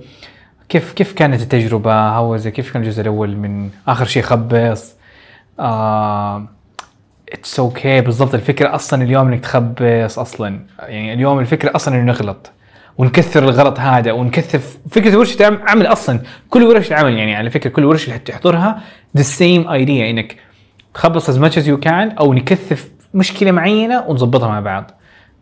كيف 0.68 0.92
كيف 0.92 1.12
كانت 1.12 1.42
التجربة؟ 1.42 2.08
هوزة 2.08 2.50
كيف 2.50 2.72
كان 2.72 2.82
الجزء 2.82 3.02
الأول 3.02 3.36
من 3.36 3.70
آخر 3.88 4.04
شيء 4.04 4.22
خبص؟ 4.22 4.94
آه 5.60 6.46
اتس 7.32 7.60
أوكي 7.60 8.00
بالضبط 8.00 8.34
الفكرة 8.34 8.74
أصلا 8.74 9.02
اليوم 9.02 9.28
إنك 9.28 9.40
تخبص 9.40 10.18
أصلا. 10.18 10.60
يعني 10.78 11.12
اليوم 11.12 11.38
الفكرة 11.38 11.76
أصلا 11.76 11.94
إنه 11.94 12.04
نغلط. 12.04 12.52
ونكثر 13.00 13.42
الغلط 13.44 13.80
هذا 13.80 14.12
ونكثر 14.12 14.58
فكرة 14.90 15.16
ورشة 15.18 15.46
عم- 15.46 15.58
عمل 15.68 15.86
أصلا. 15.86 16.20
كل 16.50 16.62
ورش 16.62 16.88
العمل 16.92 17.14
يعني 17.18 17.34
على 17.34 17.50
فكرة 17.50 17.70
كل 17.70 17.84
ورشة 17.84 18.08
اللي 18.08 18.18
تحضرها 18.18 18.82
the 19.18 19.20
same 19.20 19.64
idea 19.66 19.90
إنك 20.10 20.36
تخبص 20.94 21.30
as 21.30 21.34
much 21.42 21.54
as 21.56 21.64
you 21.66 21.84
can 21.86 22.18
أو 22.18 22.34
نكثف 22.34 22.90
مشكلة 23.14 23.50
معينة 23.52 24.00
ونظبطها 24.08 24.48
مع 24.48 24.60
بعض. 24.60 24.90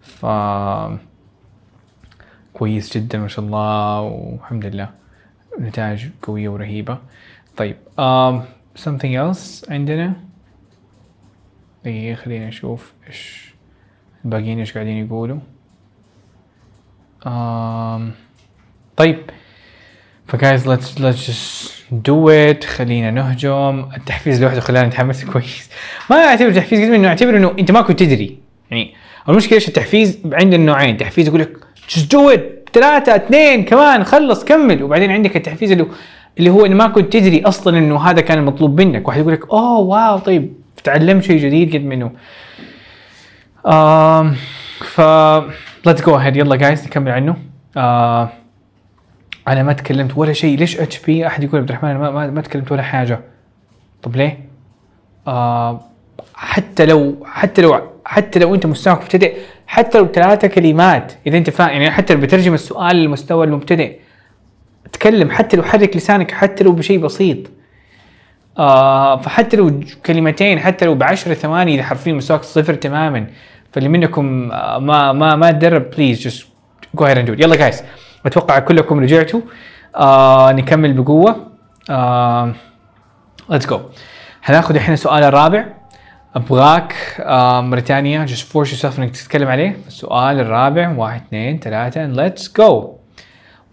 ف 0.01 0.27
كويس 2.53 2.97
جدا 2.99 3.19
ما 3.19 3.29
شاء 3.29 3.45
الله 3.45 4.01
والحمد 4.01 4.67
لله. 4.67 4.89
نتائج 5.61 6.07
قوية 6.23 6.49
ورهيبة. 6.49 6.99
طيب 7.57 7.77
um, 8.01 8.35
something 8.85 9.15
else 9.35 9.71
عندنا؟ 9.71 10.13
دقيقة 11.85 12.15
خلينا 12.15 12.49
نشوف 12.49 12.93
إيش 13.09 13.55
الباقيين 14.25 14.59
إيش 14.59 14.73
قاعدين 14.75 15.07
يقولوا. 15.07 15.39
طيب. 18.97 19.19
فجايز 20.27 20.69
let's 20.69 21.27
just 21.27 21.71
do 21.93 22.29
it. 22.29 22.65
خلينا 22.65 23.11
نهجم. 23.11 23.89
التحفيز 23.97 24.43
لوحده 24.43 24.61
خلانا 24.61 24.89
نتحمس 24.89 25.25
كويس. 25.25 25.71
ما 26.11 26.17
أعتبر 26.17 26.53
تحفيز 26.53 26.81
قد 26.81 26.95
إنه 26.95 27.09
أعتبر 27.09 27.37
إنه 27.37 27.55
أنت 27.59 27.71
ما 27.71 27.81
كنت 27.81 28.01
تدري. 28.01 28.39
يعني 28.71 28.95
المشكلة 29.29 29.55
إيش؟ 29.55 29.69
التحفيز 29.69 30.19
عندنا 30.33 30.65
نوعين 30.65 30.97
تحفيز 30.97 31.29
يقول 31.29 31.41
لك 31.41 31.57
just 31.89 32.03
do 32.03 32.37
it. 32.37 32.41
ثلاثة 32.73 33.17
اثنين 33.17 33.65
كمان 33.65 34.05
خلص 34.05 34.45
كمل. 34.45 34.83
وبعدين 34.83 35.11
عندك 35.11 35.37
التحفيز 35.37 35.73
اللي 35.73 35.87
اللي 36.39 36.51
هو 36.51 36.67
إنه 36.67 36.75
ما 36.75 36.89
كنت 36.89 37.13
تدري 37.13 37.43
أصلا 37.43 37.79
إنه 37.79 37.99
هذا 38.01 38.21
كان 38.21 38.39
المطلوب 38.39 38.81
منك. 38.81 39.09
واحد 39.09 39.21
يقول 39.21 39.33
لك 39.33 39.51
أوه 39.51 39.79
واو 39.79 40.19
طيب. 40.19 40.53
تعلمت 40.85 41.25
شيء 41.25 41.39
جديد 41.39 41.77
قد 41.77 41.85
منه. 41.85 42.11
آم 43.67 44.37
ف 44.79 45.01
let's 45.89 46.03
go 46.03 46.09
ahead. 46.09 46.37
يلا 46.37 46.57
guys 46.57 46.87
نكمل 46.87 47.13
عنه. 47.13 47.37
آه 47.77 48.29
أنا 49.49 49.63
ما 49.63 49.73
تكلمت 49.73 50.17
ولا 50.17 50.33
شيء. 50.33 50.59
ليش؟ 50.59 50.81
اتش 50.81 50.99
بي 50.99 51.27
أحد 51.27 51.45
يقول 51.45 51.61
عبد 51.61 51.69
الرحمن 51.69 51.97
ما, 51.97 52.31
ما, 52.31 52.41
تكلمت 52.41 52.73
ولا 52.73 52.83
حاجة. 52.83 53.21
طب 54.03 54.17
ليه؟ 54.17 54.39
آه 55.27 55.81
حتى 56.35 56.87
لو 56.87 57.27
حتى 57.27 57.63
لو 57.63 57.91
حتى 58.05 58.39
لو 58.39 58.55
أنت 58.55 58.67
مستواك 58.67 59.03
مبتدئ 59.03 59.37
حتى 59.67 59.99
لو 59.99 60.07
ثلاثة 60.07 60.49
كلمات 60.49 61.13
إذا 61.27 61.39
أنت 61.39 61.51
فاهم 61.51 61.69
يعني 61.69 61.91
حتى 61.91 62.15
لو 62.15 62.21
بترجم 62.21 62.55
السؤال 62.55 62.97
للمستوى 62.97 63.47
المبتدئ 63.47 63.99
تكلم 64.93 65.31
حتى 65.31 65.57
لو 65.57 65.63
حرك 65.63 65.97
لسانك 65.97 66.31
حتى 66.31 66.65
لو 66.65 66.73
بشيء 66.73 66.99
بسيط. 66.99 67.39
آه 68.59 69.17
فحتى 69.17 69.57
لو 69.57 69.81
كلمتين 70.07 70.59
حتى 70.59 70.85
لو 70.85 70.95
بعشر 70.95 71.35
ثواني 71.35 71.75
إذا 71.75 71.83
حرفيا 71.83 72.13
مستواك 72.13 72.43
صفر 72.43 72.75
تماما. 72.75 73.27
فاللي 73.73 73.89
منكم 73.89 74.53
آه 74.53 74.79
ما 74.79 75.13
ما 75.13 75.37
ما 75.37 75.51
تدرب 75.51 75.91
please 75.91 76.21
just 76.21 76.47
go 76.95 77.05
ahead 77.05 77.19
and 77.19 77.29
يلا 77.29 77.57
guys 77.57 77.83
أتوقع 78.27 78.59
كلكم 78.59 79.01
رجعتوا. 79.01 79.41
آه 79.97 80.53
نكمل 80.53 80.93
بقوة. 80.93 81.47
آه 81.91 82.53
let's 83.51 83.67
go 83.67 83.81
هناخذ 84.45 84.75
الحين 84.75 84.95
السؤال 84.95 85.25
الرابع. 85.25 85.65
أبغاك 86.35 86.95
آه 87.21 87.61
مره 87.61 87.81
ثانية 87.81 88.27
just 88.27 88.53
force 88.53 88.69
yourself 88.69 88.99
إنك 88.99 89.11
تتكلم 89.11 89.49
عليه. 89.49 89.77
السؤال 89.87 90.41
الرابع 90.41 90.89
واحد 90.97 91.23
اثنين 91.27 91.59
ثلاثة 91.59 92.15
let's 92.15 92.43
go. 92.43 92.99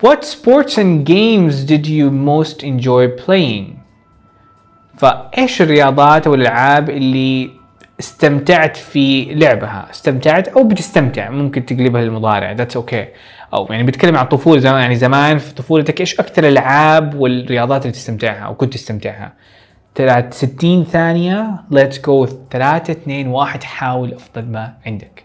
What 0.05 0.23
sports 0.23 0.77
and 0.77 1.05
games 1.05 1.63
did 1.71 1.87
you 1.87 2.11
most 2.11 2.63
enjoy 2.63 3.07
playing? 3.25 3.65
فإيش 4.97 5.61
الرياضات 5.61 6.27
أو 6.27 6.33
الألعاب 6.33 6.89
اللي 6.89 7.49
استمتعت 7.99 8.77
في 8.77 9.33
لعبها. 9.33 9.87
استمتعت 9.91 10.47
أو 10.47 10.63
بتستمتع 10.63 11.29
ممكن 11.29 11.65
تقلبها 11.65 12.01
للمضارع. 12.01 12.51
that's 12.51 12.76
okay 12.76 13.05
okay. 13.05 13.07
أو 13.53 13.67
يعني 13.69 13.83
بتكلم 13.83 14.17
عن 14.17 14.23
الطفوله 14.23 14.59
زمان 14.59 14.81
يعني 14.81 14.95
زمان 14.95 15.37
في 15.37 15.53
طفولتك 15.53 16.01
إيش 16.01 16.19
أكثر 16.19 16.43
الألعاب 16.43 17.15
والرياضات 17.15 17.81
اللي 17.81 17.93
تستمتعها 17.93 18.39
أو 18.45 18.55
كنت 18.55 18.73
تستمتعها؟ 18.73 19.33
تلات 19.95 20.33
60 20.33 20.83
ثانية 20.83 21.63
let's 21.73 21.95
go 21.95 22.29
3 22.51 22.91
2 22.91 23.27
1 23.27 23.63
حاول 23.63 24.13
أفضل 24.13 24.45
ما 24.45 24.73
عندك. 24.85 25.23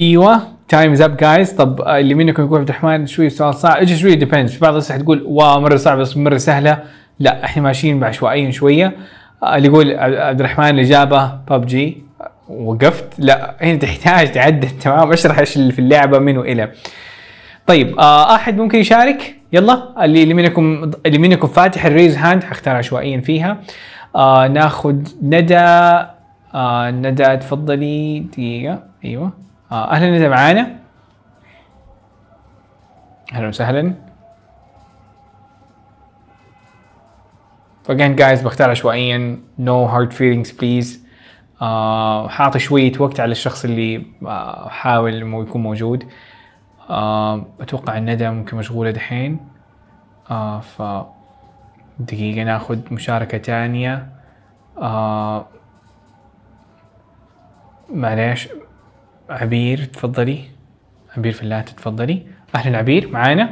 أيوه. 0.00 0.42
time 0.68 0.92
is 0.92 1.00
up 1.02 1.16
guys 1.16 1.52
طب 1.52 1.80
آه، 1.80 1.98
اللي 1.98 2.14
منكم 2.14 2.42
يقول 2.44 2.58
عبد 2.58 2.68
الرحمن 2.68 3.06
شوي 3.06 3.30
سؤال 3.30 3.54
صعب. 3.54 3.76
إيش 3.76 3.92
شوي؟ 4.00 4.14
depends 4.14 4.52
في 4.52 4.60
بعض 4.60 4.70
الناس 4.70 4.92
حتقول 4.92 5.22
wow 5.26 5.60
مرة 5.60 5.76
صعب 5.76 5.98
بس 5.98 6.16
مرة 6.16 6.36
سهلة. 6.36 6.82
لا 7.18 7.44
إحنا 7.44 7.62
ماشيين 7.62 8.00
بعشوائيا 8.00 8.50
شوية 8.50 8.96
آه، 9.42 9.56
اللي 9.56 9.68
يقول 9.68 9.94
عبد 9.98 10.40
الرحمن 10.40 10.68
الاجابه 10.68 11.26
ببجي 11.26 12.02
وقفت. 12.48 13.04
لا 13.18 13.56
هنا 13.60 13.74
تحتاج 13.78 14.32
تعدل. 14.32 14.68
تمام. 14.82 15.12
أشرح 15.12 15.38
إيش 15.38 15.56
اللي 15.56 15.72
في 15.72 15.78
اللعبة 15.78 16.18
من 16.18 16.38
وإلى. 16.38 16.70
طيب 17.66 17.98
آه 17.98 18.34
أحد 18.34 18.56
ممكن 18.56 18.78
يشارك؟ 18.78 19.36
يلا. 19.52 20.04
اللي 20.04 20.22
اللي 20.22 20.34
منكم 20.34 20.90
اللي 21.06 21.18
منكم 21.18 21.48
فاتح 21.48 21.84
ال 21.86 21.91
raise 21.91 22.16
hand 22.16 22.44
حختار 22.44 22.76
عشوائيا 22.76 23.20
فيها. 23.20 23.60
آه 24.16 24.48
ناخذ 24.48 24.96
ندى. 25.22 25.58
آه 26.54 26.90
ندى 26.90 27.36
تفضلي. 27.36 28.20
دقيقة. 28.20 28.82
أيوه. 29.04 29.43
آه 29.72 29.90
أهلا 29.90 30.10
ندى 30.16 30.28
معانا 30.28 30.76
أهلا 33.32 33.48
وسهلا. 33.48 33.94
فاجين 37.84 38.16
جايز 38.16 38.42
بختار 38.42 38.70
عشوائيا. 38.70 39.38
Hard 39.60 40.12
feelings 40.12 40.50
please. 40.60 40.88
آه 41.62 42.28
حاعطي 42.28 42.58
شوية 42.58 42.92
وقت 43.00 43.20
على 43.20 43.32
الشخص 43.32 43.64
اللي 43.64 44.06
آه 44.26 44.68
حاول 44.68 45.14
إنه 45.14 45.42
يكون 45.42 45.62
موجود. 45.62 46.08
آه 46.90 47.46
أتوقع 47.60 47.98
الندى 47.98 48.30
ممكن 48.30 48.56
مشغولة 48.56 48.90
دحين. 48.90 49.48
آه 50.30 50.60
ف 50.60 50.82
دقيقة 51.98 52.44
ناخذ 52.44 52.78
مشاركة 52.90 53.38
تانية. 53.38 54.08
آه 54.78 55.46
معليش. 57.90 58.48
عبير 59.30 59.84
تفضلي. 59.84 60.38
عبير 61.16 61.32
فلات 61.32 61.68
تفضلي. 61.68 62.22
أهلا 62.54 62.78
عبير 62.78 63.08
معانا. 63.08 63.50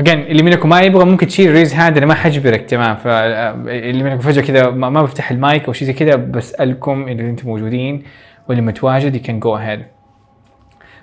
again 0.00 0.20
اللي 0.20 0.42
منكم 0.42 0.68
ما 0.68 0.80
يبغى 0.80 1.04
ممكن 1.04 1.26
تشيل 1.26 1.52
raise 1.52 1.74
hand 1.74 1.96
أنا 1.96 2.06
ما 2.06 2.14
حجبرك 2.14 2.70
تمام. 2.70 2.96
فاللي 2.96 4.02
منكم 4.02 4.18
فجأة 4.18 4.42
كذا 4.42 4.70
ما 4.70 5.02
بفتح 5.02 5.30
المايك 5.30 5.64
أو 5.64 5.72
شيء 5.72 5.86
زي 5.86 5.92
كذا 5.92 6.16
بسألكم 6.16 7.08
إذا 7.08 7.22
أنتم 7.22 7.48
موجودين. 7.48 8.02
واللي 8.48 8.62
متواجد 8.62 9.16
you 9.16 9.26
can 9.26 9.46
go 9.46 9.58
ahead. 9.58 9.84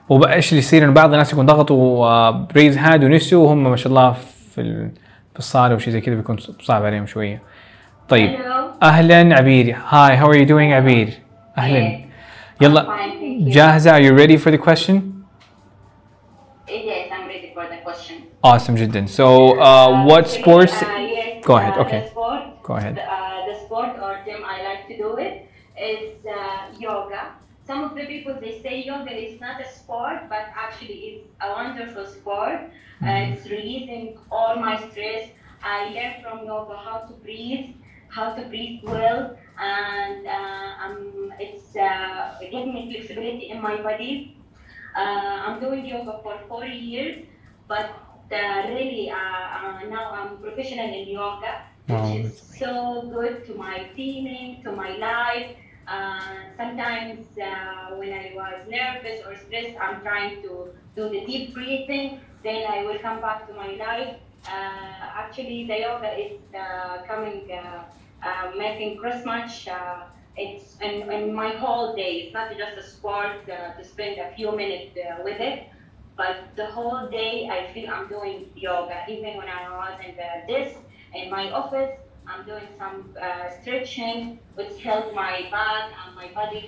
وإيش 0.10 0.50
اللي 0.50 0.60
يصير؟ 0.60 0.84
إنه 0.84 0.94
بعض 0.94 1.12
الناس 1.12 1.34
يكون 1.34 1.46
ضغطوا 1.46 2.30
ب 2.30 2.38
raise 2.38 2.78
hand 2.78 3.04
ونسوا 3.04 3.46
وهم 3.46 3.64
ما 3.64 3.76
شاء 3.76 3.88
الله 3.88 4.12
في 4.12 4.90
في 5.34 5.40
الصالة 5.40 5.76
وشيء 5.76 5.94
زي 5.94 6.02
كذا 6.02 6.16
بيكون 6.16 6.38
صعب 6.38 6.86
عليهم 6.86 7.06
شوية. 7.06 7.42
طيب. 8.10 8.30
Hello. 8.30 8.84
أهلا 8.84 9.36
عبير. 9.36 9.76
hi 9.88 10.20
how 10.20 10.24
are 10.24 10.46
you 10.46 10.50
doing 10.50 10.74
عبير؟ 10.74 11.10
أهلا. 11.58 12.11
يلا 12.62 12.86
جاهزة، 13.50 13.94
are 13.94 14.02
you 14.02 14.14
ready 14.14 14.38
for 14.38 14.52
the 14.52 14.58
question? 14.60 15.26
Yes, 16.68 17.10
I'm 17.12 17.28
ready 17.28 17.50
for 17.56 17.68
the 17.68 17.78
question. 17.78 18.28
Awesome, 18.44 18.76
جدا. 18.76 19.10
So, 19.10 19.60
uh, 19.60 19.64
uh, 19.64 20.06
what 20.06 20.26
okay, 20.26 20.42
sports? 20.42 20.74
Uh, 20.74 20.86
yes, 21.00 21.44
Go 21.44 21.58
ahead. 21.58 21.74
Uh, 21.74 21.82
okay. 21.82 22.08
Sport, 22.12 22.62
Go 22.62 22.76
ahead. 22.76 22.98
The, 22.98 23.12
uh, 23.12 23.48
the, 23.48 23.66
sport 23.66 23.98
or 24.00 24.22
gym 24.26 24.44
I 24.46 24.62
like 24.62 24.88
to 24.90 24.96
do 24.96 25.18
it 25.18 25.50
is 25.76 26.24
yoga. 26.80 27.34
Some 27.66 27.84
of 27.84 27.96
the 27.96 28.06
people 28.06 28.38
they 28.40 28.62
say 28.62 28.84
yoga 28.84 29.10
is 29.10 29.42
not 29.42 29.60
a 29.60 29.68
sport, 29.68 30.30
but 30.30 30.46
actually 30.54 31.00
it's 31.10 31.28
a 31.42 31.50
wonderful 31.54 32.06
sport. 32.06 32.60
Mm 33.02 33.08
-hmm. 33.08 33.34
it's 33.34 33.46
releasing 33.58 34.06
all 34.30 34.54
my 34.68 34.76
stress. 34.88 35.24
I 35.78 35.78
learn 35.96 36.14
from 36.22 36.46
yoga 36.46 36.76
how 36.88 36.98
to 37.08 37.14
breathe, 37.26 37.74
how 38.18 38.28
to 38.38 38.42
breathe 38.52 38.78
well, 38.84 39.20
and 39.60 40.28
uh, 40.28 40.86
um, 40.86 41.34
it's 41.40 41.76
uh, 41.76 42.38
giving 42.40 42.74
me 42.74 42.92
flexibility 42.92 43.50
in 43.50 43.62
my 43.62 43.82
body. 43.82 44.38
Uh, 44.96 45.00
I'm 45.46 45.60
doing 45.60 45.86
yoga 45.86 46.20
for 46.24 46.38
four 46.48 46.66
years, 46.66 47.26
but 47.68 47.90
uh, 48.32 48.64
really 48.68 49.10
uh, 49.10 49.16
uh, 49.16 49.82
now 49.90 50.12
I'm 50.12 50.38
professional 50.38 50.88
in 50.94 51.08
yoga, 51.08 51.62
which 51.88 52.26
is 52.26 52.40
so 52.40 53.10
good 53.14 53.46
to 53.48 53.56
my 53.56 53.88
feeling, 53.96 54.62
to 54.64 54.72
my 54.72 54.98
life. 54.98 55.56
Uh, 55.88 56.22
sometimes 56.58 57.26
uh, 57.38 57.96
when 57.96 58.14
I 58.14 58.32
was 58.36 58.68
nervous 58.70 59.22
or 59.26 59.36
stressed, 59.36 59.78
I'm 59.80 60.02
trying 60.02 60.42
to 60.44 60.70
do 60.96 61.10
the 61.10 61.26
deep 61.26 61.54
breathing. 61.54 62.20
Then 62.44 62.66
I 62.70 62.84
will 62.86 63.00
come 63.00 63.22
back 63.22 63.48
to 63.48 63.54
my 63.54 63.76
life. 63.76 64.16
Uh, 64.48 65.22
actually, 65.22 65.68
the 65.68 65.80
yoga 65.80 66.18
is 66.18 66.40
uh, 66.56 67.04
coming, 67.08 67.48
uh, 68.23 68.27
uh, 68.27 68.57
making 68.57 68.99
Christmas. 68.99 69.69
Uh, 69.69 69.75
it's 70.37 70.77
in, 70.81 71.11
in 71.11 71.35
my 71.35 71.51
whole 71.51 71.97
day. 71.97 72.13
It's 72.21 72.35
not 72.35 72.49
just 72.57 72.77
a 72.79 72.83
sport 72.83 73.37
uh, 73.49 73.79
to 73.79 73.85
spend 73.85 74.19
a 74.19 74.31
few 74.37 74.55
minutes 74.55 74.97
uh, 74.97 75.23
with 75.25 75.41
it, 75.41 75.59
but 76.17 76.37
the 76.57 76.67
whole 76.67 77.09
day 77.09 77.49
I 77.51 77.73
feel 77.73 77.91
I'm 77.91 78.09
doing 78.09 78.39
yoga. 78.55 78.99
Even 79.09 79.37
when 79.39 79.49
I 79.49 79.63
was 79.81 79.95
in 80.07 80.15
the 80.17 80.31
desk 80.53 80.77
in 81.15 81.31
my 81.31 81.51
office, 81.51 81.93
I'm 82.31 82.45
doing 82.45 82.69
some 82.79 82.97
uh, 83.21 83.49
stretching, 83.61 84.39
which 84.57 84.83
help 84.83 85.15
my 85.15 85.35
back 85.51 85.85
and 86.01 86.11
my 86.17 86.29
body. 86.35 86.65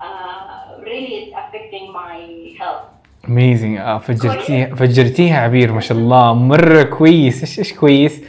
Uh, 0.00 0.80
really, 0.80 1.12
it's 1.20 1.32
affecting 1.42 1.92
my 1.92 2.54
health. 2.58 2.84
amazing 3.24 3.78
آه 3.78 3.98
فجرتيها 3.98 4.74
فجرتيها 4.74 5.40
عبير 5.40 5.72
ما 5.72 5.80
شاء 5.80 5.98
الله 5.98 6.34
مره 6.34 6.82
كويس 6.82 7.40
ايش 7.40 7.58
ايش 7.58 7.72
كويس 7.72 8.24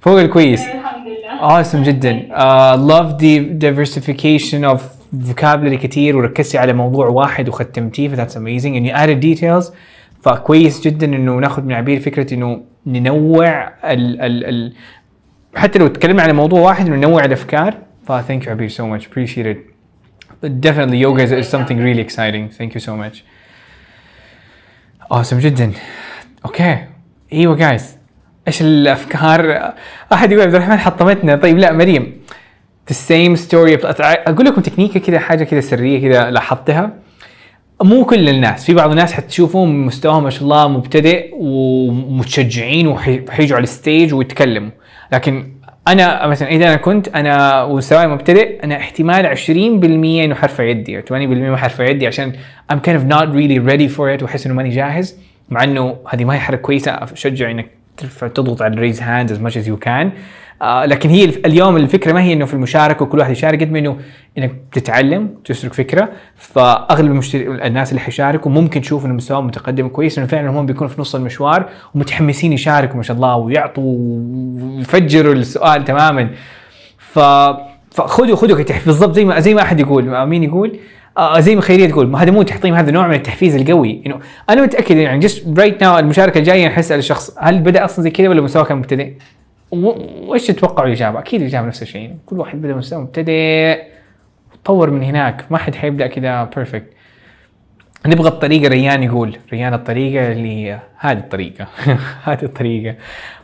فوق 0.00 0.20
الكويس 0.20 0.60
الحمد 0.60 0.78
لله. 0.78 0.83
awesome 1.41 1.83
جدا 1.83 2.27
uh, 2.31 2.77
love 2.77 3.19
the 3.19 3.39
diversification 3.65 4.63
of 4.63 4.81
vocabulary 5.13 5.75
كتير 5.75 6.17
وركزتي 6.17 6.57
على 6.57 6.73
موضوع 6.73 7.07
واحد 7.07 7.49
وختمتيه 7.49 8.07
ف 8.07 8.15
that's 8.15 8.35
amazing 8.35 8.75
and 8.75 8.85
you 8.85 8.93
added 8.93 9.21
details 9.21 9.71
فكويس 10.21 10.81
جدا 10.81 11.05
انه 11.05 11.35
ناخذ 11.35 11.63
من 11.63 11.73
عبير 11.73 11.99
فكره 11.99 12.33
انه 12.33 12.63
ننوع 12.85 13.67
ال 13.67 14.21
ال 14.21 14.45
ال 14.45 14.73
حتى 15.55 15.79
لو 15.79 15.87
تكلمنا 15.87 16.23
على 16.23 16.33
موضوع 16.33 16.59
واحد 16.59 16.85
انه 16.87 16.95
ننوع 16.95 17.25
الافكار 17.25 17.77
ف 18.05 18.11
thank 18.11 18.45
you 18.45 18.47
عبير 18.47 18.69
so 18.69 18.73
much 18.73 19.05
appreciate 19.05 19.45
it 19.45 19.57
definitely 20.45 20.97
yoga 20.97 21.23
is, 21.23 21.31
is 21.31 21.49
something 21.55 21.77
really 21.77 22.03
exciting 22.07 22.49
thank 22.59 22.73
you 22.75 22.79
so 22.79 22.91
much 22.91 23.17
awesome 25.13 25.33
جدا 25.37 25.71
أوكي 26.45 26.85
أيوه 27.33 27.55
جايز 27.55 27.94
إيش 28.47 28.61
الأفكار؟ 28.61 29.73
أحد 30.13 30.31
يقول 30.31 30.43
عبد 30.43 30.55
الرحمن 30.55 30.77
حطمتنا. 30.77 31.35
طيب 31.35 31.57
لا 31.57 31.73
مريم. 31.73 32.21
The 32.91 32.93
same 32.93 33.39
story. 33.49 33.85
أقول 34.01 34.45
لكم 34.45 34.61
تكنيكة 34.61 34.99
كذا 34.99 35.19
حاجة 35.19 35.43
كذا 35.43 35.61
سرية 35.61 36.07
كذا 36.09 36.31
لاحظتها. 36.31 36.93
مو 37.83 38.05
كل 38.05 38.29
الناس 38.29 38.65
في 38.65 38.73
بعض 38.73 38.89
الناس 38.89 39.13
حتشوفهم 39.13 39.85
مستواهم 39.85 40.23
ما 40.23 40.29
شاء 40.29 40.43
الله 40.43 40.67
مبتدئ 40.67 41.29
ومتشجعين 41.33 42.87
وحيجوا 42.87 43.57
على 43.57 43.63
الستيج 43.63 44.13
ويتكلموا. 44.13 44.71
لكن 45.13 45.51
أنا 45.87 46.27
مثلا 46.27 46.47
إذا 46.47 46.67
أنا 46.67 46.75
كنت 46.75 47.07
أنا 47.07 47.63
ومستواي 47.63 48.07
مبتدئ 48.07 48.63
أنا 48.63 48.77
احتمال 48.77 49.37
20% 49.37 49.49
إنه 49.49 50.35
حرفع 50.35 50.63
يدي 50.63 50.97
أو 50.97 51.01
80% 51.01 51.11
ما 51.11 51.57
حرفع 51.57 51.85
يدي 51.85 52.07
عشان 52.07 52.33
I'm 52.73 52.75
kind 52.75 52.97
of 52.97 53.13
not 53.13 53.27
really 53.27 53.59
ready 53.71 53.95
for 53.97 54.17
it 54.17 54.23
وأحس 54.23 54.45
إنه 54.45 54.55
ماني 54.55 54.69
جاهز 54.69 55.15
مع 55.49 55.63
إنه 55.63 55.95
هذه 56.09 56.23
ما 56.23 56.33
هي 56.33 56.39
حركة 56.39 56.61
كويسة 56.61 56.91
أشجع 56.91 57.51
إنك 57.51 57.84
ترفع 57.97 58.27
تضغط 58.27 58.61
على 58.61 58.73
ال 58.73 58.78
raise 58.78 59.01
hand 59.01 59.49
much 59.49 59.53
as 59.53 59.67
you 59.67 59.87
can. 59.87 60.07
آه 60.61 60.85
لكن 60.85 61.09
هي 61.09 61.25
اليوم 61.25 61.77
الفكرة 61.77 62.13
ما 62.13 62.21
هي 62.23 62.33
إنه 62.33 62.45
في 62.45 62.53
المشاركة 62.53 63.03
وكل 63.03 63.19
واحد 63.19 63.31
يشارك. 63.31 63.61
قد 63.61 63.71
ما 63.71 63.79
إنه 63.79 63.97
إنك 64.37 64.51
تتعلم 64.71 65.29
تسرق 65.45 65.73
فكرة. 65.73 66.09
فأغلب 66.35 67.11
المشتري 67.11 67.67
الناس 67.67 67.89
اللي 67.89 68.01
حيشاركوا 68.01 68.51
ممكن 68.51 68.81
تشوف 68.81 69.05
إنه 69.05 69.13
مستواهم 69.13 69.47
متقدم 69.47 69.87
كويس 69.87 70.17
إنه 70.17 70.27
فعلا 70.27 70.49
هم 70.49 70.65
بيكونوا 70.65 70.93
في 70.93 71.01
نص 71.01 71.15
المشوار 71.15 71.69
ومتحمسين 71.95 72.53
يشاركوا 72.53 72.95
ما 72.95 73.03
شاء 73.03 73.15
الله 73.15 73.35
ويعطوا 73.35 73.97
ويفجروا 73.97 75.33
السؤال 75.33 75.85
تماما. 75.85 76.29
ف 76.97 77.19
فخذوا 77.91 78.35
خذوا 78.35 78.63
بالضبط 78.85 79.15
زي 79.15 79.25
ما 79.25 79.39
زي 79.39 79.53
ما 79.53 79.61
أحد 79.61 79.79
يقول. 79.79 80.25
مين 80.25 80.43
يقول. 80.43 80.79
آه 81.17 81.39
زي 81.39 81.55
ما 81.55 81.61
خيرية 81.61 81.89
تقول 81.89 82.07
ما 82.07 82.23
هذا 82.23 82.31
مو 82.31 82.43
تحطيم 82.43 82.73
هذا 82.73 82.91
نوع 82.91 83.07
من 83.07 83.15
التحفيز 83.15 83.55
القوي 83.55 84.01
إنه 84.05 84.19
أنا 84.49 84.61
متأكد 84.61 84.97
يعني 84.97 85.19
جست 85.19 85.59
رايت 85.59 85.81
ناو 85.81 85.99
المشاركة 85.99 86.37
الجاية 86.37 86.69
حسال 86.69 86.99
الشخص 86.99 87.37
هل 87.39 87.59
بدأ 87.59 87.85
أصلا 87.85 88.03
زي 88.03 88.09
كذا 88.09 88.29
ولا 88.29 88.41
مستواه 88.41 88.63
كان 88.63 88.77
مبتدئ؟ 88.77 89.13
وإيش 89.71 90.47
تتوقعوا 90.47 90.87
الإجابة؟ 90.87 91.19
أكيد 91.19 91.41
الإجابة 91.41 91.67
نفس 91.67 91.81
الشيء 91.81 92.15
كل 92.25 92.39
واحد 92.39 92.61
بدأ 92.61 92.75
مستوى 92.75 93.01
مبتدئ 93.01 93.83
طور 94.65 94.89
من 94.89 95.03
هناك 95.03 95.45
ما 95.49 95.57
حد 95.57 95.75
حيبدأ 95.75 96.07
كذا 96.07 96.43
perfect 96.43 96.95
نبغى 98.05 98.27
الطريقة 98.27 98.67
ريان 98.67 99.03
يقول 99.03 99.37
ريان 99.53 99.73
الطريقة 99.73 100.31
اللي 100.31 100.79
هذه 100.97 101.17
الطريقة 101.17 101.67
هذه 102.23 102.43
الطريقة 102.43 102.95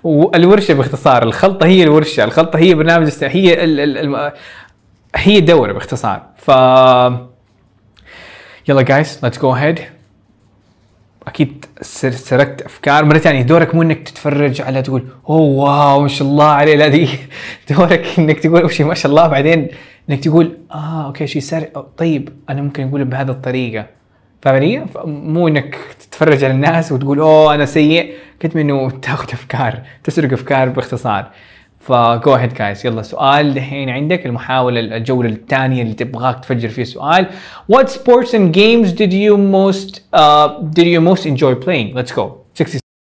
والورشة 0.04 0.74
باختصار 0.74 1.24
الخلطة 1.24 1.66
هي 1.66 1.84
الورشة 1.84 2.24
الخلطة 2.24 2.60
هي 2.60 2.74
برنامج. 2.74 3.12
هي 3.22 3.64
ال... 3.64 3.80
ال... 3.80 3.98
الم... 3.98 4.32
هي 5.16 5.38
الدورة 5.38 5.72
باختصار 5.72 6.24
ف 6.36 6.52
يلا 8.72 8.82
guys 8.82 9.20
let's 9.24 9.40
go 9.40 9.54
ahead 9.54 9.80
أكيد 11.28 11.66
سر- 11.82 12.12
سرقت 12.12 12.62
أفكار. 12.62 13.06
مرة 13.06 13.18
ثانية 13.18 13.42
دورك 13.42 13.76
مو 13.76 13.82
إنك 13.82 14.10
تتفرج 14.10 14.62
على 14.62 14.82
تقول 14.82 15.08
oh 15.30 15.40
wow 15.40 16.02
ما 16.02 16.08
شاء 16.08 16.28
الله 16.28 16.46
عليه. 16.46 16.76
لا 16.76 16.88
دي 16.88 17.10
دورك 17.70 18.06
إنك 18.20 18.40
تقول 18.40 18.72
شيء 18.72 18.86
ما 18.86 18.94
شاء 18.94 19.10
الله. 19.10 19.28
بعدين 19.28 19.68
إنك 20.10 20.20
تقول 20.24 20.58
آه 20.72 21.06
أوكي 21.06 21.28
شيء 21.28 21.42
سرق. 21.42 21.80
طيب 21.98 22.30
أنا 22.50 22.62
ممكن 22.62 22.88
أقوله 22.88 23.04
بهذه 23.04 23.30
الطريقة. 23.32 23.86
فاهم 24.42 24.56
علي؟ 24.56 24.86
ف- 24.94 24.98
مو 25.06 25.48
إنك 25.48 25.78
تتفرج 26.00 26.44
على 26.44 26.54
الناس 26.54 26.92
وتقول 26.92 27.20
أوه 27.20 27.56
أنا 27.56 27.66
سيء. 27.66 28.14
قد 28.44 28.52
ما 28.56 28.62
انه 28.62 28.90
تاخذ 28.90 29.28
أفكار 29.34 29.82
تسرق 30.04 30.34
أفكار 30.34 30.70
باختصار. 30.70 31.28
فجو 31.82 32.36
اهيد 32.36 32.54
جايز 32.54 32.86
يلا 32.86 33.02
سؤال 33.02 33.54
دحين 33.54 33.90
عندك 33.90 34.26
المحاولة 34.26 34.80
الجولة 34.80 35.30
الثانية 35.30 35.82
اللي 35.82 35.94
تبغاك 35.94 36.40
تفجر 36.40 36.70
فيه 36.70 36.84
سؤال. 36.84 37.26
What 37.74 37.86
sports 37.86 38.34
and 38.34 38.54
games 38.54 38.92
did 38.92 39.14
you 39.14 39.38
most 39.38 40.02
uh, 40.14 40.48
did 40.78 40.88
you 40.88 41.02
most 41.02 41.26
enjoy 41.26 41.56
playing? 41.56 41.96
Let's 41.96 42.12
go. 42.12 42.42
60 42.54 42.91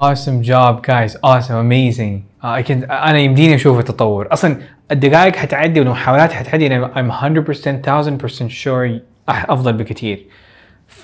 awesome 0.00 0.42
job 0.42 0.82
guys. 0.82 1.16
Awesome. 1.22 1.56
Amazing. 1.56 2.24
Uh, 2.42 2.90
أنا 2.90 3.18
يمديني 3.18 3.54
أشوف 3.54 3.78
التطور. 3.78 4.28
أصلا 4.32 4.56
الدقائق 4.90 5.36
حتعدي 5.36 5.80
والمحاولات 5.80 6.32
حتعدي 6.32 6.66
أنا 6.66 6.90
I'm 6.94 7.12
100% 7.12 8.48
1000% 8.48 8.52
sure 8.64 9.00
أفضل 9.28 9.72
بكثير 9.72 10.26
ف 10.86 11.02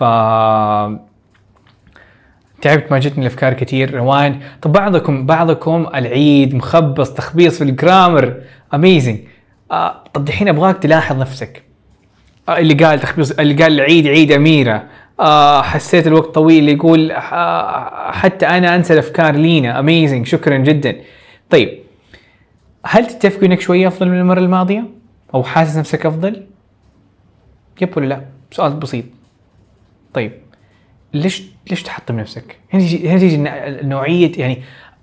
تعبت 2.62 2.92
ما 2.92 2.98
جتني 2.98 3.26
الأفكار 3.26 3.54
كثير 3.54 3.94
روان 3.94 4.40
طب 4.62 4.72
بعضكم 4.72 5.26
بعضكم 5.26 5.86
العيد 5.94 6.54
مخبص 6.54 7.12
تخبيص 7.14 7.58
في 7.58 7.64
الجرامر. 7.64 8.34
اميزنج 8.74 9.18
آه 9.70 10.04
طب 10.14 10.24
دحين 10.24 10.48
أبغاك 10.48 10.78
تلاحظ 10.78 11.18
نفسك. 11.20 11.62
آه 12.48 12.58
اللي 12.58 12.74
قال 12.74 13.00
تخبيص 13.00 13.30
اللي 13.30 13.54
قال 13.62 13.72
العيد 13.72 14.06
عيد 14.06 14.32
أميرة. 14.32 14.82
آه 15.20 15.62
حسيت 15.62 16.06
الوقت 16.06 16.34
طويل 16.34 16.68
يقول 16.68 17.10
آه 17.10 18.10
حتى 18.12 18.46
أنا 18.46 18.74
أنسى 18.76 18.92
الأفكار. 18.92 19.34
لينا 19.36 19.78
amazing 19.78 20.26
شكرا 20.26 20.56
جدا. 20.56 20.96
طيب 21.50 21.78
هل 22.86 23.06
تتفقوا 23.06 23.46
إنك 23.46 23.60
شوية 23.60 23.88
أفضل 23.88 24.08
من 24.08 24.18
المرة 24.20 24.38
الماضية؟ 24.40 24.84
أو 25.34 25.42
حاسس 25.44 25.76
نفسك 25.76 26.06
أفضل؟ 26.06 26.46
yep 27.80 27.96
ولا 27.96 28.06
لا؟ 28.06 28.20
سؤال 28.50 28.72
بسيط. 28.72 29.04
طيب 30.14 30.32
ليش 31.14 31.42
ليش 31.70 31.82
تحطم 31.82 32.20
نفسك؟ 32.20 32.56
هنا 32.72 32.82
تيجي 32.82 33.08
هنا 33.08 33.22
الن- 33.80 33.88
نوعيه 33.88 34.32
يعني 34.36 34.62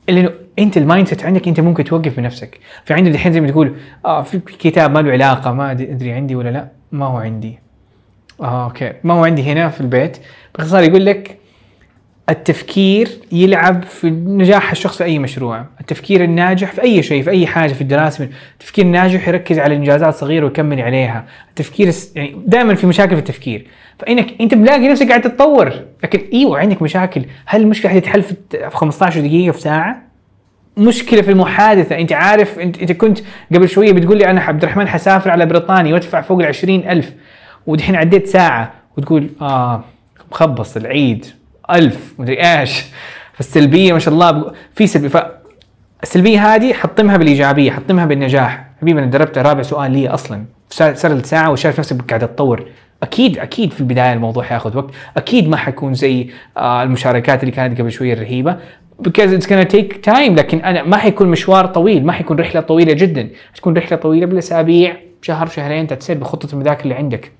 لأنه 0.09 0.31
أنت 0.59 0.77
ال 0.77 1.07
mindset 1.07 1.23
عندك 1.25 1.47
أنت 1.47 1.59
ممكن 1.59 1.83
توقف 1.83 2.17
بنفسك، 2.17 2.59
في 2.85 2.93
عندك 2.93 3.11
الحين 3.11 3.33
زي 3.33 3.41
ما 3.41 3.51
تقول 3.51 3.75
آه 4.05 4.21
في 4.21 4.39
كتاب 4.39 4.91
ما 4.91 4.99
له 4.99 5.11
علاقة 5.11 5.51
ما 5.53 5.71
أدري 5.71 6.11
عندي 6.11 6.35
ولا 6.35 6.49
لا؟ 6.49 6.67
ما 6.91 7.05
هو 7.05 7.17
عندي. 7.17 7.59
آه 8.43 8.65
أوكي. 8.65 8.93
ما 9.03 9.13
هو 9.13 9.25
عندي 9.25 9.43
هنا 9.43 9.69
في 9.69 9.81
البيت. 9.81 10.17
باختصار 10.55 10.83
يقول 10.83 11.05
لك 11.05 11.37
التفكير 12.29 13.09
يلعب 13.31 13.83
في 13.83 14.09
نجاح 14.09 14.71
الشخص 14.71 14.97
في 14.97 15.03
أي 15.03 15.19
مشروع، 15.19 15.65
التفكير 15.81 16.23
الناجح 16.23 16.71
في 16.71 16.81
أي 16.81 17.03
شيء 17.03 17.23
في 17.23 17.29
أي 17.29 17.47
حاجة 17.47 17.73
في 17.73 17.81
الدراسة، 17.81 18.29
التفكير 18.53 18.85
الناجح 18.85 19.27
يركز 19.27 19.59
على 19.59 19.75
إنجازات 19.75 20.13
صغيرة 20.13 20.45
ويكمل 20.45 20.81
عليها، 20.81 21.25
التفكير 21.49 21.93
يعني 22.15 22.35
دائما 22.45 22.75
في 22.75 22.87
مشاكل 22.87 23.15
في 23.15 23.19
التفكير، 23.19 23.67
فإنك 23.99 24.41
أنت 24.41 24.53
بلاقي 24.53 24.87
نفسك 24.87 25.07
قاعد 25.07 25.21
تتطور، 25.21 25.73
لكن 26.03 26.19
إيوه 26.33 26.59
عندك 26.59 26.81
مشاكل، 26.81 27.25
هل 27.45 27.61
المشكلة 27.61 27.91
حتتحل 27.91 28.21
في 28.21 28.35
في 28.51 28.77
15 28.77 29.19
دقيقة 29.21 29.51
في 29.51 29.61
ساعة؟ 29.61 30.01
مشكلة 30.77 31.21
في 31.21 31.31
المحادثة. 31.31 31.99
أنت 31.99 32.13
عارف 32.13 32.59
أنت 32.59 32.91
كنت 32.91 33.19
قبل 33.53 33.69
شوية 33.69 33.91
بتقول 33.91 34.17
لي 34.17 34.29
أنا 34.29 34.41
عبد 34.41 34.63
الرحمن 34.63 34.87
حسافر 34.87 35.29
على 35.29 35.45
بريطانيا 35.45 35.93
وأدفع 35.93 36.21
فوق 36.21 36.39
ال 36.39 36.45
20000 36.45 37.13
ودحين 37.67 37.95
عديت 37.95 38.27
ساعة 38.27 38.73
وتقول 38.97 39.29
آه 39.41 39.83
مخبص 40.31 40.77
العيد 40.77 41.25
ألف 41.71 42.13
مدري 42.19 42.59
إيش. 42.59 42.83
فالسلبية 43.33 43.93
ما 43.93 43.99
شاء 43.99 44.13
الله 44.13 44.51
في 44.75 44.87
سلبيه 44.87 45.07
ف 45.07 45.17
السلبية 46.03 46.55
هذه 46.55 46.73
حطمها 46.73 47.17
بالإيجابية 47.17 47.71
حطمها 47.71 48.05
بالنجاح. 48.05 48.65
حبيبي 48.81 48.99
أنا 48.99 49.09
دربت 49.09 49.37
رابع 49.37 49.61
سؤال 49.61 49.91
لي 49.91 50.07
أصلا. 50.07 50.45
صار- 50.69 51.23
ساعة 51.23 51.51
وشايف 51.51 51.79
نفسك 51.79 52.01
قاعد 52.09 52.19
تتطور 52.21 52.65
أكيد 53.03 53.37
أكيد 53.39 53.73
في 53.73 53.79
البداية 53.81 54.13
الموضوع 54.13 54.43
حياخذ 54.43 54.77
وقت. 54.77 54.91
أكيد 55.17 55.49
ما 55.49 55.57
حيكون 55.57 55.93
زي 55.93 56.29
آه 56.57 56.83
المشاركات 56.83 57.39
اللي 57.43 57.51
كانت 57.51 57.81
قبل 57.81 57.91
شوية 57.91 58.13
الرهيبة. 58.13 58.57
Because 59.03 59.29
it's 59.39 59.45
gonna 59.47 59.67
take 59.75 60.11
time 60.11 60.31
لكن 60.31 60.57
أنا 60.59 60.83
ما 60.83 60.97
حيكون 60.97 61.27
مشوار 61.27 61.65
طويل 61.65 62.05
ما 62.05 62.11
حيكون 62.11 62.39
رحلة 62.39 62.61
طويلة 62.61 62.93
جدا. 62.93 63.29
حتكون 63.53 63.77
رحلة 63.77 63.97
طويلة 63.97 64.25
بالأسابيع 64.25 64.97
شهر 65.21 65.47
شهرين 65.47 65.87
تتسد 65.87 66.19
بخطة 66.19 66.53
المذاكرة 66.53 66.83
اللي 66.83 66.95
عندك. 66.95 67.31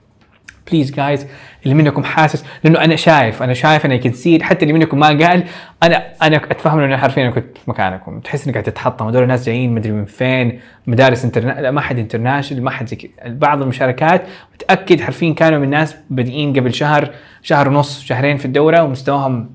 please 0.72 0.92
guys 0.92 1.28
اللي 1.64 1.76
منكم 1.76 2.04
حاسس 2.04 2.46
لأنه 2.64 2.84
أنا 2.84 2.96
شايف 2.96 3.44
أنا 3.44 3.54
شايف 3.54 3.86
أنا 3.86 3.98
can 3.98 4.15
see 4.15 4.32
it 4.32 4.44
حتى 4.44 4.66
اللي 4.66 4.74
منكم 4.74 5.00
ما 5.00 5.08
قال 5.08 5.44
أنا 5.84 6.04
أنا 6.22 6.38
أتفهم 6.38 6.80
إنه 6.80 6.98
حرفيا 6.98 7.24
أنا 7.24 7.32
كنت 7.32 7.58
في 7.58 7.70
مكانكم. 7.70 8.20
تحس 8.20 8.46
إنك 8.46 8.54
قاعد 8.54 8.64
تتحطم. 8.64 9.08
هذول 9.08 9.24
الناس 9.24 9.46
جايين 9.46 9.76
مدري 9.76 9.92
من 9.92 10.06
فين 10.06 10.60
مدارس 10.88 11.26
interna- 11.26 11.62
لا 11.62 11.72
ما 11.72 11.82
حد 11.82 12.00
international 12.00 12.64
ما 12.64 12.72
حد 12.72 12.88
زي. 12.88 13.12
بعض 13.26 13.62
المشاركات 13.62 14.24
متأكد 14.54 15.02
حرفيا 15.02 15.34
كانوا 15.34 15.60
من 15.60 15.70
ناس 15.70 15.96
بادئين 16.10 16.54
قبل 16.54 16.74
شهر 16.74 17.12
شهر 17.42 17.68
ونص 17.68 18.04
شهرين 18.04 18.38
في 18.38 18.46
الدورة 18.46 18.84
ومستواهم 18.84 19.50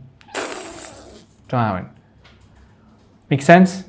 تماما 1.48 1.86
make 3.30 3.40
sense 3.40 3.88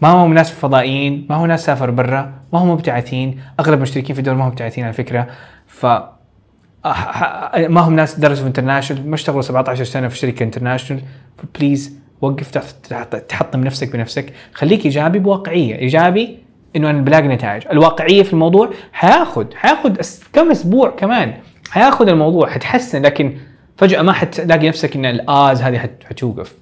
ما 0.00 0.08
هو 0.08 0.28
ناس 0.28 0.50
فضائيين 0.50 1.26
ما 1.30 1.36
هو 1.36 1.46
ناس 1.46 1.64
سافر 1.64 1.90
برا 1.90 2.32
ما 2.52 2.58
هم 2.58 2.70
مبتعثين. 2.70 3.40
أغلب 3.60 3.74
المشتركين 3.74 4.14
في 4.14 4.18
الدول 4.18 4.34
ما 4.34 4.44
هم 4.44 4.48
مبتعثين 4.48 4.84
على 4.84 4.92
فكرة. 4.92 5.26
ف 5.66 5.86
ما 7.68 7.80
هم 7.80 7.96
ناس 7.96 8.18
درسوا 8.20 8.42
في 8.42 8.48
international 8.48 9.08
ما 9.08 9.14
اشتغلوا 9.14 9.42
17 9.42 9.84
سنة 9.84 10.08
في 10.08 10.18
شركة 10.18 10.42
international 10.44 11.02
ف 11.36 11.45
please 11.45 11.96
وقف 12.20 12.50
تحطم 13.28 13.60
نفسك 13.64 13.92
بنفسك. 13.92 14.32
خليك 14.54 14.84
إيجابي 14.84 15.18
بواقعية. 15.18 15.78
إيجابي 15.78 16.38
إنه 16.76 16.90
أنا 16.90 17.02
بلاقي 17.02 17.28
نتائج. 17.28 17.62
الواقعية 17.72 18.22
في 18.22 18.32
الموضوع 18.32 18.70
حياخد 18.92 19.54
أس- 20.02 20.24
كم 20.32 20.50
أسبوع 20.50 20.90
كمان 20.90 21.34
حياخد 21.70 22.08
الموضوع 22.08 22.48
حتحسن 22.50 23.02
لكن 23.02 23.36
فجأة 23.76 24.02
ما 24.02 24.12
حتلاقي 24.12 24.68
نفسك 24.68 24.96
إن 24.96 25.04
الآز 25.06 25.62
هذه 25.62 25.78
حت- 25.78 26.04
حتوقف. 26.04 26.54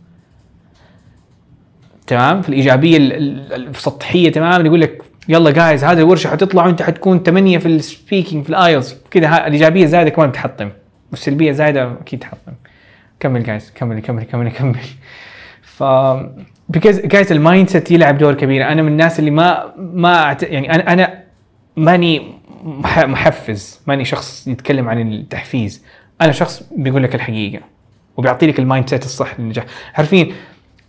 تمام؟ 2.07 2.43
في 2.43 2.49
الإيجابية 2.49 2.97
ال- 2.97 3.13
ال- 3.13 3.69
السطحية 3.69 4.33
تماما 4.33 4.65
يقول 4.67 4.81
لك 4.81 5.03
يلا 5.29 5.51
guys 5.51 5.85
هذه 5.85 5.99
الورشه 5.99 6.31
حتطلع 6.31 6.67
وانت 6.67 6.83
حتكون 6.83 7.23
8 7.23 7.59
في 7.59 7.67
ال 7.67 7.76
speaking 7.76 8.45
في 8.45 8.51
ال 8.51 8.58
IELTS 8.58 8.95
كذا 9.11 9.47
الإيجابية 9.47 9.87
زايدة 9.87 10.11
كمان 10.11 10.31
بتحطم 10.31 10.71
والسلبية 11.11 11.53
زايدة 11.53 11.93
أكيد 12.01 12.19
تحطم. 12.21 12.53
كمل 13.21 13.43
guys 13.43 13.73
كمل 13.75 14.01
كمل 14.01 14.23
كمل 14.25 14.51
كمل. 14.51 14.77
ف 15.63 15.83
because 16.69 17.01
guys 17.01 17.33
ال 17.33 17.69
mindset 17.69 17.91
يلعب 17.91 18.19
دور 18.19 18.35
كبير. 18.35 18.69
أنا 18.69 18.83
من 18.83 18.89
الناس 18.93 19.19
اللي 19.19 19.31
ما 19.31 19.73
ما 19.79 20.37
يعني 20.43 20.75
أنا 20.75 20.93
أنا 20.93 21.23
ماني 21.77 22.23
مح- 22.65 23.05
محفز 23.05 23.81
ماني 23.87 24.05
شخص 24.05 24.49
يتكلم 24.49 24.89
عن 24.89 25.13
التحفيز. 25.13 25.85
أنا 26.21 26.33
شخص 26.33 26.63
بيقول 26.77 27.03
لك 27.03 27.15
الحقيقة 27.15 27.63
وبيعطي 28.17 28.47
لك 28.47 28.59
ال 28.59 28.91
mindset 28.91 29.05
الصح 29.05 29.41
للنجاح. 29.41 29.65
عارفين 29.95 30.33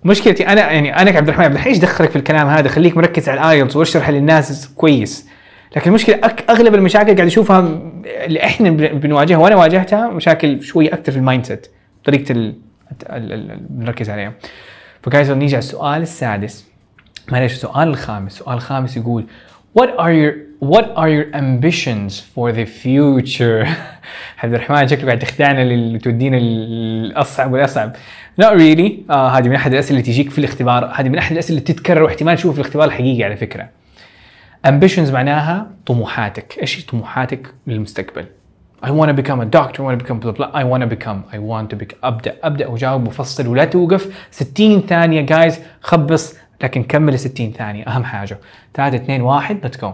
مشكلتي 0.06 0.48
أنا 0.48 0.72
يعني 0.72 1.02
أنا 1.02 1.12
كعبد 1.12 1.28
الرحمن 1.28 1.46
عبد 1.46 1.54
الحين 1.56 1.74
إيش 1.74 1.82
دخلك 1.82 2.10
في 2.10 2.16
الكلام 2.16 2.48
هذا؟ 2.48 2.70
خليك 2.70 2.98
مركز 2.98 3.30
على 3.30 3.40
ال 3.42 3.48
IELTS 3.48 3.76
واشرح 3.76 4.10
للناس 4.10 4.70
كويس. 4.76 5.28
لكن 5.76 5.90
المشكلة 5.90 6.16
أك 6.24 6.50
أغلب 6.50 6.76
المشاكل 6.76 7.06
قاعد 7.16 7.20
أشوفها 7.28 7.60
اللي 8.06 8.44
إحنا 8.44 8.70
بن- 8.70 9.00
بنواجهها 9.00 9.38
وأنا 9.38 9.56
واجهتها 9.56 10.08
مشاكل 10.10 10.62
شوية 10.64 10.94
أكثر 10.94 11.12
في 11.12 11.18
ال 11.18 11.46
mindset 11.46 11.68
طريقة 12.06 12.32
ال- 12.32 12.56
ال- 13.10 13.34
ال- 13.34 13.52
ال- 13.52 13.58
بنركز 13.70 14.10
عليها. 14.10 14.34
ف 15.04 15.09
guys 15.09 15.32
نيجي 15.32 15.56
على 15.56 15.64
السؤال 15.64 16.02
السادس. 16.02 16.66
معلش 17.32 17.54
السؤال 17.54 17.88
الخامس 17.88 18.32
السؤال 18.34 18.56
الخامس 18.56 18.98
يقول 18.98 19.26
what 19.80 19.88
are 19.88 20.12
your 20.14 20.34
what 20.62 20.86
are 20.96 21.10
your 21.10 21.28
ambitions 21.34 22.20
for 22.20 22.52
the 22.52 22.66
future? 22.66 23.66
عبد 24.44 24.54
الرحمن 24.54 24.88
شكله 24.88 25.06
قاعد 25.06 25.20
تخدعنا 25.20 25.64
لل- 25.64 26.00
تودينا 26.00 26.38
الاصعب 26.38 27.54
والأصعب. 27.54 27.96
Not 28.42 28.46
really. 28.54 29.12
آه 29.12 29.30
هذه 29.30 29.48
من 29.50 29.56
أحد 29.56 29.74
الأسئلة 29.74 30.00
اللي 30.00 30.12
تجيك 30.12 30.30
في 30.30 30.38
الاختبار. 30.40 30.92
هذه 30.96 31.10
من 31.10 31.18
أحد 31.18 31.32
الأسئلة 31.32 31.60
اللي 31.60 31.74
تتكرر 31.74 32.04
واحتمال 32.04 32.36
تشوفها 32.36 32.54
في 32.54 32.60
الاختبار 32.60 32.86
الحقيقي 32.88 33.24
على 33.24 33.36
فكرة. 33.36 33.70
Ambitions 34.68 35.12
معناها 35.12 35.68
طموحاتك. 35.86 36.58
إيش 36.62 36.86
طموحاتك 36.86 37.48
للمستقبل؟ 37.68 38.26
I 38.84 38.88
want 38.88 39.10
to 39.10 39.14
become 39.14 39.40
a 39.42 39.46
doctor, 39.46 39.80
I 39.80 39.84
want 39.88 40.00
to 40.00 40.04
become 40.06 40.20
blah 40.20 40.32
blah. 40.38 40.50
I 40.54 40.64
want 40.64 40.82
to 40.84 40.88
become, 40.96 41.20
I 41.34 41.38
want 41.40 41.70
to 41.72 41.76
become. 41.84 41.98
أبدأ. 42.04 42.36
أبدأ 42.44 42.68
وجاوب 42.68 43.02
مفصل 43.02 43.48
ولا 43.48 43.66
توقف. 43.66 44.28
60 44.32 44.82
ثانية 44.82 45.22
جايز 45.22 45.60
خبص 45.82 46.36
لكن 46.64 46.84
كمل 46.84 47.20
60 47.20 47.52
ثانية. 47.52 47.84
أهم 47.84 48.04
حاجة. 48.04 48.38
3 48.74 48.96
2 48.96 49.22
1 49.22 49.60
ليتس 49.64 49.80
جو 49.82 49.94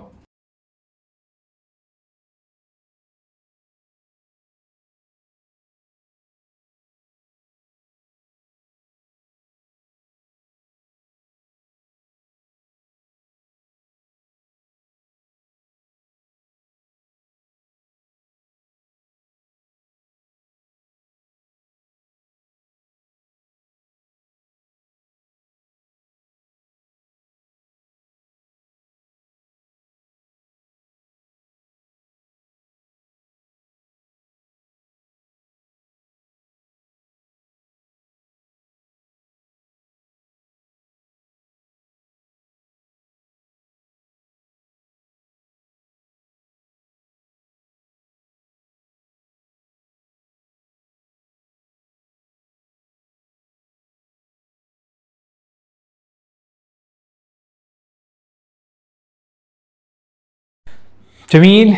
جميل 61.32 61.77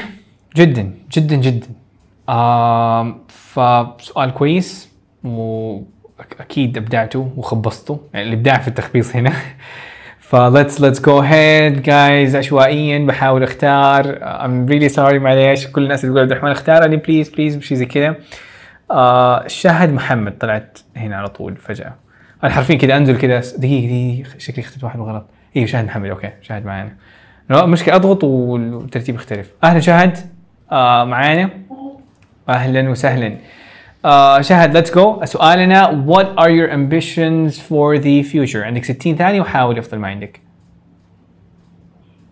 جدا 0.55 0.93
جدا 1.11 1.35
جدا. 1.35 1.67
آم 2.29 3.17
فسؤال 3.27 4.33
كويس 4.33 4.89
وأكيد 5.23 6.77
ابدعتوا 6.77 7.25
وخبصتوا 7.37 7.97
يعني 8.13 8.27
الابداع 8.27 8.59
في 8.59 8.67
التخبيص 8.67 9.15
هنا. 9.15 9.33
ف 10.19 10.35
let's 10.35 10.75
let's 10.79 10.99
go 10.99 11.21
ahead 11.21 11.85
guys. 11.85 12.35
عشوائيا 12.35 12.99
بحاول 12.99 13.43
أختار. 13.43 14.03
I'm 14.19 14.71
really 14.71 14.95
sorry 14.95 15.13
معليش. 15.13 15.67
كل 15.67 15.83
الناس 15.83 16.03
اللي 16.03 16.13
تقول 16.13 16.21
عبد 16.21 16.31
الرحمن 16.31 16.51
اختار 16.51 16.85
لي 16.85 16.97
please 16.97 17.29
please 17.29 17.59
شيء 17.59 17.77
زي 17.77 17.85
كذا. 17.85 18.15
آه 18.91 19.47
شاهد 19.47 19.93
محمد 19.93 20.37
طلعت 20.37 20.79
هنا 20.95 21.15
على 21.15 21.27
طول 21.27 21.55
فجأة. 21.55 21.95
أنا 22.43 22.51
حرفيا 22.51 22.75
كذا 22.75 22.97
أنزل 22.97 23.17
كذا 23.17 23.39
دقيقة 23.39 23.87
دقيقة 23.87 24.29
شكلي 24.37 24.63
اخترت 24.63 24.83
واحد 24.83 24.99
غلط 24.99 25.25
أيوه 25.55 25.67
شاهد 25.67 25.85
محمد 25.85 26.09
okay 26.09 26.29
شاهد 26.41 26.65
معانا. 26.65 26.95
لا 27.49 27.65
مشكلة 27.65 27.95
اضغط 27.95 28.23
والترتيب 28.23 29.15
يختلف 29.15 29.51
أهلا 29.63 29.79
شاهد 29.79 30.17
آه 30.71 31.03
معانا 31.03 31.49
أهلا 32.49 32.89
وسهلا 32.89 33.37
آه 34.05 34.41
شاهد 34.41 34.73
let's 34.73 34.95
go 34.95 35.25
سؤالنا 35.25 36.05
what 36.07 36.25
are 36.43 36.49
your 36.49 36.69
ambitions 36.71 37.59
for 37.59 37.97
the 37.99 38.23
future 38.33 38.63
عندك 38.63 38.83
60 38.83 39.15
ثانية 39.15 39.41
وحاول 39.41 39.77
يفضل 39.77 39.97
ما 39.97 40.07
عندك 40.07 40.39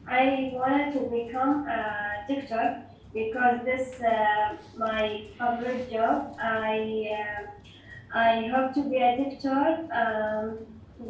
I 0.08 0.52
wanted 0.54 0.94
to 0.94 1.00
become 1.20 1.66
a 1.68 1.82
doctor 2.28 2.66
because 3.14 3.58
this 3.66 3.88
uh, 4.02 4.56
my 4.78 5.04
favorite 5.40 5.90
job. 5.92 6.36
I 6.40 6.78
uh, 7.20 8.20
I 8.30 8.32
hope 8.54 8.74
to 8.78 8.82
be 8.92 8.98
a 8.98 9.12
doctor 9.22 9.60
um, 10.02 10.46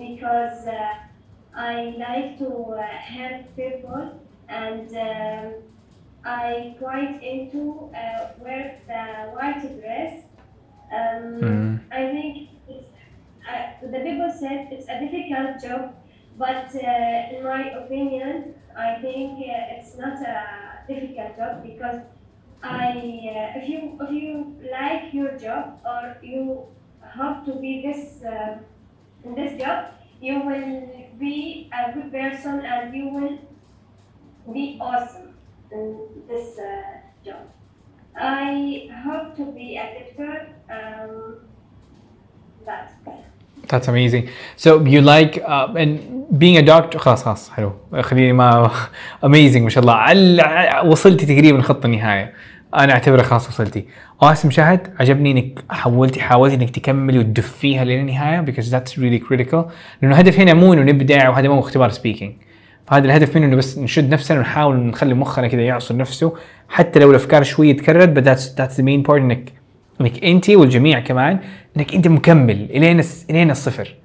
because 0.03 0.59
uh, 0.67 1.10
I 1.55 1.95
like 1.97 2.37
to 2.39 2.49
uh, 2.73 2.81
help 2.83 3.55
people 3.55 4.21
and 4.47 4.89
um, 4.97 5.53
I 6.23 6.75
quite 6.79 7.21
into 7.23 7.91
uh, 7.95 8.29
wear 8.39 8.79
the 8.87 9.31
white 9.31 9.61
dress. 9.81 10.25
Um, 10.91 11.39
Mm. 11.41 11.79
I 11.91 12.01
think 12.11 12.49
it's, 12.67 12.85
uh, 13.49 13.87
the 13.87 13.99
people 13.99 14.31
said 14.31 14.67
it's 14.71 14.87
a 14.89 14.99
difficult 14.99 15.61
job, 15.63 15.95
but 16.37 16.69
uh, 16.75 17.35
in 17.35 17.43
my 17.43 17.71
opinion, 17.71 18.55
I 18.77 18.95
think 19.01 19.39
uh, 19.39 19.75
it's 19.75 19.97
not 19.97 20.21
a 20.21 20.83
difficult 20.87 21.37
job 21.37 21.63
because 21.63 22.01
I, 22.63 22.91
uh, 22.93 23.59
if 23.59 23.69
you 23.69 23.97
if 24.01 24.11
you 24.11 24.55
like 24.71 25.13
your 25.13 25.37
job 25.37 25.79
or 25.85 26.17
you 26.21 26.67
hope 27.01 27.45
to 27.45 27.53
be 27.59 27.81
this 27.81 28.23
uh, 28.23 28.59
in 29.23 29.35
this 29.35 29.59
job, 29.59 29.85
you 30.21 30.39
will 30.41 31.10
be 31.21 31.69
a 31.71 31.93
good 31.93 32.11
person 32.11 32.65
and 32.65 32.93
you 32.93 33.05
will 33.15 33.37
be 34.51 34.77
awesome 34.81 35.29
in 35.71 35.85
this 36.27 36.57
uh, 36.59 36.71
job. 37.25 37.43
I 38.15 38.89
hope 39.05 39.27
to 39.37 39.45
be 39.57 39.77
a 39.77 39.87
doctor. 39.97 40.33
Um, 40.69 41.11
that's 42.65 42.93
That's 43.67 43.87
amazing. 43.87 44.29
So 44.57 44.69
you 44.93 45.01
like 45.01 45.33
uh, 45.37 45.81
and 45.81 45.91
being 46.37 46.57
a 46.57 46.61
doctor 46.61 46.97
خلاص 46.99 47.23
خلاص 47.23 47.49
حلو 47.49 47.73
خليني 48.01 48.33
ما 48.33 48.71
amazing 49.23 49.61
ما 49.61 49.69
شاء 49.69 49.81
الله 49.81 49.93
عل... 49.93 50.41
وصلتي 50.85 51.25
تقريبا 51.25 51.61
خط 51.61 51.85
النهاية 51.85 52.33
أنا 52.75 52.93
اعتبرها 52.93 53.23
خلاص 53.23 53.47
وصلتي 53.47 53.85
واسم 54.21 54.51
شاهد 54.51 54.87
عجبني 54.99 55.31
إنك 55.31 55.63
حولتي 55.69 56.21
حاولتي 56.21 56.55
إنك 56.55 56.69
تكملي 56.69 57.19
وتدفيها 57.19 57.83
للنهاية 57.83 58.45
because 58.45 58.65
that's 58.65 58.91
really 58.91 59.27
critical 59.29 59.71
لأنه 60.01 60.13
الهدف 60.13 60.39
هنا 60.39 60.53
مو 60.53 60.73
إنه 60.73 60.81
نبدع 60.81 61.29
وهذا 61.29 61.47
مو 61.47 61.59
اختبار 61.59 61.91
speaking 61.91 62.31
فهذا 62.87 63.05
الهدف 63.05 63.37
منه 63.37 63.45
إنه 63.45 63.55
بس 63.55 63.77
نشد 63.77 64.09
نفسنا 64.09 64.39
ونحاول 64.39 64.75
نخلي 64.75 65.13
مخنا 65.13 65.47
كذا 65.47 65.61
يعصر 65.61 65.97
نفسه 65.97 66.33
حتى 66.69 66.99
لو 66.99 67.09
الأفكار 67.09 67.43
شوية 67.43 67.77
تكررت 67.77 68.19
but 68.19 68.23
that's 68.23 68.43
that's 68.59 68.77
the 68.77 68.83
main 68.83 69.09
part 69.09 69.17
انك 69.17 69.53
إنك 70.01 70.23
أنت 70.23 70.49
والجميع 70.49 70.99
كمان 70.99 71.39
إنك 71.77 71.93
أنت 71.93 72.07
مكمل 72.07 72.67
إلين 72.71 73.01
إلين 73.29 73.51
الصفر. 73.51 73.95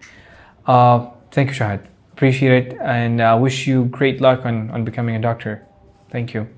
Thank 1.35 1.49
you 1.49 1.53
شاهد. 1.53 1.81
Appreciate 2.17 2.53
it 2.53 2.77
and 2.81 3.21
uh, 3.21 3.39
wish 3.39 3.67
you 3.67 3.85
great 3.99 4.21
luck 4.21 4.47
on 4.47 4.71
on 4.71 4.85
becoming 4.85 5.17
a 5.17 5.21
doctor. 5.21 5.63
Thank 6.13 6.35
you. 6.35 6.56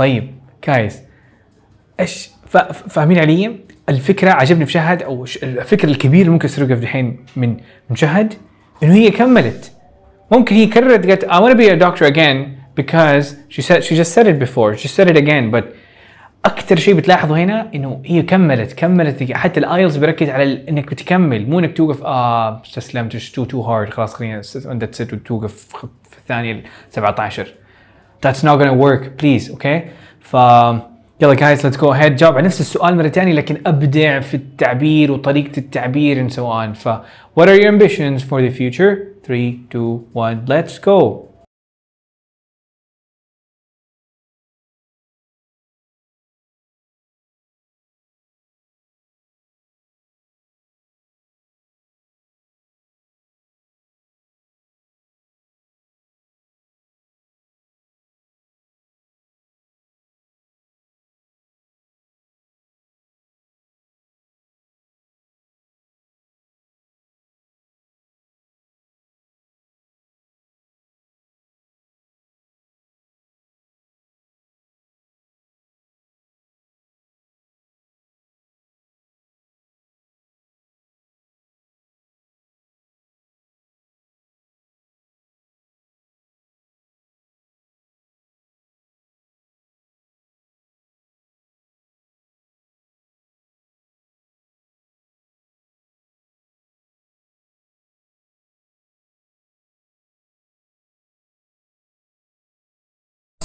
طيب 0.00 0.34
guys 0.66 0.92
إيش 2.00 2.30
فا- 2.46 2.72
فاهمين 2.72 3.18
علي؟ 3.18 3.56
الفكرة 3.88 4.30
عجبني 4.30 4.66
في 4.66 4.72
شهد 4.72 5.02
أو 5.02 5.24
الفكرة 5.42 5.88
الكبيره 5.90 6.20
اللي 6.20 6.32
ممكن 6.32 6.48
تسرقها 6.48 6.74
في 6.74 6.80
دحين 6.80 7.24
من 7.36 7.56
من 7.90 7.96
شهد 7.96 8.34
إنه 8.82 8.94
هي 8.94 9.10
كملت. 9.10 9.72
ممكن 10.32 10.54
هي 10.56 10.66
كررت 10.66 11.06
قالت 11.06 11.24
I 11.24 11.28
want 11.28 11.52
to 11.52 11.58
be 11.58 11.68
a 11.70 11.84
doctor 11.86 12.04
again 12.12 12.38
because 12.80 13.26
she 13.56 13.62
said 13.62 13.84
she 13.84 13.94
just 13.96 14.12
said 14.18 14.26
it 14.26 14.38
before. 14.46 14.76
She 14.82 14.88
said 14.88 15.08
it 15.10 15.16
again 15.16 15.50
but 15.56 15.64
أكثر 16.44 16.76
شيء 16.76 16.94
بتلاحظه 16.94 17.36
هنا 17.36 17.70
إنه 17.74 18.02
هي 18.06 18.22
كملت 18.22 18.72
كملت. 18.72 19.32
حتى 19.32 19.60
ال 19.60 19.66
IELTS 19.66 19.96
بيركز 19.96 20.28
على 20.28 20.68
إنك 20.68 20.90
بتكمل 20.90 21.50
مو 21.50 21.58
إنك 21.58 21.76
توقف 21.76 22.02
آه 22.02 22.62
استسلمت 22.62 23.16
too 23.16 23.44
too 23.44 23.60
hard 23.60 23.90
خلاص 23.90 24.14
خلينا 24.14 24.42
وتوقف 25.12 25.54
في 26.10 26.18
الثانية 26.18 26.52
ال 26.52 26.62
17 26.90 27.54
That's 28.21 28.43
not 28.43 28.59
gonna 28.59 28.73
work 28.73 29.17
please 29.17 29.51
okay 29.55 29.79
ف 30.19 30.33
يلا 31.21 31.35
guys 31.35 31.59
let's 31.63 31.77
go 31.77 31.93
ahead 31.93 32.15
جاوب 32.15 32.35
على 32.35 32.45
نفس 32.45 32.61
السؤال 32.61 32.97
مرة 32.97 33.07
ثانية 33.07 33.33
لكن 33.33 33.61
أبدع 33.65 34.19
في 34.19 34.33
التعبير 34.33 35.11
وطريقة 35.11 35.57
التعبير 35.57 36.27
and 36.27 36.33
so 36.33 36.41
on 36.41 36.73
ف 36.73 36.89
What 37.35 37.49
are 37.49 37.55
your 37.55 37.67
ambitions 37.67 38.23
for 38.23 38.41
the 38.41 38.49
future? 38.49 39.13
3, 39.23 39.65
2, 39.69 40.07
1, 40.13 40.45
let's 40.47 40.79
go! 40.79 41.27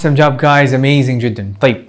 Awesome 0.06 0.14
job 0.14 0.38
guys. 0.38 0.72
Amazing. 0.72 1.18
جدا. 1.18 1.52
طيب. 1.60 1.84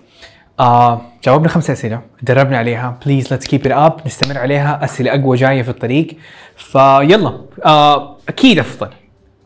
آه 0.60 1.02
جاوبنا 1.24 1.50
خمسة 1.50 1.74
أسئلة. 1.74 2.02
دربنا 2.22 2.58
عليها. 2.58 3.00
Please 3.06 3.24
let's 3.24 3.48
keep 3.48 3.62
it 3.68 3.72
up. 3.72 4.06
نستمر 4.06 4.38
عليها. 4.38 4.80
أسئلة 4.84 5.16
أقوى 5.16 5.38
جاية 5.38 5.62
في 5.62 5.70
الطريق. 5.70 6.08
ف 6.56 6.77
يلا. 6.77 7.42
آه 7.66 8.18
أكيد 8.30 8.60
أفضل. 8.60 8.90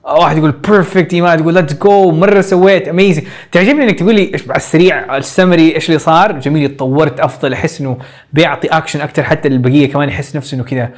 واحد 0.04 0.38
يقول 0.38 0.52
perfect 0.52 1.14
إيمان 1.14 1.40
تقول 1.40 1.54
let's 1.54 1.74
go 1.74 2.12
مرة 2.12 2.42
sweet. 2.42 2.88
amazing 2.88 3.26
تعجبني 3.52 3.84
إنك 3.84 4.00
تقول 4.00 4.16
لي 4.16 4.34
إيش 4.34 4.50
على 4.50 4.58
السريع 4.58 5.18
السمري 5.18 5.76
إيش 5.76 5.90
اللي 5.90 6.00
صار؟ 6.00 6.32
جميل. 6.32 6.72
اتطورت. 6.72 7.20
أفضل. 7.20 7.54
أحس 7.54 7.82
إنه 7.82 7.98
بيعطي 8.34 8.68
اكشن 8.68 9.02
أكثر 9.02 9.24
حتى 9.24 9.48
البقيه 9.48 9.92
كمان 9.92 10.10
يحس 10.10 10.36
نفسه 10.36 10.56
إنه 10.56 10.64
كذا 10.64 10.90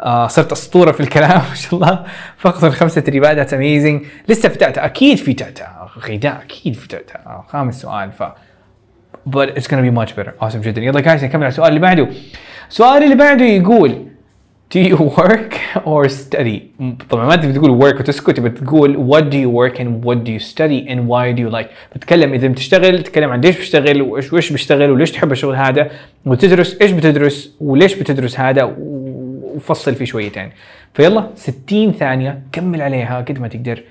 آه 0.00 0.26
صرت 0.26 0.52
أسطورة 0.52 0.92
في 0.92 1.00
الكلام. 1.00 1.42
ما 1.50 1.54
شاء 1.54 1.74
الله. 1.74 2.04
فقط 2.38 2.64
الخمسة 2.64 3.00
تدريبات 3.00 3.36
that's 3.36 3.54
amazing 3.54 4.02
لسه 4.28 4.48
في 4.48 4.58
تأتأ. 4.58 4.84
أكيد 4.84 5.18
في 5.18 5.32
تأتأ. 5.34 5.81
غذاء 5.98 6.42
أكيد 6.42 6.76
آه، 7.26 7.44
خامس 7.48 7.80
سؤال 7.82 8.12
ف 8.12 8.22
but 9.26 9.48
it's 9.56 9.68
gonna 9.68 9.82
be 9.82 9.90
much 9.90 10.16
better. 10.16 10.32
Awesome 10.40 10.56
جدا. 10.56 10.80
يلا 10.80 11.00
guys 11.00 11.24
نكمل 11.24 11.42
على 11.42 11.48
السؤال 11.48 11.68
اللي 11.68 11.80
بعده. 11.80 12.08
السؤال 12.70 13.02
اللي 13.02 13.14
بعده 13.14 13.44
يقول 13.44 14.06
do 14.74 14.78
you 14.78 14.96
work 14.96 15.54
or 15.84 16.08
study? 16.08 16.60
طبعا 17.10 17.26
ما 17.26 17.36
تبي 17.36 17.52
تقول 17.52 17.82
work 17.82 18.00
وتسكت 18.00 18.40
بتقول 18.40 18.96
what 18.96 19.24
do 19.24 19.36
you 19.36 19.50
work 19.50 19.78
and 19.78 20.04
what 20.06 20.18
do 20.24 20.30
you 20.30 20.54
study 20.54 20.88
and 20.88 21.00
why 21.08 21.36
do 21.36 21.40
you 21.46 21.60
like 21.60 21.96
بتكلم 21.96 22.32
إذا 22.32 22.48
بتشتغل 22.48 23.02
تتكلم 23.02 23.30
عن 23.30 23.40
ليش 23.40 23.56
بتشتغل 23.56 24.02
وايش 24.02 24.32
وإيش 24.32 24.52
بتشتغل 24.52 24.90
وليش 24.90 25.10
تحب 25.10 25.32
الشغل 25.32 25.56
هذا 25.56 25.90
وتدرس 26.26 26.78
إيش 26.80 26.90
بتدرس 26.90 27.56
وليش 27.60 27.94
بتدرس 27.94 28.40
هذا 28.40 28.74
وفصل 28.78 29.94
فيه 29.94 30.04
شويتين. 30.04 30.50
فيلا 30.94 31.30
60 31.34 31.92
ثانية 31.92 32.42
كمل 32.52 32.82
عليها 32.82 33.20
قد 33.20 33.38
ما 33.38 33.48
تقدر. 33.48 33.82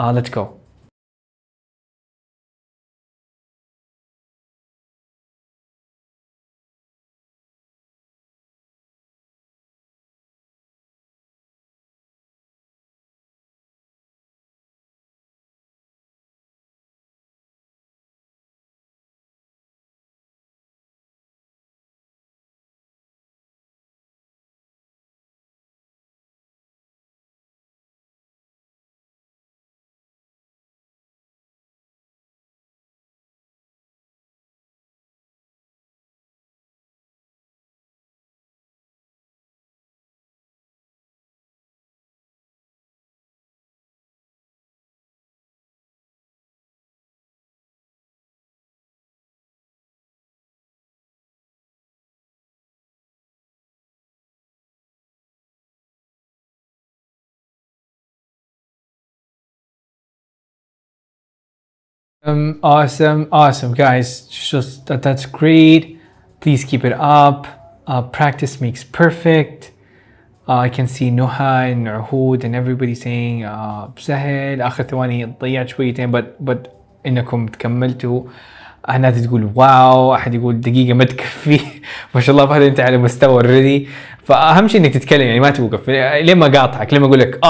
uh, 0.00 0.12
let's 0.18 0.30
go. 0.30 0.59
Um, 62.22 62.60
awesome, 62.62 63.28
awesome, 63.32 63.72
guys. 63.72 64.28
Just 64.28 64.84
that, 64.88 65.00
that's 65.00 65.24
great. 65.24 65.98
Please 66.40 66.64
keep 66.64 66.84
it 66.84 66.92
up. 66.92 67.46
Uh, 67.86 68.02
practice 68.02 68.60
makes 68.60 68.84
perfect. 68.84 69.72
Uh, 70.46 70.56
I 70.56 70.68
can 70.68 70.86
see 70.86 71.10
Nuha 71.10 71.72
and 71.72 71.86
Uhud 71.86 72.44
and 72.44 72.54
everybody 72.54 72.94
saying 72.94 73.44
uh, 73.44 73.88
سهل 73.96 74.60
آخر 74.62 74.82
ثواني 74.82 75.34
ضيعت 75.40 75.68
شويتين 75.68 76.12
but 76.12 76.24
but 76.44 76.68
إنكم 77.06 77.46
تكملتوا 77.46 78.22
ناس 78.98 79.26
تقول 79.26 79.50
واو 79.54 80.14
أحد 80.14 80.34
يقول 80.34 80.60
دقيقة 80.60 80.92
ما 80.92 81.04
تكفي 81.04 81.60
ما 82.14 82.20
شاء 82.20 82.34
الله 82.34 82.46
فهد 82.46 82.62
أنت 82.62 82.80
على 82.80 82.98
مستوى 82.98 83.32
already 83.32 83.88
فأهم 84.24 84.68
شيء 84.68 84.80
إنك 84.80 84.94
تتكلم 84.94 85.26
يعني 85.26 85.40
ما 85.40 85.50
توقف 85.50 85.88
لين 85.90 86.38
ما 86.38 86.46
قاطعك 86.46 86.92
لين 86.92 87.02
ما 87.02 87.08
أقول 87.08 87.18
لك 87.18 87.40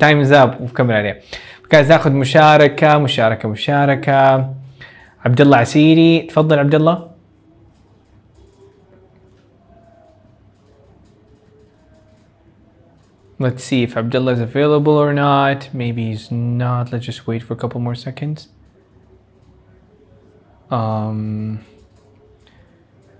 time 0.00 0.26
is 0.26 0.32
up 0.32 0.60
وكمل 0.60 0.94
عليه 0.94 1.20
كاز 1.69 1.89
ناخذ 1.89 2.11
مشاركة 2.11 2.97
مشاركة 2.97 3.49
مشاركة 3.49 4.35
عبد 5.25 5.41
الله 5.41 5.57
عسيري 5.57 6.21
تفضل 6.21 6.59
عبد 6.59 6.75
الله 6.75 7.09
Let's 13.41 13.63
see 13.63 13.83
if 13.83 13.95
Abdullah 13.95 14.33
is 14.33 14.41
available 14.41 14.97
or 14.97 15.13
not. 15.13 15.69
Maybe 15.73 16.09
he's 16.09 16.29
not. 16.29 16.91
Let's 16.91 17.05
just 17.05 17.25
wait 17.25 17.41
for 17.41 17.53
a 17.53 17.55
couple 17.55 17.79
more 17.79 17.95
seconds. 17.95 18.49
Um, 20.69 21.63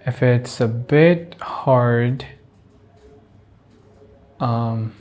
if 0.06 0.22
it's 0.22 0.60
a 0.60 0.68
bit 0.68 1.36
hard, 1.40 2.26
um, 4.42 4.94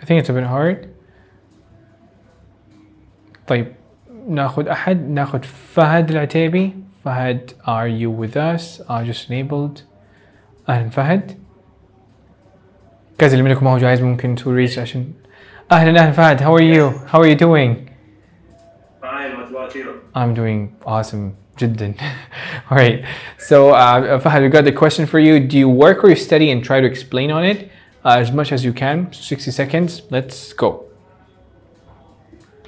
I 0.00 0.06
think 0.06 0.20
it's 0.20 0.30
a 0.30 0.32
bit 0.32 0.44
hard. 0.44 0.93
طيب 3.46 3.66
ناخذ 4.28 4.68
أحد 4.68 5.08
ناخذ 5.08 5.42
فهد 5.42 6.10
العتيبي 6.10 6.72
فهد 7.04 7.50
are 7.66 7.88
you 7.88 8.10
with 8.10 8.36
us 8.36 8.80
uh, 8.88 9.04
just 9.04 9.28
enabled 9.30 9.82
أهلا 10.68 10.88
فهد 10.90 11.38
كذا 13.18 13.32
اللي 13.32 13.42
منكم 13.42 13.64
ما 13.64 13.70
هو 13.72 13.78
جاهز 13.78 14.02
ممكن 14.02 14.36
to 14.36 14.42
reach 14.42 14.78
عشان 14.78 15.12
أهلا 15.72 16.00
أهلا 16.00 16.12
فهد 16.12 16.40
how 16.40 16.54
are 16.56 16.62
you 16.62 17.12
how 17.12 17.20
are 17.20 17.26
you 17.26 17.36
doing 17.36 17.90
Fine, 19.00 19.36
what 19.36 19.50
about 19.50 19.74
you? 19.74 20.00
I'm 20.14 20.34
doing 20.34 20.76
awesome 20.86 21.34
جدا 21.58 21.94
all 22.70 22.76
right 22.78 23.04
so 23.38 23.70
uh, 23.70 24.20
Fahad 24.20 24.42
we 24.42 24.48
got 24.48 24.64
the 24.64 24.72
question 24.72 25.06
for 25.06 25.18
you 25.18 25.40
do 25.40 25.58
you 25.58 25.68
work 25.68 26.04
or 26.04 26.08
you 26.08 26.16
study 26.16 26.50
and 26.50 26.62
try 26.64 26.80
to 26.80 26.86
explain 26.86 27.30
on 27.30 27.44
it 27.44 27.70
uh, 28.04 28.16
as 28.22 28.30
much 28.32 28.52
as 28.52 28.64
you 28.64 28.72
can 28.72 29.12
60 29.12 29.50
seconds 29.50 30.02
let's 30.10 30.52
go 30.52 30.84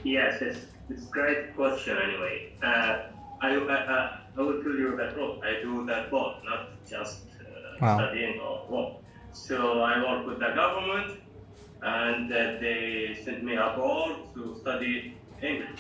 Yes, 0.05 0.43
it's, 0.90 1.02
it's 1.02 1.06
great 1.12 1.56
question 1.56 1.98
anyway. 1.98 2.54
Uh, 2.62 3.04
I, 3.42 3.56
I, 3.56 4.20
I, 4.36 4.42
will 4.42 4.62
tell 4.64 4.74
you 4.74 4.96
that 4.98 5.16
both. 5.16 5.44
I 5.44 5.62
do 5.62 5.86
that 5.86 6.10
both, 6.12 6.44
not 6.44 6.70
just 6.90 7.24
uh, 7.40 7.78
Wow. 7.82 7.98
studying 7.98 8.40
or 8.40 8.66
work. 8.70 8.94
So 9.34 9.82
I 9.82 10.00
work 10.02 10.26
with 10.26 10.40
the 10.40 10.52
government 10.56 11.20
and 11.82 12.32
uh, 12.32 12.38
they 12.60 13.20
sent 13.24 13.44
me 13.44 13.54
abroad 13.54 14.34
to 14.34 14.58
study 14.60 15.16
English. 15.42 15.80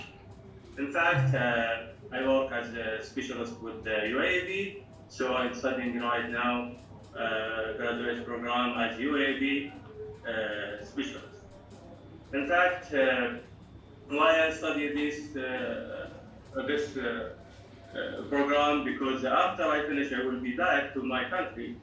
In 0.77 0.93
fact, 0.93 1.33
uh, 1.33 1.87
I 2.15 2.27
work 2.27 2.51
as 2.51 2.73
a 2.75 3.03
specialist 3.03 3.59
with 3.61 3.83
the 3.83 3.97
UAB, 4.15 4.83
so 5.09 5.35
I'm 5.35 5.55
studying 5.55 5.99
right 5.99 6.29
now 6.29 6.73
uh, 7.17 7.73
graduate 7.77 8.25
program 8.25 8.77
as 8.77 8.97
UAB 8.99 9.71
uh, 9.71 10.85
specialist. 10.85 11.25
In 12.33 12.47
fact, 12.47 12.93
uh, 12.93 13.37
why 14.09 14.47
I 14.47 14.51
study 14.51 14.93
this 14.93 15.35
uh, 15.35 16.09
uh, 16.57 16.65
this 16.67 16.95
uh, 16.97 17.29
uh, 17.93 18.23
program 18.29 18.83
because 18.83 19.25
after 19.25 19.63
I 19.63 19.81
finish, 19.87 20.11
I 20.13 20.23
will 20.25 20.39
be 20.39 20.55
back 20.55 20.93
to 20.93 21.03
my 21.03 21.23
country 21.29 21.75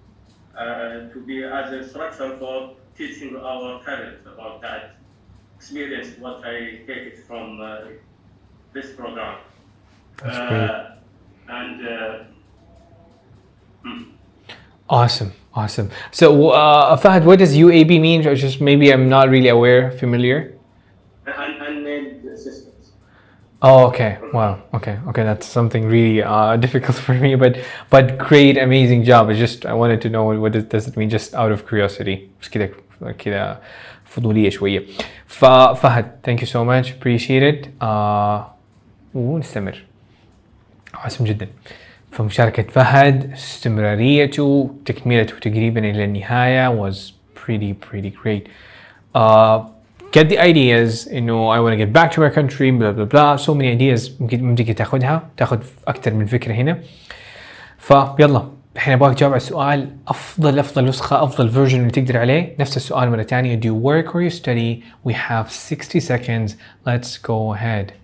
uh, 0.57 1.09
to 1.13 1.23
be 1.27 1.45
as 1.45 1.73
a 1.73 1.79
instructor 1.83 2.37
for 2.39 2.75
teaching 2.97 3.37
our 3.37 3.83
parents 3.85 4.27
about 4.27 4.63
that 4.63 4.97
experience, 5.57 6.17
what 6.19 6.45
I 6.45 6.83
take 6.87 7.05
it 7.13 7.19
from 7.27 7.61
uh, 7.61 7.79
this 8.73 8.93
program. 8.93 9.39
That's 10.23 10.37
Uh, 10.37 10.49
great. 10.49 11.57
And 11.57 11.89
uh, 11.89 12.25
Awesome, 14.89 15.33
awesome. 15.55 15.91
So, 16.11 16.51
uh, 16.51 16.97
Fahad, 16.97 17.25
what 17.25 17.39
does 17.39 17.55
UAB 17.57 18.01
mean? 18.01 18.23
Just 18.23 18.61
maybe 18.61 18.93
I'm 18.93 19.09
not 19.09 19.29
really 19.31 19.49
aware, 19.49 19.91
familiar. 19.91 20.54
Oh, 23.64 23.88
okay. 23.88 24.18
Wow. 24.34 24.62
Okay. 24.74 24.98
Okay. 25.10 25.24
That's 25.24 25.46
something 25.46 25.84
really 25.86 26.24
uh, 26.24 26.56
difficult 26.56 26.96
for 26.96 27.14
me, 27.14 27.36
but 27.36 27.58
but 27.90 28.18
great, 28.18 28.58
amazing 28.58 29.04
job. 29.04 29.28
I 29.30 29.34
just 29.34 29.66
I 29.66 29.74
wanted 29.74 30.02
to 30.02 30.10
know 30.10 30.24
what 30.24 30.52
does, 30.54 30.64
does 30.64 30.88
it 30.88 30.96
mean, 30.96 31.10
just 31.10 31.36
out 31.36 31.52
of 31.52 31.68
curiosity. 31.68 32.30
بس 32.42 32.50
كده 32.50 32.70
كده 33.20 33.60
فضولية 34.06 34.50
شوية. 34.50 34.84
ففهد, 35.28 36.12
thank 36.24 36.40
you 36.40 36.48
so 36.48 36.64
much. 36.64 36.92
Appreciate 36.92 37.44
it. 37.44 37.68
Uh, 37.82 38.42
ونستمر. 39.14 39.84
عاصم 40.94 41.26
جدا. 41.26 41.48
فمشاركة 42.12 42.64
فهد 42.64 43.32
استمراريته 43.34 44.76
تكملته 44.86 45.40
تقريبا 45.40 45.80
إلى 45.80 46.04
النهاية 46.04 46.70
was 46.70 46.98
pretty 47.36 47.74
pretty 47.74 48.10
great. 48.10 48.48
Uh, 49.16 49.73
get 50.19 50.27
the 50.29 50.39
ideas 50.39 51.13
انه 51.13 51.57
I 51.57 51.61
want 51.61 51.75
to 51.75 51.85
get 51.85 51.93
back 52.01 52.11
to 52.13 52.21
my 52.21 52.31
country 52.35 52.71
blah 52.71 52.93
blah 52.93 53.05
blah. 53.05 53.47
So 53.47 53.55
many 53.55 53.69
ideas. 53.79 54.11
ممكن 54.21 54.45
ممكن 54.45 54.75
تاخذها 54.75 55.31
تاخذ 55.37 55.59
أكثر 55.89 56.15
من 56.15 56.27
فكرة 56.27 56.53
هنا. 56.53 56.79
فيلا 57.79 58.49
الحين 58.77 58.95
ابغاك 58.95 59.15
تجاوب 59.15 59.33
على 59.33 59.37
السؤال 59.41 59.97
افضل 60.09 60.59
أفضل 60.59 60.85
نسخة 60.85 61.25
أفضل 61.25 61.49
فيرجن 61.49 61.81
اللي 61.81 61.91
تقدر 61.91 62.19
عليه. 62.19 62.57
نفس 62.61 62.77
السؤال 62.77 63.11
مرة 63.11 63.23
ثانية 63.23 63.61
do 63.61 63.65
you 63.65 63.75
work 63.75 64.15
or 64.15 64.21
you 64.21 64.31
study? 64.31 64.83
We 65.05 65.13
have 65.13 65.51
60 65.51 66.01
seconds. 66.01 66.57
Let's 66.87 67.19
go 67.19 67.55
ahead. 67.55 68.04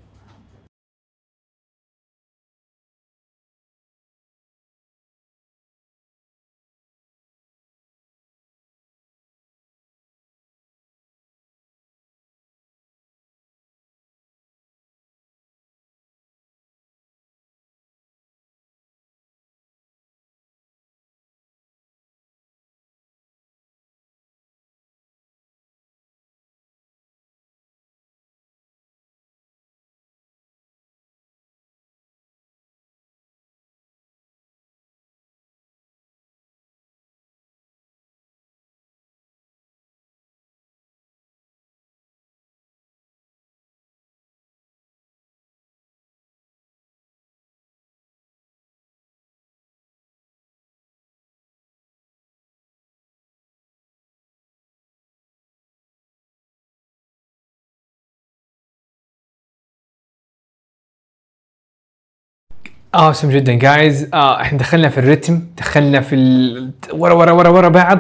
Awesome 62.97 63.27
جدا. 63.27 63.55
جايز 63.55 64.09
آه 64.15 64.41
إحنا 64.41 64.59
دخلنا 64.59 64.89
في 64.89 64.99
الريتم 64.99 65.47
دخلنا 65.59 66.01
في 66.01 66.15
ال... 66.15 66.71
ورا 66.93 67.13
ورا 67.13 67.33
ورا 67.33 67.49
ورا 67.49 67.69
بعض 67.69 67.99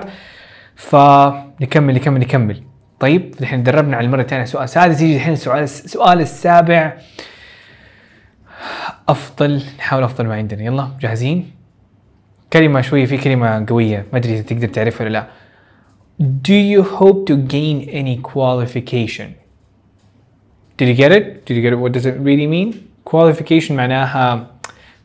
فنكمل 0.76 1.95
نكمل 1.95 2.20
نكمل. 2.20 2.62
طيب 3.01 3.34
الحين 3.41 3.62
دربنا 3.62 3.97
على 3.97 4.07
المرة 4.07 4.20
الثانية 4.20 4.45
سؤال. 4.45 4.68
سادس 4.68 5.01
يجي 5.01 5.16
الحين 5.16 5.32
السؤال 5.32 5.62
السؤال 5.62 6.20
السابع. 6.20 6.93
أفضل 9.09 9.62
نحاول 9.78 10.03
أفضل 10.03 10.26
ما 10.26 10.34
عندنا. 10.34 10.62
يلا 10.62 10.88
جاهزين؟ 11.01 11.51
كلمة 12.53 12.80
شوية 12.80 13.07
في 13.07 13.16
كلمة 13.16 13.66
قوية. 13.68 14.07
ما 14.12 14.18
أدري 14.18 14.34
إذا 14.34 14.43
تقدر 14.43 14.68
تعرفها 14.68 15.05
ولا 15.05 15.12
لا. 15.12 15.26
Do 16.49 16.59
you 16.72 16.82
hope 16.82 17.26
to 17.30 17.36
gain 17.36 17.88
any 17.88 18.16
qualification? 18.32 19.28
Did 20.76 20.88
you 20.88 20.97
get 21.03 21.12
it? 21.12 21.47
Did 21.47 21.57
you 21.57 21.62
get 21.62 21.72
it? 21.72 21.78
What 21.78 21.93
does 21.93 22.07
it 22.07 22.16
really 22.20 22.47
mean? 22.47 22.74
Qualification 23.05 23.70
معناها 23.70 24.49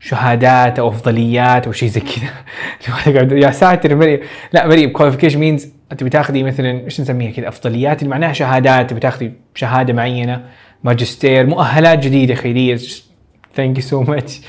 شهادات 0.06 0.80
أو 0.80 0.90
أفضليات 0.90 1.66
أو 1.66 1.72
شيء 1.72 1.90
زي 1.90 2.02
كذا. 2.02 3.34
يا 3.46 3.52
ساتر 3.52 3.96
مريم. 3.96 4.20
لا 4.54 4.68
مريم 4.68 4.94
qualification 4.98 5.36
means 5.36 5.68
أنت 5.92 6.04
بتاخذي 6.04 6.44
مثلا 6.44 6.86
إيش 6.86 7.02
نسميها 7.02 7.32
كذا؟ 7.32 7.48
أفضليات 7.48 8.00
اللي 8.00 8.10
معناها 8.10 8.34
شهادات. 8.34 8.94
بتاخذي 8.94 9.34
شهادة 9.56 9.94
معينة 9.94 10.44
ماجستير 10.84 11.46
مؤهلات 11.46 12.00
جديدة 12.00 12.36
خيرية. 12.36 12.80
thank 13.56 13.78
you 13.78 13.84
so 13.84 14.04
much 14.04 14.42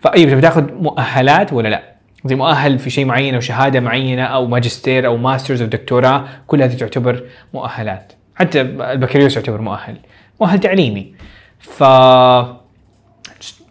ف 0.00 0.07
ايوه 0.07 0.30
تبي 0.30 0.40
تاخذ 0.40 0.72
مؤهلات 0.72 1.52
ولا 1.52 1.68
لا؟ 1.68 1.82
زي 2.24 2.34
مؤهل 2.34 2.78
في 2.78 2.90
شيء 2.90 3.04
معين 3.04 3.34
أو 3.34 3.40
شهادة 3.40 3.80
معينة 3.80 4.22
أو 4.22 4.46
ماجستير 4.46 5.06
أو 5.06 5.16
masters 5.16 5.62
أو 5.62 5.68
دكتوراه 5.68 6.24
كل 6.46 6.62
هذه 6.62 6.74
تعتبر 6.74 7.22
مؤهلات. 7.54 8.12
حتى 8.34 8.60
البكالوريوس 8.60 9.36
يعتبر 9.36 9.60
مؤهل. 9.60 9.96
مؤهل 10.40 10.60
تعليمي. 10.60 11.14
ف 11.58 11.84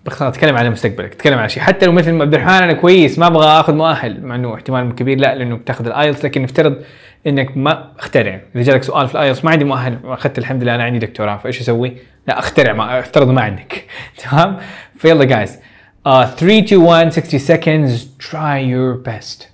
خلاص 0.07 0.33
اتكلم 0.33 0.55
عن 0.57 0.71
مستقبلك 0.71 1.11
اتكلم 1.11 1.39
عن 1.39 1.49
شيء. 1.49 1.63
حتى 1.63 1.85
لو 1.85 1.91
مثل 1.91 2.21
عبد 2.21 2.33
الرحمن 2.33 2.53
أنا 2.53 2.73
كويس 2.73 3.19
ما 3.19 3.27
أبغى 3.27 3.45
آخذ 3.45 3.73
مؤهل 3.73 4.21
مع 4.25 4.35
إنه 4.35 4.55
احتمال 4.55 4.95
كبير 4.95 5.19
لا 5.19 5.35
لأنه 5.35 5.55
بتأخذ 5.55 5.85
ال 5.85 5.92
IELTS 5.92 6.25
لكن 6.25 6.41
نفترض 6.41 6.83
إنك 7.27 7.57
ما 7.57 7.91
أخترع. 7.99 8.41
إذا 8.55 8.63
جالك 8.63 8.83
سؤال 8.83 9.07
في 9.07 9.15
ال 9.15 9.20
IELTS 9.20 9.45
ما 9.45 9.51
عندي 9.51 9.65
مؤهل 9.65 9.97
أخذت 10.03 10.37
الحمد 10.37 10.63
لله 10.63 10.75
أنا 10.75 10.83
عندي 10.83 10.99
دكتوراه 10.99 11.37
فإيش 11.37 11.61
أسوي؟ 11.61 11.97
لا 12.27 12.39
أخترع 12.39 12.73
ما 12.73 12.99
أفترض 12.99 13.29
ما 13.29 13.41
عندك. 13.41 13.85
تمام؟ 14.23 14.57
ف 14.97 15.06
يلا 15.06 15.23
guys 15.23 15.59
3 16.05 16.59
2 16.59 16.81
1 16.81 17.11
60 17.11 17.39
seconds. 17.39 17.91
Try 18.29 18.59
your 18.59 19.09
best. 19.09 19.52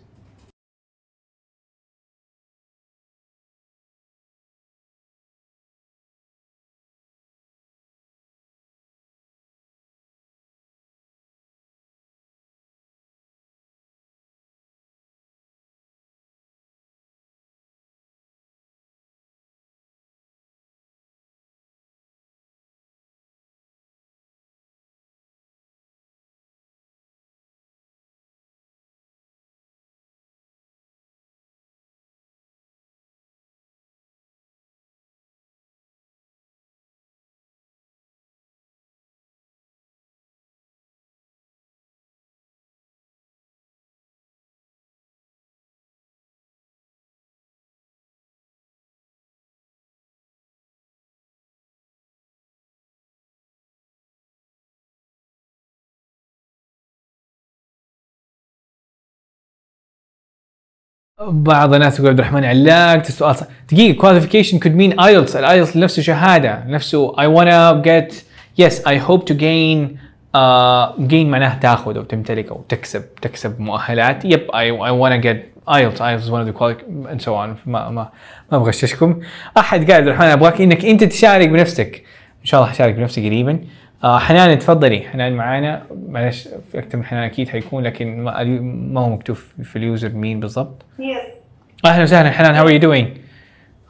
بعض 61.28 61.74
الناس 61.74 62.00
يقول 62.00 62.10
عبد 62.10 62.20
الرحمن 62.20 62.46
علاق 62.46 62.98
السؤال 62.98 63.36
صح. 63.36 63.46
دقيقة 63.72 64.02
qualification 64.02 64.56
could 64.60 64.76
mean 64.76 64.94
IELTS. 65.00 65.36
الايلتس 65.36 65.78
نفسه 65.78 66.02
شهادة 66.02 66.64
نفسه 66.68 67.16
I 67.16 67.28
wanna 67.28 67.82
get 67.84 68.14
yes 68.62 68.74
I 68.86 68.96
hope 69.08 69.26
to 69.26 69.34
gain 69.34 70.00
uh, 70.36 70.96
gain 71.10 71.26
معناه 71.26 71.60
تاخذ 71.60 71.98
أو 71.98 72.04
تمتلك 72.04 72.50
أو 72.50 72.64
تكسب 72.70 73.04
تكسب 73.22 73.60
مؤهلات. 73.62 74.26
يب 74.26 74.48
I 74.52 74.72
wanna 74.72 75.24
get 75.24 75.38
IELTS. 75.68 76.00
IELTS 76.00 76.24
is 76.26 76.32
one 76.32 76.42
of 76.42 76.48
the 76.48 76.54
quali 76.54 76.76
and 77.12 77.30
ما 77.30 77.56
ما 77.66 77.90
ما 77.90 78.10
أبغى 78.52 78.70
أشتشكم. 78.70 79.20
أحد 79.58 79.92
قال 79.92 79.96
عبد 79.96 80.08
الرحمن 80.08 80.28
أبغاك 80.28 80.62
إنك 80.62 80.86
أنت 80.86 81.04
تشارك 81.04 81.50
بنفسك. 81.50 82.04
إن 82.42 82.46
شاء 82.46 82.62
الله 82.62 82.72
حشارك 82.72 82.94
بنفسي 82.94 83.28
قريبا. 83.28 83.60
آه 84.04 84.20
حنان 84.20 84.60
تفضلي 84.60 85.02
حنان 85.10 85.34
معانا 85.34 85.86
معلش 86.10 86.48
في 86.72 86.80
أكثر 86.80 86.98
من 86.98 87.06
حنان 87.06 87.24
أكيد 87.24 87.50
حيكون 87.50 87.84
لكن 87.84 88.24
ما, 88.24 88.44
ما 88.64 89.02
هو 89.02 89.10
مكتوب 89.10 89.36
في 89.64 89.76
اليوزر 89.76 90.10
مين 90.10 90.40
بالضبط 90.40 90.82
Yes. 91.00 91.86
أهلا 91.86 92.04
وسهلا 92.04 92.32
حنان 92.32 92.56
how 92.56 92.68
are 92.68 92.74
you 92.74 92.82
doing؟ 92.86 93.20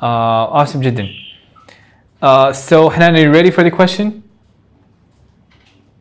Uh, 0.02 0.64
awesome 0.64 0.80
جدا. 0.82 1.08
Uh, 2.24 2.54
so 2.54 2.90
حنان 2.90 3.16
are 3.16 3.20
you 3.20 3.32
ready 3.34 3.52
for 3.52 3.64
the 3.64 3.72
question? 3.72 4.24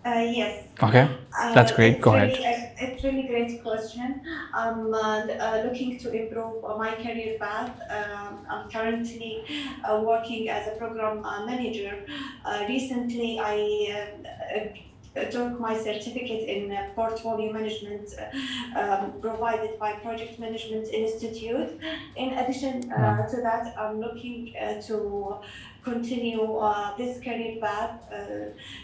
Uh, 0.06 0.10
yes. 0.38 0.52
Okay, 0.82 1.06
Uh, 1.06 1.54
that's 1.54 1.72
great. 1.72 1.94
it's 1.96 2.04
Go 2.04 2.14
ahead. 2.14 2.32
It's 2.80 3.02
really 3.02 3.26
great 3.26 3.62
question. 3.62 4.20
I'm 4.54 4.94
uh, 4.94 4.98
uh, 4.98 5.62
looking 5.64 5.98
to 5.98 6.12
improve 6.12 6.62
my 6.62 6.94
career 6.94 7.36
path. 7.38 7.72
Um, 7.90 8.46
I'm 8.48 8.70
currently 8.70 9.44
uh, 9.84 10.00
working 10.04 10.48
as 10.48 10.68
a 10.68 10.72
program 10.72 11.24
uh, 11.24 11.44
manager. 11.44 12.06
Uh, 12.44 12.64
recently, 12.68 13.40
I 13.40 14.12
uh, 15.16 15.24
took 15.30 15.58
my 15.58 15.76
certificate 15.76 16.48
in 16.48 16.76
portfolio 16.94 17.52
management 17.52 18.10
um, 18.76 19.12
provided 19.20 19.78
by 19.78 19.92
Project 19.94 20.38
Management 20.38 20.88
Institute. 20.92 21.80
In 22.14 22.34
addition 22.34 22.92
uh, 22.92 23.26
to 23.28 23.36
that, 23.38 23.74
I'm 23.76 24.00
looking 24.00 24.54
uh, 24.56 24.80
to 24.82 25.38
continue 25.84 26.56
uh, 26.56 26.96
this 26.96 27.22
career 27.22 27.58
path 27.60 28.00
uh, 28.12 28.16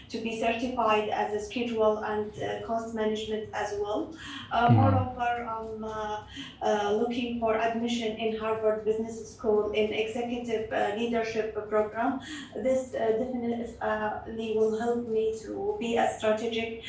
to 0.09 0.17
be 0.19 0.39
certified 0.39 1.09
as 1.09 1.33
a 1.33 1.39
schedule 1.39 1.97
and 1.99 2.31
uh, 2.41 2.65
cost 2.65 2.95
management 2.95 3.49
as 3.53 3.73
well. 3.79 4.15
Uh, 4.51 4.69
moreover, 4.69 5.47
I'm 5.55 6.99
looking 6.99 7.39
for 7.39 7.57
admission 7.57 8.17
in 8.17 8.37
Harvard 8.37 8.85
Business 8.85 9.35
School 9.35 9.71
in 9.71 9.91
Executive 9.93 10.71
Leadership 10.97 11.53
program. 11.69 12.19
This 12.55 12.93
uh, 12.93 13.11
definitely 13.19 14.53
will 14.55 14.79
help 14.79 15.07
me 15.07 15.33
to 15.43 15.75
be 15.79 15.97
a 15.97 16.07
strategic 16.17 16.83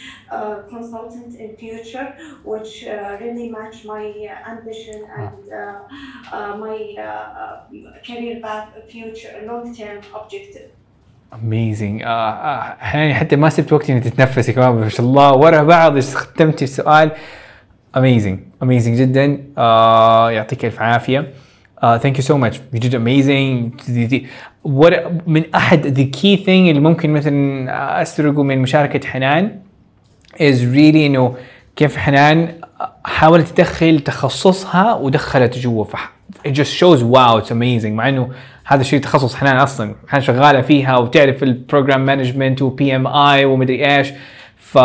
consultant 0.68 1.34
in 1.36 1.56
future, 1.56 2.16
which 2.44 2.84
uh, 2.84 3.16
really 3.20 3.48
match 3.48 3.84
my 3.84 4.04
ambition 4.46 5.04
and 5.22 6.60
my 6.60 6.78
career 8.06 8.40
path, 8.40 8.68
future 8.88 9.42
long-term 9.46 9.95
objective. 9.95 9.95
Amazing. 11.32 12.02
Uh, 12.02 12.06
uh, 12.06 12.80
حنان 12.80 13.14
حتى 13.14 13.36
ما 13.36 13.48
سبت 13.48 13.72
وقت 13.72 13.90
انك 13.90 14.04
تتنفسي 14.04 14.52
كمان 14.52 14.74
ما 14.74 14.88
شاء 14.88 15.06
الله 15.06 15.32
ورا 15.32 15.62
بعض 15.62 15.98
ختمتي 16.00 16.64
السؤال. 16.64 17.10
Amazing. 17.96 18.64
Amazing 18.64 18.94
جدا. 19.00 19.36
Uh, 19.56 19.60
يعطيك 20.30 20.64
ألف 20.64 21.10
thank 22.02 22.16
you 22.16 22.22
so 22.22 22.38
much. 22.38 22.60
You 22.72 22.80
did 22.80 22.94
amazing. 22.94 23.78
What 24.62 24.92
من 25.26 25.54
أحد 25.54 25.94
the 25.94 26.16
key 26.18 26.36
thing 26.44 26.48
اللي 26.48 26.80
ممكن 26.80 27.10
مثلا 27.10 28.02
استرقه 28.02 28.42
من 28.42 28.58
مشاركة 28.58 29.08
حنان 29.08 29.60
is 30.36 30.60
really 30.74 30.96
إنه 30.96 31.36
كيف 31.76 31.96
حنان 31.96 32.54
حاولت 33.04 33.48
تدخل 33.48 34.00
تخصصها 34.00 34.94
ودخلت 34.94 35.58
جوا 35.58 35.84
فح 35.84 36.12
it 36.48 36.50
just 36.50 36.72
shows 36.80 37.02
wow 37.02 37.40
it's 37.40 37.50
amazing 37.50 37.86
مع 37.86 38.08
إنه 38.08 38.30
هذا 38.68 38.80
الشيء 38.80 39.00
تخصص 39.00 39.34
حنان 39.34 39.56
أصلا 39.56 39.94
حنان 40.08 40.22
شغالة 40.22 40.60
فيها 40.60 40.96
وتعرف 40.96 41.42
ال 41.42 41.50
program 41.50 42.04
management 42.04 42.62
و 42.62 42.96
PMI 42.96 43.44
ومدري 43.44 43.96
إيش. 43.96 44.08
ف 44.56 44.78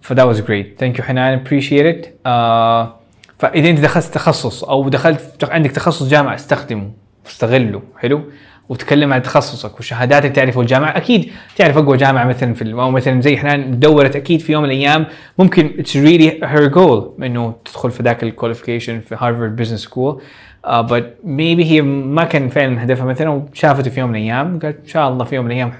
ف 0.00 0.12
that 0.12 0.26
was 0.26 0.40
great. 0.40 0.82
Thank 0.82 0.98
you 0.98 1.02
حنان. 1.02 1.44
It. 1.44 2.06
uh, 2.06 3.00
ف 3.38 3.49
اذا 3.49 3.70
أنت 3.70 3.80
دخلت 3.80 4.04
تخصص 4.04 4.64
أو 4.64 4.88
دخلت 4.88 5.44
عندك 5.44 5.70
تخصص 5.70 6.08
جامعة 6.08 6.34
استخدمه 6.34 6.90
واستغله 7.24 7.82
حلو؟ 7.98 8.22
وتكلم 8.68 9.12
عن 9.12 9.22
تخصصك 9.22 9.80
وشهاداتك 9.80 10.30
تعرفه 10.30 10.60
الجامعة. 10.60 10.96
أكيد 10.96 11.32
تعرف 11.56 11.76
أقوى 11.78 11.96
جامعة 11.96 12.24
مثلا 12.24 12.54
في 12.54 12.72
أو 12.72 12.90
مثلا 12.90 13.20
زي 13.20 13.36
حنان 13.36 13.78
دورت 13.78 14.16
أكيد 14.16 14.40
في 14.40 14.52
يوم 14.52 14.62
من 14.62 14.70
الأيام. 14.70 15.06
ممكن 15.38 15.70
it's 15.78 15.96
really 15.96 16.40
her 16.44 16.66
goal 16.66 17.14
إنه 17.22 17.54
تدخل 17.64 17.90
في 17.90 18.02
ذاك 18.02 18.22
ال 18.22 18.28
qualification 18.28 19.00
في 19.00 19.16
Harvard 19.18 19.56
Business 19.56 19.80
School 19.80 20.22
بس 20.68 21.02
maybe 21.24 21.64
هي 21.64 21.82
ما 21.82 22.24
كان 22.24 22.48
فعلا 22.48 22.84
هدفها 22.84 23.04
مثلا 23.04 23.28
وشافته 23.30 23.90
في 23.90 24.00
يوم 24.00 24.10
من 24.10 24.16
الأيام 24.16 24.58
قالت 24.58 24.80
إن 24.80 24.86
شاء 24.88 25.08
الله 25.08 25.24
في 25.24 25.34
يوم 25.34 25.44
من 25.44 25.50
الأيام 25.50 25.72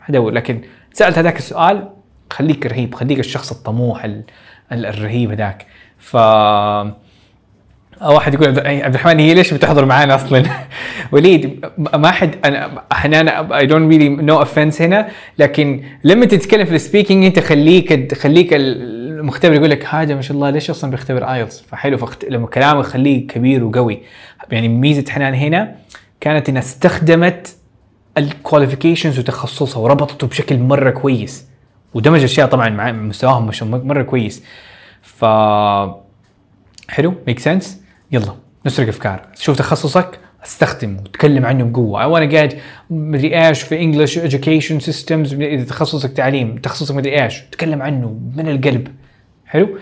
حدور. 0.00 0.30
لكن 0.32 0.60
سألت 0.92 1.18
هذاك 1.18 1.36
السؤال 1.38 1.88
خليك 2.30 2.66
رهيب 2.66 2.94
خليك 2.94 3.18
الشخص 3.18 3.52
الطموح 3.52 4.04
ال- 4.04 4.22
ال- 4.72 4.86
الرهيب 4.86 5.30
هذاك. 5.30 5.66
ف 5.98 6.16
واحد 8.02 8.34
يقول 8.34 8.46
عبد 8.46 8.58
عبد 8.66 8.94
الرحمن 8.94 9.18
هي 9.18 9.34
ليش 9.34 9.54
بتحضر 9.54 9.84
معانا 9.84 10.14
أصلا؟ 10.14 10.44
وليد 11.12 11.66
ما 11.78 12.10
حد 12.10 12.34
أنا 12.44 12.82
حنان 12.92 13.28
I 13.28 13.66
don't 13.66 13.92
really 13.92 14.08
no 14.08 14.38
offense 14.38 14.82
هنا 14.82 15.08
لكن 15.38 15.82
لما 16.04 16.26
تتكلم 16.26 16.64
في 16.64 16.74
ال 16.74 16.80
speaking 16.80 17.24
أنت 17.24 17.38
خليك 17.38 18.14
خليك 18.14 18.48
المختبر 18.52 19.54
يقول 19.54 19.70
لك 19.70 19.86
هذا 19.86 20.14
ما 20.14 20.20
شاء 20.20 20.34
الله 20.34 20.50
ليش 20.50 20.70
أصلا 20.70 20.90
بيختبر 20.90 21.32
IELTS 21.32 21.60
ف 21.60 21.69
حلو 21.69 21.98
فخت... 21.98 22.24
لما 22.24 22.46
كلامك 22.46 22.84
خليه 22.84 23.26
كبير 23.26 23.64
وقوي. 23.64 24.02
يعني 24.50 24.68
ميزة 24.68 25.04
حنان 25.10 25.34
هنا 25.34 25.76
كانت 26.20 26.48
انها 26.48 26.62
استخدمت 26.62 27.56
ال 28.18 28.25
qualifications 28.25 29.18
وتخصصها 29.18 29.80
وربطته 29.80 30.26
بشكل 30.26 30.58
مرة 30.58 30.90
كويس. 30.90 31.46
ودمج 31.94 32.22
أشياء 32.22 32.48
طبعا 32.48 32.68
مع 32.68 32.92
مستواهم 32.92 33.50
مرة 33.70 34.02
كويس. 34.02 34.42
ف 35.02 35.24
حلو؟ 36.88 37.14
make 37.26 37.38
sense 37.38 37.85
يلا 38.12 38.34
نسرق 38.66 38.88
افكار 38.88 39.26
شوف 39.34 39.58
تخصصك 39.58 40.18
استخدمه 40.44 41.00
اتكلم 41.00 41.46
عنه 41.46 41.64
بقوه 41.64 42.06
وأنا 42.06 42.32
قاعد 42.34 42.58
مدري 42.90 43.46
إيش 43.46 43.62
في 43.62 43.80
English 43.82 44.18
education 44.18 44.84
systems. 44.86 45.32
إذا 45.32 45.64
تخصصك 45.64 46.12
تعليم 46.12 46.58
تخصصك 46.58 46.94
مدري 46.94 47.22
إيش 47.22 47.40
تكلم 47.52 47.82
عنه 47.82 48.20
من 48.36 48.48
القلب. 48.48 48.88
حلو؟ 49.46 49.78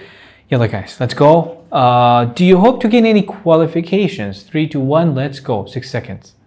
يلا 0.53 0.69
guys 0.69 0.91
let's 1.03 1.15
go. 1.15 1.49
Uh, 1.73 2.25
do 2.37 2.45
you 2.45 2.59
hope 2.59 2.81
to 2.81 2.89
gain 2.89 3.07
any 3.07 3.23
qualifications? 3.23 4.43
3 4.43 4.69
2 4.69 4.79
1 4.79 5.15
let's 5.15 5.41
go. 5.41 5.67
6 5.67 5.91
seconds. 5.91 6.44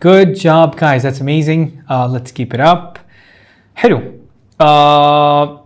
Good 0.00 0.36
job 0.36 0.76
guys. 0.76 1.02
That's 1.02 1.20
amazing. 1.20 1.82
Uh, 1.90 2.06
let's 2.06 2.30
keep 2.30 2.54
it 2.54 2.60
up. 2.60 2.98
حلو. 3.74 4.02
Uh, 4.62 5.58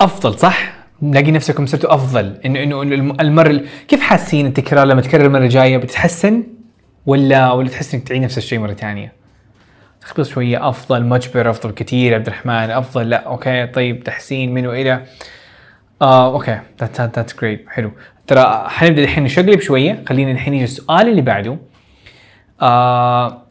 أفضل 0.00 0.38
صح؟ 0.38 0.72
نلاقي 1.02 1.30
نفسكم 1.30 1.66
صرتوا 1.66 1.94
انه 2.46 2.62
إنه 2.62 2.82
الم- 2.82 3.20
المرة 3.20 3.60
كيف 3.88 4.00
حاسين 4.00 4.46
التكرار 4.46 4.86
لما 4.86 5.00
تكرر 5.00 5.26
المرة 5.26 5.42
الجاية؟ 5.44 5.76
بتتحسن؟ 5.76 6.42
ولا 7.06 7.52
ولا 7.52 7.68
تحس 7.68 7.94
إنك 7.94 8.08
تعيد 8.08 8.22
نفس 8.22 8.38
الشيء 8.38 8.58
مرة 8.58 8.72
ثانية؟ 8.72 9.12
تخبص 10.00 10.28
شوية. 10.28 10.68
أفضل 10.68 11.04
مجبر 11.04 11.50
أفضل 11.50 11.70
كثير 11.70 12.14
عبد 12.14 12.26
الرحمن 12.26 12.70
أفضل. 12.70 13.10
لا 13.10 13.16
أوكي. 13.26 13.66
طيب 13.66 14.04
تحسين 14.04 14.54
من 14.54 14.66
وإلى. 14.66 15.02
آه 16.02 16.32
أوكي. 16.32 16.60
that 16.80 17.00
that's 17.00 17.40
great 17.40 17.64
حلو. 17.68 17.90
ترى 18.26 18.64
حنبدأ 18.68 19.02
الحين 19.02 19.24
نشقلب 19.24 19.60
شوية. 19.60 20.02
خلينا 20.08 20.30
الحين 20.30 20.54
يجي 20.54 20.64
السؤال 20.64 21.08
اللي 21.08 21.22
بعده. 21.22 21.58
آه 22.62 23.42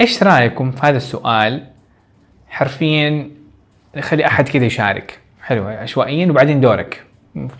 إيش 0.00 0.22
رأيكم 0.22 0.70
في 0.70 0.80
هذا 0.86 0.96
السؤال؟ 0.96 1.66
حرفيا 2.48 3.30
خلي 4.00 4.26
أحد 4.26 4.48
كذا 4.48 4.64
يشارك. 4.64 5.18
حلو 5.42 5.66
عشوائيا 5.66 6.26
وبعدين 6.26 6.60
دورك. 6.60 7.04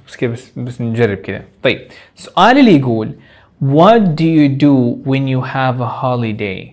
بس 0.08 0.16
كذا 0.16 0.30
بس 0.32 0.50
بس 0.56 0.80
نجرب 0.80 1.16
كذا. 1.16 1.42
طيب 1.62 1.80
السؤال 2.16 2.58
اللي 2.58 2.76
يقول 2.76 3.14
what 3.62 4.00
do 4.00 4.24
you 4.24 4.48
do 4.60 5.04
when 5.10 5.26
you 5.28 5.40
have 5.54 5.80
a 5.80 6.02
holiday? 6.02 6.72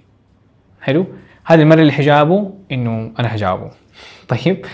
حلو؟ 0.81 1.05
هذه 1.45 1.61
المرة 1.61 1.81
اللي 1.81 1.91
حجاوبه 1.91 2.53
إنه 2.71 3.11
أنا 3.19 3.27
حجاوبه 3.27 3.71
طيب 4.29 4.65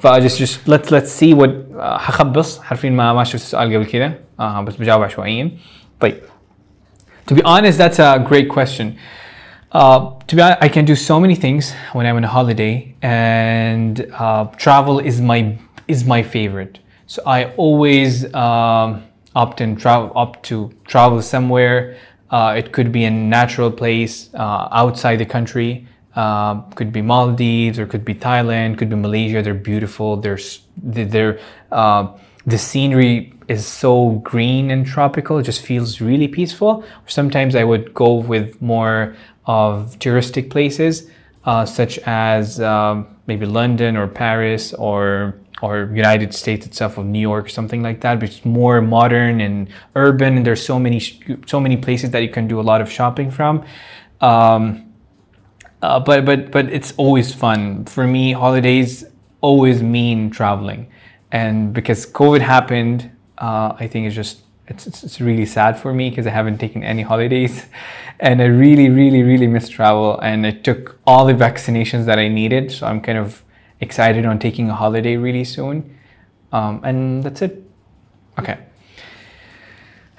فجس 0.00 0.42
جس 0.42 0.60
let's 0.70 1.20
see 1.20 1.38
what 1.40 1.50
آه، 1.78 1.98
حخبص. 1.98 2.62
حرفيا 2.62 2.90
ما 2.90 3.12
ما 3.12 3.24
شفت 3.24 3.34
السؤال 3.34 3.74
قبل 3.74 3.84
كده 3.84 4.18
آه 4.40 4.60
بس 4.62 4.76
بجاوب 4.76 5.02
عشوائيا. 5.02 5.50
طيب 6.00 6.16
To 7.26 7.34
be 7.34 7.42
honest, 7.42 7.78
that's 7.78 7.98
a 7.98 8.24
great 8.26 8.48
question. 8.48 8.98
Uh, 9.72 10.12
to 10.26 10.36
be 10.36 10.42
honest, 10.42 10.62
I 10.62 10.68
can 10.68 10.84
do 10.84 10.94
so 10.94 11.18
many 11.18 11.34
things 11.34 11.72
when 11.92 12.06
I'm 12.06 12.16
on 12.16 12.24
a 12.24 12.28
holiday, 12.28 12.94
and 13.02 14.00
uh, 14.12 14.44
travel 14.56 15.00
is 15.00 15.20
my 15.20 15.58
is 15.88 16.04
my 16.04 16.22
favorite. 16.22 16.78
So 17.06 17.22
I 17.26 17.52
always 17.56 18.32
um, 18.34 19.04
opt 19.34 19.60
and 19.60 19.78
travel 19.78 20.12
opt 20.14 20.44
to 20.46 20.72
travel 20.86 21.20
somewhere. 21.22 21.96
Uh, 22.30 22.54
it 22.56 22.72
could 22.72 22.90
be 22.92 23.04
a 23.04 23.10
natural 23.10 23.70
place 23.70 24.30
uh, 24.34 24.68
outside 24.72 25.16
the 25.16 25.26
country. 25.26 25.86
Uh, 26.14 26.62
could 26.74 26.92
be 26.92 27.02
Maldives 27.02 27.78
or 27.78 27.86
could 27.86 28.04
be 28.04 28.14
Thailand. 28.14 28.78
Could 28.78 28.88
be 28.88 28.96
Malaysia. 28.96 29.42
They're 29.42 29.54
beautiful. 29.54 30.16
They're 30.16 30.38
they- 30.76 31.04
they're 31.04 31.38
uh, 31.70 32.08
the 32.46 32.58
scenery 32.58 33.32
is 33.48 33.66
so 33.66 34.10
green 34.24 34.70
and 34.70 34.86
tropical. 34.86 35.38
It 35.38 35.44
just 35.44 35.62
feels 35.62 36.00
really 36.00 36.28
peaceful. 36.28 36.84
Sometimes 37.06 37.54
I 37.54 37.64
would 37.64 37.92
go 37.94 38.14
with 38.14 38.60
more 38.62 39.16
of 39.46 39.98
touristic 39.98 40.50
places, 40.50 41.10
uh, 41.44 41.64
such 41.64 41.98
as 42.00 42.60
um, 42.60 43.06
maybe 43.26 43.46
London 43.46 43.96
or 43.96 44.06
Paris 44.08 44.72
or 44.74 45.38
or 45.62 45.90
United 45.94 46.34
States 46.34 46.66
itself 46.66 46.98
of 46.98 47.06
New 47.06 47.18
York, 47.18 47.48
something 47.48 47.82
like 47.82 48.02
that. 48.02 48.20
But 48.20 48.28
it's 48.28 48.44
more 48.44 48.82
modern 48.82 49.40
and 49.40 49.68
urban, 49.94 50.36
and 50.36 50.46
there's 50.46 50.64
so 50.64 50.78
many 50.78 51.00
so 51.46 51.60
many 51.60 51.76
places 51.76 52.10
that 52.10 52.22
you 52.22 52.28
can 52.28 52.46
do 52.46 52.60
a 52.60 52.62
lot 52.62 52.80
of 52.80 52.90
shopping 52.90 53.30
from. 53.30 53.64
Um, 54.20 54.92
uh, 55.82 56.00
but 56.00 56.24
but 56.24 56.50
but 56.50 56.66
it's 56.70 56.92
always 56.96 57.34
fun 57.34 57.84
for 57.86 58.06
me. 58.06 58.32
Holidays 58.32 59.04
always 59.40 59.82
mean 59.82 60.30
traveling, 60.30 60.88
and 61.32 61.72
because 61.72 62.06
COVID 62.06 62.40
happened, 62.40 63.10
uh, 63.38 63.74
I 63.78 63.86
think 63.86 64.06
it's 64.06 64.14
just 64.14 64.42
it's, 64.68 64.86
it's, 64.86 65.04
it's 65.04 65.20
really 65.20 65.46
sad 65.46 65.78
for 65.78 65.94
me 65.94 66.10
because 66.10 66.26
I 66.26 66.30
haven't 66.30 66.58
taken 66.58 66.82
any 66.82 67.02
holidays, 67.02 67.66
and 68.20 68.42
I 68.42 68.46
really 68.46 68.88
really 68.88 69.22
really 69.22 69.46
miss 69.46 69.68
travel. 69.68 70.18
And 70.20 70.46
I 70.46 70.52
took 70.52 70.98
all 71.06 71.26
the 71.26 71.34
vaccinations 71.34 72.06
that 72.06 72.18
I 72.18 72.28
needed, 72.28 72.72
so 72.72 72.86
I'm 72.86 73.00
kind 73.00 73.18
of 73.18 73.42
excited 73.80 74.24
on 74.24 74.38
taking 74.38 74.70
a 74.70 74.74
holiday 74.74 75.16
really 75.16 75.44
soon. 75.44 75.96
Um, 76.52 76.80
and 76.84 77.22
that's 77.22 77.42
it. 77.42 77.62
Okay. 78.38 78.58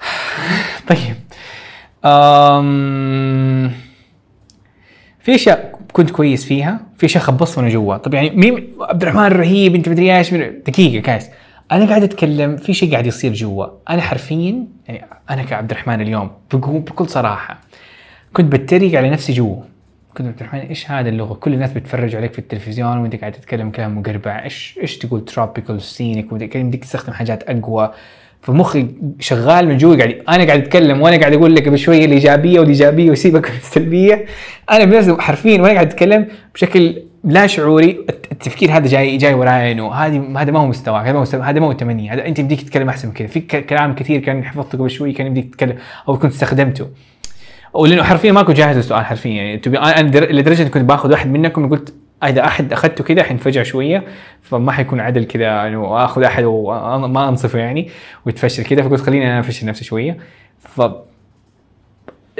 Thank 0.86 1.08
you. 1.08 2.08
Um, 2.08 3.74
كنت 5.92 6.10
كويس 6.10 6.44
فيها 6.44 6.80
في 6.96 7.06
اشياء 7.06 7.24
خبصت 7.24 7.58
وأنا 7.58 7.68
جوا. 7.68 7.96
طب 7.96 8.14
يعني 8.14 8.30
مين؟ 8.30 8.68
عبد 8.80 9.02
الرحمن 9.02 9.24
الرهيب 9.26 9.74
أنت 9.74 9.88
مدري 9.88 10.16
إيش؟ 10.18 10.32
من- 10.32 10.62
دقيقة 10.66 11.02
guys. 11.02 11.26
أنا 11.72 11.86
قاعد 11.86 12.02
أتكلم 12.02 12.56
في 12.56 12.74
شيء 12.74 12.92
قاعد 12.92 13.06
يصير 13.06 13.32
جوا. 13.32 13.66
أنا 13.90 14.02
حرفيا 14.02 14.64
يعني 14.88 15.04
أنا 15.30 15.42
كعبد 15.42 15.70
الرحمن 15.70 16.00
اليوم 16.00 16.30
بقول 16.52 16.80
بكل 16.80 17.08
صراحة 17.08 17.60
كنت 18.32 18.52
بتريق 18.52 18.98
على 18.98 19.10
نفسي 19.10 19.32
جوا. 19.32 19.56
كنت 20.16 20.26
عبد 20.26 20.40
الرحمن 20.40 20.60
إيش 20.60 20.90
هذا 20.90 21.08
اللغة؟ 21.08 21.34
كل 21.34 21.54
الناس 21.54 21.72
بتتفرج 21.72 22.16
عليك 22.16 22.32
في 22.32 22.38
التلفزيون 22.38 22.98
وأنت 22.98 23.16
قاعد 23.16 23.32
تتكلم 23.32 23.70
كلام 23.70 23.98
مقربع. 23.98 24.44
إيش 24.44 24.78
إيش 24.82 24.98
تقول؟ 24.98 25.24
tropical 25.24 25.82
scenic 25.82 26.34
بدك 26.34 26.78
تستخدم 26.82 27.12
حاجات 27.12 27.42
أقوى. 27.42 27.92
فمخي 28.42 28.86
شغال 29.20 29.68
من 29.68 29.76
جوا 29.76 29.96
قاعد 29.96 30.16
أنا 30.28 30.44
قاعد 30.44 30.62
أتكلم 30.62 31.00
وأنا 31.02 31.16
قاعد 31.16 31.32
أقول 31.32 31.54
لك 31.54 31.68
قبل 31.68 31.78
شوية 31.78 32.04
الإيجابية 32.04 32.60
والإيجابية 32.60 33.10
وسيبك 33.10 33.50
من 33.50 33.56
السلبية. 33.56 34.24
أنا 34.70 34.84
بنفسي 34.84 35.16
حرفيا 35.18 35.62
وأنا 35.62 35.72
قاعد 35.74 35.86
أتكلم 35.86 36.26
بشكل 36.54 37.02
لا 37.24 37.46
شعوري 37.46 37.90
الت- 38.08 38.32
التفكير 38.32 38.70
هذا 38.76 38.86
جاي 38.88 39.16
جاي 39.16 39.34
وراي 39.34 39.72
انه 39.72 39.92
هذه 39.92 40.22
هذا 40.36 40.50
ما 40.50 40.58
هو 40.58 40.66
مستواك 40.66 41.02
هذا 41.06 41.12
ما 41.12 41.18
هو 41.18 41.42
هذا 41.42 41.60
ما 41.60 41.66
هو 41.66 41.72
تمني 41.72 42.10
هذا 42.10 42.26
أنت 42.26 42.40
بديك 42.40 42.62
تتكلم 42.62 42.88
أحسن 42.88 43.08
من 43.08 43.14
كذا. 43.14 43.26
في 43.26 43.40
كلام 43.40 43.94
كثير 43.94 44.20
كان 44.20 44.44
حفظته 44.44 44.78
قبل 44.78 44.90
شوي 44.90 45.12
كان 45.12 45.26
يمديك 45.26 45.50
تتكلم 45.54 45.76
أو 46.08 46.18
كنت 46.18 46.32
استخدمته. 46.32 46.86
ولأنه 47.74 48.02
حرفيا 48.02 48.32
ما 48.32 48.42
كنت 48.42 48.56
جاهز 48.56 48.76
السؤال 48.76 49.04
حرفيا. 49.04 49.30
يعني 49.32 49.60
أنا 49.78 50.08
در- 50.08 50.32
لدرجة 50.32 50.62
كنت 50.68 50.84
باخذ 50.84 51.10
واحد 51.10 51.30
منكم 51.30 51.68
قلت 51.70 51.94
إذا 52.24 52.44
أحد 52.44 52.72
أخذته 52.72 53.04
كذا 53.04 53.22
حينفجع 53.22 53.62
شوية 53.62 54.04
فما 54.42 54.72
حيكون 54.72 55.00
عدل 55.00 55.24
كذا 55.24 55.66
إنه 55.66 56.04
آخذ 56.04 56.22
أحد 56.22 56.44
وما 56.44 57.28
أنصفه 57.28 57.58
يعني 57.58 57.90
ويتفشل 58.26 58.64
كذا. 58.64 58.82
فقلت 58.82 59.00
خليني 59.00 59.26
أنا 59.26 59.40
أفشل 59.40 59.66
نفسي 59.66 59.84
شوية. 59.84 60.16
ف 60.58 60.82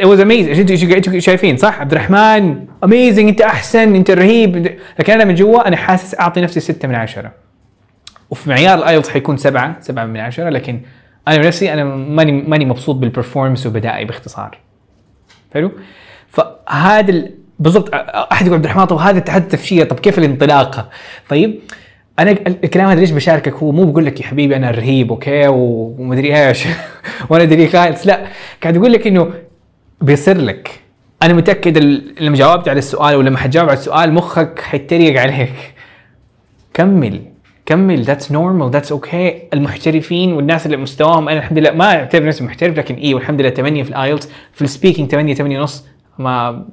it 0.01 0.05
was 0.05 0.19
amazing. 0.19 0.59
أنتوا 0.59 1.19
شايفين 1.19 1.57
صح؟ 1.57 1.81
عبد 1.81 1.93
الرحمن 1.93 2.67
amazing. 2.85 3.19
أنت 3.19 3.41
أحسن 3.41 3.95
أنت 3.95 4.11
رهيب. 4.11 4.79
لكن 4.99 5.13
أنا 5.13 5.25
من 5.25 5.35
جوا 5.35 5.69
أنا 5.69 5.77
حاسس 5.77 6.21
أعطي 6.21 6.41
نفسي 6.41 6.61
ستة 6.61 6.89
من 6.89 6.95
عشرة. 6.95 7.33
وفي 8.31 8.51
معيار 8.51 8.79
ال 8.79 8.84
IELTS 8.84 9.09
حيكون 9.09 9.37
سبعة 9.37 9.77
سبعة 9.81 10.05
من 10.05 10.21
عشرة. 10.21 10.49
لكن 10.49 10.81
أنا 11.29 11.37
بنفسي 11.37 11.73
أنا 11.73 11.85
ماني 11.85 12.33
ماني 12.33 12.65
مبسوط 12.65 12.97
بال 12.97 13.08
performance 13.08 13.67
وبأدائي 13.67 14.05
باختصار. 14.05 14.59
حلو؟ 15.55 15.73
فهذا. 16.29 17.31
بالضبط 17.59 17.91
أحد 18.33 18.47
يقول 18.47 18.57
عبد 18.57 18.65
الرحمن 18.65 18.85
طب 18.85 18.97
هذا 18.97 19.25
هذا 19.29 19.45
التفشية 19.45 19.85
طب 19.85 19.99
كيف 20.01 20.19
الانطلاقة؟ 20.19 20.89
طيب 21.29 21.61
أنا 22.19 22.31
ال- 22.31 22.65
الكلام 22.65 22.89
هذا 22.89 23.01
ليش 23.01 23.11
بشاركك؟ 23.11 23.55
هو 23.55 23.73
مو 23.73 23.85
بقول 23.85 24.07
لك 24.07 24.21
يا 24.21 24.27
حبيبي 24.27 24.57
أنا 24.57 24.71
رهيب 24.71 25.11
okay؟ 25.11 25.43
ومدري 25.49 26.49
إيش 26.49 26.65
وأنا 27.31 27.43
أدري 27.45 27.69
خالص 27.69 28.07
لا 28.07 28.27
قاعد 28.63 28.77
أقول 28.77 28.93
لك 28.93 29.07
إنه 29.07 29.31
بيصير 30.01 30.39
لك. 30.39 30.71
أنا 31.23 31.35
متأكد 31.35 31.79
لما 32.21 32.37
جاوبت 32.37 32.69
على 32.69 32.79
السؤال 32.79 33.17
ولما 33.17 33.39
حتجاوب 33.39 33.69
على 33.69 33.79
السؤال 33.79 34.15
مخك 34.15 34.61
حيتريق 34.61 35.21
عليك. 35.21 35.75
كمل 36.75 37.21
كمل 37.67 38.03
that's 38.03 38.33
normal 38.33 38.71
that's 38.71 38.93
okay 38.93 39.43
المحترفين 39.55 40.33
والناس 40.33 40.67
اللي 40.67 40.77
مستواهم 40.77 41.29
أنا 41.29 41.39
الحمد 41.39 41.59
لله 41.59 41.71
ما 41.71 41.85
أعتبر 41.85 42.27
نفسي 42.27 42.45
محترف 42.45 42.79
لكن 42.79 42.95
إيه 42.95 43.15
والحمد 43.15 43.41
لله 43.41 43.51
8 43.51 43.83
في 43.83 43.91
ال 43.91 43.97
IELTS 43.97 44.29
في 44.53 44.63
ال 44.63 44.68
speaking 44.68 45.11
8 45.11 45.35
8 45.35 45.59
ونص. 45.61 45.85
ما, 46.19 46.65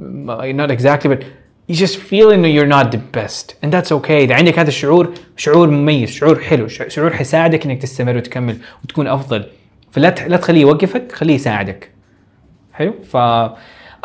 not 0.58 0.72
exactly 0.72 1.10
but 1.10 1.24
you 1.72 1.76
just 1.76 1.98
feel 1.98 2.32
إنه 2.32 2.48
you're 2.48 2.70
not 2.70 2.92
the 2.92 3.00
best 3.18 3.56
and 3.64 3.72
that's 3.72 3.92
okay. 3.92 4.12
إذا 4.12 4.36
عندك 4.36 4.60
هذا 4.60 4.68
الشعور 4.68 5.14
شعور 5.38 5.70
مميز 5.70 6.10
شعور 6.10 6.40
حلو 6.40 6.68
شعور 6.68 7.14
حيساعدك 7.14 7.66
إنك 7.66 7.82
تستمر 7.82 8.18
وتكمل 8.18 8.58
وتكون 8.84 9.08
أفضل. 9.08 9.46
فلا 9.92 10.16
لا 10.28 10.38
تخليه 10.38 10.62
يوقفك 10.62 11.12
خليه 11.12 11.36
يساعدك. 11.36 11.92
حلو؟ 12.74 12.94
ف 13.04 13.18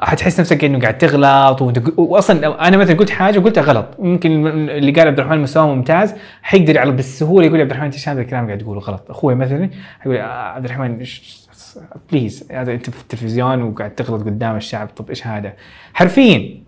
حتحس 0.03 0.41
نفسك 0.41 0.65
إنه 0.65 0.81
قاعد 0.81 0.99
تغلط 0.99 1.63
واصلا 1.99 2.69
أنا 2.69 2.77
مثلا 2.77 2.97
قلت 2.97 3.11
حاجة 3.11 3.39
وقلتها 3.39 3.63
غلط 3.63 3.87
ممكن 3.99 4.47
اللي 4.47 4.93
قال 4.93 5.07
عبد 5.07 5.21
الرحمن 5.21 5.39
مستواه 5.39 5.75
ممتاز 5.75 6.15
حيقدر 6.43 6.79
على 6.79 6.91
بالسهولة 6.91 7.47
يقول 7.47 7.61
عبد 7.61 7.71
الرحمن 7.71 7.87
انت 7.87 8.09
هذا 8.09 8.21
الكلام 8.21 8.47
قاعد 8.47 8.59
تقوله؟ 8.59 8.81
غلط. 8.81 9.11
أخوي 9.11 9.35
مثلا 9.35 9.71
حيقول 10.01 10.19
آه، 10.19 10.23
عبد 10.23 10.65
الرحمن 10.65 10.99
please 12.13 12.45
هذا 12.51 12.73
أنت 12.73 12.91
في 12.91 13.03
التلفزيون 13.03 13.63
وقاعد 13.63 13.95
تغلط 13.95 14.23
قدام 14.23 14.57
الشعب. 14.57 14.89
طب 14.97 15.09
إيش 15.09 15.27
هذا؟ 15.27 15.53
حرفيا 15.95 16.61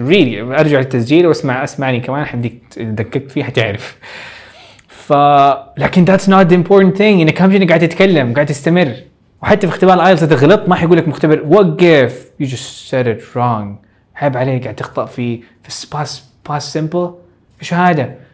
really 0.00 0.40
أرجع 0.42 0.78
للتسجيل 0.78 1.26
واسمع 1.26 1.64
اسمعني 1.64 2.00
كمان 2.00 2.24
حديك 2.24 2.62
دققت 2.78 3.30
فيه 3.30 3.44
حتعرف. 3.44 3.96
ف 4.88 5.12
لكن 5.78 6.04
that's 6.04 6.28
not 6.28 6.46
the 6.46 6.90
thing 6.90 7.20
إنك 7.20 7.42
اهم 7.42 7.52
شيء 7.52 7.68
قاعد 7.68 7.88
تتكلم 7.88 8.34
قاعد 8.34 8.46
تستمر. 8.46 8.94
وحتى 9.42 9.66
في 9.66 9.72
اختبار 9.72 9.94
ال 9.94 9.99
IELTS 9.99 10.22
اذا 10.22 10.36
غلطت 10.36 10.68
ما 10.68 10.74
حيقول 10.74 10.98
لك 10.98 11.08
مختبر 11.08 11.42
وقف. 11.46 12.30
you 12.40 12.46
just 12.46 12.94
said 12.94 13.06
it 13.06 13.22
wrong. 13.34 13.86
عيب 14.16 14.36
عليك 14.36 14.62
قاعد 14.62 14.74
تخطأ 14.74 15.04
في 15.04 15.36
في 15.62 15.86
باس 15.92 16.24
باس 16.48 16.72
سمبل 16.72 17.14
إيش 17.60 17.74
هذا؟ 17.74 18.25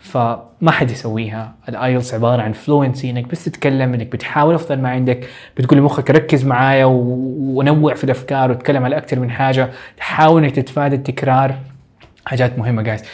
فما 0.00 0.70
حد 0.70 0.90
يسويها. 0.90 1.54
ال 1.68 1.76
IELTS 1.76 2.14
عبارة 2.14 2.42
عن 2.42 2.52
fluency 2.52 3.10
إنك 3.10 3.26
بس 3.26 3.44
تتكلم 3.44 3.94
إنك 3.94 4.06
بتحاول 4.06 4.54
أفضل 4.54 4.78
ما 4.78 4.88
عندك 4.88 5.26
بتقول 5.56 5.78
لمخك 5.78 6.10
ركز 6.10 6.44
معايا 6.44 6.84
ونوع 6.84 7.94
في 7.94 8.04
الأفكار 8.04 8.50
وتكلم 8.50 8.84
على 8.84 8.96
أكثر 8.96 9.18
من 9.18 9.30
حاجة. 9.30 9.70
تحاول 9.96 10.44
إنك 10.44 10.56
تتفادى 10.56 10.96
التكرار. 10.96 11.54
حاجات 12.26 12.58
مهمة 12.58 12.82
جايز 12.82 13.04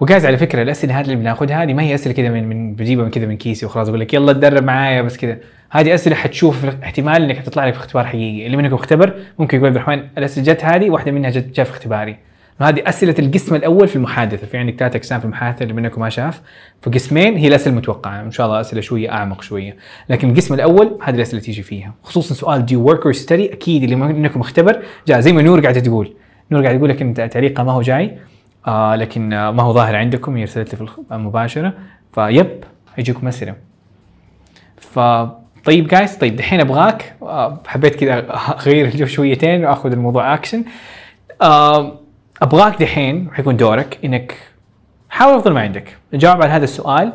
وجايز 0.00 0.26
على 0.26 0.36
فكرة 0.36 0.62
الأسئلة 0.62 1.00
هذه 1.00 1.04
اللي 1.04 1.16
بناخذها 1.16 1.62
هذه 1.62 1.72
ما 1.74 1.82
هي 1.82 1.94
أسئلة 1.94 2.14
كذا 2.14 2.28
من 2.28 2.48
من 2.48 2.74
بجيبها 2.74 3.04
من 3.04 3.10
كذا 3.10 3.26
من 3.26 3.36
كيسي 3.36 3.66
وخلاص 3.66 3.88
أقول 3.88 4.00
لك 4.00 4.14
يلا 4.14 4.32
تدرب 4.32 4.64
معايا 4.64 5.02
بس 5.02 5.16
كذا 5.16 5.38
هذه 5.70 5.94
أسئلة 5.94 6.16
حتشوف 6.16 6.64
احتمال 6.82 7.22
إنك 7.22 7.38
حتطلع 7.38 7.66
لك 7.66 7.74
في 7.74 7.80
اختبار 7.80 8.06
حقيقي. 8.06 8.46
اللي 8.46 8.56
منكم 8.56 8.74
اختبر 8.74 9.14
ممكن 9.38 9.56
يقول 9.56 9.68
عبد 9.68 9.76
الرحمن 9.76 10.02
الأسئلة 10.18 10.52
جت 10.52 10.64
هذه 10.64 10.90
واحدة 10.90 11.12
منها 11.12 11.30
جت 11.30 11.56
جاء 11.56 11.66
في 11.66 11.72
اختباري. 11.72 12.16
هذه 12.60 12.82
أسئلة 12.86 13.14
القسم 13.18 13.54
الأول 13.54 13.88
في 13.88 13.96
المحادثة. 13.96 14.46
في 14.46 14.58
عندك 14.58 14.74
ثلاث 14.78 14.96
أقسام 14.96 15.18
في 15.18 15.24
المحادثة 15.24 15.62
اللي 15.62 15.74
منكم 15.74 16.00
ما 16.00 16.08
شاف. 16.08 16.40
فقسمين 16.82 17.36
هي 17.36 17.48
الأسئلة 17.48 17.72
المتوقعة. 17.72 18.20
إن 18.20 18.30
شاء 18.30 18.46
الله 18.46 18.60
أسئلة 18.60 18.80
شوية 18.80 19.12
أعمق 19.12 19.42
شوية. 19.42 19.76
لكن 20.08 20.30
القسم 20.30 20.54
الأول 20.54 20.98
هذه 21.02 21.14
الأسئلة 21.14 21.42
تيجي 21.42 21.62
فيها. 21.62 21.94
خصوصا 22.02 22.34
سؤال 22.34 22.66
do 22.66 22.82
work 22.82 23.02
or 23.04 23.12
study 23.12 23.52
أكيد 23.52 23.82
اللي 23.82 23.96
منكم 23.96 24.40
اختبر. 24.40 24.82
جاء 25.06 25.20
زي 25.20 25.32
ما 25.32 25.42
نور 25.42 25.60
قاعدة 25.60 25.80
تقول. 25.80 26.14
نور 26.50 26.62
قاعد 26.62 26.76
يقول 26.76 26.90
لك 26.90 27.02
انت 27.02 27.20
تعليقها 27.20 27.62
ما 27.62 27.72
هو 27.72 27.82
جاي. 27.82 28.18
آه 28.66 28.96
لكن 28.96 29.32
آه 29.32 29.50
ما 29.50 29.62
هو 29.62 29.72
ظاهر 29.72 29.96
عندكم. 29.96 30.36
هي 30.36 30.42
ارسلت 30.42 30.74
لي 30.74 30.86
في 30.86 30.92
المباشره 31.12 31.74
فيب 32.12 32.64
هيجيكم 32.94 33.28
أسئلة. 33.28 33.54
ف 34.76 34.98
طيب 35.64 35.86
guys 35.88 36.16
طيب 36.16 36.36
دحين 36.36 36.60
أبغاك 36.60 37.16
آه 37.22 37.62
حبيت 37.66 37.94
كذا 37.94 38.34
أغير 38.34 38.86
الجو 38.86 39.06
شويتين 39.06 39.64
وأخذ 39.64 39.92
الموضوع 39.92 40.34
اكشن 40.34 40.64
آه 41.42 42.05
أبغاك 42.42 42.82
دحين 42.82 43.30
حيكون 43.32 43.56
دورك 43.56 43.98
إنك 44.04 44.34
حاول 45.08 45.34
أفضل 45.34 45.52
ما 45.52 45.60
عندك. 45.60 45.96
جاوب 46.14 46.42
على 46.42 46.52
هذا 46.52 46.64
السؤال. 46.64 47.12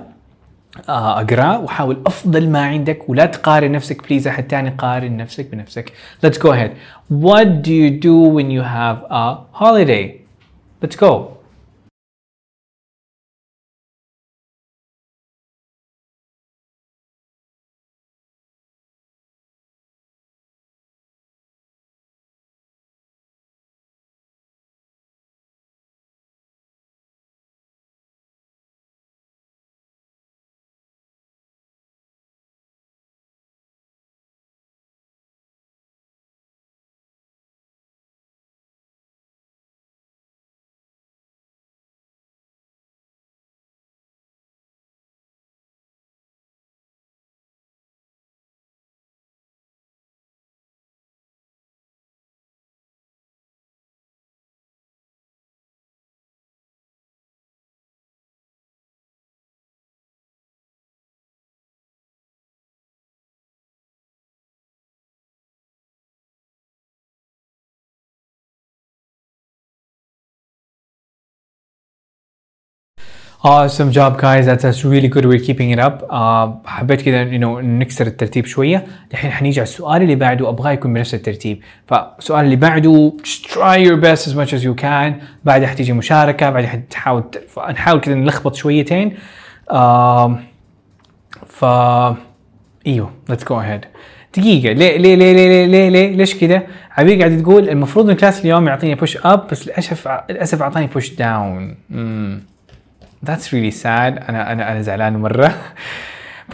آه، 0.89 1.21
اقراه 1.21 1.59
وحاول 1.59 2.01
أفضل 2.05 2.49
ما 2.49 2.65
عندك 2.65 3.09
ولا 3.09 3.25
تقارن 3.25 3.71
نفسك 3.71 4.07
بليز 4.07 4.27
أحد 4.27 4.51
ثاني 4.51 4.69
قارن 4.69 5.17
نفسك 5.17 5.45
بنفسك. 5.51 5.91
Let's 6.25 6.37
go 6.37 6.51
ahead. 6.51 6.71
What 7.09 7.47
do 7.47 7.71
you 7.71 7.91
do 7.99 8.15
when 8.35 8.49
you 8.51 8.61
have 8.61 9.03
a 9.09 9.37
holiday? 9.51 10.21
Let's 10.81 10.95
go. 10.95 11.40
Awesome 73.43 73.91
job 73.91 74.19
guys. 74.19 74.45
That's, 74.45 74.61
that's 74.61 74.83
really 74.85 75.07
good. 75.07 75.25
We're 75.25 75.39
keeping 75.39 75.71
it 75.71 75.79
up. 75.79 76.03
Uh, 76.09 76.47
حبيت 76.65 77.01
كذا 77.01 77.31
you 77.31 77.41
know 77.41 77.59
نكسر 77.63 78.07
الترتيب 78.07 78.45
شوية. 78.45 78.85
الحين 79.11 79.31
حنيجي 79.31 79.59
على 79.59 79.67
السؤال 79.67 80.01
اللي 80.01 80.15
بعده. 80.15 80.49
أبغاه 80.49 80.71
يكون 80.71 80.93
بنفس 80.93 81.13
الترتيب. 81.13 81.61
فالسؤال 81.87 82.45
اللي 82.45 82.55
بعده 82.55 83.13
just 83.23 83.47
try 83.47 83.77
your 83.87 83.97
best 84.03 84.27
as 84.27 84.35
much 84.35 84.53
as 84.53 84.63
you 84.63 84.81
can. 84.81 85.13
بعدها 85.43 85.67
حتيجي 85.67 85.93
مشاركة. 85.93 86.49
بعدها 86.49 86.69
حتحاول 86.69 87.23
نحاول 87.69 87.99
كذا 87.99 88.15
نلخبط 88.15 88.55
شويتين. 88.55 89.17
um, 89.71 90.31
ف 91.47 91.65
إيوه. 92.87 93.11
Let's 93.31 93.43
go 93.43 93.55
ahead. 93.55 93.85
دقيقة. 94.37 94.73
ليه 94.73 94.97
ليه 94.97 95.15
ليه 95.15 95.33
ليه 95.33 95.47
ليه, 95.47 95.65
ليه, 95.65 95.89
ليه 95.89 96.15
ليش 96.15 96.35
كذا؟ 96.35 96.63
عبير 96.97 97.19
قاعد 97.19 97.41
تقول 97.41 97.69
المفروض 97.69 98.09
إن 98.09 98.15
كلاس 98.15 98.41
اليوم 98.41 98.67
يعطيني 98.67 98.95
push 98.95 99.17
up 99.17 99.47
بس 99.47 99.67
للاسف 99.67 100.07
للأسف 100.29 100.61
أعطاني 100.61 100.87
push 100.87 101.13
down. 101.13 101.75
That's 103.25 103.47
really 103.53 103.71
sad. 103.83 103.85
أنا 104.29 104.51
أنا 104.51 104.71
أنا 104.71 104.81
زعلان 104.81 105.17
مرة. 105.17 105.53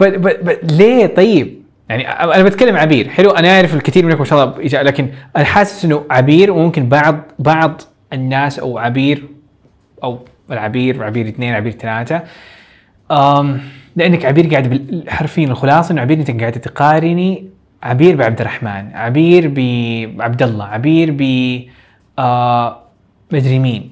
But, 0.02 0.06
but, 0.06 0.46
but 0.48 0.72
ليه؟ 0.72 1.06
طيب. 1.06 1.62
يعني 1.88 2.08
أنا 2.08 2.42
بتكلم 2.42 2.76
عبير. 2.76 3.08
حلو 3.08 3.30
أنا 3.30 3.52
عارف 3.52 3.74
الكثير 3.74 4.06
منكم 4.06 4.18
ما 4.18 4.24
شاء 4.24 4.44
الله 4.44 4.82
لكن 4.82 5.08
أنا 5.36 5.44
حاسس 5.44 5.84
إنه 5.84 6.04
عبير 6.10 6.52
وممكن 6.52 6.88
بعض 6.88 7.20
بعض 7.38 7.82
الناس 8.12 8.58
أو 8.58 8.78
عبير 8.78 9.24
أو 10.04 10.24
العبير 10.50 11.04
عبير 11.04 11.28
اثنين 11.28 11.54
عبير 11.54 11.72
ثلاثة. 11.72 12.22
أم 13.10 13.60
لأنك 13.96 14.24
عبير 14.24 14.46
قاعد 14.46 15.04
حرفيا 15.08 15.46
الخلاصة 15.46 15.92
إنه 15.92 16.00
عبير 16.00 16.18
أنت 16.18 16.40
قاعدة 16.40 16.60
تقارني 16.60 17.50
عبير 17.82 18.16
بعبد 18.16 18.40
الرحمن 18.40 18.90
عبير 18.94 19.48
بعبد 19.48 20.42
الله 20.42 20.64
عبير 20.64 21.10
ب 21.18 21.22
آه 22.18 22.82
مدري 23.32 23.58
مين. 23.58 23.90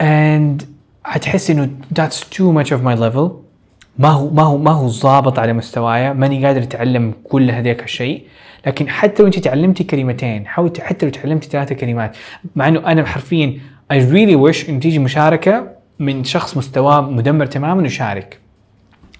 And 0.00 0.75
حتحس 1.06 1.50
إنه 1.50 1.70
that's 2.00 2.20
too 2.20 2.52
much 2.58 2.70
of 2.70 2.80
my 2.80 3.00
level. 3.00 3.30
ما 3.98 4.08
هو 4.08 4.30
ما 4.30 4.42
هو 4.42 4.58
ما 4.58 4.70
هو 4.70 4.88
ظابط 4.88 5.38
على 5.38 5.52
مستوايا 5.52 6.12
ماني 6.12 6.46
قادر 6.46 6.62
أتعلم 6.62 7.14
كل 7.24 7.50
هذاك 7.50 7.82
الشيء. 7.84 8.24
لكن 8.66 8.88
حتى 8.88 9.22
لو 9.22 9.26
أنت 9.26 9.38
تعلمتي 9.38 9.84
كلمتين 9.84 10.46
حاول 10.46 10.72
حتى 10.80 11.06
لو 11.06 11.12
تعلمتي 11.12 11.48
ثلاثة 11.48 11.74
كلمات 11.74 12.16
مع 12.56 12.68
إنه 12.68 12.86
أنا 12.86 13.06
حرفيا 13.06 13.58
I 13.92 13.96
really 13.96 14.36
wish 14.36 14.68
إن 14.68 14.80
تيجي 14.80 14.98
مشاركة 14.98 15.68
من 15.98 16.24
شخص 16.24 16.56
مستواه 16.56 17.00
مدمر 17.00 17.46
تماما 17.46 17.86
يشارك 17.86 18.38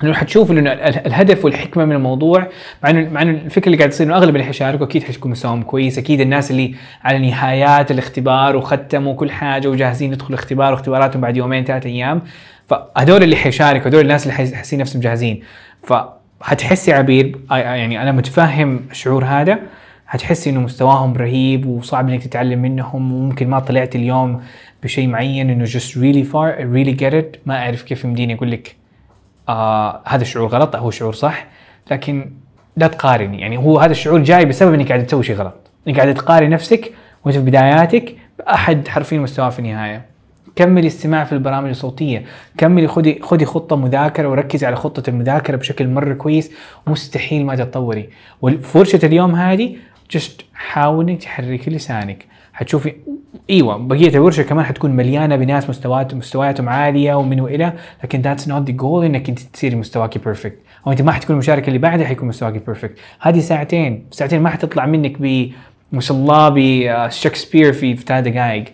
إنه 0.03 0.13
حتشوف 0.13 0.51
إنه 0.51 0.61
ال- 0.61 0.69
ال- 0.81 1.07
الهدف 1.07 1.45
والحكمة 1.45 1.85
من 1.85 1.93
الموضوع 1.97 2.47
مع 2.85 2.91
انه 2.91 3.11
مع 3.11 3.23
إنه 3.23 3.31
الفكرة 3.31 3.67
اللي 3.67 3.77
قاعد 3.79 3.91
تصير 3.91 4.07
إنه 4.07 4.17
أغلب 4.17 4.37
اللي 4.37 4.45
حيشاركوا 4.47 4.87
أكيد 4.87 5.03
حيكون 5.03 5.31
مستواهم 5.31 5.63
كويس. 5.63 5.99
أكيد 5.99 6.21
الناس 6.21 6.51
اللي 6.51 6.75
على 7.05 7.19
نهايات 7.31 7.91
الاختبار 7.91 8.57
وختموا 8.57 9.15
كل 9.15 9.31
حاجة 9.31 9.69
وجاهزين 9.69 10.13
يدخلوا 10.13 10.39
اختبار 10.39 10.73
واختباراتهم 10.73 11.23
بعد 11.23 11.37
يومين 11.37 11.65
ثلاثة 11.65 11.89
أيام 11.89 12.23
فهذول 12.67 13.23
اللي 13.23 13.37
حيشاركوا 13.37 13.89
هذول 13.91 14.01
الناس 14.01 14.23
اللي 14.23 14.35
حيحسين 14.35 14.79
نفسهم 14.79 15.03
جاهزين. 15.03 15.43
فحتحسي 16.41 16.93
عبير 16.93 17.37
يعني 17.51 18.03
أنا 18.03 18.13
متفهم 18.13 18.81
الشعور 18.91 19.25
هذا. 19.25 19.59
حتحسي 20.07 20.51
إنه 20.51 20.61
مستواهم 20.61 21.15
رهيب 21.17 21.67
وصعب 21.67 22.09
إنك 22.09 22.23
تتعلم 22.23 22.63
منهم 22.63 23.13
وممكن 23.13 23.49
ما 23.51 23.59
طلعت 23.59 23.97
اليوم 23.97 24.43
بشيء 24.83 25.09
معين 25.09 25.51
إنه 25.51 25.67
just 25.67 25.93
really 25.95 26.25
far 26.33 26.59
I 26.61 26.65
really 26.65 27.01
get 27.01 27.13
it. 27.15 27.39
ما 27.47 27.57
أعرف 27.59 27.83
كيف 27.83 28.05
يمديني 28.05 28.35
أقول 28.35 28.51
لك 28.51 28.77
آه 29.49 30.01
هذا 30.07 30.23
الشعور 30.23 30.49
غلط 30.49 30.77
هو 30.77 30.91
شعور 30.91 31.13
صح 31.13 31.47
لكن 31.91 32.31
لا 32.77 32.87
تقارني. 32.87 33.41
يعني 33.41 33.57
هو 33.57 33.79
هذا 33.79 33.93
الشعور 33.93 34.19
جاي 34.19 34.45
بسبب 34.45 34.75
إنك 34.75 34.89
قاعد 34.89 35.07
تسوي 35.07 35.23
شيء 35.23 35.37
غلط. 35.37 35.55
إنك 35.89 36.01
قاعد 36.01 36.15
تقارن 36.15 36.51
نفسك 36.51 36.93
وأنت 37.25 37.37
في 37.37 37.43
بداياتك 37.43 38.17
بأحد 38.39 38.89
حرفيا 38.89 39.19
مستواه 39.19 39.51
في 39.51 39.59
النهاية. 39.59 40.05
كملي 40.57 40.87
استماع 40.87 41.25
في 41.25 41.33
البرامج 41.33 41.69
الصوتية. 41.69 42.25
كملي 42.59 42.89
خدي 42.89 43.21
خدي 43.23 43.45
خطة 43.45 43.77
مذاكرة 43.77 44.29
وركزي 44.29 44.67
على 44.67 44.77
خطة 44.77 45.11
المذاكرة 45.11 45.57
بشكل 45.57 45.89
مرة 45.89 46.15
كويس. 46.15 46.53
مستحيل 46.87 47.47
ما 47.47 47.57
تتطوري. 47.57 48.09
وفرشه 48.43 49.07
اليوم 49.07 49.35
هذه 49.35 49.77
جست 50.11 50.45
حاولي 50.55 51.17
تحركي 51.17 51.71
لسانك. 51.71 52.25
حتشوفي 52.57 52.95
إيوه 53.51 53.77
بقية 53.77 54.09
الورشة 54.09 54.43
كمان 54.43 54.65
حتكون 54.65 54.91
مليانة 54.91 55.37
بناس 55.37 55.71
مستويات 55.71 56.15
مستوياتهم 56.15 56.69
عالية 56.69 57.15
ومن 57.15 57.41
وإلى 57.41 57.73
لكن 58.05 58.21
that's 58.21 58.49
not 58.49 58.67
the 58.71 58.77
goal 58.77 59.05
إنك 59.05 59.29
أنت 59.29 59.39
تصيري 59.39 59.77
مستواكي 59.77 60.19
perfect 60.19 60.59
أو 60.87 60.93
أنت 60.93 61.03
ما 61.03 61.13
حتكون 61.13 61.35
المشاركه 61.35 61.67
اللي 61.69 61.79
بعدها 61.79 62.07
حيكون 62.07 62.29
مستواكي 62.29 62.59
perfect 62.59 62.99
هذه 63.21 63.41
ساعتين. 63.41 64.07
ساعتين 64.11 64.43
ما 64.43 64.51
حتطلع 64.51 64.87
منك 64.87 65.17
ب 65.21 65.51
ما 65.93 66.01
شاء 66.01 66.17
الله 66.17 66.53
بشكسبير 66.55 67.73
في 67.73 67.97
في 67.97 68.05
ثلاث 68.05 68.25
دقائق. 68.25 68.65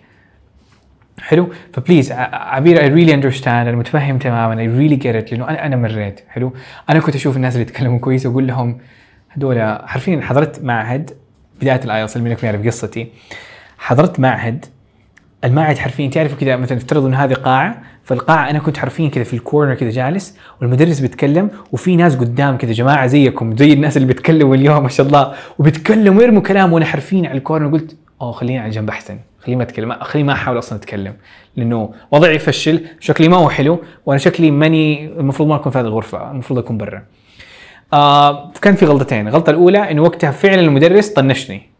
حلو؟ 1.19 1.49
ف 1.73 1.78
please 1.78 2.11
عبير 2.31 2.81
I 2.81 2.87
really 2.87 3.13
understand 3.13 3.67
أنا 3.67 3.77
متفهم 3.77 4.17
تماما. 4.17 4.61
I 4.61 4.67
really 4.67 4.95
get 4.95 5.31
لأنه 5.31 5.49
أنا 5.49 5.65
أنا 5.65 5.75
مريت. 5.75 6.19
حلو؟ 6.29 6.53
أنا 6.89 6.99
كنت 6.99 7.15
أشوف 7.15 7.35
الناس 7.35 7.53
اللي 7.53 7.67
يتكلموا 7.67 7.99
كويس 7.99 8.25
وأقول 8.25 8.47
لهم 8.47 8.77
هذول 9.29 9.77
حرفيا 9.87 10.21
حضرت 10.21 10.63
معهد 10.63 11.11
بداية 11.61 11.81
ال 11.83 11.89
IELTS 11.89 12.17
اللي 12.17 12.29
منكم 12.29 12.47
يعرف 12.47 12.65
قصتي. 12.65 13.07
حضرت 13.83 14.19
معهد 14.19 14.65
المعهد 15.43 15.77
حرفيا 15.77 16.09
تعرفوا 16.09 16.37
كذا 16.37 16.55
مثلا 16.55 16.77
افترضوا 16.77 17.07
إن 17.07 17.13
هذه 17.13 17.33
قاعة 17.33 17.81
فالقاعة 18.03 18.49
أنا 18.49 18.59
كنت 18.59 18.77
حرفيا 18.77 19.09
كذا 19.09 19.23
في 19.23 19.33
الكورنر 19.33 19.73
كذا 19.73 19.89
جالس 19.89 20.37
والمدرس 20.61 20.99
بيتكلم 20.99 21.49
وفي 21.71 21.95
ناس 21.95 22.15
قدام 22.15 22.57
كذا 22.57 22.71
جماعة 22.71 23.07
زيكم 23.07 23.57
زي 23.57 23.73
الناس 23.73 23.97
اللي 23.97 24.07
بيتكلموا 24.07 24.55
اليوم 24.55 24.83
ما 24.83 24.89
شاء 24.89 25.07
الله 25.07 25.33
وبيتكلموا 25.59 26.19
ويرموا 26.19 26.41
كلام 26.41 26.73
وأنا 26.73 26.85
حرفيا 26.85 27.29
على 27.29 27.37
الكورنر 27.37 27.71
قلت 27.71 27.97
أوه 28.21 28.31
خليني 28.31 28.59
على 28.59 28.69
جنب 28.69 28.89
أحسن 28.89 29.17
خليني 29.39 29.57
ما 29.57 29.63
أتكلم 29.63 29.93
خليني 29.93 30.27
ما 30.27 30.33
أحاول 30.33 30.57
أصلا 30.57 30.79
أتكلم 30.79 31.13
لأنه 31.55 31.93
وضعي 32.11 32.35
يفشل 32.35 32.85
شكلي 32.99 33.27
ما 33.27 33.37
هو 33.37 33.49
حلو 33.49 33.79
وأنا 34.05 34.19
شكلي 34.19 34.51
ماني 34.51 35.05
المفروض 35.07 35.49
ما 35.49 35.55
أكون 35.55 35.71
في 35.71 35.79
هذه 35.79 35.85
الغرفة 35.85 36.31
المفروض 36.31 36.59
أكون 36.59 36.77
برا. 36.77 37.03
آه 37.93 38.51
كان 38.61 38.75
في 38.75 38.85
غلطتين 38.85 39.27
الغلطة 39.27 39.49
الأولى 39.49 39.91
انه 39.91 40.01
وقتها 40.01 40.31
فعلا 40.31 40.61
المدرس 40.61 41.09
طنشني. 41.09 41.72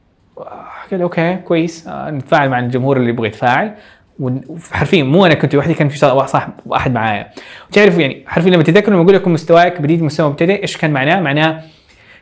قال 0.92 1.02
okay 1.02 1.36
كويس. 1.36 1.88
آه 1.88 2.10
نتفاعل 2.12 2.50
مع 2.50 2.60
الجمهور 2.60 2.98
اللي 2.98 3.10
يبغى 3.10 3.28
يتفاعل. 3.28 3.72
وحرفيا 4.20 5.04
مو 5.04 5.26
أنا 5.26 5.34
كنت 5.34 5.56
لوحدي 5.56 5.74
كان 5.74 5.90
في 5.90 5.98
صاحب 5.98 6.54
واحد 6.66 6.94
معايا. 6.94 7.28
وتعرفوا 7.70 8.02
يعني 8.02 8.24
حرفيا 8.28 8.50
لما 8.52 8.64
تتذكروا 8.64 8.94
لما 8.96 9.04
أقول 9.04 9.16
لكم 9.16 9.34
مستواك 9.34 9.82
بديت 9.82 10.02
مستوى 10.02 10.30
مبتدئ 10.30 10.62
إيش 10.62 10.78
كان 10.78 10.92
معناه؟ 10.92 11.20
معناه 11.20 11.62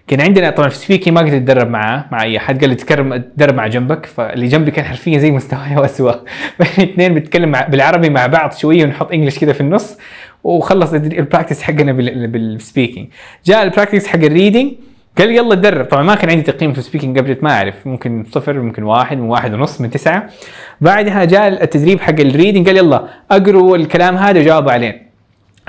كان 0.07 0.21
عندنا 0.21 0.49
طبعا 0.49 0.69
في 0.69 0.75
speaking 0.75 1.11
ما 1.11 1.21
قدرت 1.21 1.33
أتدرب 1.33 1.69
معاه 1.69 2.05
مع 2.11 2.23
أي 2.23 2.37
أحد. 2.37 2.59
قال 2.61 2.69
لي 2.69 2.75
تدرب 2.75 3.55
مع 3.55 3.67
جنبك. 3.67 4.05
فاللي 4.05 4.47
جنبي 4.47 4.71
كان 4.71 4.85
حرفيا 4.85 5.17
زي 5.19 5.31
مستواي 5.31 5.75
واسوء 5.81 6.15
الاثنين 6.79 7.13
بنتكلم 7.15 7.51
بالعربي 7.69 8.09
مع 8.09 8.27
بعض 8.27 8.53
شوية 8.53 8.83
ونحط 8.85 9.11
English 9.11 9.39
كذا 9.39 9.53
في 9.53 9.61
النص. 9.61 9.97
وخلص 10.43 10.93
ال 10.93 11.01
practice 11.01 11.61
حقنا 11.61 11.91
بال- 11.91 12.27
بال 12.27 12.43
speaking 12.43 13.07
جاء 13.45 13.63
ال 13.63 13.68
practice 13.68 14.07
حق 14.07 14.19
ال 14.19 14.26
reading 14.26 14.71
قال 15.17 15.27
لي 15.27 15.35
يلا 15.35 15.55
تدرب 15.55 15.85
طبعا 15.85 16.03
ما 16.03 16.15
كان 16.15 16.29
عندي 16.29 16.41
تقييم 16.41 16.73
في 16.73 16.79
ال 16.79 16.84
speaking 16.84 17.19
قبل 17.19 17.37
ما 17.41 17.51
أعرف. 17.51 17.87
ممكن 17.87 18.25
صفر 18.31 18.59
ممكن 18.59 18.83
واحد 18.83 19.17
من 19.17 19.29
واحد 19.29 19.53
ونص 19.53 19.81
من 19.81 19.89
تسعة. 19.89 20.29
بعدها 20.81 21.25
جاء 21.25 21.63
التدريب 21.63 21.99
حق 21.99 22.19
ال 22.19 22.25
reading 22.25 22.67
قال 22.67 22.77
يلا 22.77 23.07
اقروا 23.31 23.77
الكلام 23.77 24.17
هذا 24.17 24.39
وجاوبوا 24.39 24.71
عليه. 24.71 25.11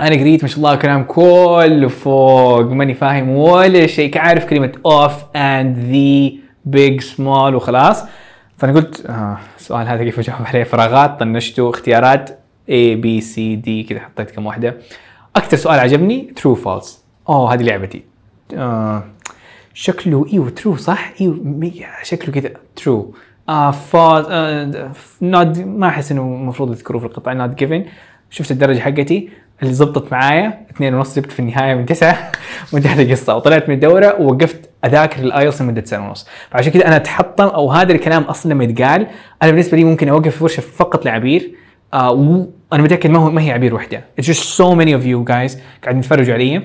أنا 0.00 0.10
قريت 0.10 0.42
ما 0.42 0.48
شاء 0.48 0.58
الله 0.58 0.74
كلام 0.74 1.04
كله 1.04 1.88
فوق 1.88 2.60
ماني 2.60 2.94
فاهم 2.94 3.28
ولا 3.30 3.86
شيء 3.86 4.18
عارف 4.18 4.44
كلمة 4.44 4.72
of 4.86 5.36
and 5.36 5.78
the 5.78 6.40
big 6.64 7.00
small 7.00 7.54
وخلاص. 7.54 8.04
فأنا 8.56 8.72
قلت 8.72 9.06
آه 9.06 9.38
السؤال 9.58 9.88
هذا 9.88 10.04
كيف 10.04 10.18
أجاوب 10.18 10.40
عليه؟ 10.46 10.64
فراغات 10.64 11.20
طنشته 11.20 11.70
اختيارات 11.70 12.38
A 12.70 12.96
B 13.04 13.22
C 13.22 13.36
D 13.66 13.88
كذا 13.88 14.00
حطيت 14.00 14.30
كم 14.30 14.46
واحدة. 14.46 14.76
أكثر 15.36 15.56
سؤال 15.56 15.80
عجبني 15.80 16.34
true 16.40 16.56
false 16.64 16.88
أوه 17.28 17.54
هذه 17.54 17.62
لعبتي. 17.62 18.11
آه 18.56 19.04
شكله 19.74 20.26
إيوه 20.32 20.50
true 20.50 20.76
صح؟ 20.76 21.12
إيوه 21.20 21.62
شكله 22.02 22.34
كذا 22.34 22.50
true 22.76 23.14
آه 23.48 23.70
فاز 23.70 24.26
آه 24.30 24.92
not 25.22 25.58
ما 25.58 25.88
أحس 25.88 26.12
إنه 26.12 26.22
المفروض 26.22 26.70
يذكروه 26.70 27.00
في 27.00 27.06
القطعه 27.06 27.34
not 27.34 27.54
given 27.54 27.84
شفت 28.30 28.50
الدرجة 28.50 28.80
حقتي؟ 28.80 29.28
اللي 29.62 29.74
زبطت 29.74 30.12
معايا 30.12 30.66
اثنين 30.70 30.94
ونص 30.94 31.16
جبت 31.16 31.32
في 31.32 31.40
النهاية 31.40 31.74
من 31.74 31.86
تسعة 31.86 32.32
وانتهت 32.72 33.00
القصة 33.00 33.36
وطلعت 33.36 33.68
من 33.68 33.74
الدورة 33.74 34.20
ووقفت 34.20 34.70
أذاكر 34.84 35.22
ال 35.22 35.29
IELTS 35.29 35.62
لمدة 35.62 35.84
سنه 35.84 36.08
ونص. 36.08 36.28
فعشان 36.50 36.72
كذا 36.72 36.86
أنا 36.86 36.96
أتحطم 36.96 37.44
أو 37.44 37.70
هذا 37.70 37.92
الكلام 37.92 38.22
أصلا 38.22 38.52
لما 38.52 38.64
يتقال. 38.64 39.06
أنا 39.42 39.50
بالنسبة 39.50 39.76
لي 39.76 39.84
ممكن 39.84 40.08
أوقف 40.08 40.36
في 40.36 40.44
ورشه 40.44 40.60
فقط 40.60 41.04
لعبير 41.04 41.54
آه 41.94 42.12
وأنا 42.12 42.82
متأكد 42.82 43.10
ما 43.10 43.18
هو 43.18 43.30
ما 43.30 43.42
هي 43.42 43.50
عبير 43.50 43.74
وحدة. 43.74 44.04
It's 44.20 44.24
just 44.24 44.42
so 44.58 44.74
many 44.74 44.92
of 44.92 45.04
you 45.06 45.32
guys 45.32 45.58
قاعدين 45.82 46.00
تتفرجوا 46.00 46.34
علي. 46.34 46.62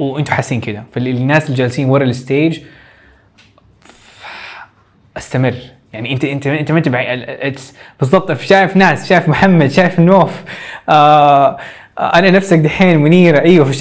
وأنتم 0.00 0.32
حاسين 0.32 0.60
كذا 0.60 0.84
فالناس 0.92 1.44
اللي 1.46 1.56
جالسين 1.56 1.88
ورا 1.88 2.04
ال 2.04 2.13
stage 2.13 2.60
استمر. 5.16 5.54
يعني 5.92 6.12
انت 6.12 6.24
انت 6.24 6.46
انت 6.46 6.72
ما 6.72 6.78
انت 6.78 7.60
بالضبط 8.00 8.32
شايف 8.32 8.76
ناس 8.76 9.08
شايف 9.08 9.28
محمد 9.28 9.70
شايف 9.70 10.00
نوف. 10.00 10.42
آه 10.88 11.58
أنا 11.98 12.30
نفسك 12.30 12.58
دحين 12.58 12.98
منيرة. 12.98 13.40
إيوه 13.40 13.72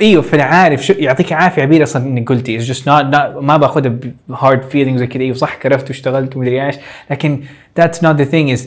إيوه 0.00 0.22
فأنا 0.22 0.42
عارف 0.42 0.86
شو 0.86 0.92
يعطيك 0.98 1.32
عافية 1.32 1.62
عبير 1.62 1.82
أصلا 1.82 2.06
إنك 2.06 2.28
قلتي. 2.28 2.66
Just 2.66 2.80
not, 2.80 3.14
not 3.14 3.40
ما 3.40 3.56
باخذها 3.56 3.98
ب 4.28 4.35
hard 4.35 4.62
feelings 4.62 5.00
زي 5.00 5.06
كذا 5.06 5.22
إيوه 5.22 5.36
صح 5.36 5.54
كرفت 5.54 5.88
واشتغلت 5.88 6.36
ومدري 6.36 6.66
إيش. 6.66 6.76
لكن 7.10 7.44
that's 7.80 7.98
not 7.98 8.16
the 8.18 8.26
thing 8.32 8.58
is 8.58 8.60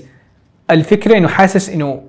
الفكرة 0.72 1.18
إنه 1.18 1.27
حاسس 1.27 1.69
انه 1.69 2.03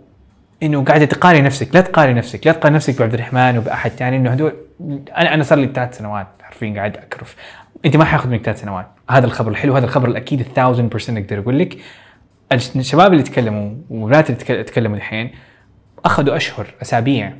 إنه 0.63 0.85
قاعدة 0.85 1.05
تقارن 1.05 1.45
نفسك. 1.45 1.75
لا 1.75 1.81
تقارن 1.81 2.15
نفسك. 2.15 2.47
لا 2.47 2.53
تقارن 2.53 2.75
نفسك 2.75 2.99
بعبد 2.99 3.15
الرحمن 3.15 3.59
وبأحد 3.59 3.91
ثاني 3.91 4.17
إنه 4.17 4.31
هدول 4.31 4.53
أنا 4.81 5.35
أنا 5.35 5.43
صار 5.43 5.59
لي 5.59 5.71
ثلاث 5.75 5.99
سنوات 5.99 6.27
حرفيا 6.43 6.75
قاعد 6.75 6.97
أكرف. 6.97 7.37
أنت 7.85 7.97
ما 7.97 8.05
حياخذ 8.05 8.29
منك 8.31 8.43
ثلاث 8.45 8.61
سنوات. 8.61 8.87
هذا 9.11 9.27
الخبر 9.27 9.51
الحلو 9.51 9.75
هذا 9.77 9.85
الخبر 9.85 10.09
الأكيد 10.09 10.41
1000% 10.41 11.19
أقدر 11.19 11.39
أقول 11.39 11.59
لك. 11.59 11.79
الشباب 12.53 13.13
اللي 13.13 13.23
تكلموا 13.23 13.75
والبنات 13.91 14.31
اللي 14.31 14.41
تك- 14.41 14.69
تكلموا 14.69 14.97
الحين 14.97 15.31
أخذوا 16.05 16.37
أشهر 16.37 16.67
أسابيع. 16.83 17.33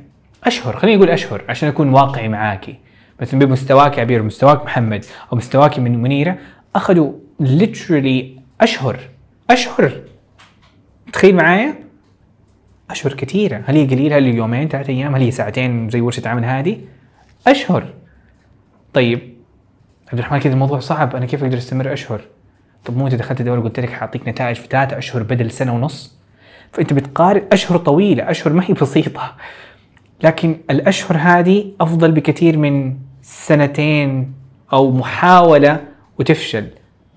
أشهر 0.43 0.75
خليني 0.77 0.97
أقول 0.97 1.09
أشهر 1.09 1.43
عشان 1.49 1.69
أكون 1.69 1.89
واقعي 1.89 2.27
معاكي. 2.29 2.75
مثلا 3.21 3.39
بمستواك 3.39 3.99
عبير 3.99 4.23
مستواك 4.23 4.63
محمد 4.63 5.05
أو 5.31 5.37
مستواك 5.37 5.79
من 5.79 6.01
منيرة 6.01 6.37
أخذوا 6.75 7.13
literally 7.43 8.23
أشهر 8.61 8.99
أشهر. 9.49 9.91
تخيل 11.13 11.35
معايا؟ 11.35 11.75
أشهر 12.89 13.13
كثيرة. 13.13 13.61
هل 13.65 13.75
هي 13.75 13.85
قليلة؟ 13.85 14.17
هل 14.17 14.25
هي 14.25 14.35
يومين 14.35 14.67
ثلاثة 14.67 14.89
أيام؟ 14.93 15.15
هل 15.15 15.21
هي 15.21 15.31
ساعتين 15.31 15.89
زي 15.89 16.01
ورشة 16.01 16.29
عمل 16.29 16.45
هذه؟ 16.45 16.77
أشهر. 17.47 17.93
طيب 18.93 19.19
عبد 20.07 20.19
الرحمن 20.19 20.39
كذا 20.39 20.53
الموضوع 20.53 20.79
صعب. 20.79 21.15
أنا 21.15 21.25
كيف 21.25 21.43
أقدر 21.43 21.57
أستمر 21.57 21.93
أشهر؟ 21.93 22.21
طب 22.85 22.97
مو 22.97 23.07
أنت 23.07 23.15
دخلت 23.15 23.39
الدوري 23.39 23.61
قلت 23.61 23.79
لك 23.79 23.89
حأعطيك 23.89 24.27
نتائج 24.27 24.55
في 24.55 24.67
ثلاثة 24.67 24.97
أشهر 24.97 25.23
بدل 25.23 25.51
سنة 25.51 25.75
ونص؟ 25.75 26.17
فأنت 26.71 26.93
بتقارن 26.93 27.41
أشهر 27.51 27.77
طويلة. 27.77 28.31
أشهر 28.31 28.53
ما 28.53 28.63
هي 28.63 28.73
بسيطة. 28.73 29.35
لكن 30.23 30.57
الأشهر 30.69 31.17
هذه 31.17 31.71
أفضل 31.81 32.11
بكثير 32.11 32.57
من 32.57 32.97
سنتين 33.21 34.33
أو 34.73 34.91
محاولة 34.91 35.83
وتفشل. 36.19 36.67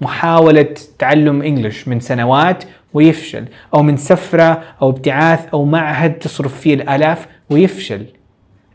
محاولة 0.00 0.74
تعلم 0.98 1.42
إنجلش 1.42 1.88
من 1.88 2.00
سنوات 2.00 2.64
ويفشل. 2.92 3.44
أو 3.74 3.82
من 3.82 3.96
سفرة 3.96 4.62
أو 4.82 4.90
ابتعاث 4.90 5.48
أو 5.52 5.64
معهد 5.64 6.18
تصرف 6.18 6.60
فيه 6.60 6.74
الآلاف 6.74 7.26
ويفشل. 7.50 8.06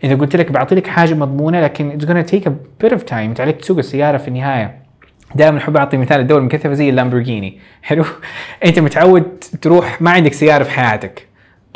إذا 0.05 0.15
قلت 0.15 0.35
لك 0.35 0.51
بعطي 0.51 0.75
لك 0.75 0.87
حاجة 0.87 1.13
مضمونة 1.13 1.61
لكن 1.61 1.99
it's 1.99 2.03
gonna 2.03 2.31
take 2.31 2.45
a 2.45 2.51
bit 2.83 2.97
of 2.97 3.01
time. 3.09 3.13
انت 3.13 3.41
عليك 3.41 3.61
تسوق 3.61 3.77
السيارة 3.77 4.17
في 4.17 4.27
النهاية. 4.27 4.75
دائما 5.35 5.57
أحب 5.57 5.77
أعطي 5.77 5.97
مثال 5.97 6.19
الدول 6.19 6.39
المكثفه 6.39 6.73
زي 6.73 6.89
اللامبورجيني. 6.89 7.59
حلو؟ 7.81 8.05
أنت 8.65 8.79
متعود 8.79 9.43
تروح 9.61 10.01
ما 10.01 10.11
عندك 10.11 10.33
سيارة 10.33 10.63
في 10.63 10.71
حياتك. 10.71 11.27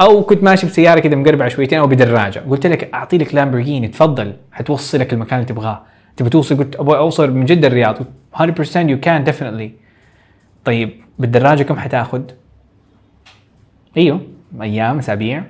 أو 0.02 0.24
كنت 0.24 0.44
ماشي 0.44 0.68
بسيارة 0.68 1.00
كذا 1.00 1.16
مقربعة 1.16 1.50
شويتين 1.50 1.80
أو 1.80 1.88
بدراجة. 1.88 2.40
قلت 2.40 2.68
لك 2.68 2.94
أعطي 2.94 3.18
لك 3.18 3.36
لامبورجيني 3.36 3.88
تفضل. 3.88 4.34
حتوصلك 4.52 5.14
المكان 5.14 5.40
اللي 5.40 5.50
تبغاه. 5.50 5.84
تبي 6.18 6.30
توصل 6.30 6.58
قلت 6.58 6.76
أبغى 6.76 6.98
أوصل 6.98 7.32
من 7.32 7.46
جدة 7.46 7.68
الرياض. 7.68 7.98
100% 8.36 8.76
you 8.76 9.00
can 9.00 9.24
definitely 9.24 9.72
طيب 10.66 10.90
بالدراجة 11.20 11.64
كم 11.64 11.80
حتاخذ؟ 11.80 12.22
أيوه 13.98 14.22
أيام 14.62 14.98
أسابيع. 14.98 15.44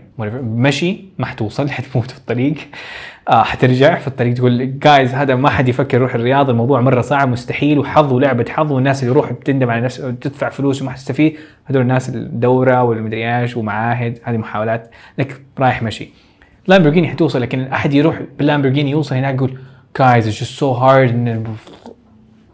مشي 0.43 1.03
ما 1.17 1.25
حتوصل 1.25 1.69
حتموت 1.69 2.11
في 2.11 2.17
الطريق. 2.17 2.55
آه 3.29 3.43
حترجع 3.43 3.95
في 3.95 4.07
الطريق 4.07 4.33
تقول 4.33 4.79
guys 4.79 5.13
هذا 5.13 5.35
ما 5.35 5.49
حد 5.49 5.69
يفكر 5.69 5.97
يروح 5.97 6.15
الرياض 6.15 6.49
الموضوع 6.49 6.81
مرة 6.81 7.01
صعب 7.01 7.29
مستحيل 7.29 7.79
وحظ 7.79 8.13
ولعبة 8.13 8.45
حظ 8.49 8.71
والناس 8.71 9.03
اللي 9.03 9.11
يروح 9.11 9.31
بتندم 9.31 9.69
على 9.69 9.81
نفسه 9.81 10.11
تدفع 10.11 10.49
فلوس 10.49 10.81
وما 10.81 10.91
حتستفيد 10.91 11.37
هذول 11.65 11.81
الناس 11.81 12.09
الدورة 12.09 12.83
والمدري 12.83 13.39
إيش 13.39 13.57
ومعاهد 13.57 14.19
هذه 14.23 14.37
محاولات. 14.37 14.91
لك 15.17 15.41
رايح 15.59 15.83
مشي. 15.83 16.09
لامبورجيني 16.67 17.07
حتوصل 17.07 17.41
لكن 17.41 17.63
أحد 17.63 17.93
يروح 17.93 18.21
باللامبورجيني 18.37 18.91
يوصل 18.91 19.15
هناك 19.15 19.35
يقول 19.35 19.57
guys 19.99 20.27
it's 20.27 20.43
so 20.43 20.71
hard 20.71 21.47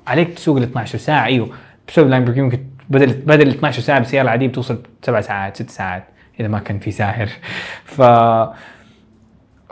عليك 0.07 0.33
تسوق 0.33 0.57
ال 0.57 0.63
12 0.63 0.97
ساعة. 0.97 1.25
أيوه 1.25 1.49
بسبب 1.87 2.09
لامبورجيني 2.09 2.45
ممكن 2.45 2.59
بدل 2.89 3.13
بدل 3.13 3.49
12 3.49 3.81
ساعة 3.81 3.99
بالسياره 3.99 4.23
العادية 4.23 4.47
بتوصل 4.47 4.79
سبع 5.01 5.21
ساعات 5.21 5.55
ست 5.55 5.69
ساعات. 5.69 6.03
إذا 6.39 6.47
ما 6.47 6.59
كان 6.59 6.79
في 6.79 6.91
ساهر 6.91 7.29
ف 7.85 8.01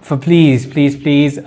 ف 0.01 0.11
please 0.11 0.65
please 0.65 0.95
please 0.95 1.39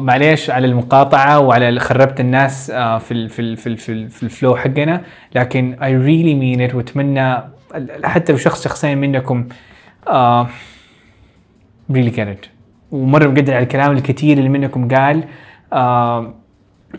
معليش 0.00 0.50
على 0.50 0.66
المقاطعة 0.66 1.40
وعلى 1.40 1.80
خربت 1.80 2.20
الناس 2.20 2.70
آه 2.70 2.98
في 2.98 3.12
ال 3.12 3.28
في 3.28 3.42
ال 3.42 3.56
في 3.56 3.66
ال 3.66 3.76
في, 3.76 4.08
في 4.08 4.22
ال 4.22 4.29
flow 4.29 4.56
حقنا. 4.56 5.02
لكن 5.34 5.76
I 5.76 5.92
really 6.06 6.34
mean 6.42 6.70
it 6.70 6.74
وأتمنى 6.74 7.36
حتى 8.04 8.32
لو 8.32 8.38
شخص 8.38 8.64
شخصين 8.64 8.98
منكم 8.98 9.48
really 11.92 12.12
get 12.16 12.28
it. 12.36 12.48
ومره 12.90 13.26
بقدر 13.26 13.54
على 13.54 13.62
الكلام 13.62 13.92
الكثير 13.92 14.38
اللي 14.38 14.48
منكم 14.48 14.88
قال 14.88 15.24
آه 15.72 16.34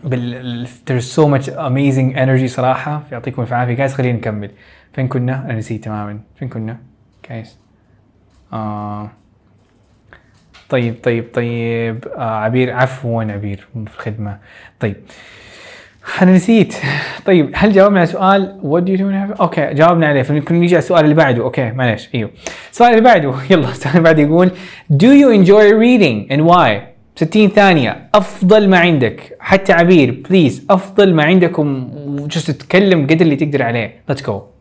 بال 0.04 0.66
there's 0.90 1.16
so 1.16 1.22
much 1.22 1.46
amazing 1.48 2.16
energy 2.16 2.46
صراحة. 2.46 3.02
يعطيكم 3.12 3.42
الف 3.42 3.52
عافية. 3.52 3.74
جايز 3.74 3.94
خلينا 3.94 4.18
نكمل. 4.18 4.50
فين 4.92 5.08
كنا؟ 5.08 5.44
أنا 5.44 5.58
نسيت 5.58 5.84
تماما. 5.84 6.20
فين 6.38 6.48
كنا؟ 6.48 6.93
جايز 7.30 7.58
آه. 8.52 9.10
طيب 10.68 10.94
طيب 11.02 11.28
طيب 11.34 12.08
آه 12.16 12.36
عبير 12.38 12.72
عفوا 12.72 13.22
عبير 13.22 13.66
في 13.86 13.92
الخدمة. 13.94 14.38
طيب 14.80 14.96
أنا 16.22 16.32
نسيت. 16.32 16.74
طيب 17.26 17.50
هل 17.54 17.72
جاوبنا 17.72 17.98
على 17.98 18.06
سؤال؟ 18.06 18.60
What 18.62 18.88
do? 18.88 19.40
okay 19.40 19.74
جاوبنا 19.74 20.06
عليه. 20.06 20.22
فممكن 20.22 20.54
نيجي 20.54 20.74
على 20.74 20.82
السؤال 20.82 21.04
اللي 21.04 21.14
بعده. 21.14 21.42
okay 21.42 21.70
معلش 21.70 22.08
أيوه. 22.14 22.30
السؤال 22.72 22.90
اللي 22.90 23.00
بعده. 23.00 23.34
يلا 23.50 23.68
السؤال 23.68 23.96
اللي 23.96 24.04
بعده 24.04 24.22
يقول 24.22 24.50
do 24.92 25.06
you 25.06 25.44
enjoy 25.44 25.72
reading 25.82 26.32
and 26.32 26.50
why? 26.52 26.94
60 27.16 27.48
ثانية. 27.48 28.08
أفضل 28.14 28.68
ما 28.68 28.78
عندك. 28.78 29.36
حتى 29.40 29.72
عبير 29.72 30.22
please 30.30 30.66
أفضل 30.70 31.14
ما 31.14 31.24
عندكم. 31.24 31.90
و 31.94 32.05
just 32.05 32.50
تتكلم 32.50 33.06
قدر 33.06 33.20
اللي 33.20 33.36
تقدر 33.36 33.62
عليه. 33.62 34.02
Let's 34.12 34.20
go. 34.20 34.53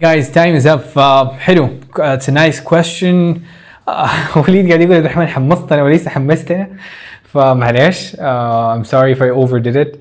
Time 0.00 0.54
is 0.54 0.66
up. 0.66 0.94
Uh, 0.94 1.30
حلو. 1.38 1.68
Uh, 1.96 2.18
it's 2.18 2.28
a 2.28 2.32
nice. 2.32 2.60
Uh, 2.60 4.36
وليد 4.48 4.68
قاعد 4.68 4.80
يقول 4.80 4.94
عبد 4.94 5.04
الرحمن 5.04 5.26
حمستنا 5.26 5.82
وليس 5.82 6.08
حمستنا. 6.08 6.68
فمعليش. 7.24 8.16
Uh, 8.16 8.18
I'm 8.18 8.84
sorry 8.84 9.12
if 9.12 9.22
I 9.22 9.30
overdid 9.30 9.76
it. 9.76 9.98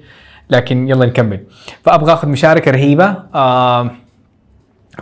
لكن 0.50 0.90
يلا 0.90 1.06
نكمل. 1.06 1.44
فأبغى 1.84 2.14
أخذ 2.14 2.28
مشاركة 2.28 2.72
رهيبة. 2.72 3.14
Uh, 3.14 3.92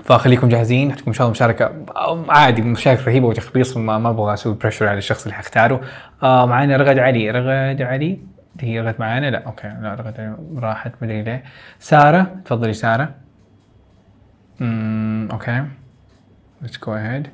فخليكم 0.04 0.50
جاهزين 0.50 0.92
حتكون 0.92 1.08
إن 1.08 1.14
شاء 1.14 1.28
الله 1.28 1.32
مشاركة 1.32 1.72
آه، 1.96 2.26
عادي 2.30 2.62
مشاركة 2.62 3.06
رهيبة 3.06 3.28
وتخبيص 3.28 3.78
ما, 3.78 4.10
أبغى 4.10 4.34
أسوي 4.34 4.54
pressure 4.54 4.88
على 4.88 4.98
الشخص 4.98 5.24
اللي 5.24 5.36
حختاره. 5.36 5.82
آه 6.24 6.46
معانا 6.46 6.78
رغد 6.78 7.00
علي، 7.00 7.32
رغد 7.32 7.82
علي 7.82 8.20
هي 8.60 8.80
رغد 8.80 8.96
معانا؟ 9.00 9.30
لا 9.30 9.44
okay 9.46 9.68
لا 9.68 9.94
رغد 9.94 10.20
علي 10.20 10.36
راحت 10.58 10.92
مدري 11.02 11.22
ليه. 11.22 11.44
سارة 11.80 12.36
تفضلي 12.46 12.74
سارة. 12.74 13.23
Mm, 14.60 15.32
okay. 15.34 15.60
Let's 16.62 16.78
go 16.78 16.92
ahead. 16.94 17.30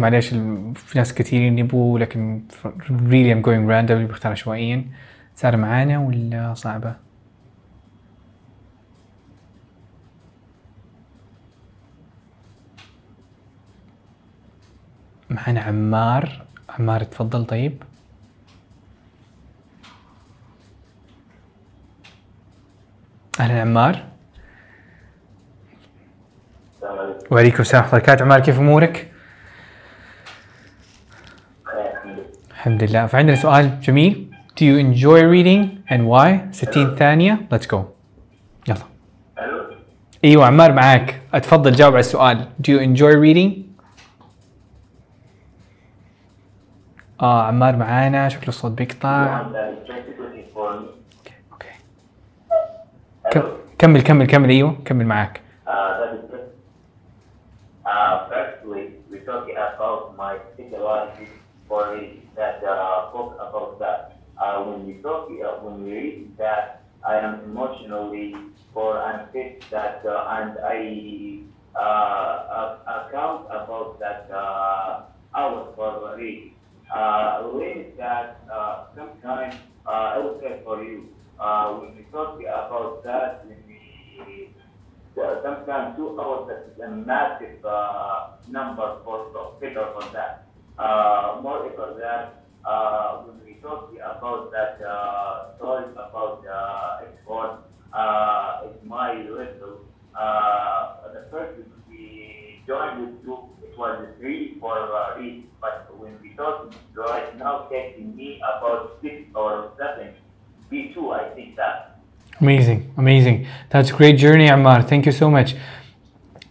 معليش 0.00 0.32
ال- 0.32 0.74
في 0.74 0.98
ناس 0.98 1.14
كثيرين 1.14 1.58
يبغوا 1.58 1.98
لكن 1.98 2.42
really 2.88 3.34
I'm 3.34 3.46
going 3.46 3.68
random 3.68 4.10
بختار 4.10 4.32
عشوائيا. 4.32 4.84
سارة 5.34 5.56
معانا 5.56 5.98
ولا 5.98 6.54
صعبة؟ 6.54 6.96
معانا 15.30 15.60
عمار 15.60 16.44
عمار 16.68 17.04
تفضل 17.04 17.44
طيب 17.46 17.82
أهلا 23.40 23.60
عمار 23.60 24.04
وعليكم 27.30 27.60
السلام 27.62 27.82
ورحمة 27.82 27.98
الله 27.98 28.04
وبركاته. 28.04 28.22
عمار 28.24 28.40
كيف 28.40 28.58
أمورك؟ 28.58 29.10
الحمد 32.50 32.82
لله. 32.82 33.06
فعندنا 33.06 33.36
سؤال 33.36 33.80
جميل. 33.80 34.30
Do 34.54 34.62
you 34.62 34.76
enjoy 34.78 35.20
reading 35.34 35.90
and 35.92 36.02
why؟ 36.06 36.52
60 36.52 36.94
ثانية. 36.96 37.38
Let's 37.54 37.66
go. 37.66 37.78
يلا. 38.68 38.76
إيوه 40.24 40.46
عمار 40.46 40.72
معاك. 40.72 41.20
أتفضل 41.34 41.72
جاوب 41.72 41.92
على 41.92 42.00
السؤال. 42.00 42.46
Do 42.68 42.70
you 42.70 42.80
enjoy 42.80 43.14
reading؟ 43.24 43.64
آه 47.22 47.42
عمار 47.42 47.76
معانا. 47.76 48.28
شكله 48.28 48.48
الصوت 48.48 48.72
بيقطع. 48.72 49.40
أوكي 51.52 51.68
كم- 53.30 53.48
كمل 53.78 54.02
كمل 54.02 54.26
كمل. 54.26 54.50
إيوه 54.50 54.76
كمل 54.84 55.06
معاك. 55.06 55.40
Uh, 57.84 58.28
firstly, 58.28 58.94
we're 59.10 59.24
talking 59.24 59.54
about 59.56 60.16
my 60.16 60.38
psychology 60.56 61.28
for 61.68 62.00
that 62.36 62.62
uh, 62.64 63.12
book 63.12 63.34
about 63.38 63.78
that. 63.78 64.18
Uh, 64.40 64.64
when 64.64 64.86
we 64.86 64.94
talk, 65.02 65.28
uh, 65.30 65.60
when 65.62 65.84
we 65.84 65.92
read 65.92 66.36
that, 66.38 66.82
I 67.06 67.18
am 67.18 67.40
emotionally 67.44 68.34
or 68.74 68.96
unfit 68.98 69.64
that, 69.70 70.02
uh, 70.06 70.26
and 70.30 70.58
I 70.64 71.42
uh, 71.78 72.78
account 72.86 73.46
about 73.50 73.98
that 74.00 74.30
uh, 74.34 75.02
hours 75.36 75.68
for 75.76 76.16
read. 76.16 76.52
Uh, 76.94 77.42
when 77.50 77.92
that 77.98 78.40
uh, 78.52 78.84
sometimes 78.96 79.54
uh, 79.86 79.90
I 80.14 80.18
will 80.18 80.38
say 80.40 80.60
for 80.64 80.82
you 80.84 81.08
uh, 81.40 81.74
when 81.74 81.96
we 81.96 82.02
talk 82.12 82.38
about 82.40 83.02
that 83.04 83.44
when 83.46 83.58
we 83.66 84.54
Sometimes 85.14 85.96
two 85.96 86.18
hours 86.20 86.50
is 86.66 86.80
a 86.80 86.88
massive 86.88 87.64
uh, 87.64 88.30
number 88.48 88.98
for 89.04 89.30
so 89.32 89.54
figure 89.60 89.86
for 89.94 90.08
that. 90.12 90.46
Uh, 90.78 91.38
more 91.42 91.70
for 91.76 91.94
that 92.00 92.44
uh, 92.64 93.18
when 93.22 93.38
we 93.46 93.54
talk 93.60 93.92
about 93.94 94.50
that 94.50 94.80
uh, 94.84 95.54
story 95.56 95.84
about 95.92 96.44
uh, 96.46 97.04
export, 97.04 97.60
uh, 97.92 98.66
my 98.82 99.14
little. 99.22 99.84
uh, 100.18 101.12
the 101.12 101.26
first 101.30 101.60
we 101.88 102.60
joined 102.66 103.00
with 103.00 103.24
you, 103.24 103.38
it 103.62 103.78
was 103.78 104.06
three 104.18 104.56
for 104.60 104.78
uh, 104.78 105.20
but 105.60 105.86
when 105.98 106.18
we 106.22 106.30
talk 106.30 106.72
right 106.96 107.38
now, 107.38 107.68
taking 107.70 108.16
me 108.16 108.40
about 108.42 108.98
six 109.02 109.22
or 109.34 109.72
seven, 109.78 110.14
B2, 110.70 111.14
I 111.14 111.34
think 111.34 111.56
that. 111.56 111.93
Amazing, 112.40 112.92
amazing. 112.96 113.46
That's 113.70 113.90
a 113.90 113.94
great 113.94 114.18
journey, 114.18 114.48
Ammar. 114.48 114.88
Thank 114.88 115.06
you 115.06 115.12
so 115.12 115.30
much. 115.30 115.54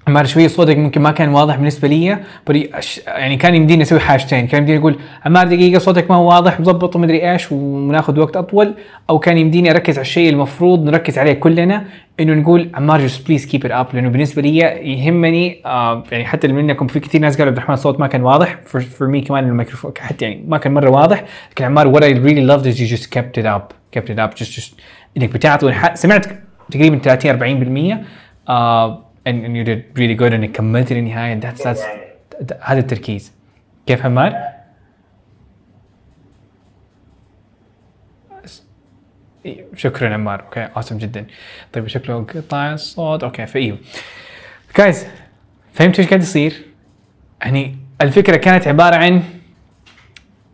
عمار 0.07 0.25
شوية 0.25 0.47
صوتك 0.47 0.77
ممكن 0.77 1.01
ما 1.01 1.11
كان 1.11 1.29
واضح 1.29 1.55
بالنسبة 1.55 1.87
لي 1.87 2.17
يعني 3.07 3.37
كان 3.37 3.55
يمديني 3.55 3.83
أسوي 3.83 3.99
حاجتين، 3.99 4.47
كان 4.47 4.59
يمديني 4.61 4.79
أقول 4.79 4.99
عمار 5.25 5.47
دقيقة 5.47 5.79
صوتك 5.79 6.11
ما 6.11 6.17
هو 6.17 6.29
واضح 6.29 6.59
مظبط 6.59 6.95
ومدري 6.95 7.31
إيش 7.31 7.51
وناخذ 7.51 8.19
وقت 8.19 8.37
أطول. 8.37 8.73
أو 9.09 9.19
كان 9.19 9.37
يمديني 9.37 9.71
أركز 9.71 9.97
على 9.97 10.01
الشيء 10.01 10.29
المفروض 10.29 10.83
نركز 10.85 11.19
عليه 11.19 11.33
كلنا 11.33 11.85
إنه 12.19 12.33
نقول 12.33 12.69
عمار 12.73 13.07
please 13.09 13.41
keep 13.41 13.63
it 13.63 13.71
up. 13.71 13.93
لأنه 13.93 14.09
بالنسبة 14.09 14.41
لي 14.41 14.57
يهمني 14.57 15.61
آه 15.65 16.03
يعني 16.11 16.25
حتى 16.25 16.47
اللي 16.47 16.61
منكم 16.61 16.87
في 16.87 16.99
كثير 16.99 17.21
ناس 17.21 17.33
قالوا 17.33 17.47
عبد 17.47 17.57
الرحمن 17.57 17.73
الصوت 17.73 17.99
ما 17.99 18.07
كان 18.07 18.21
واضح 18.21 18.57
for 18.73 19.05
me 19.13 19.27
كمان 19.27 19.47
الميكروفون 19.47 19.91
حتى 19.99 20.25
يعني 20.25 20.43
ما 20.47 20.57
كان 20.57 20.73
مرة 20.73 20.89
واضح. 20.89 21.23
لكن 21.51 21.65
عمار 21.65 22.01
I 22.01 22.13
really 22.13 22.47
loved 22.51 22.65
is 22.65 22.79
you 22.79 22.97
just 22.97 23.09
kept 23.09 23.43
it 23.43 23.45
up 23.45 23.73
kept 23.95 24.09
it 24.09 24.19
up 24.19 24.43
just 24.43 24.51
just 24.59 24.73
إنك 25.17 25.29
بتعطي 25.29 25.91
سمعت 25.93 26.25
تقريبا 26.71 26.97
30 26.97 27.99
40% 28.01 28.49
آه 28.49 29.02
and, 29.27 29.45
and 29.45 29.55
you 29.57 29.63
did 29.63 29.99
really 29.99 30.15
good 30.19 30.33
انك 30.33 30.51
كملت 30.51 30.93
للنهاية 30.93 31.39
that's 31.39 31.59
that's 31.59 31.79
th- 32.51 32.57
هذا 32.61 32.79
التركيز. 32.79 33.33
كيف 33.87 34.05
عمار؟ 34.05 34.53
إيه، 39.45 39.65
شكرا 39.75 40.13
عمار. 40.13 40.41
okay 40.45 40.67
awesome 40.67 40.93
جدا. 40.93 41.25
طيب 41.73 41.87
شكله 41.87 42.23
قطع 42.23 42.73
الصوت. 42.73 43.23
okay 43.23 43.45
فايوه 43.45 43.77
guys 44.77 45.07
فهمتوا 45.73 45.99
إيش 46.03 46.09
قاعد 46.09 46.21
يصير؟ 46.21 46.65
يعني 47.41 47.75
الفكرة 48.01 48.35
كانت 48.37 48.67
عبارة 48.67 48.95
عن 48.95 49.23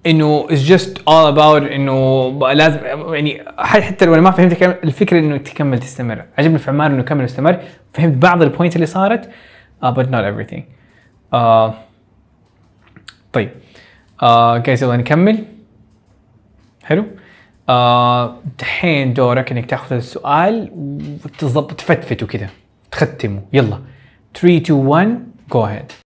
إنه 0.05 0.47
it's 0.47 0.69
just 0.69 0.97
all 0.99 1.33
about 1.35 1.71
إنه 1.71 2.29
لازم 2.53 2.79
يعني 3.13 3.43
حتى 3.57 4.05
لو 4.05 4.13
أنا 4.13 4.21
ما 4.21 4.31
فهمت 4.31 4.63
الفكرة 4.63 5.19
إنه 5.19 5.37
تكمل 5.37 5.79
تستمر. 5.79 6.25
عجبني 6.37 6.57
في 6.57 6.71
عمار 6.71 6.87
إنه 6.91 7.03
كمل 7.03 7.21
واستمر 7.21 7.59
فهمت 7.93 8.13
بعض 8.17 8.41
البوينتس 8.41 8.75
اللي 8.75 8.85
صارت 8.85 9.29
uh, 9.85 9.87
but 9.87 10.05
not 10.05 10.23
everything. 10.23 10.61
uh, 11.35 11.71
طيب. 13.33 13.49
uh, 14.21 14.25
جايز 14.65 14.83
يلا 14.83 14.97
نكمل. 14.97 15.45
حلو. 16.83 17.05
آه 17.69 18.35
دحين 18.59 19.13
دورك 19.13 19.51
إنك 19.51 19.65
تأخذ 19.65 19.95
السؤال 19.95 20.71
وتظبط 21.25 21.73
تفتفته 21.73 22.27
كذا 22.27 22.49
تختمه. 22.91 23.41
يلا. 23.53 23.79
3 24.33 24.57
2 24.57 24.79
1 24.87 25.19
go 25.53 25.57
ahead. 25.57 26.08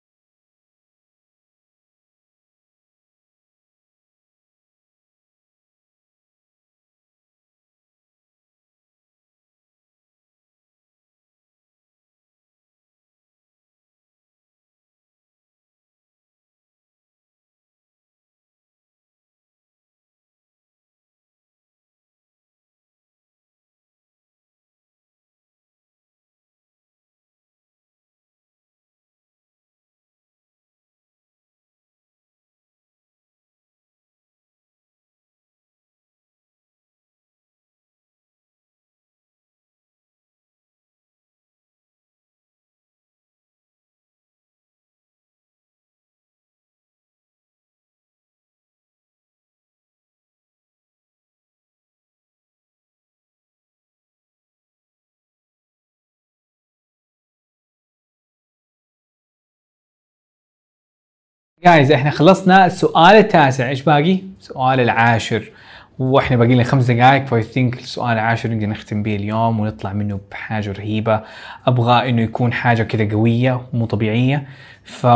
جايز 61.65 61.93
إحنا 61.93 62.11
خلصنا 62.11 62.67
السؤال 62.67 63.17
التاسع. 63.17 63.69
إيش 63.69 63.83
باقي؟ 63.83 64.19
السؤال 64.41 64.81
العاشر. 64.81 65.51
وإحنا 65.99 66.37
باقي 66.37 66.55
لنا 66.55 66.65
خمس 66.65 66.91
دقائق 66.91 67.27
فأي 67.27 67.43
ثينك 67.43 67.79
السؤال 67.79 68.13
العاشر 68.13 68.51
نقدر 68.51 68.67
نختم 68.67 69.03
به 69.03 69.17
اليوم 69.17 69.61
ونطلع 69.61 69.93
منه 69.93 70.21
بحاجة 70.31 70.73
رهيبة. 70.73 71.21
أبغى 71.67 72.09
إنه 72.09 72.23
يكون 72.23 72.53
حاجة 72.53 72.83
كذا 72.83 73.11
قوية 73.13 73.61
مو 73.73 73.87
طبيعية. 73.87 74.47
ف 74.85 75.07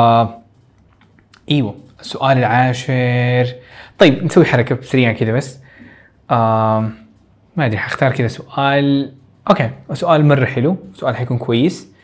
إيوه 1.51 1.75
السؤال 2.01 2.39
العاشر. 2.39 3.55
طيب 3.99 4.25
نسوي 4.25 4.45
حركة 4.45 4.79
سريعة 4.83 5.13
كذا 5.13 5.33
بس. 5.33 5.59
آم... 6.31 6.95
ما 7.57 7.67
أدري 7.67 7.79
حختار 7.79 8.13
كذا 8.13 8.29
سؤال. 8.29 9.13
أوكي 9.51 9.71
سؤال 9.93 10.27
مرة 10.27 10.45
حلو. 10.45 10.77
سؤال 10.95 11.17
حيكون 11.17 11.39
كويس. 11.39 11.98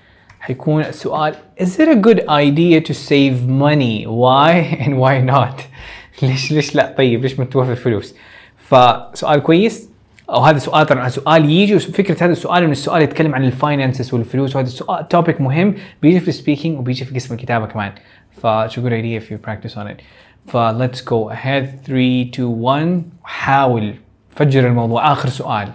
حيكون 0.44 0.82
السؤال 0.82 1.34
is 1.60 1.78
it 1.78 1.88
a 1.88 1.96
good 1.96 2.20
idea 2.28 2.80
to 2.80 2.92
save 2.92 3.48
money? 3.48 4.04
Why 4.06 4.50
and 4.80 4.98
why 4.98 5.20
not? 5.32 5.62
ليش 6.22 6.52
ليش 6.52 6.74
لا؟ 6.74 6.94
طيب 6.98 7.22
ليش 7.22 7.38
ما 7.38 7.44
توفر 7.44 7.74
فلوس؟ 7.74 8.14
فسؤال 8.56 9.40
كويس. 9.42 9.88
أو 10.30 10.40
هذا 10.40 10.58
سؤال 10.58 10.86
طبعا 10.86 11.08
سؤال 11.08 11.50
يجي 11.50 11.74
وفكرة 11.74 12.24
هذا 12.24 12.32
السؤال 12.32 12.62
إنه 12.62 12.72
السؤال 12.72 13.02
يتكلم 13.02 13.34
عن 13.34 13.44
ال 13.44 13.52
finances 13.52 14.14
والفلوس 14.14 14.56
وهذا 14.56 14.68
السؤال 14.68 15.08
topic 15.08 15.40
مهم 15.40 15.74
بيجي 16.02 16.20
في 16.20 16.28
ال 16.28 16.34
speaking 16.34 16.78
وبيجي 16.78 17.04
في 17.04 17.14
قسم 17.14 17.34
الكتابة 17.34 17.66
كمان. 17.66 17.92
ف 18.30 18.46
it's 18.46 18.72
a 18.72 18.80
good 18.80 18.92
idea 18.92 19.20
if 19.20 19.30
you 19.30 19.38
practice 19.48 19.76
on 19.76 19.86
it. 19.86 20.02
ف 20.46 20.56
let's 20.56 21.00
go 21.00 21.30
ahead. 21.32 21.84
3 21.86 22.30
2 22.30 22.44
1 22.44 23.02
حاول. 23.24 23.94
فجر 24.36 24.66
الموضوع. 24.66 25.12
آخر 25.12 25.28
سؤال. 25.28 25.68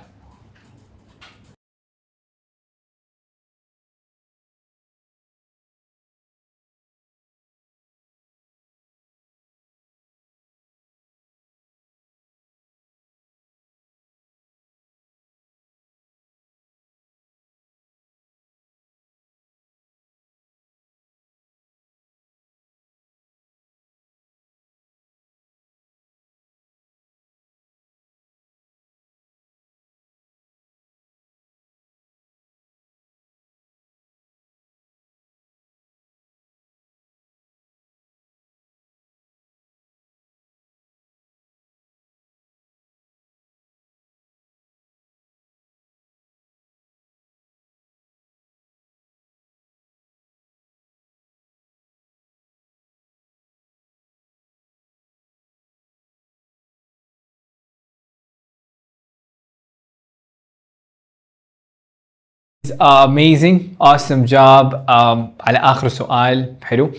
Awesome 62.72 64.26
job. 64.26 64.74
um, 64.74 65.20
على 65.48 65.58
آخر 65.58 65.88
سؤال 65.88 66.54
حلو. 66.64 66.92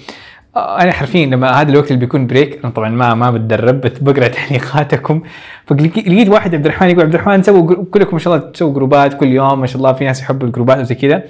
آه، 0.56 0.80
أنا 0.82 0.92
حرفيا 0.92 1.26
لما 1.26 1.50
هذا 1.60 1.70
الوقت 1.72 1.86
اللي 1.88 2.00
بيكون 2.00 2.26
break 2.26 2.58
أنا 2.64 2.72
طبعا 2.72 2.88
ما 2.88 3.14
ما 3.14 3.30
بتدرب 3.30 3.80
بت- 3.80 4.02
بقرأ 4.02 4.28
تعليقاتكم 4.38 5.22
فلقيت 5.66 6.28
واحد 6.28 6.54
عبد 6.54 6.66
الرحمن 6.66 6.90
يقول 6.90 7.02
عبد 7.04 7.14
الرحمن 7.14 7.42
سووا 7.42 7.84
كلكم 7.84 8.12
ما 8.12 8.18
شاء 8.18 8.34
الله 8.36 8.50
تسووا 8.50 8.74
جروبات 8.74 9.14
كل 9.14 9.26
يوم 9.26 9.60
ما 9.60 9.66
شاء 9.66 9.76
الله 9.76 9.92
في 9.92 10.04
ناس 10.04 10.20
يحبوا 10.22 10.46
الجروبات 10.46 10.78
وزي 10.78 10.94
كذا. 10.94 11.22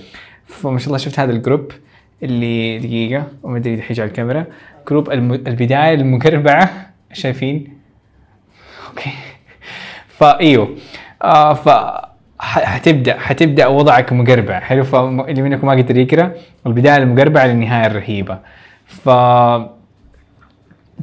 فما 0.46 0.78
شاء 0.78 0.86
الله 0.86 0.98
شفت 0.98 1.18
هذا 1.20 1.32
الجروب 1.32 1.72
اللي 2.22 2.78
دقيقة 2.78 3.26
وما 3.42 3.56
أدري 3.56 3.74
إذا 3.74 3.82
حيجي 3.82 4.02
على 4.02 4.08
الكاميرا. 4.08 4.44
جروب 4.88 5.10
البداية 5.12 5.94
المقربعه 5.94 6.70
شايفين؟ 7.12 7.68
okay. 8.88 9.10
فايوه 10.18 10.68
آه 11.22 11.54
ف 11.54 11.68
حتبدا 12.40 13.18
حتبدأ 13.18 13.66
وضعك 13.66 14.12
مقربع. 14.12 14.60
حلو؟ 14.60 14.84
فاللي 14.84 15.42
منكم 15.42 15.66
ما 15.66 15.72
قدر 15.72 15.96
يقرأ 15.96 16.32
البداية 16.66 16.96
المقربعة 16.96 17.46
للنهاية 17.46 17.86
الرهيبة. 17.86 18.38
ف 18.86 19.08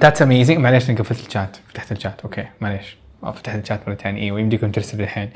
that's 0.01 0.22
amazing 0.22 0.57
معليش 0.57 0.89
أنا 0.89 0.97
قفلت 0.99 1.27
الشات 1.27 1.57
فتحت 1.68 1.91
الشات 1.91 2.22
okay. 2.22 2.45
معليش. 2.61 2.97
فتحت 3.34 3.59
الشات 3.64 3.80
مرة 3.88 3.95
ثانية. 3.95 4.22
إيوه 4.22 4.39
يمديكم 4.39 4.72
ترسلوا 4.72 5.03
الحين. 5.03 5.30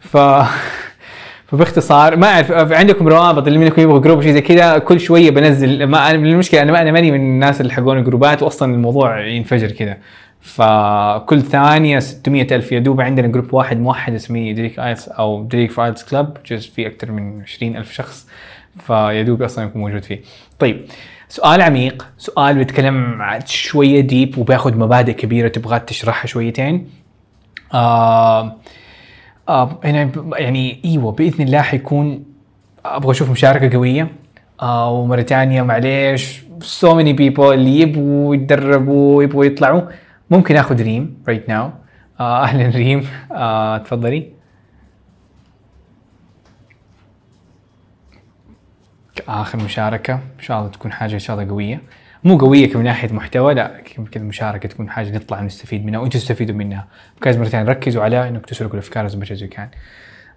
ف 0.00 0.16
فباختصار 1.48 2.16
ما 2.16 2.26
أعرف 2.26 2.52
عندكم 2.52 3.08
روابط 3.08 3.46
اللي 3.46 3.58
منكم 3.58 3.82
يبغوا 3.82 3.98
جروب 3.98 4.22
شيء 4.22 4.32
زي 4.32 4.40
كذا 4.40 4.78
كل 4.78 5.00
شوية 5.00 5.30
بنزل 5.30 5.84
ما 5.84 6.10
المشكلة 6.10 6.62
أنا 6.62 6.72
ما 6.72 6.82
أنا 6.82 6.92
ماني 6.92 7.10
من 7.10 7.20
الناس 7.20 7.60
اللي 7.60 7.72
حقون 7.72 8.04
جروبات 8.04 8.42
واصلا 8.42 8.74
الموضوع 8.74 9.26
ينفجر 9.26 9.70
كذا. 9.70 9.96
فكل 10.44 11.42
ثانية 11.42 11.98
600 11.98 12.56
ألف 12.56 12.72
يا 12.72 12.78
دوب 12.78 13.00
عندنا 13.00 13.26
جروب 13.26 13.54
واحد 13.54 13.80
موحد 13.80 14.14
اسمه 14.14 14.52
دريك 14.52 14.78
ايلز 14.78 15.08
أو 15.08 15.44
دريك 15.44 15.70
في 15.70 15.84
ايلز 15.84 16.02
كلب 16.02 16.36
في 16.46 16.86
أكثر 16.86 17.12
من 17.12 17.42
20 17.42 17.76
ألف 17.76 17.92
شخص 17.92 18.26
فيا 18.78 19.22
دوب 19.22 19.42
أصلا 19.42 19.64
يكون 19.64 19.82
موجود 19.82 20.02
فيه. 20.02 20.20
طيب 20.58 20.84
سؤال 21.28 21.62
عميق 21.62 22.06
سؤال 22.18 22.58
بيتكلم 22.58 23.22
شوية 23.46 24.00
ديب 24.00 24.38
وبياخذ 24.38 24.78
مبادئ 24.78 25.12
كبيرة 25.12 25.48
تبغى 25.48 25.78
تشرحها 25.78 26.26
شويتين؟ 26.26 26.88
آه 27.74 28.56
آه 29.48 29.80
هنا 29.84 30.10
يعني 30.36 30.80
إيوه 30.84 31.12
بإذن 31.12 31.44
الله 31.44 31.62
حيكون 31.62 32.24
أبغى 32.84 33.10
أشوف 33.10 33.30
مشاركة 33.30 33.76
قوية. 33.76 34.08
آه 34.62 34.90
ومرة 34.90 35.22
ثانية 35.22 35.62
معليش 35.62 36.40
so 36.60 36.86
many 36.86 37.18
people 37.18 37.40
اللي 37.40 37.80
يبغوا 37.80 38.34
يتدربوا 38.34 39.22
يبغوا 39.22 39.44
يطلعوا. 39.44 39.82
ممكن 40.30 40.56
آخذ 40.56 40.82
ريم 40.82 41.22
right 41.30 41.48
now. 41.48 41.70
آه 42.20 42.42
أهلا 42.42 42.76
ريم. 42.76 43.08
آه 43.32 43.78
تفضلي. 43.78 44.32
اخر 49.28 49.58
مشاركة. 49.58 50.14
إن 50.14 50.40
شاء 50.40 50.58
الله 50.58 50.70
تكون 50.70 50.92
حاجة 50.92 51.14
إن 51.14 51.18
شاء 51.18 51.36
الله 51.36 51.50
قوية. 51.50 51.82
مو 52.24 52.38
قوية 52.38 52.76
من 52.76 52.84
ناحية 52.84 53.12
محتوى 53.12 53.54
لا 53.54 53.80
كذا 54.10 54.24
مشاركة 54.24 54.68
تكون 54.68 54.90
حاجة 54.90 55.16
نطلع 55.16 55.40
نستفيد 55.40 55.86
منها 55.86 56.00
وأنتم 56.00 56.18
تستفيدوا 56.18 56.56
منها. 56.56 56.86
بكذا 57.16 57.40
مرة 57.40 57.48
ثانية 57.48 57.70
ركزوا 57.70 58.02
على 58.02 58.28
انك 58.28 58.46
تسرقوا 58.46 58.74
الأفكار 58.74 59.08
as 59.08 59.12
much 59.12 59.30
as 59.30 59.40
you 59.40 59.56
can. 59.56 59.68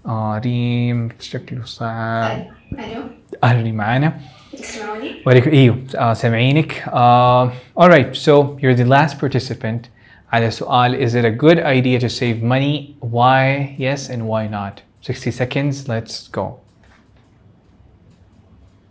آه 0.05 0.38
ريم 0.38 1.09
شكله 1.19 1.65
صعب 1.65 2.47
ألو. 2.72 3.01
أهلا 3.43 3.61
ريم 3.61 3.76
معانا. 3.76 4.19
تسمعوني؟ 4.56 5.14
وعليكم 5.26 5.50
ايوه 5.50 5.78
آه 5.96 6.12
سامعينك 6.12 6.84
آه 6.88 7.52
alright 7.80 8.14
so 8.14 8.59
you're 8.60 8.76
the 8.76 8.88
last 8.88 9.14
participant 9.18 9.88
على 10.32 10.50
سؤال 10.50 11.09
is 11.09 11.12
it 11.14 11.24
a 11.24 11.44
good 11.44 11.59
idea 11.59 12.00
to 12.00 12.09
save 12.09 12.42
money 12.42 12.96
why 13.00 13.74
yes 13.78 14.10
and 14.10 14.22
why 14.22 14.46
not 14.46 14.82
60 15.02 15.30
seconds 15.30 15.88
let's 15.88 16.28
go 16.28 16.62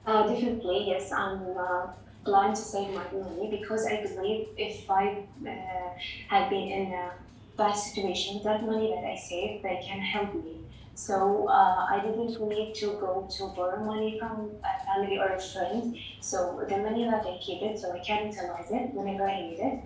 Uh, 0.06 0.28
definitely, 0.28 0.80
yes. 0.88 1.12
I'm 1.12 1.40
uh, 1.58 1.88
planning 2.26 2.56
to 2.56 2.62
save 2.62 2.90
my 2.94 3.04
money 3.14 3.48
because 3.58 3.86
I 3.86 4.02
believe 4.02 4.48
if 4.58 4.90
I 4.90 5.24
uh, 5.48 5.90
had 6.28 6.50
been 6.50 6.68
in 6.80 6.92
a 6.94 7.12
bad 7.56 7.74
situation, 7.74 8.42
that 8.44 8.64
money 8.66 8.88
that 8.94 9.06
I 9.06 9.16
saved, 9.16 9.64
they 9.64 9.80
can 9.88 10.00
help 10.00 10.34
me. 10.34 10.56
So 10.97 11.47
uh, 11.47 11.87
I 11.91 12.01
didn't 12.03 12.41
need 12.49 12.75
to 12.77 12.87
go 12.99 13.29
to 13.37 13.47
borrow 13.49 13.85
money 13.85 14.19
from 14.19 14.51
a 14.65 14.85
family 14.87 15.19
or 15.19 15.29
a 15.29 15.39
friend. 15.39 15.95
So 16.21 16.65
the 16.67 16.79
money 16.79 17.05
that 17.05 17.27
I 17.27 17.39
keep 17.39 17.63
it, 17.63 17.79
so 17.79 17.93
I 17.93 17.99
can 17.99 18.33
utilize 18.33 18.71
it 18.71 18.95
whenever 18.95 19.29
I 19.29 19.43
need 19.43 19.59
it. 19.59 19.85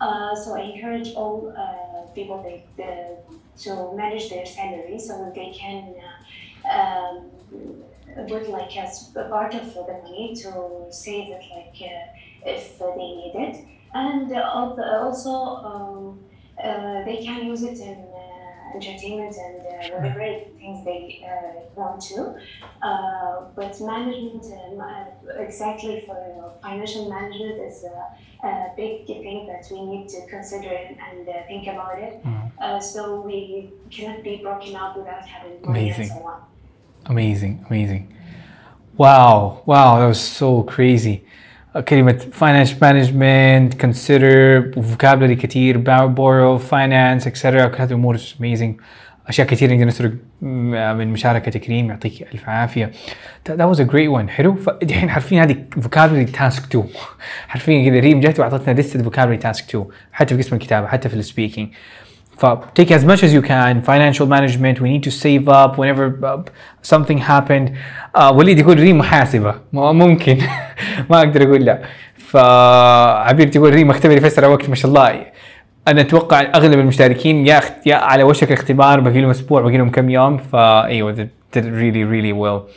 Uh, 0.00 0.36
so 0.36 0.54
I 0.54 0.60
encourage 0.60 1.14
all 1.14 1.50
uh, 1.56 2.12
people 2.12 2.42
they, 2.42 2.64
the, 2.76 3.16
to 3.62 3.96
manage 3.96 4.28
their 4.28 4.44
salary 4.44 4.98
so 4.98 5.24
that 5.24 5.34
they 5.34 5.50
can 5.50 5.94
uh, 6.68 6.78
um, 6.78 7.30
put 8.28 8.50
like 8.50 8.76
as 8.76 9.10
part 9.14 9.54
of 9.54 9.72
the 9.72 10.00
money 10.02 10.34
to 10.36 10.86
save 10.90 11.30
it 11.30 11.42
like 11.54 11.76
uh, 11.80 12.50
if 12.50 12.78
they 12.78 12.94
need 12.96 13.32
it 13.34 13.66
and 13.94 14.32
uh, 14.32 15.00
also 15.02 15.30
um, 15.30 16.20
they 17.04 17.22
can 17.24 17.46
use 17.46 17.62
it 17.62 17.78
in 17.78 18.09
entertainment 18.74 19.34
and 19.36 19.60
uh, 19.60 19.96
whatever 19.96 20.24
things 20.58 20.84
they 20.84 21.24
uh, 21.24 21.60
want 21.74 22.00
to 22.00 22.36
uh, 22.82 23.46
but 23.56 23.80
management 23.80 24.44
um, 24.44 24.80
uh, 24.80 25.32
exactly 25.38 26.02
for 26.06 26.52
financial 26.62 27.08
management 27.08 27.60
is 27.60 27.84
a, 27.84 28.46
a 28.46 28.72
big 28.76 29.06
thing 29.06 29.46
that 29.46 29.64
we 29.70 29.84
need 29.84 30.08
to 30.08 30.26
consider 30.28 30.68
and, 30.68 30.96
and 30.98 31.28
uh, 31.28 31.32
think 31.46 31.66
about 31.66 31.98
it 31.98 32.24
uh, 32.60 32.80
so 32.80 33.20
we 33.20 33.70
cannot 33.90 34.22
be 34.22 34.36
broken 34.36 34.74
up 34.76 34.96
without 34.96 35.26
having 35.26 35.60
money 35.62 35.90
Amazing. 35.90 36.10
and 36.10 36.20
so 36.20 36.26
on 36.26 36.42
Amazing, 37.06 37.64
amazing. 37.68 38.14
Wow, 38.96 39.62
wow, 39.64 39.98
that 39.98 40.06
was 40.06 40.20
so 40.20 40.62
crazy. 40.62 41.24
كلمة 41.78 42.18
finance 42.32 42.72
management, 42.72 43.78
consider, 43.78 44.72
vocabulary 44.76 45.36
كتير, 45.36 45.84
borrow, 46.14 46.58
finance, 46.58 47.26
etc. 47.26 47.42
كل 47.42 47.82
هذه 47.82 47.88
الأمور 47.90 48.18
amazing. 48.18 48.80
أشياء 49.28 49.46
كثير 49.46 49.72
نقدر 49.72 49.84
نسرق 49.84 50.12
من 50.42 51.08
مشاركة 51.08 51.58
كريم 51.58 51.90
يعطيك 51.90 52.22
ألف 52.32 52.48
عافية. 52.48 52.90
That 53.48 53.74
was 53.74 53.78
a 53.78 53.84
great. 53.84 54.28
حلو. 54.28 54.54
فدحين 54.54 55.10
حرفيا 55.10 55.42
هذه 55.42 55.56
vocabulary 55.76 56.36
task 56.36 56.62
2. 56.70 56.84
حرفيا 57.48 57.90
كذا 57.90 58.00
ريم 58.00 58.20
جت 58.20 58.40
وأعطتنا 58.40 58.80
لستة 58.80 59.10
vocabulary 59.10 59.42
task 59.42 59.62
2 59.68 59.84
حتى 60.12 60.36
في 60.36 60.42
قسم 60.42 60.56
الكتابة 60.56 60.86
حتى 60.86 61.08
في 61.08 61.14
السبيكينج. 61.14 61.68
Take 62.74 62.90
as 62.90 63.04
much 63.04 63.22
as 63.22 63.32
you 63.32 63.42
can. 63.42 63.82
Financial 63.82 64.26
management 64.26 64.80
we 64.80 64.88
need 64.88 65.02
to 65.02 65.10
save 65.10 65.48
up. 65.48 65.78
Whenever 65.78 66.06
uh, 66.24 66.42
something 66.82 67.18
happened 67.18 67.70
uh, 68.14 68.32
وليد 68.32 68.58
يقول 68.58 68.80
ريم 68.80 68.98
محاسبة. 68.98 69.54
ما- 69.72 69.92
ممكن. 69.92 70.38
ما 71.10 71.18
أقدر 71.18 71.42
أقول 71.42 71.64
لا. 71.64 71.82
فعبير 72.16 73.48
تقول 73.48 73.74
ريم 73.74 73.88
مختبر 73.88 74.12
يفسر 74.16 74.44
على 74.44 74.52
وقت 74.52 74.68
ما 74.68 74.74
شاء 74.74 74.88
الله. 74.88 75.26
أنا 75.88 76.00
أتوقع 76.00 76.40
أغلب 76.40 76.78
المشتركين 76.78 77.46
يا 77.46 77.58
اخت... 77.58 77.72
يا 77.86 77.94
على 77.96 78.22
وشك 78.22 78.48
الاختبار 78.48 79.00
باقي 79.00 79.20
لهم 79.20 79.30
أسبوع 79.30 79.60
باقي 79.60 79.76
لهم 79.76 79.90
كم 79.90 80.10
يوم. 80.10 80.36
فايوه 80.38 81.14
they 81.14 81.26
did 81.58 81.64
really 81.64 82.04
really 82.04 82.32
well. 82.32 82.70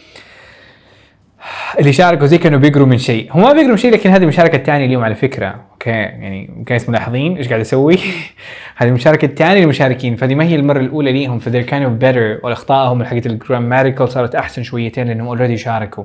اللي 1.80 1.94
شاركوا 1.94 2.28
زي 2.28 2.38
كانوا 2.38 2.60
بيقروا 2.60 2.88
من 2.88 2.98
شيء. 2.98 3.30
هم 3.32 3.42
ما 3.42 3.54
بيقروا 3.54 3.72
من 3.72 3.78
شيء 3.78 3.92
لكن 3.92 4.10
هذه 4.10 4.24
المشاركه 4.24 4.56
الثانية 4.56 4.86
اليوم 4.86 5.04
على 5.04 5.16
فكرة. 5.16 5.56
okay؟ 5.72 5.90
يعني 5.90 6.50
guys 6.68 6.90
ملاحظين 6.90 7.38
إيش 7.38 7.48
قاعد 7.48 7.60
أسوي 7.60 7.98
هذه 8.78 8.90
المشاركه 8.90 9.26
الثانية 9.26 9.62
للمشاركين. 9.62 10.16
فهذه 10.16 10.36
ما 10.36 10.44
هي 10.44 10.56
المرة 10.56 10.80
الأولى 10.80 11.12
ليهم. 11.12 11.40
ف 11.40 11.50
they're 11.50 11.70
kind 11.70 11.84
of 11.84 12.04
better. 12.04 12.44
والاخطائهم 12.44 13.04
حقت 13.04 13.26
ال 13.26 13.33
grammatical 13.33 14.10
صارت 14.10 14.36
أحسن 14.36 14.64
شويتين 14.64 15.08
لأنهم 15.08 15.28
already 15.28 15.58
شاركوا. 15.58 16.04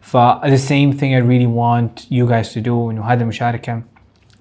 ف 0.00 0.16
the 0.44 0.60
same 0.68 0.98
thing 0.98 1.12
I 1.14 1.20
really 1.20 1.50
want 1.62 2.02
you 2.10 2.26
guys 2.30 2.54
to 2.54 2.60
do. 2.66 2.90
إنه 2.90 3.04
هذه 3.04 3.20
المشاركة 3.20 3.82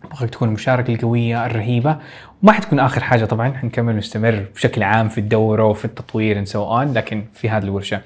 ابغاك 0.04 0.30
تكون 0.30 0.48
المشاركة 0.48 0.94
القوية 0.94 1.46
الرهيبة. 1.46 1.98
وما 2.44 2.52
حتكون 2.52 2.80
آخر 2.80 3.04
حاجة 3.04 3.26
طبعا. 3.26 3.54
حنكمل 3.54 3.96
نستمر 3.96 4.46
بشكل 4.56 4.84
عام 4.84 5.10
في 5.10 5.18
الدورة 5.18 5.64
وفي 5.64 5.86
التطوير 5.86 6.46
and 6.46 6.48
so 6.48 6.56
on 6.56 6.96
لكن 6.96 7.24
في 7.34 7.50
هذه 7.50 7.64
الورشة. 7.64 8.02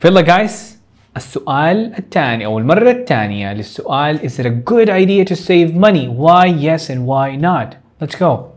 فيلا 0.00 0.20
جايز 0.20 0.73
السؤال 1.17 1.93
الثاني 1.99 2.45
او 2.45 2.59
المره 2.59 2.91
الثانيه 2.91 3.53
للسؤال 3.53 4.19
is 4.19 4.39
it 4.39 4.45
a 4.45 4.71
good 4.71 4.89
idea 4.89 5.25
to 5.25 5.35
save 5.35 5.73
money 5.75 6.07
why 6.07 6.45
yes 6.45 6.89
and 6.89 7.05
why 7.05 7.35
not 7.35 7.75
let's 8.01 8.15
go 8.19 8.52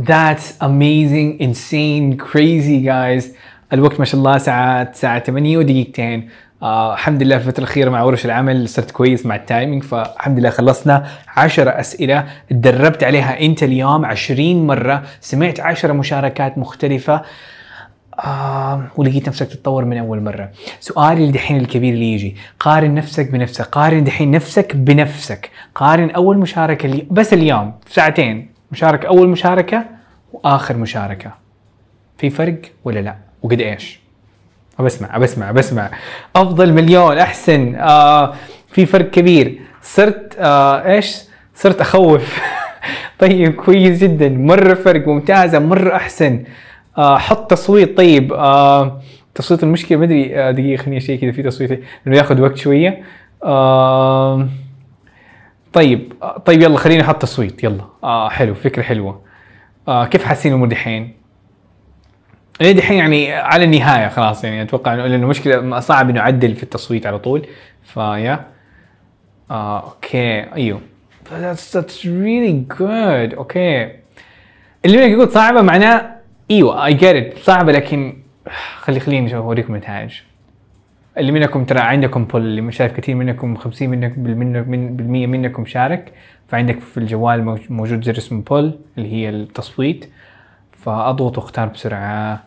That's 0.00 0.56
amazing, 0.60 1.38
insane, 1.40 2.16
crazy 2.16 2.80
guys. 2.84 3.24
الوقت 3.72 3.98
ما 3.98 4.04
شاء 4.04 4.18
الله 4.18 4.38
ساعة 4.38 4.92
ساعة 4.92 5.18
8 5.18 5.58
ودقيقتين. 5.58 6.28
آه 6.62 6.94
الحمد 6.94 7.22
لله 7.22 7.38
في 7.38 7.46
الفترة 7.46 7.64
الاخيره 7.64 7.90
مع 7.90 8.02
ورش 8.02 8.24
العمل 8.24 8.68
صرت 8.68 8.90
كويس 8.90 9.26
مع 9.26 9.34
التايمينج 9.36 9.82
فالحمد 9.82 10.38
لله 10.38 10.50
خلصنا 10.50 11.06
10 11.36 11.70
أسئلة. 11.80 12.24
تدربت 12.50 13.04
عليها 13.04 13.40
أنت 13.40 13.62
اليوم 13.62 14.04
20 14.04 14.66
مرة. 14.66 15.02
سمعت 15.20 15.60
10 15.60 15.92
مشاركات 15.92 16.58
مختلفة. 16.58 17.22
آه 18.24 18.86
ولقيت 18.96 19.28
نفسك 19.28 19.46
تتطور 19.46 19.84
من 19.84 19.98
أول 19.98 20.22
مرة. 20.22 20.50
سؤالي 20.80 21.30
دحين 21.30 21.56
الكبير 21.56 21.94
اللي 21.94 22.12
يجي. 22.12 22.36
قارن 22.60 22.94
نفسك 22.94 23.30
بنفسك. 23.30 23.64
قارن 23.64 24.04
دحين 24.04 24.30
نفسك 24.30 24.76
بنفسك. 24.76 25.50
قارن 25.74 26.10
أول 26.10 26.38
مشاركة 26.38 26.86
اللي 26.86 27.06
بس 27.10 27.32
اليوم 27.32 27.72
ساعتين. 27.86 28.49
مشاركة 28.72 29.08
أول 29.08 29.28
مشاركة 29.28 29.84
وآخر 30.32 30.76
مشاركة. 30.76 31.30
في 32.18 32.30
فرق 32.30 32.60
ولا 32.84 33.00
لا؟ 33.00 33.16
وقد 33.42 33.60
إيش؟ 33.60 34.00
بسمع 34.80 35.18
بسمع 35.18 35.50
بسمع 35.50 35.90
أفضل 36.36 36.72
مليون 36.72 37.18
أحسن. 37.18 37.74
آه 37.74 38.34
في 38.68 38.86
فرق 38.86 39.10
كبير. 39.10 39.60
صرت 39.82 40.36
آه 40.38 40.86
إيش؟ 40.86 41.16
صرت 41.54 41.80
أخوف. 41.80 42.38
طيب 43.20 43.54
كويس 43.54 43.98
جدا. 43.98 44.28
مرة 44.28 44.74
فرق 44.74 45.08
ممتازة 45.08 45.58
مرة 45.58 45.96
أحسن. 45.96 46.44
آه 46.98 47.18
حط 47.18 47.50
تصويت. 47.50 47.96
طيب 47.96 48.32
آه 48.32 49.00
تصويت 49.34 49.62
المشكلة 49.62 49.98
ما 49.98 50.04
أدري 50.04 50.40
آه 50.40 50.50
دقيقة 50.50 50.80
خليني 50.82 50.96
أشيك 50.96 51.24
إذا 51.24 51.32
في 51.32 51.42
تصويت. 51.42 51.70
لأنه 52.06 52.18
ياخذ 52.18 52.40
وقت 52.40 52.56
شوية. 52.56 53.02
آه 53.44 54.48
طيب 55.72 56.12
طيب 56.46 56.62
يلا 56.62 56.78
خليني 56.78 57.02
أحط 57.02 57.22
تصويت 57.22 57.64
يلا. 57.64 57.84
آه 58.04 58.28
حلو 58.28 58.54
فكرة 58.54 58.82
حلوة. 58.82 59.22
آه 59.88 60.06
كيف 60.06 60.24
حاسين 60.24 60.52
الأمور 60.52 60.68
دحين؟ 60.68 61.14
ليه 62.60 62.72
دحين 62.72 62.98
يعني 62.98 63.32
على 63.34 63.64
النهاية 63.64 64.08
خلاص 64.08 64.44
يعني 64.44 64.62
أتوقع 64.62 64.94
انه 64.94 65.06
لأنه 65.06 65.26
مشكلة 65.26 65.80
صعب 65.80 66.10
إنه 66.10 66.20
أعدل 66.20 66.54
في 66.54 66.62
التصويت 66.62 67.06
على 67.06 67.18
طول. 67.18 67.46
ف 67.82 67.95
yeah 67.95 68.46
آه 69.50 69.80
okay 69.84 70.52
أيوه. 70.54 70.80
That's, 71.30 71.76
that's 71.76 72.02
really 72.04 72.76
good. 72.78 73.36
okay. 73.36 73.92
اللي 74.84 74.98
يقول 75.12 75.30
صعبة 75.30 75.62
معناه 75.62 76.10
إيوه 76.50 76.86
اي 76.86 76.94
جيت 76.94 77.38
صعبة 77.38 77.72
لكن 77.72 78.22
خلي 78.80 79.00
خليني 79.00 79.36
أوريكم 79.36 79.74
النتائج 79.74 80.12
اللي 81.20 81.32
منكم 81.32 81.64
ترى 81.64 81.80
عندكم 81.80 82.24
poll 82.24 82.40
اللي 82.42 82.60
مش 82.60 82.76
شايف 82.76 82.92
كثير 82.92 83.14
منكم 83.14 83.56
50 83.56 83.88
منكم 83.88 84.22
بالمية 84.22 84.60
من 84.62 84.96
بالمية 84.96 85.26
منكم 85.26 85.66
شارك 85.66 86.12
فعندك 86.48 86.80
في 86.80 86.98
الجوال 86.98 87.44
موج- 87.44 87.70
موجود 87.70 88.04
زر 88.04 88.18
اسمه 88.18 88.42
poll 88.42 88.78
اللي 88.98 89.12
هي 89.12 89.28
التصويت. 89.28 90.10
فأضغط 90.72 91.38
واختار 91.38 91.68
بسرعة. 91.68 92.44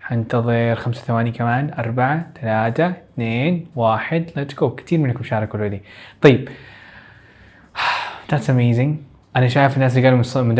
حنتظر 0.00 0.74
خمسة 0.74 1.02
ثواني 1.02 1.30
كمان. 1.30 1.70
أربعة 1.78 2.30
ثلاثة 2.40 2.86
اثنين 2.88 3.66
واحد. 3.76 4.30
Let's 4.36 4.54
go 4.54 4.74
كثير 4.74 4.98
منكم 4.98 5.22
شاركوا 5.24 5.58
already 5.58 5.82
طيب. 6.22 6.48
That's 8.32 8.46
amazing. 8.48 8.90
أنا 9.36 9.48
شايف 9.48 9.74
الناس 9.76 9.96
اللي 9.96 10.08
قالوا 10.08 10.18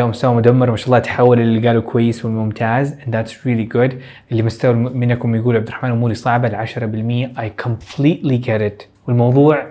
مستوى 0.08 0.34
مدمر 0.34 0.70
ما 0.70 0.76
شاء 0.76 0.86
الله 0.86 0.98
تحول 0.98 1.40
اللي 1.40 1.68
قالوا 1.68 1.82
كويس 1.82 2.24
والممتاز 2.24 2.94
and 2.94 3.06
that's 3.14 3.30
really 3.32 3.76
good. 3.76 3.94
اللي 4.32 4.42
مستوى 4.42 4.74
منكم 4.74 5.34
يقول 5.34 5.56
عبد 5.56 5.66
الرحمن 5.68 5.90
أموري 5.90 6.14
صعبة 6.14 6.48
ال 6.48 6.68
10% 7.34 7.38
I 7.38 7.64
completely 7.66 8.46
get 8.46 8.60
it. 8.72 8.86
والموضوع 9.06 9.66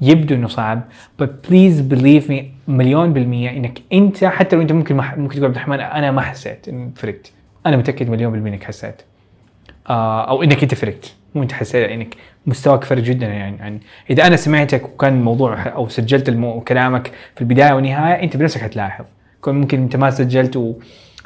يبدو 0.00 0.34
إنه 0.34 0.48
صعب 0.48 0.82
but 1.22 1.26
please 1.48 1.92
believe 1.94 2.30
me 2.30 2.42
مليون 2.68 3.12
بالمية 3.12 3.50
إنك 3.50 3.78
أنت 3.92 4.24
حتى 4.24 4.56
لو 4.56 4.62
أنت 4.62 4.72
ممكن 4.72 4.96
ما 4.96 5.02
ح- 5.02 5.18
ممكن 5.18 5.34
تقول 5.34 5.44
عبد 5.46 5.54
الرحمن 5.56 5.80
أنا 5.80 6.10
ما 6.10 6.20
حسيت 6.20 6.68
اني 6.68 6.90
فرقت. 6.96 7.32
أنا 7.66 7.76
متأكد 7.76 8.10
مليون 8.10 8.32
بالمية 8.32 8.50
إنك 8.52 8.64
حسيت. 8.64 9.02
آه 9.90 10.28
أو 10.28 10.42
إنك 10.42 10.62
أنت 10.62 10.74
فرقت. 10.74 11.14
مو 11.34 11.42
أنت 11.42 11.52
حسيت 11.52 11.90
إنك 11.90 12.14
مستواك 12.46 12.84
فرق 12.84 13.02
جدا 13.02 13.26
يعني, 13.26 13.56
يعني 13.56 13.80
إذا 14.10 14.26
أنا 14.26 14.36
سمعتك 14.36 14.84
وكان 14.84 15.14
الموضوع 15.14 15.68
أو 15.68 15.88
سجلت 15.88 16.28
المو... 16.28 16.60
كلامك 16.60 17.10
في 17.34 17.40
البداية 17.40 17.72
والنهاية 17.72 18.22
أنت 18.22 18.36
بنفسك 18.36 18.60
حتلاحظ 18.60 19.04
كون 19.40 19.54
ممكن 19.54 19.82
أنت 19.82 19.96
ما 19.96 20.10
سجلت 20.10 20.56
و 20.56 20.74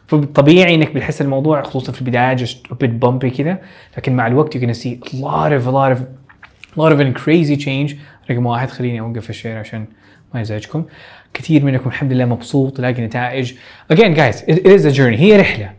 فطبيعي 0.06 0.74
إنك 0.74 0.92
بتحس 0.92 1.22
الموضوع 1.22 1.62
خصوصا 1.62 1.92
في 1.92 2.00
البداية 2.00 2.36
just 2.36 2.56
a 2.72 2.74
bit 2.74 3.26
كذا 3.26 3.58
لكن 3.96 4.16
مع 4.16 4.26
الوقت 4.26 4.56
you're 4.56 4.60
gonna 4.60 4.80
see 4.82 5.08
a 5.08 5.16
lot 5.16 5.52
of 5.52 5.66
a 5.66 5.70
lot 5.70 5.96
of 5.96 5.98
a 6.76 6.80
lot 6.80 6.92
of 6.92 7.14
crazy 7.14 7.56
change. 7.56 7.96
رقم 8.30 8.46
واحد 8.46 8.70
خليني 8.70 9.00
أوقف 9.00 9.30
ال 9.30 9.35
share 9.35 9.58
عشان 9.58 9.86
ما 10.34 10.40
يزعجكم. 10.40 10.84
كثير 11.34 11.64
منكم 11.64 11.88
الحمد 11.88 12.12
لله 12.12 12.24
مبسوط 12.24 12.80
لاقي 12.80 13.02
نتائج. 13.02 13.52
Again 13.92 14.14
guys 14.16 14.36
it 14.36 14.58
is 14.58 14.84
a 14.84 14.96
journey 14.96 15.20
هي 15.20 15.36
رحلة. 15.36 15.72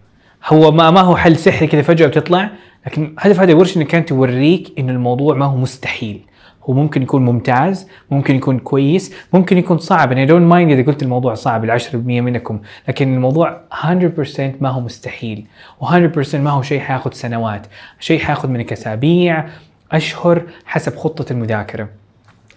هو 0.45 0.71
ما 0.71 0.91
ما 0.91 1.01
هو 1.01 1.15
حل 1.15 1.37
سحري 1.37 1.67
كذا 1.67 1.81
فجأة 1.81 2.07
بتطلع. 2.07 2.49
لكن 2.85 3.15
هدف 3.19 3.39
هذا 3.39 3.51
الورشه 3.51 3.77
إنه 3.77 3.85
كانت 3.85 4.09
توريك 4.09 4.73
انه 4.79 4.91
الموضوع 4.91 5.35
ما 5.35 5.45
هو 5.45 5.57
مستحيل. 5.57 6.21
هو 6.63 6.73
ممكن 6.73 7.01
يكون 7.01 7.25
ممتاز 7.25 7.87
ممكن 8.11 8.35
يكون 8.35 8.59
كويس 8.59 9.13
ممكن 9.33 9.57
يكون 9.57 9.77
صعب. 9.77 10.11
أنا 10.11 10.25
don't 10.25 10.45
mind 10.45 10.71
إذا 10.71 10.87
قلت 10.87 11.03
الموضوع 11.03 11.33
صعب 11.33 11.63
ال 11.63 11.79
10% 11.81 11.95
منكم 11.95 12.59
لكن 12.87 13.15
الموضوع 13.15 13.61
100% 13.71 14.39
ما 14.61 14.69
هو 14.69 14.79
مستحيل. 14.79 15.45
و100% 15.81 16.35
ما 16.35 16.49
هو 16.49 16.61
شيء 16.61 16.79
حياخذ 16.79 17.11
سنوات 17.11 17.67
شيء 17.99 18.19
حياخذ 18.19 18.49
منك 18.49 18.71
أسابيع 18.71 19.45
أشهر 19.91 20.41
حسب 20.65 20.95
خطة 20.95 21.33
المذاكرة. 21.33 22.04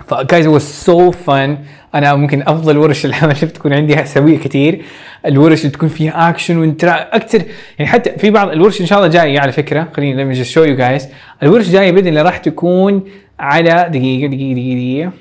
فجايز 0.07 0.47
هو 0.47 0.59
سو 0.59 1.11
فن 1.11 1.59
أنا 1.95 2.15
ممكن 2.15 2.43
أفضل 2.43 2.77
ورش 2.79 3.07
العمل 3.07 3.35
اللي 3.35 3.47
بتكون 3.47 3.73
عندي 3.73 4.03
اسويها 4.03 4.39
كثير 4.45 4.83
الورش 5.27 5.61
اللي 5.61 5.71
تكون 5.71 5.89
فيها 5.89 6.29
اكشن 6.29 6.57
وانترا 6.59 6.93
أكثر 6.93 7.43
يعني 7.79 7.91
حتى 7.91 8.11
في 8.19 8.31
بعض 8.31 8.49
الورش 8.49 8.81
إن 8.81 8.87
شاء 8.87 8.99
الله 8.99 9.11
جاية 9.11 9.41
على 9.41 9.53
فكرة. 9.53 9.89
خليني 9.97 10.23
لما 10.23 10.43
شو 10.43 10.65
يو 10.65 10.77
جايز 10.77 11.09
الورش 11.43 11.69
جاية 11.69 11.93
بإذن 11.93 12.09
الله 12.09 12.23
راح 12.23 12.37
تكون 12.37 13.05
على 13.39 13.71
دقيقه 13.91 14.27
دقيقه 14.27 14.55
دقيقه, 14.55 14.75
دقيقة. 14.77 15.13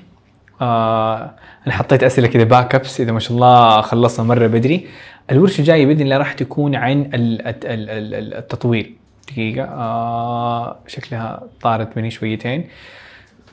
آه 0.61 1.31
أنا 1.67 1.75
حطيت 1.75 2.03
أسئلة 2.03 2.27
كذا 2.27 2.43
backups 2.43 3.01
إذا 3.01 3.11
ما 3.11 3.19
شاء 3.19 3.33
الله 3.33 3.81
خلصنا 3.81 4.25
مرة 4.25 4.47
بدري. 4.47 4.87
الورشه 5.31 5.59
الجايه 5.59 5.85
بإذن 5.85 6.01
الله 6.01 6.17
راح 6.17 6.33
تكون 6.33 6.75
عن 6.75 7.01
ال- 7.01 7.47
ال- 7.47 7.65
ال- 7.65 8.13
ال- 8.13 8.33
التطوير. 8.33 8.91
دقيقة. 9.31 9.63
آه 9.63 10.77
شكلها 10.87 11.43
طارت 11.61 11.97
مني 11.97 12.11
شويتين. 12.11 12.65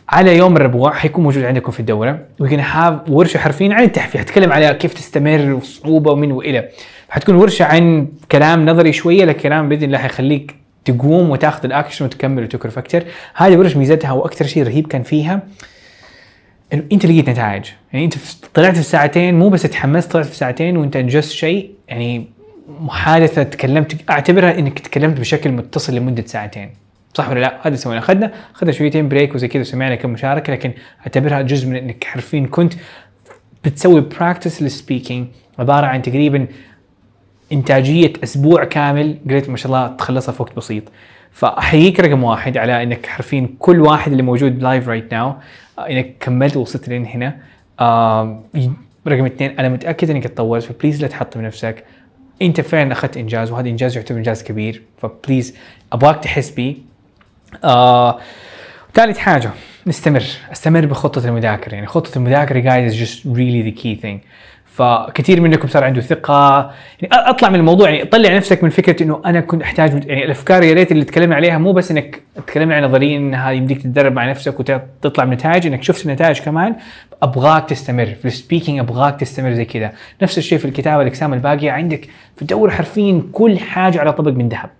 على 0.09 0.37
يوم 0.37 0.57
الربوع 0.57 0.93
حيكون 0.93 1.25
موجود 1.25 1.45
عندكم 1.45 1.73
في 1.73 1.81
الدورة. 1.81 2.19
We 2.41 2.57
have 2.57 3.11
ورشة 3.11 3.39
حرفيا 3.39 3.75
عن 3.75 3.83
التحفيز 3.83 4.21
حتكلم 4.21 4.53
على 4.53 4.75
كيف 4.75 4.95
تستمر 4.95 5.53
وصعوبة 5.53 6.13
ومن 6.13 6.33
وإلى. 6.33 6.69
حتكون 7.09 7.35
ورشة 7.35 7.65
عن 7.65 8.09
كلام 8.33 8.67
نظري 8.67 8.93
شوية 8.93 9.25
لكلام 9.25 9.69
بإذن 9.69 9.85
الله 9.85 9.99
حيخليك 9.99 10.55
تقوم 10.85 11.31
وتاخذ 11.31 11.65
الأكشن 11.65 12.05
وتكمل 12.05 12.43
وتكرف 12.43 12.79
أكثر. 12.79 13.05
هذه 13.35 13.57
ورش 13.57 13.77
ميزتها 13.77 14.13
وأكثر 14.13 14.47
شيء 14.47 14.63
رهيب 14.63 14.87
كان 14.87 15.03
فيها 15.03 15.43
انه 16.73 16.85
انت 16.93 17.07
لقيت 17.07 17.31
نتائج. 17.31 17.65
يعني 17.93 18.05
أنت 18.05 18.15
طلعت 18.55 18.77
في 18.77 18.83
ساعتين 18.83 19.39
مو 19.39 19.49
بس 19.49 19.63
تحمست 19.63 20.13
طلعت 20.13 20.27
في 20.27 20.37
ساعتين 20.37 20.77
وأنت 20.77 20.97
انجزت 20.97 21.31
شيء 21.31 21.71
يعني 21.89 22.27
محادثة 22.81 23.43
تكلمت 23.43 24.11
أعتبرها 24.11 24.59
إنك 24.59 24.79
تكلمت 24.79 25.21
بشكل 25.21 25.53
متصل 25.53 25.95
لمدة 25.95 26.25
ساعتين. 26.27 26.71
صح 27.15 27.31
ولا 27.31 27.41
لا؟ 27.41 27.69
هذا 27.69 27.77
سوينا. 27.77 27.99
اخذنا 27.99 28.33
اخذنا 28.55 28.73
شويتين 28.73 29.09
break 29.09 29.35
وزي 29.35 29.49
كذا 29.49 29.61
وسمعنا 29.61 29.95
كم 29.95 30.11
مشاركة 30.11 30.53
لكن 30.53 30.73
اعتبرها 31.01 31.43
جزء 31.43 31.69
من 31.69 31.77
إنك 31.77 32.05
حرفيا 32.05 32.47
كنت 32.51 32.75
بتسوي 33.65 34.01
practice 34.01 34.63
لل 34.63 34.76
speaking 34.76 35.27
عبارة 35.59 35.87
عن 35.87 36.03
تقريبا 36.03 36.47
إنتاجية 37.53 38.13
أسبوع 38.25 38.65
كامل 38.65 39.19
قريت 39.29 39.51
ما 39.51 39.57
شاء 39.57 39.67
الله 39.67 39.97
تخلصها 39.97 40.33
في 40.33 40.43
وقت 40.43 40.57
بسيط. 40.57 40.83
فأحييك 41.33 42.01
رقم 42.01 42.25
واحد 42.25 42.57
على 42.57 42.83
إنك 42.83 43.07
حرفيا 43.07 43.49
كل 43.59 43.81
واحد 43.81 44.11
اللي 44.11 44.23
موجود 44.23 44.63
live 44.63 44.89
right 44.89 45.15
now 45.15 45.35
إنك 45.79 46.15
كملت 46.21 46.57
ووصلت 46.57 46.89
لين 46.89 47.07
هنا. 47.07 47.37
رقم 49.09 49.25
اثنين 49.25 49.59
أنا 49.59 49.69
متأكد 49.69 50.11
إنك 50.11 50.25
تطورت 50.25 50.63
ف 50.63 50.68
please 50.68 51.03
لا 51.03 51.09
تحطم 51.09 51.41
نفسك. 51.41 51.85
أنت 52.43 52.61
فعلا 52.61 52.93
أخذت 52.93 53.17
إنجاز 53.17 53.51
وهذا 53.51 53.69
إنجاز 53.69 53.97
يعتبر 53.97 54.19
إنجاز 54.19 54.43
كبير 54.43 54.83
ف 54.99 55.07
please 55.07 55.57
أبغاك 55.93 56.23
تحس 56.23 56.51
بيه. 56.51 56.94
آه 57.65 58.19
ثالث 58.95 59.19
حاجة 59.19 59.51
نستمر 59.87 60.23
أستمر 60.53 60.87
بخطة 60.87 61.29
المذاكرة. 61.29 61.75
يعني 61.75 61.87
المذاكرة 62.17 62.61
guys 62.61 62.93
is 62.93 62.97
just 62.97 63.25
really 63.25 63.73
the 63.73 63.83
key 63.83 64.05
thing. 64.05 64.19
فكثير 64.65 65.41
منكم 65.41 65.69
صار 65.69 65.85
عنده 65.85 66.01
ثقة. 66.01 66.73
يعني 67.01 67.31
أطلع 67.31 67.49
من 67.49 67.55
الموضوع 67.55 67.91
يعني 67.91 68.05
طلع 68.05 68.37
نفسك 68.37 68.65
من 68.65 68.71
فكرة 68.71 69.03
إنه 69.03 69.23
أنا 69.25 69.41
كنت 69.41 69.63
أحتاج 69.63 70.05
يعني 70.07 70.25
الأفكار 70.25 70.63
يا 70.63 70.75
ريت 70.75 70.93
اللي 70.93 71.05
تكلمنا 71.05 71.37
عليها 71.37 71.59
مو 71.59 71.73
بس 71.73 71.91
إنك 71.91 72.23
تكلمنا 72.47 72.77
عن 72.77 72.85
نظريا 72.85 73.17
إنها 73.19 73.51
يمديك 73.51 73.83
تتدرب 73.83 74.13
مع 74.13 74.31
نفسك 74.31 74.61
وتطلع 74.61 75.25
بنتائج 75.25 75.67
إنك 75.67 75.83
شفت 75.83 76.07
النتائج 76.07 76.41
كمان 76.41 76.77
أبغاك 77.23 77.69
تستمر. 77.69 78.07
في 78.07 78.25
ال 78.25 78.31
speaking 78.31 78.79
أبغاك 78.79 79.21
تستمر 79.21 79.53
زي 79.53 79.65
كذا. 79.65 79.93
نفس 80.23 80.39
الشيء 80.39 80.59
في 80.59 80.65
الكتابة 80.65 81.03
الاقسام 81.03 81.35
الباقية. 81.35 81.71
عندك 81.71 82.09
في 82.37 82.43
الدورة 82.43 82.71
حرفيا 82.71 83.23
كل 83.33 83.59
حاجة 83.59 84.01
على 84.01 84.13
طبق 84.13 84.33
من 84.33 84.49
ذهب. 84.49 84.71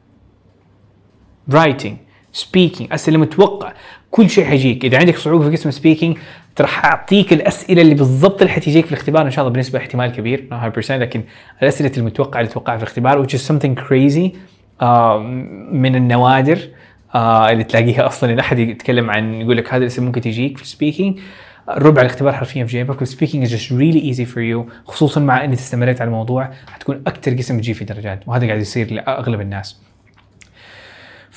writing 1.53 1.97
speaking 2.35 2.93
أسئلة 2.93 3.19
متوقع 3.19 3.73
كل 4.11 4.31
شيء 4.31 4.45
حيجيك. 4.45 4.85
إذا 4.85 4.99
عندك 4.99 5.17
صعوبة 5.17 5.45
في 5.45 5.57
قسم 5.57 5.71
speaking 5.71 6.19
ترى 6.57 6.67
حاعطيك 6.67 7.33
الأسئلة 7.33 7.83
اللي 7.83 7.95
بالضبط 7.95 8.41
اللي 8.43 8.53
حتجيك 8.53 8.87
في 8.87 8.93
الاختبار. 8.93 9.27
إن 9.27 9.31
شاء 9.31 9.45
الله 9.45 9.55
بنسبه 9.55 9.79
احتمال 9.79 10.13
كبير. 10.13 10.49
Not 10.51 10.79
100% 10.79 10.91
لكن 10.91 11.23
الأسئلة 11.63 11.93
المتوقعة 11.99 12.41
اللي 12.41 12.51
تتوقعها 12.51 12.77
في 12.77 12.83
الاختبار 12.83 13.27
which 13.27 13.31
is 13.31 13.41
something 13.41 13.85
crazy 13.89 14.37
آه، 14.83 15.19
من 15.73 15.97
النوادر 15.97 16.59
آه 17.15 17.51
اللي 17.51 17.65
تلاقيها 17.65 18.07
أصلا. 18.07 18.33
إن 18.33 18.39
أحد 18.39 18.59
يتكلم 18.59 19.11
عن 19.11 19.35
يقول 19.35 19.57
لك 19.57 19.75
هذا 19.75 19.83
الاسم 19.83 20.05
ممكن 20.05 20.21
تجيك 20.21 20.57
في 20.57 20.63
ال 20.63 20.69
speaking 20.69 21.19
ربع 21.69 22.03
الاختبار 22.03 22.33
حرفيا 22.33 22.65
في 22.65 22.73
جيبك. 22.73 23.01
وال 23.01 23.10
speaking 23.10 23.45
is 23.45 23.55
just 23.55 23.69
really 23.69 24.15
easy 24.15 24.35
for 24.35 24.39
you. 24.39 24.73
خصوصا 24.87 25.21
مع 25.21 25.45
إنك 25.45 25.59
استمريت 25.59 26.01
على 26.01 26.09
الموضوع 26.09 26.51
حتكون 26.73 27.03
أكثر 27.07 27.35
قسم 27.35 27.59
تجيب 27.59 27.75
فيه 27.75 27.85
درجات. 27.85 28.21
وهذا 28.27 28.47
قاعد 28.47 28.61
يصير 28.61 28.93
لأغلب 28.93 29.41
الناس. 29.41 29.84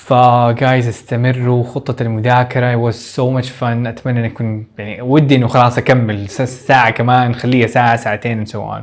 ف 0.08 0.24
guys 0.24 0.88
استمروا 0.88 1.64
خطة 1.64 2.04
المذاكرة 2.04 2.92
was 2.92 2.96
so 2.96 3.20
much 3.42 3.48
fun. 3.48 3.64
أتمنى 3.88 4.20
إن 4.20 4.26
أكون 4.26 4.68
يعني 4.78 5.02
ودي 5.02 5.36
إنه 5.36 5.48
خلاص 5.48 5.78
أكمل 5.78 6.30
س- 6.30 6.42
ساعة 6.42 6.90
كمان 6.90 7.36
خليها 7.36 7.68
ساعة 7.68 7.96
ساعتين 7.96 8.46
and 8.46 8.50
so 8.50 8.54
on. 8.56 8.82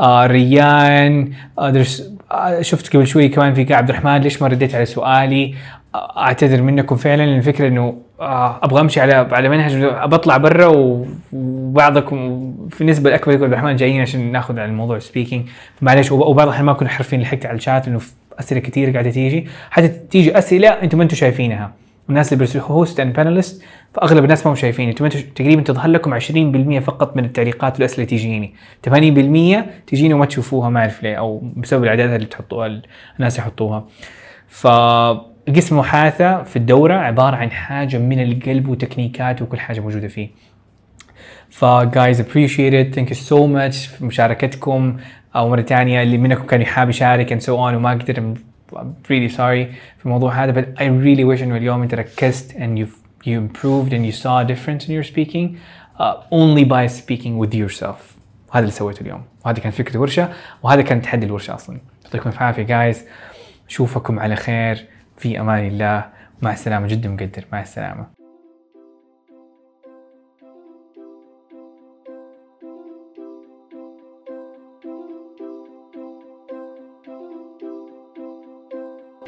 آه 0.00 0.26
ريان 0.26 1.30
آه 1.58 1.84
آه 2.32 2.62
شفت 2.62 2.96
قبل 2.96 3.06
شوي 3.06 3.28
كمان 3.28 3.54
في 3.54 3.74
عبد 3.74 3.88
الرحمن 3.90 4.16
ليش 4.16 4.42
ما 4.42 4.48
رديت 4.48 4.74
على 4.74 4.84
سؤالي؟ 4.84 5.54
آه 5.94 6.18
أعتذر 6.22 6.62
منكم 6.62 6.96
فعلا. 6.96 7.24
الفكرة 7.24 7.68
إنه 7.68 7.96
آه 8.20 8.58
أبغى 8.62 8.80
أمشي 8.80 9.00
على 9.00 9.14
على 9.14 9.48
منهج 9.48 9.84
بطلع 10.04 10.36
برا 10.36 10.66
وبعضكم 11.32 12.52
في 12.70 12.80
النسبة 12.80 13.08
الاكبر 13.10 13.32
يقول 13.32 13.44
عبد 13.44 13.52
الرحمن 13.52 13.76
جايين 13.76 14.00
عشان 14.00 14.32
ناخذ 14.32 14.58
على 14.58 14.70
الموضوع 14.70 14.98
speaking 14.98 15.46
معلش 15.82 16.12
وب- 16.12 16.20
وبعض 16.26 16.46
الأحيان 16.46 16.66
ما 16.66 16.72
كنا 16.72 16.88
حرفين 16.88 17.20
لحقت 17.20 17.46
على 17.46 17.56
الشات 17.56 17.86
لأنه 17.86 17.98
في 17.98 18.12
أسئلة 18.40 18.60
كثير 18.60 18.90
قاعدة 18.90 19.10
تيجي. 19.10 19.46
حتى 19.70 19.88
تيجي 19.88 20.38
أسئلة 20.38 20.68
أنتم 20.68 20.98
ما 20.98 21.04
أنتم 21.04 21.16
شايفينها. 21.16 21.72
والناس 22.08 22.32
اللي 22.32 22.38
بيرسلوا 22.38 22.64
host 22.64 23.00
and 23.00 23.16
panelist 23.16 23.62
فأغلب 23.94 24.24
الناس 24.24 24.46
ما 24.46 24.52
هم 24.52 24.56
شايفين. 24.56 24.88
أنتم 24.88 25.08
تقريبا 25.08 25.62
تظهر 25.62 25.88
لكم 25.88 26.14
20% 26.14 26.78
فقط 26.78 27.16
من 27.16 27.24
التعليقات 27.24 27.74
والأسئلة 27.74 28.06
تجيني 28.06 28.54
80% 28.82 29.66
تجيني 29.86 30.14
وما 30.14 30.26
تشوفوها 30.26 30.68
ما 30.68 30.80
أعرف 30.80 31.02
ليه 31.02 31.14
أو 31.16 31.42
بسبب 31.56 31.82
الاعدادات 31.82 32.16
اللي 32.16 32.26
تحطوها 32.26 32.82
الناس 33.16 33.38
يحطوها. 33.38 33.86
فقسم 34.48 35.78
محاثة 35.78 36.42
في 36.42 36.56
الدورة 36.56 36.94
عبارة 36.94 37.36
عن 37.36 37.50
حاجة 37.50 37.98
من 37.98 38.22
القلب 38.22 38.68
وتكنيكات 38.68 39.42
وكل 39.42 39.60
حاجة 39.60 39.80
موجودة 39.80 40.08
فيه. 40.08 40.28
ف 41.50 41.64
guys 41.64 42.16
appreciate 42.18 42.72
it. 42.72 42.96
Thank 42.96 43.08
you 43.08 43.18
so 43.30 43.36
much. 43.36 44.02
مشاركتكم. 44.02 44.96
أو 45.36 45.48
مرة 45.48 45.62
ثانية 45.62 46.02
اللي 46.02 46.18
منكم 46.18 46.46
كان 46.46 46.62
يحاب 46.62 46.88
يشارك 46.88 47.34
and 47.34 47.42
so 47.42 47.48
on 47.48 47.50
وما 47.50 47.90
قدر 47.90 48.34
I'm 48.72 49.08
really 49.08 49.32
sorry 49.32 49.66
في 49.98 50.04
الموضوع 50.04 50.44
هذا 50.44 50.60
but 50.60 50.64
I 50.78 50.82
really 50.82 51.24
wish 51.36 51.42
إنه 51.42 51.56
اليوم 51.56 51.82
أنت 51.82 51.94
ركزت 51.94 52.52
and 52.52 52.78
you 52.78 52.86
you 53.26 53.40
improved 53.40 53.92
and 53.92 54.04
you 54.06 54.12
saw 54.12 54.38
a 54.38 54.44
difference 54.44 54.86
in 54.86 54.92
your 54.92 55.04
speaking 55.12 55.56
uh, 55.98 56.14
only 56.30 56.64
by 56.64 56.86
speaking 56.86 57.38
with 57.38 57.54
yourself. 57.54 58.16
اللي 58.56 58.70
سويته 58.70 59.00
اليوم. 59.00 59.22
وهذه 59.44 59.58
كانت 59.58 59.74
فكرة 59.74 59.94
الورشة 59.94 60.28
وهذا 60.62 60.82
كان 60.82 61.02
تحدي 61.02 61.26
الورشة 61.26 61.54
أصلا. 61.54 61.78
يعطيكم 62.04 62.28
الف 62.28 62.42
عافية 62.42 62.92
guys. 62.92 62.96
أشوفكم 63.68 64.18
على 64.18 64.36
خير. 64.36 64.84
في 65.18 65.40
أمان 65.40 65.66
الله. 65.66 66.04
مع 66.42 66.52
السلامة 66.52 66.86
جدا 66.86 67.08
مقدر. 67.08 67.44
مع 67.52 67.60
السلامة. 67.60 68.15